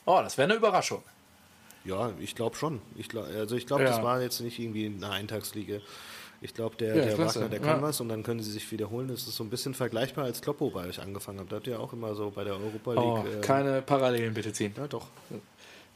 Oh, 0.06 0.20
das 0.22 0.38
wäre 0.38 0.50
eine 0.50 0.56
Überraschung. 0.56 1.02
Ja, 1.84 2.12
ich 2.20 2.36
glaube 2.36 2.56
schon. 2.56 2.82
Ich 2.96 3.10
glaub, 3.10 3.26
also 3.28 3.56
ich 3.56 3.68
glaube, 3.68 3.84
ja. 3.84 3.90
das 3.90 4.04
war 4.04 4.22
jetzt 4.22 4.42
nicht 4.42 4.60
irgendwie 4.60 4.86
eine 4.86 5.10
Eintagsliga. 5.10 5.80
Ich 6.46 6.54
glaube, 6.54 6.76
der, 6.78 6.96
ja, 6.96 7.06
der 7.06 7.18
Wagner, 7.18 7.50
der 7.50 7.60
kann 7.60 7.78
ja. 7.78 7.82
was 7.82 8.00
und 8.00 8.10
dann 8.10 8.22
können 8.22 8.42
sie 8.42 8.52
sich 8.52 8.72
wiederholen. 8.72 9.08
Das 9.08 9.28
ist 9.28 9.36
so 9.36 9.44
ein 9.44 9.50
bisschen 9.50 9.74
vergleichbar, 9.74 10.26
als 10.26 10.42
Kloppo 10.42 10.70
bei 10.70 10.88
euch 10.88 11.02
angefangen 11.02 11.40
hat. 11.40 11.52
Da 11.52 11.56
habt 11.56 11.66
ihr 11.66 11.80
auch 11.80 11.92
immer 11.92 12.14
so 12.14 12.32
bei 12.34 12.44
der 12.44 12.54
Europa 12.54 12.94
League. 12.94 13.04
Oh, 13.04 13.38
äh, 13.38 13.42
keine 13.42 13.82
Parallelen 13.82 14.34
bitte 14.34 14.54
ziehen. 14.54 14.74
Ja, 14.78 14.88
doch. 14.88 15.08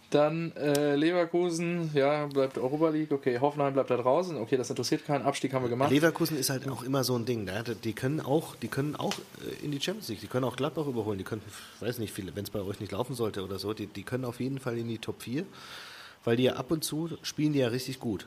Dann 0.09 0.51
äh, 0.55 0.95
Leverkusen, 0.95 1.91
ja, 1.93 2.25
bleibt 2.25 2.57
Europa 2.57 2.89
League, 2.89 3.11
okay, 3.11 3.37
Hoffenheim 3.39 3.73
bleibt 3.73 3.91
da 3.91 3.97
draußen, 3.97 4.37
okay, 4.37 4.57
das 4.57 4.67
interessiert 4.71 5.05
keinen, 5.05 5.23
Abstieg 5.23 5.53
haben 5.53 5.61
wir 5.61 5.69
gemacht. 5.69 5.91
Leverkusen 5.91 6.35
ist 6.35 6.49
halt 6.49 6.67
auch 6.67 6.81
immer 6.81 7.03
so 7.03 7.15
ein 7.15 7.25
Ding, 7.25 7.47
die 7.83 7.93
können 7.93 8.19
auch, 8.19 8.55
die 8.55 8.69
können 8.69 8.95
auch 8.95 9.13
äh, 9.13 9.63
in 9.63 9.69
die 9.69 9.79
Champions 9.79 10.07
League, 10.07 10.21
die 10.21 10.27
können 10.27 10.45
auch 10.45 10.55
Gladbach 10.55 10.87
überholen, 10.87 11.19
die 11.19 11.23
können, 11.23 11.43
weiß 11.79 11.99
nicht, 11.99 12.17
wenn 12.17 12.43
es 12.43 12.49
bei 12.49 12.59
euch 12.59 12.79
nicht 12.79 12.91
laufen 12.91 13.13
sollte 13.13 13.43
oder 13.43 13.59
so, 13.59 13.75
die, 13.75 13.85
die 13.85 14.01
können 14.01 14.25
auf 14.25 14.39
jeden 14.39 14.57
Fall 14.57 14.79
in 14.79 14.87
die 14.87 14.97
Top 14.97 15.21
4, 15.21 15.45
weil 16.23 16.37
die 16.37 16.43
ja 16.43 16.53
ab 16.53 16.71
und 16.71 16.83
zu 16.83 17.09
spielen 17.21 17.53
die 17.53 17.59
ja 17.59 17.67
richtig 17.67 17.99
gut. 17.99 18.25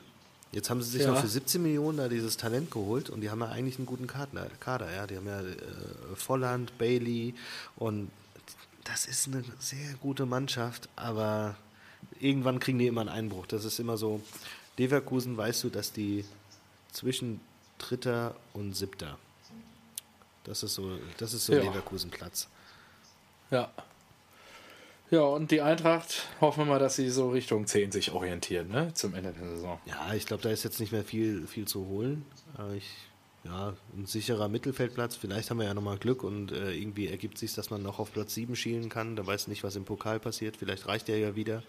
Jetzt 0.53 0.69
haben 0.69 0.81
sie 0.83 0.91
sich 0.91 1.01
ja. 1.01 1.11
noch 1.11 1.19
für 1.19 1.27
17 1.27 1.61
Millionen 1.61 1.97
da 1.97 2.07
dieses 2.07 2.37
Talent 2.37 2.69
geholt 2.69 3.09
und 3.09 3.21
die 3.21 3.31
haben 3.31 3.41
ja 3.41 3.49
eigentlich 3.49 3.77
einen 3.77 3.87
guten 3.87 4.05
Kader, 4.05 4.47
Kader 4.59 4.93
ja. 4.93 5.07
Die 5.07 5.17
haben 5.17 5.27
ja 5.27 5.41
äh, 5.41 5.55
Volland, 6.15 6.77
Bailey 6.77 7.33
und 7.75 8.11
das 8.83 9.05
ist 9.05 9.27
eine 9.27 9.43
sehr 9.59 9.95
gute 10.01 10.25
Mannschaft, 10.25 10.89
aber 10.95 11.55
irgendwann 12.19 12.59
kriegen 12.59 12.77
die 12.77 12.87
immer 12.87 13.01
einen 13.01 13.09
Einbruch. 13.09 13.47
Das 13.47 13.65
ist 13.65 13.79
immer 13.79 13.97
so. 13.97 14.21
Leverkusen 14.77 15.37
weißt 15.37 15.63
du, 15.63 15.69
dass 15.69 15.91
die 15.91 16.25
zwischen 16.91 17.39
Dritter 17.77 18.35
und 18.53 18.75
Siebter. 18.75 19.17
Das 20.43 20.63
ist 20.63 20.75
so, 20.75 20.97
das 21.17 21.33
ist 21.33 21.45
so 21.45 21.53
ja. 21.53 21.61
Leverkusen-Platz. 21.61 22.47
Ja. 23.51 23.71
Ja, 25.11 25.21
und 25.21 25.51
die 25.51 25.61
Eintracht, 25.61 26.27
hoffen 26.41 26.61
wir 26.61 26.65
mal, 26.65 26.79
dass 26.79 26.95
sie 26.95 27.09
so 27.09 27.29
Richtung 27.29 27.67
10 27.67 27.91
sich 27.91 28.11
orientieren, 28.11 28.69
ne? 28.69 28.93
Zum 28.93 29.13
Ende 29.13 29.31
der 29.33 29.47
Saison. 29.47 29.79
Ja, 29.85 30.13
ich 30.13 30.25
glaube, 30.25 30.41
da 30.41 30.49
ist 30.49 30.63
jetzt 30.63 30.79
nicht 30.79 30.91
mehr 30.91 31.03
viel, 31.03 31.45
viel 31.45 31.67
zu 31.67 31.85
holen. 31.87 32.25
Aber 32.57 32.73
ich, 32.73 32.89
ja, 33.43 33.73
ein 33.95 34.05
sicherer 34.05 34.47
Mittelfeldplatz. 34.47 35.15
Vielleicht 35.15 35.49
haben 35.49 35.59
wir 35.59 35.65
ja 35.65 35.73
nochmal 35.73 35.97
Glück 35.97 36.23
und 36.23 36.51
äh, 36.51 36.71
irgendwie 36.71 37.07
ergibt 37.07 37.37
sich, 37.37 37.53
dass 37.53 37.69
man 37.69 37.83
noch 37.83 37.99
auf 37.99 38.11
Platz 38.11 38.33
7 38.33 38.55
schielen 38.55 38.89
kann. 38.89 39.15
Da 39.15 39.27
weiß 39.27 39.47
nicht, 39.49 39.63
was 39.63 39.75
im 39.75 39.85
Pokal 39.85 40.19
passiert. 40.19 40.57
Vielleicht 40.57 40.87
reicht 40.87 41.07
der 41.07 41.19
ja 41.19 41.35
wieder 41.35 41.61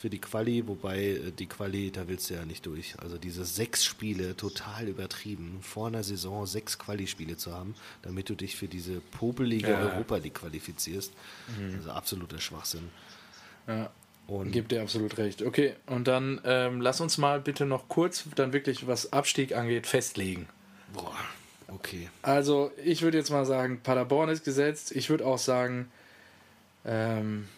für 0.00 0.08
die 0.08 0.18
Quali, 0.18 0.66
wobei 0.66 0.98
äh, 0.98 1.30
die 1.30 1.46
Quali, 1.46 1.90
da 1.90 2.08
willst 2.08 2.30
du 2.30 2.34
ja 2.34 2.46
nicht 2.46 2.64
durch. 2.64 2.94
Also 3.02 3.18
diese 3.18 3.44
sechs 3.44 3.84
Spiele, 3.84 4.34
total 4.34 4.88
übertrieben, 4.88 5.58
vor 5.60 5.88
einer 5.88 6.02
Saison 6.02 6.46
sechs 6.46 6.78
Quali-Spiele 6.78 7.36
zu 7.36 7.52
haben, 7.52 7.74
damit 8.00 8.30
du 8.30 8.34
dich 8.34 8.56
für 8.56 8.66
diese 8.66 9.02
popelige 9.18 9.68
ja. 9.68 9.78
Europa 9.78 10.16
League 10.16 10.36
qualifizierst. 10.36 11.12
Mhm. 11.58 11.74
Also 11.76 11.90
absoluter 11.90 12.38
Schwachsinn. 12.38 12.88
Ja. 13.68 13.90
Und 14.26 14.52
Gibt 14.52 14.72
dir 14.72 14.80
absolut 14.80 15.18
recht. 15.18 15.42
Okay, 15.42 15.74
und 15.86 16.08
dann 16.08 16.40
ähm, 16.44 16.80
lass 16.80 17.00
uns 17.02 17.18
mal 17.18 17.40
bitte 17.40 17.66
noch 17.66 17.88
kurz 17.88 18.24
dann 18.36 18.54
wirklich, 18.54 18.86
was 18.86 19.12
Abstieg 19.12 19.54
angeht, 19.54 19.86
festlegen. 19.86 20.48
Boah, 20.94 21.12
okay. 21.68 22.08
Also, 22.22 22.70
ich 22.82 23.02
würde 23.02 23.18
jetzt 23.18 23.30
mal 23.30 23.44
sagen, 23.44 23.80
Paderborn 23.82 24.30
ist 24.30 24.44
gesetzt. 24.44 24.92
Ich 24.92 25.10
würde 25.10 25.26
auch 25.26 25.38
sagen, 25.38 25.90
ähm, 26.84 27.48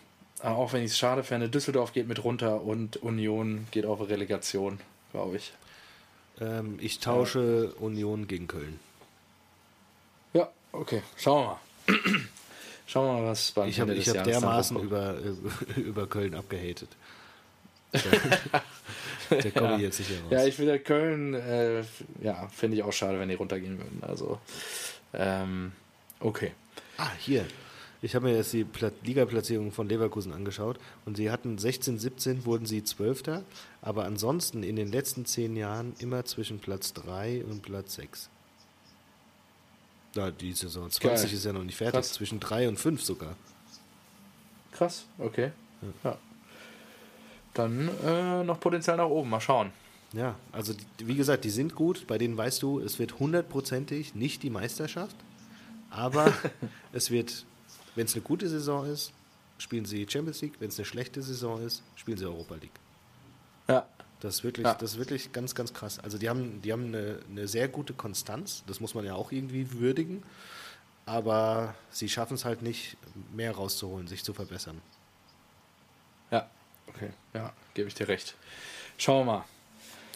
auch 0.51 0.72
wenn 0.72 0.82
ich 0.82 0.93
es 0.93 0.99
schade 0.99 1.22
fände, 1.22 1.49
Düsseldorf 1.49 1.93
geht 1.93 2.09
mit 2.09 2.24
runter 2.24 2.62
und 2.62 2.97
Union 2.97 3.66
geht 3.70 3.86
auf 3.86 4.09
Relegation, 4.09 4.80
glaube 5.12 5.36
ich. 5.36 5.53
Ähm, 6.40 6.78
ich 6.80 6.99
tausche 6.99 7.72
ja. 7.74 7.80
Union 7.80 8.26
gegen 8.26 8.49
Köln. 8.49 8.80
Ja, 10.32 10.49
okay. 10.72 11.03
Schauen 11.16 11.45
wir 11.86 11.95
mal. 11.95 12.01
Schauen 12.86 13.07
wir 13.07 13.22
mal, 13.22 13.28
was 13.30 13.53
beim 13.53 13.68
Ich 13.68 13.80
habe 13.80 13.95
hab 13.97 14.24
dermaßen 14.24 14.80
über, 14.80 15.16
über 15.76 16.07
Köln 16.07 16.34
abgehatet. 16.34 16.88
Der 19.30 19.51
komme 19.53 19.72
ja. 19.74 19.78
jetzt 19.78 19.99
nicht 19.99 20.11
raus. 20.11 20.30
Ja, 20.30 20.45
ich 20.45 20.55
finde 20.55 20.78
Köln, 20.78 21.34
äh, 21.34 21.84
ja, 22.22 22.49
finde 22.49 22.76
ich 22.76 22.82
auch 22.82 22.93
schade, 22.93 23.18
wenn 23.18 23.28
die 23.28 23.34
runtergehen 23.34 23.78
würden. 23.78 24.03
Also, 24.03 24.38
ähm, 25.14 25.72
okay. 26.20 26.53
Ah, 26.97 27.11
hier. 27.18 27.47
Ich 28.05 28.16
habe 28.16 28.26
mir 28.26 28.36
jetzt 28.36 28.53
die 28.53 28.66
Liga-Platzierung 29.05 29.70
von 29.70 29.88
Leverkusen 29.88 30.32
angeschaut 30.32 30.78
und 31.07 31.16
sie 31.16 31.30
hatten 31.30 31.57
16, 31.57 32.00
17 32.00 32.44
wurden 32.44 32.66
sie 32.66 32.82
Zwölfter, 32.82 33.44
aber 33.80 34.05
ansonsten 34.05 34.64
in 34.64 34.74
den 34.74 34.90
letzten 34.90 35.24
zehn 35.24 35.55
Jahren 35.55 35.94
immer 36.00 36.24
zwischen 36.24 36.59
Platz 36.59 36.92
3 36.94 37.44
und 37.44 37.62
Platz 37.62 37.94
6. 37.94 38.28
Ja, 40.16 40.32
die 40.32 40.53
Saison 40.53 40.90
20 40.90 41.00
Geil. 41.00 41.36
ist 41.36 41.44
ja 41.44 41.53
noch 41.53 41.62
nicht 41.62 41.76
fertig, 41.76 42.00
Krass. 42.00 42.12
zwischen 42.12 42.40
3 42.40 42.68
und 42.68 42.76
5 42.78 43.03
sogar. 43.03 43.36
Krass, 44.72 45.07
okay. 45.18 45.53
Ja. 46.03 46.11
ja. 46.11 46.18
Dann 47.55 47.88
äh, 48.05 48.42
noch 48.42 48.59
Potenzial 48.59 48.96
nach 48.96 49.07
oben, 49.07 49.30
mal 49.30 49.40
schauen. 49.40 49.70
Ja, 50.12 50.34
also 50.50 50.74
wie 50.98 51.14
gesagt, 51.14 51.44
die 51.44 51.50
sind 51.50 51.76
gut, 51.76 52.07
bei 52.09 52.18
denen 52.18 52.36
weißt 52.36 52.62
du, 52.62 52.80
es 52.80 52.98
wird 52.98 53.20
hundertprozentig 53.20 54.14
nicht 54.16 54.42
die 54.42 54.50
Meisterschaft, 54.50 55.16
aber 55.88 56.32
es 56.92 57.11
wird 57.11 57.46
wenn 57.95 58.07
es 58.07 58.14
eine 58.14 58.22
gute 58.22 58.49
Saison 58.49 58.86
ist, 58.86 59.12
spielen 59.59 59.84
sie 59.84 60.07
Champions 60.09 60.40
League. 60.43 60.55
Wenn 60.59 60.68
es 60.68 60.78
eine 60.78 60.86
schlechte 60.86 61.22
Saison 61.22 61.64
ist, 61.64 61.82
spielen 61.97 62.18
sie 62.18 62.26
Europa 62.26 62.55
League. 62.57 62.80
Ja. 63.68 63.86
Das 64.20 64.36
ist 64.36 64.45
wirklich, 64.45 64.64
ja. 64.64 64.74
das 64.74 64.93
ist 64.93 64.99
wirklich 64.99 65.32
ganz, 65.32 65.55
ganz 65.55 65.74
krass. 65.74 65.99
Also 65.99 66.16
die 66.16 66.28
haben, 66.28 66.62
die 66.62 66.72
haben 66.72 66.86
eine, 66.86 67.18
eine 67.28 67.49
sehr 67.49 67.66
gute 67.68 67.93
Konstanz. 67.93 68.62
Das 68.66 68.78
muss 68.78 68.95
man 68.95 69.05
ja 69.05 69.14
auch 69.14 69.32
irgendwie 69.32 69.72
würdigen. 69.72 70.22
Aber 71.07 71.74
sie 71.90 72.09
schaffen 72.09 72.34
es 72.34 72.45
halt 72.45 72.62
nicht, 72.62 72.97
mehr 73.34 73.53
rauszuholen, 73.53 74.07
sich 74.07 74.22
zu 74.22 74.32
verbessern. 74.32 74.80
Ja, 76.30 76.49
okay. 76.86 77.11
Ja, 77.34 77.53
gebe 77.74 77.88
ich 77.88 77.95
dir 77.95 78.07
recht. 78.07 78.36
Schauen 78.97 79.26
wir 79.26 79.32
mal. 79.32 79.45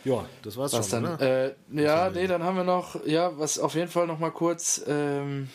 Ja, 0.04 0.24
das 0.42 0.56
war's 0.56 0.72
was 0.72 0.88
schon, 0.88 1.02
dann, 1.02 1.18
äh, 1.18 1.54
ja, 1.72 2.10
nee, 2.10 2.28
dann 2.28 2.44
haben 2.44 2.56
wir 2.56 2.62
noch, 2.62 3.04
ja, 3.06 3.36
was 3.36 3.58
auf 3.58 3.74
jeden 3.74 3.90
Fall 3.90 4.06
noch 4.06 4.20
mal 4.20 4.30
kurz 4.30 4.80
ähm, 4.86 5.50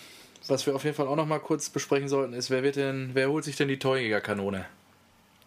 was 0.52 0.66
wir 0.66 0.76
auf 0.76 0.84
jeden 0.84 0.96
Fall 0.96 1.08
auch 1.08 1.16
noch 1.16 1.26
mal 1.26 1.40
kurz 1.40 1.70
besprechen 1.70 2.10
sollten, 2.10 2.34
ist, 2.34 2.50
wer 2.50 2.62
wird 2.62 2.76
denn, 2.76 3.12
wer 3.14 3.30
holt 3.30 3.46
sich 3.46 3.56
denn 3.56 3.70
die 3.70 3.80
Torjägerkanone? 3.80 4.66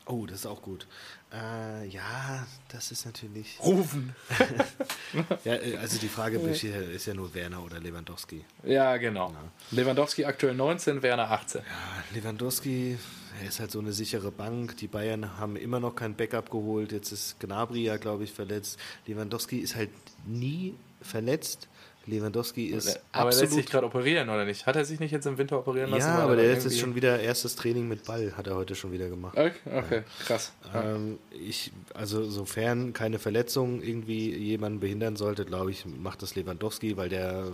Oh, 0.06 0.26
das 0.26 0.40
ist 0.40 0.46
auch 0.46 0.62
gut. 0.62 0.86
Äh, 1.32 1.86
ja, 1.88 2.46
das 2.68 2.90
ist 2.90 3.06
natürlich. 3.06 3.58
Rufen! 3.62 4.14
ja, 5.44 5.54
äh, 5.54 5.76
also 5.76 5.98
die 5.98 6.08
Frage 6.08 6.38
ist 6.38 7.06
ja 7.06 7.14
nur 7.14 7.34
Werner 7.34 7.62
oder 7.62 7.80
Lewandowski. 7.80 8.44
Ja, 8.64 8.96
genau. 8.96 9.30
Ja. 9.30 9.50
Lewandowski 9.70 10.24
aktuell 10.24 10.54
19, 10.54 11.02
Werner 11.02 11.30
18. 11.30 11.62
Ja, 11.62 12.16
Lewandowski, 12.18 12.98
er 13.42 13.48
ist 13.48 13.60
halt 13.60 13.70
so 13.70 13.80
eine 13.80 13.92
sichere 13.92 14.30
Bank. 14.30 14.76
Die 14.76 14.88
Bayern 14.88 15.38
haben 15.38 15.56
immer 15.56 15.80
noch 15.80 15.96
kein 15.96 16.14
Backup 16.14 16.50
geholt. 16.50 16.92
Jetzt 16.92 17.12
ist 17.12 17.40
Gnabry 17.40 17.84
ja, 17.84 17.96
glaube 17.96 18.24
ich, 18.24 18.32
verletzt. 18.32 18.78
Lewandowski 19.06 19.58
ist 19.58 19.74
halt 19.74 19.90
nie 20.26 20.74
verletzt. 21.00 21.68
Lewandowski 22.06 22.66
ist. 22.66 23.00
Aber 23.12 23.30
er 23.30 23.40
lässt 23.40 23.52
sich 23.52 23.66
gerade 23.66 23.86
operieren, 23.86 24.28
oder 24.28 24.44
nicht? 24.44 24.66
Hat 24.66 24.76
er 24.76 24.84
sich 24.84 25.00
nicht 25.00 25.12
jetzt 25.12 25.26
im 25.26 25.38
Winter 25.38 25.58
operieren 25.58 25.90
lassen? 25.90 26.08
Ja, 26.08 26.18
aber 26.18 26.36
der 26.36 26.50
jetzt 26.50 26.64
ist 26.64 26.78
schon 26.78 26.94
wieder 26.94 27.20
erstes 27.20 27.56
Training 27.56 27.88
mit 27.88 28.04
Ball, 28.04 28.32
hat 28.36 28.46
er 28.46 28.56
heute 28.56 28.74
schon 28.74 28.92
wieder 28.92 29.08
gemacht. 29.08 29.36
Okay, 29.36 29.52
okay 29.76 30.02
krass. 30.24 30.52
Ähm, 30.74 31.18
ich, 31.30 31.72
also 31.94 32.24
sofern 32.24 32.92
keine 32.92 33.18
Verletzung 33.18 33.82
irgendwie 33.82 34.34
jemanden 34.34 34.80
behindern 34.80 35.16
sollte, 35.16 35.44
glaube 35.44 35.70
ich, 35.70 35.84
macht 35.86 36.22
das 36.22 36.34
Lewandowski, 36.34 36.96
weil 36.96 37.08
der, 37.08 37.52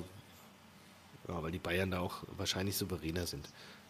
ja, 1.29 1.43
weil 1.43 1.53
die 1.53 1.59
Bayern 1.59 1.91
da 1.91 2.01
auch 2.01 2.23
wahrscheinlich 2.37 2.77
souveräner 2.77 3.27
sind. 3.27 3.49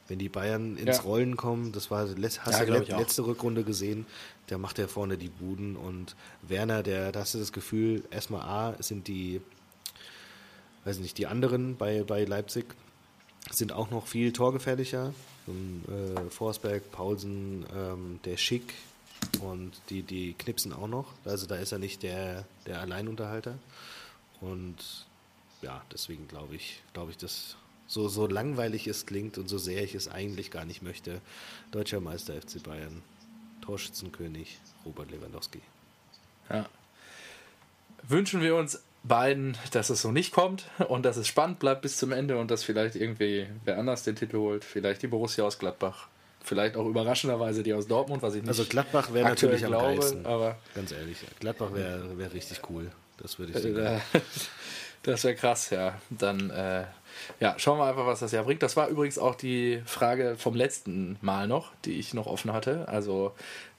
Wenn 0.08 0.18
die 0.18 0.28
Bayern 0.28 0.76
ins 0.76 0.96
ja. 0.96 1.02
Rollen 1.04 1.36
kommen, 1.36 1.70
das 1.70 1.90
war 1.90 2.08
hast 2.08 2.18
ja, 2.18 2.64
du 2.64 2.72
let, 2.72 2.88
letzte 2.88 3.26
Rückrunde 3.26 3.62
gesehen, 3.62 4.06
da 4.48 4.58
macht 4.58 4.80
er 4.80 4.88
vorne 4.88 5.16
die 5.16 5.28
Buden 5.28 5.76
und 5.76 6.16
Werner, 6.42 6.82
der, 6.82 7.12
da 7.12 7.20
hast 7.20 7.34
du 7.34 7.38
das 7.38 7.52
Gefühl, 7.52 8.02
erstmal 8.11 8.42
A, 8.42 8.82
sind 8.82 9.06
die 9.06 9.40
weiß 10.85 10.99
nicht, 10.99 11.18
die 11.18 11.26
anderen 11.26 11.76
bei, 11.76 12.03
bei 12.03 12.24
Leipzig 12.24 12.64
sind 13.51 13.72
auch 13.72 13.91
noch 13.91 14.07
viel 14.07 14.33
torgefährlicher. 14.33 15.12
Und, 15.47 15.85
äh, 15.89 16.31
Forsberg, 16.31 16.91
Paulsen, 16.93 17.66
ähm, 17.74 18.20
der 18.24 18.37
Schick 18.37 18.74
und 19.41 19.72
die, 19.91 20.03
die 20.03 20.35
knipsen 20.35 20.72
auch 20.72 20.89
noch. 20.89 21.07
Also 21.24 21.47
da 21.47 21.57
ist 21.57 21.72
er 21.72 21.78
nicht 21.78 22.03
der, 22.03 22.45
der 22.66 22.81
Alleinunterhalter. 22.81 23.59
Und 24.41 25.07
ja, 25.62 25.83
deswegen 25.93 26.28
glaube 26.28 26.57
ich, 26.57 26.83
glaube 26.93 27.11
ich, 27.11 27.16
dass 27.16 27.57
so, 27.87 28.09
so 28.09 28.26
langweilig 28.26 28.87
es 28.87 29.05
klingt 29.05 29.37
und 29.37 29.49
so 29.49 29.59
sehr 29.59 29.83
ich 29.83 29.95
es 29.95 30.09
eigentlich 30.09 30.51
gar 30.51 30.64
nicht 30.64 30.83
möchte, 30.83 31.20
deutscher 31.72 32.01
Meister 32.01 32.41
FC 32.41 32.62
Bayern, 32.62 33.03
Torschützenkönig 33.62 34.59
Robert 34.85 35.11
Lewandowski. 35.11 35.61
Ja. 36.49 36.68
wünschen 38.09 38.41
wir 38.41 38.57
uns 38.57 38.81
beiden, 39.03 39.57
dass 39.72 39.90
es 39.90 40.03
so 40.03 40.12
nicht 40.12 40.32
kommt 40.32 40.64
und 40.88 41.05
dass 41.05 41.16
es 41.16 41.26
spannend 41.26 41.59
bleibt 41.59 41.82
bis 41.82 41.96
zum 41.96 42.12
Ende 42.12 42.38
und 42.38 42.51
dass 42.51 42.62
vielleicht 42.62 42.96
irgendwie 42.96 43.46
wer 43.64 43.78
anders 43.78 44.03
den 44.03 44.16
Titel 44.16 44.38
holt. 44.38 44.64
Vielleicht 44.64 45.03
die 45.03 45.07
Borussia 45.07 45.44
aus 45.44 45.59
Gladbach. 45.59 46.09
Vielleicht 46.42 46.76
auch 46.76 46.86
überraschenderweise 46.86 47.62
die 47.62 47.74
aus 47.74 47.86
Dortmund, 47.86 48.22
was 48.22 48.34
ich 48.34 48.42
nicht 48.42 48.48
Also 48.48 48.64
Gladbach 48.64 49.12
wäre 49.12 49.28
natürlich 49.28 49.64
am 49.64 49.72
glaube, 49.72 49.86
geilsten. 49.86 50.26
aber 50.26 50.57
Ganz 50.74 50.92
ehrlich, 50.92 51.18
Gladbach 51.38 51.72
wäre 51.74 52.16
wär 52.18 52.32
richtig 52.32 52.61
cool. 52.70 52.90
Das 53.18 53.38
würde 53.38 53.53
ich 53.53 53.59
sagen. 53.59 53.76
äh, 53.76 54.01
das 55.03 55.24
wäre 55.24 55.34
krass, 55.34 55.70
ja. 55.70 55.98
Dann 56.09 56.51
äh, 56.51 56.84
ja, 57.40 57.55
schauen 57.59 57.78
wir 57.78 57.84
einfach, 57.84 58.07
was 58.07 58.20
das 58.20 58.32
Jahr 58.32 58.44
bringt. 58.44 58.62
Das 58.62 58.76
war 58.76 58.88
übrigens 58.88 59.18
auch 59.18 59.34
die 59.34 59.82
Frage 59.84 60.36
vom 60.38 60.55
letzten 60.55 61.18
Mal 61.20 61.46
noch, 61.46 61.72
die 61.84 61.98
ich 61.98 62.14
noch 62.14 62.26
offen 62.26 62.53
hatte. 62.53 62.88
Also 62.88 63.34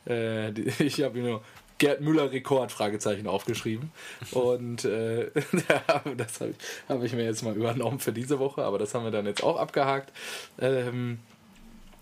äh, 0.05 0.51
die, 0.51 0.71
ich 0.83 1.01
habe 1.01 1.19
nur 1.19 1.43
Gerd 1.81 2.01
Müller 2.01 2.31
Rekord 2.31 2.71
Fragezeichen 2.71 3.25
aufgeschrieben 3.25 3.91
und 4.33 4.85
äh, 4.85 5.31
das 6.15 6.39
habe 6.39 6.51
ich, 6.51 6.57
hab 6.87 7.01
ich 7.01 7.13
mir 7.13 7.23
jetzt 7.23 7.41
mal 7.41 7.55
übernommen 7.55 7.97
für 7.97 8.13
diese 8.13 8.37
Woche, 8.37 8.63
aber 8.63 8.77
das 8.77 8.93
haben 8.93 9.03
wir 9.03 9.09
dann 9.09 9.25
jetzt 9.25 9.43
auch 9.43 9.57
abgehakt. 9.57 10.13
Ähm, 10.59 11.17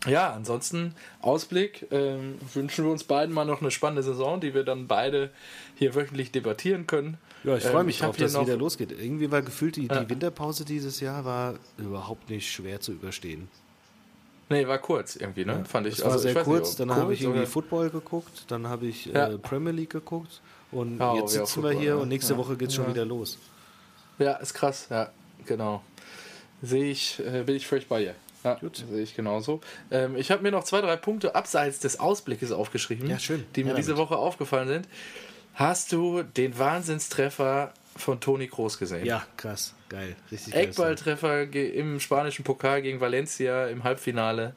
ja, 0.05 0.33
ansonsten 0.33 0.95
Ausblick. 1.21 1.87
Ähm, 1.91 2.39
wünschen 2.53 2.83
wir 2.83 2.91
uns 2.91 3.05
beiden 3.05 3.33
mal 3.33 3.45
noch 3.45 3.61
eine 3.61 3.71
spannende 3.71 4.03
Saison, 4.03 4.41
die 4.41 4.53
wir 4.53 4.65
dann 4.65 4.87
beide 4.87 5.29
hier 5.75 5.95
wöchentlich 5.95 6.33
debattieren 6.33 6.85
können. 6.85 7.17
Ja, 7.45 7.55
ich 7.55 7.63
freue 7.63 7.79
Ähm, 7.79 7.85
mich 7.85 7.95
ich 7.95 8.03
hab 8.03 8.09
drauf, 8.09 8.17
dass 8.17 8.33
es 8.33 8.41
wieder 8.41 8.57
losgeht. 8.57 8.91
Irgendwie 8.91 9.31
war 9.31 9.41
gefühlt, 9.41 9.77
die, 9.77 9.87
die 9.87 10.09
Winterpause 10.09 10.65
dieses 10.65 10.99
Jahr 10.99 11.23
war 11.23 11.55
überhaupt 11.77 12.29
nicht 12.29 12.51
schwer 12.51 12.81
zu 12.81 12.91
überstehen. 12.91 13.47
Nee, 14.49 14.67
war 14.67 14.79
kurz 14.79 15.15
irgendwie, 15.15 15.45
ne? 15.45 15.63
Fand 15.65 15.85
ich. 15.87 15.99
War 15.99 16.07
also, 16.07 16.19
sehr 16.19 16.31
ich 16.31 16.37
weiß 16.37 16.47
nicht, 16.47 16.55
kurz, 16.57 16.71
ob 16.71 16.77
dann 16.77 16.95
habe 16.95 17.13
ich 17.13 17.21
irgendwie 17.21 17.39
oder- 17.41 17.47
Football 17.47 17.89
geguckt, 17.91 18.45
dann 18.47 18.67
habe 18.67 18.87
ich 18.87 19.05
Ja. 19.05 19.27
äh, 19.29 19.37
Premier 19.37 19.71
League 19.73 19.91
geguckt 19.91 20.41
und 20.71 20.97
Ja, 20.99 21.13
jetzt 21.15 21.35
ja, 21.35 21.45
sitzen 21.45 21.61
wir 21.63 21.69
Football, 21.69 21.81
hier 21.81 21.89
ja. 21.91 21.95
und 21.97 22.07
nächste 22.09 22.33
Ja. 22.33 22.39
Woche 22.39 22.57
geht 22.57 22.69
es 22.69 22.75
schon 22.75 22.85
Ja. 22.85 22.91
wieder 22.91 23.05
los. 23.05 23.37
Ja, 24.17 24.33
ist 24.33 24.53
krass, 24.53 24.87
ja, 24.89 25.09
genau. 25.45 25.81
Sehe 26.61 26.85
ich, 26.91 27.19
äh, 27.19 27.43
bin 27.43 27.55
ich 27.55 27.67
völlig 27.67 27.87
bei 27.87 27.99
dir. 28.01 28.15
Ja, 28.43 28.55
Gut. 28.55 28.83
sehe 28.89 29.01
ich 29.03 29.15
genauso. 29.15 29.59
Ähm, 29.91 30.15
ich 30.15 30.31
habe 30.31 30.41
mir 30.41 30.51
noch 30.51 30.63
zwei, 30.63 30.81
drei 30.81 30.95
Punkte 30.95 31.35
abseits 31.35 31.79
des 31.79 31.99
Ausblickes 31.99 32.51
aufgeschrieben, 32.51 33.09
Ja, 33.09 33.19
schön. 33.19 33.45
die 33.55 33.63
mir 33.63 33.69
Her 33.71 33.75
diese. 33.75 33.97
Woche 33.97 34.17
aufgefallen 34.17 34.67
sind. 34.67 34.87
Hast 35.53 35.91
du 35.91 36.23
den 36.23 36.57
Wahnsinnstreffer 36.57 37.73
von 37.95 38.19
Toni 38.19 38.47
Kroos 38.47 38.77
gesehen? 38.77 39.05
Ja, 39.05 39.25
krass, 39.37 39.73
geil, 39.89 40.15
richtig. 40.31 40.53
Eckballtreffer 40.53 41.53
im 41.53 41.99
spanischen 41.99 42.43
Pokal 42.43 42.81
gegen 42.81 42.99
Valencia 42.99 43.67
im 43.67 43.83
Halbfinale. 43.83 44.53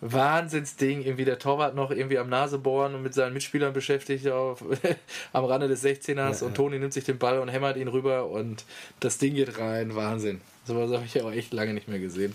Wahnsinnsding, 0.00 1.02
irgendwie 1.02 1.24
der 1.24 1.40
Torwart 1.40 1.74
noch 1.74 1.90
irgendwie 1.90 2.18
am 2.18 2.28
Nase 2.28 2.58
bohren 2.58 2.94
und 2.94 3.02
mit 3.02 3.14
seinen 3.14 3.32
Mitspielern 3.32 3.72
beschäftigt 3.72 4.28
auf, 4.28 4.62
am 5.32 5.44
Rande 5.44 5.66
des 5.66 5.84
16ers 5.84 6.14
Ja, 6.14 6.28
und 6.28 6.40
ja. 6.40 6.48
Toni 6.50 6.78
nimmt 6.78 6.92
sich 6.92 7.04
den 7.04 7.18
Ball 7.18 7.40
und 7.40 7.48
hämmert 7.48 7.76
ihn 7.76 7.88
rüber 7.88 8.26
und 8.26 8.64
das 9.00 9.18
Ding 9.18 9.34
geht 9.34 9.58
rein. 9.58 9.96
Wahnsinn. 9.96 10.40
Sowas 10.64 10.92
habe 10.92 11.04
ich 11.04 11.14
ja 11.14 11.24
auch 11.24 11.32
echt 11.32 11.52
lange 11.52 11.74
nicht 11.74 11.88
mehr 11.88 11.98
gesehen. 11.98 12.34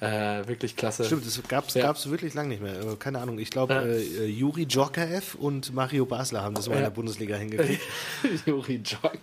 Äh, 0.00 0.46
wirklich 0.46 0.76
klasse. 0.76 1.04
Stimmt, 1.04 1.26
das 1.26 1.40
gab 1.48 1.66
es 1.66 1.74
Ja. 1.74 1.92
wirklich 2.10 2.32
lange 2.34 2.50
nicht 2.50 2.62
mehr. 2.62 2.72
Äh, 2.80 2.96
Keine 3.00 3.18
Ahnung, 3.18 3.38
ich 3.40 3.50
glaube, 3.50 3.74
Ja. 3.74 3.82
äh, 3.82 4.00
äh, 4.00 4.26
Juri 4.26 4.64
Djorkaeff 4.66 5.34
und 5.34 5.74
Mario 5.74 6.06
Basler 6.06 6.42
haben 6.42 6.54
das 6.54 6.68
mal 6.68 6.74
in 6.76 6.80
Ja. 6.82 6.86
der 6.86 6.94
Bundesliga 6.94 7.34
hingekriegt. 7.36 7.82
Juri 8.46 8.76
Jock. 8.84 9.18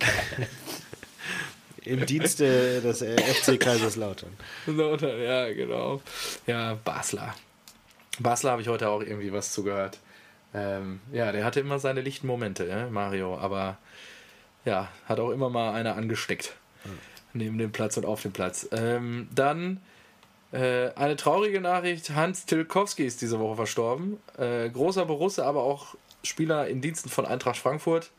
Im 1.83 2.05
Dienste 2.05 2.81
des 2.81 3.01
äh, 3.03 3.15
FC 3.21 3.59
Kaiserslautern. 3.59 4.31
Dann, 4.65 4.99
ja, 5.21 5.53
genau. 5.53 6.01
Ja, 6.47 6.77
Basler. 6.83 7.35
Basler 8.19 8.51
habe 8.51 8.61
ich 8.61 8.67
heute 8.67 8.89
auch 8.89 9.01
irgendwie 9.01 9.31
was 9.31 9.51
zugehört. 9.51 9.99
Ähm, 10.53 10.99
ja, 11.13 11.31
der 11.31 11.45
hatte 11.45 11.59
immer 11.59 11.79
seine 11.79 12.01
lichten 12.01 12.27
Momente, 12.27 12.63
ne, 12.65 12.87
Mario, 12.89 13.37
aber 13.37 13.77
ja, 14.63 14.89
hat 15.05 15.19
auch 15.19 15.29
immer 15.31 15.49
mal 15.49 15.73
einer 15.73 15.95
angesteckt. 15.95 16.53
Neben 17.33 17.57
dem 17.57 17.71
Platz 17.71 17.97
und 17.97 18.05
auf 18.05 18.21
dem 18.21 18.31
Platz. 18.31 18.67
Ähm, 18.71 19.27
dann 19.35 19.79
äh, 20.55 20.91
eine 20.95 21.15
traurige 21.15 21.59
Nachricht: 21.59 22.11
Hans 22.11 22.45
Tilkowski 22.45 23.05
ist 23.05 23.21
diese 23.21 23.39
Woche 23.39 23.57
verstorben. 23.57 24.17
Äh, 24.37 24.69
großer 24.69 25.05
Borusse, 25.05 25.45
aber 25.45 25.63
auch 25.63 25.95
Spieler 26.23 26.67
in 26.67 26.81
Diensten 26.81 27.09
von 27.09 27.25
Eintracht 27.25 27.57
Frankfurt. 27.57 28.11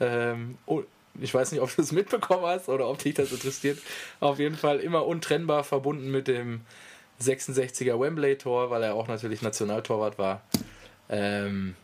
Ähm, 0.00 0.56
oh, 0.66 0.82
ich 1.20 1.32
weiß 1.32 1.52
nicht, 1.52 1.60
ob 1.60 1.74
du 1.74 1.82
es 1.82 1.92
mitbekommen 1.92 2.46
hast 2.46 2.68
oder 2.68 2.88
ob 2.88 2.98
dich 2.98 3.14
das 3.14 3.32
interessiert. 3.32 3.78
Auf 4.20 4.38
jeden 4.38 4.56
Fall 4.56 4.80
immer 4.80 5.06
untrennbar 5.06 5.62
verbunden 5.62 6.10
mit 6.10 6.26
dem 6.26 6.62
66er 7.22 8.00
Wembley-Tor, 8.00 8.70
weil 8.70 8.82
er 8.82 8.94
auch 8.94 9.06
natürlich 9.06 9.42
Nationaltorwart 9.42 10.18
war. 10.18 10.42
Ähm, 11.08 11.76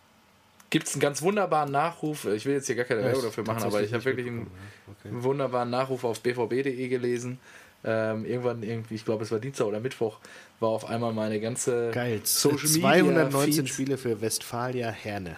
Gibt 0.71 0.87
es 0.87 0.95
einen 0.95 1.01
ganz 1.01 1.21
wunderbaren 1.21 1.71
Nachruf. 1.71 2.25
Ich 2.25 2.47
will 2.47 2.55
jetzt 2.55 2.67
hier 2.67 2.77
gar 2.77 2.85
keine 2.85 3.05
Werbung 3.05 3.23
dafür 3.23 3.45
machen, 3.45 3.65
aber 3.65 3.83
ich 3.83 3.93
habe 3.93 4.05
wirklich 4.05 4.27
einen 4.27 4.51
einen 5.05 5.23
wunderbaren 5.23 5.71
Nachruf 5.71 6.05
auf 6.05 6.21
bvb.de 6.21 6.89
gelesen. 6.89 7.39
Ähm, 7.83 8.25
irgendwann, 8.27 8.63
irgendwie, 8.63 8.95
ich 8.95 9.05
glaube, 9.05 9.25
es 9.25 9.31
war 9.31 9.39
Dienstag 9.39 9.67
oder 9.67 9.81
Mittwoch, 9.81 10.19
war 10.59 10.69
auf 10.69 10.89
einmal 10.89 11.13
meine 11.13 11.41
ganze 11.41 11.91
Geil. 11.93 12.21
Social 12.25 12.69
Media 12.69 13.31
219 13.31 13.53
Feeds. 13.55 13.71
Spiele 13.71 13.99
für 13.99 14.21
Westfalia 14.21 14.91
Herne. 14.91 15.37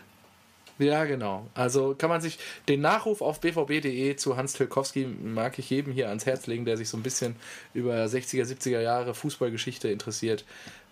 Ja, 0.78 1.04
genau. 1.04 1.46
Also 1.54 1.94
kann 1.96 2.08
man 2.08 2.20
sich 2.20 2.38
den 2.68 2.80
Nachruf 2.80 3.20
auf 3.20 3.40
bvb.de 3.40 4.16
zu 4.16 4.36
Hans 4.36 4.54
Tilkowski 4.54 5.06
mag 5.06 5.58
ich 5.58 5.70
jedem 5.70 5.92
hier 5.92 6.08
ans 6.08 6.26
Herz 6.26 6.46
legen, 6.46 6.64
der 6.64 6.76
sich 6.76 6.88
so 6.88 6.96
ein 6.96 7.02
bisschen 7.02 7.36
über 7.74 7.94
60er, 7.94 8.44
70er 8.44 8.80
Jahre 8.80 9.14
Fußballgeschichte 9.14 9.88
interessiert. 9.88 10.44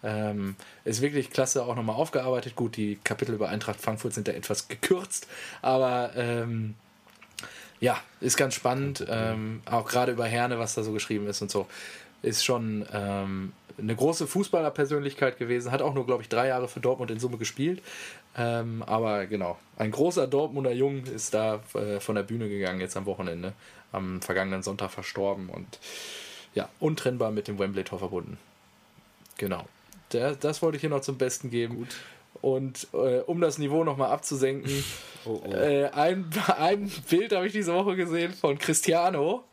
Ähm, 0.02 0.54
ist 0.84 1.00
wirklich 1.00 1.30
klasse, 1.30 1.64
auch 1.64 1.74
nochmal 1.74 1.96
aufgearbeitet. 1.96 2.56
Gut, 2.56 2.76
die 2.76 2.98
Kapitel 3.02 3.34
über 3.34 3.48
Eintracht 3.48 3.80
Frankfurt 3.80 4.14
sind 4.14 4.28
da 4.28 4.32
etwas 4.32 4.68
gekürzt, 4.68 5.26
aber 5.60 6.12
ähm, 6.14 6.74
ja, 7.80 7.98
ist 8.20 8.36
ganz 8.36 8.54
spannend. 8.54 9.04
Ähm, 9.08 9.62
auch 9.64 9.86
gerade 9.86 10.12
über 10.12 10.26
Herne, 10.26 10.58
was 10.58 10.74
da 10.74 10.82
so 10.82 10.92
geschrieben 10.92 11.26
ist 11.26 11.40
und 11.42 11.50
so. 11.50 11.66
Ist 12.22 12.44
schon 12.44 12.86
ähm, 12.92 13.52
eine 13.78 13.96
große 13.96 14.26
Fußballerpersönlichkeit 14.26 15.38
gewesen. 15.38 15.72
Hat 15.72 15.80
auch 15.80 15.94
nur, 15.94 16.06
glaube 16.06 16.22
ich, 16.22 16.28
drei 16.28 16.48
Jahre 16.48 16.68
für 16.68 16.80
Dortmund 16.80 17.10
in 17.10 17.18
Summe 17.18 17.38
gespielt. 17.38 17.82
Ähm, 18.36 18.82
aber 18.86 19.26
genau, 19.26 19.58
ein 19.76 19.90
großer 19.90 20.26
Dortmunder 20.26 20.72
Jung 20.72 21.04
ist 21.04 21.34
da 21.34 21.60
äh, 21.74 21.98
von 22.00 22.14
der 22.14 22.22
Bühne 22.22 22.48
gegangen 22.48 22.80
jetzt 22.80 22.96
am 22.96 23.06
Wochenende. 23.06 23.54
Am 23.92 24.22
vergangenen 24.22 24.62
Sonntag 24.62 24.90
verstorben 24.90 25.48
und 25.48 25.80
ja, 26.54 26.68
untrennbar 26.78 27.32
mit 27.32 27.48
dem 27.48 27.58
Wembley-Tor 27.58 27.98
verbunden. 27.98 28.38
Genau. 29.38 29.64
Der, 30.12 30.34
das 30.34 30.62
wollte 30.62 30.76
ich 30.76 30.80
hier 30.80 30.90
noch 30.90 31.00
zum 31.00 31.18
Besten 31.18 31.50
geben. 31.50 31.88
Und 32.42 32.88
äh, 32.92 33.20
um 33.20 33.40
das 33.40 33.58
Niveau 33.58 33.84
nochmal 33.84 34.10
abzusenken, 34.10 34.84
Oh, 35.24 35.42
oh. 35.44 35.52
äh, 35.52 35.86
ein, 35.90 36.30
ein 36.58 36.90
Bild 37.08 37.32
habe 37.32 37.46
ich 37.46 37.52
diese 37.52 37.74
Woche 37.74 37.96
gesehen 37.96 38.32
von 38.32 38.58
Cristiano 38.58 39.44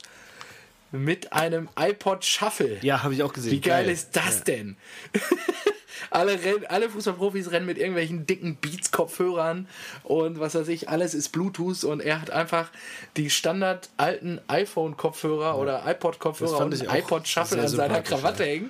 mit 0.91 1.33
einem 1.33 1.67
iPod 1.77 2.23
Shuffle. 2.23 2.79
Ja, 2.81 3.03
habe 3.03 3.13
ich 3.13 3.23
auch 3.23 3.33
gesehen. 3.33 3.51
Wie 3.51 3.61
geil, 3.61 3.89
ist 3.89 4.15
das 4.15 4.43
denn? 4.43 4.77
alle, 6.09 6.41
rennen, 6.41 6.65
alle 6.69 6.89
Fußballprofis 6.89 7.51
rennen 7.51 7.65
mit 7.65 7.77
irgendwelchen 7.77 8.25
dicken 8.25 8.55
Beats-Kopfhörern 8.55 9.67
und 10.03 10.39
was 10.39 10.55
weiß 10.55 10.69
ich, 10.69 10.87
alles 10.87 11.13
ist 11.13 11.29
Bluetooth 11.29 11.83
und 11.83 11.99
er 11.99 12.21
hat 12.21 12.31
einfach 12.31 12.71
die 13.17 13.29
standard 13.29 13.89
alten 13.97 14.39
iPhone-Kopfhörer 14.47 15.57
oder 15.57 15.81
Das 15.83 15.95
iPod-Kopfhörer 15.95 16.59
und 16.59 16.81
iPod-Shuffle 16.81 17.57
sehr 17.57 17.63
an 17.63 17.67
seiner 17.67 18.01
Krawatte 18.01 18.45
ja. 18.45 18.49
hängen. 18.49 18.69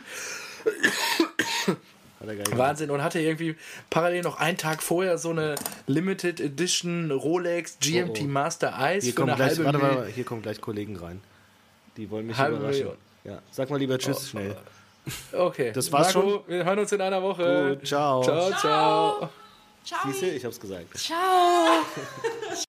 Hat 2.19 2.27
er 2.27 2.35
geil 2.35 2.43
gemacht. 2.45 2.57
Wahnsinn. 2.59 2.89
Und 2.91 3.03
hatte 3.03 3.19
irgendwie 3.19 3.55
parallel 3.89 4.23
noch 4.23 4.39
einen 4.39 4.57
Tag 4.57 4.81
vorher 4.81 5.17
so 5.17 5.29
eine 5.29 5.55
Limited 5.85 6.39
Edition 6.39 7.11
Rolex 7.11 7.77
GMT 7.79 8.19
Oh, 8.21 8.23
oh. 8.23 8.27
Master 8.27 8.69
Ice 8.69 9.03
Hier 9.05 9.13
für 9.13 9.21
kommen, 9.21 9.29
eine 9.29 9.37
gleich, 9.37 9.49
halbe 9.57 9.65
warte 9.65 9.77
Million. 9.77 10.13
hier 10.13 10.23
kommen 10.23 10.41
gleich 10.41 10.59
Kollegen 10.61 10.95
rein. 10.97 11.21
Die 11.95 12.09
wollen 12.09 12.25
mich 12.27 12.37
Halbe 12.37 12.57
überraschen. 12.57 12.79
Million. 12.85 12.97
Ja. 13.23 13.41
Sag 13.51 13.69
mal 13.69 13.77
lieber 13.77 13.97
Tschüss 13.99 14.17
Oh, 14.17 14.27
schnell. 14.29 14.55
Okay. 15.31 15.71
Das 15.73 15.91
war's 15.91 16.13
Marco, 16.13 16.29
schon? 16.29 16.41
Wir 16.47 16.65
hören 16.65 16.79
uns 16.79 16.91
in 16.91 17.01
einer 17.01 17.21
Woche. 17.21 17.75
Gut, 17.77 17.87
ciao. 17.87 18.21
Ciao, 18.23 18.51
ciao. 18.51 19.29
Ciao. 19.85 19.99
Siehst 20.05 20.21
du, 20.21 20.25
ich 20.31 20.43
hab's 20.43 20.59
gesagt. 20.59 20.97
Ciao. 20.97 21.83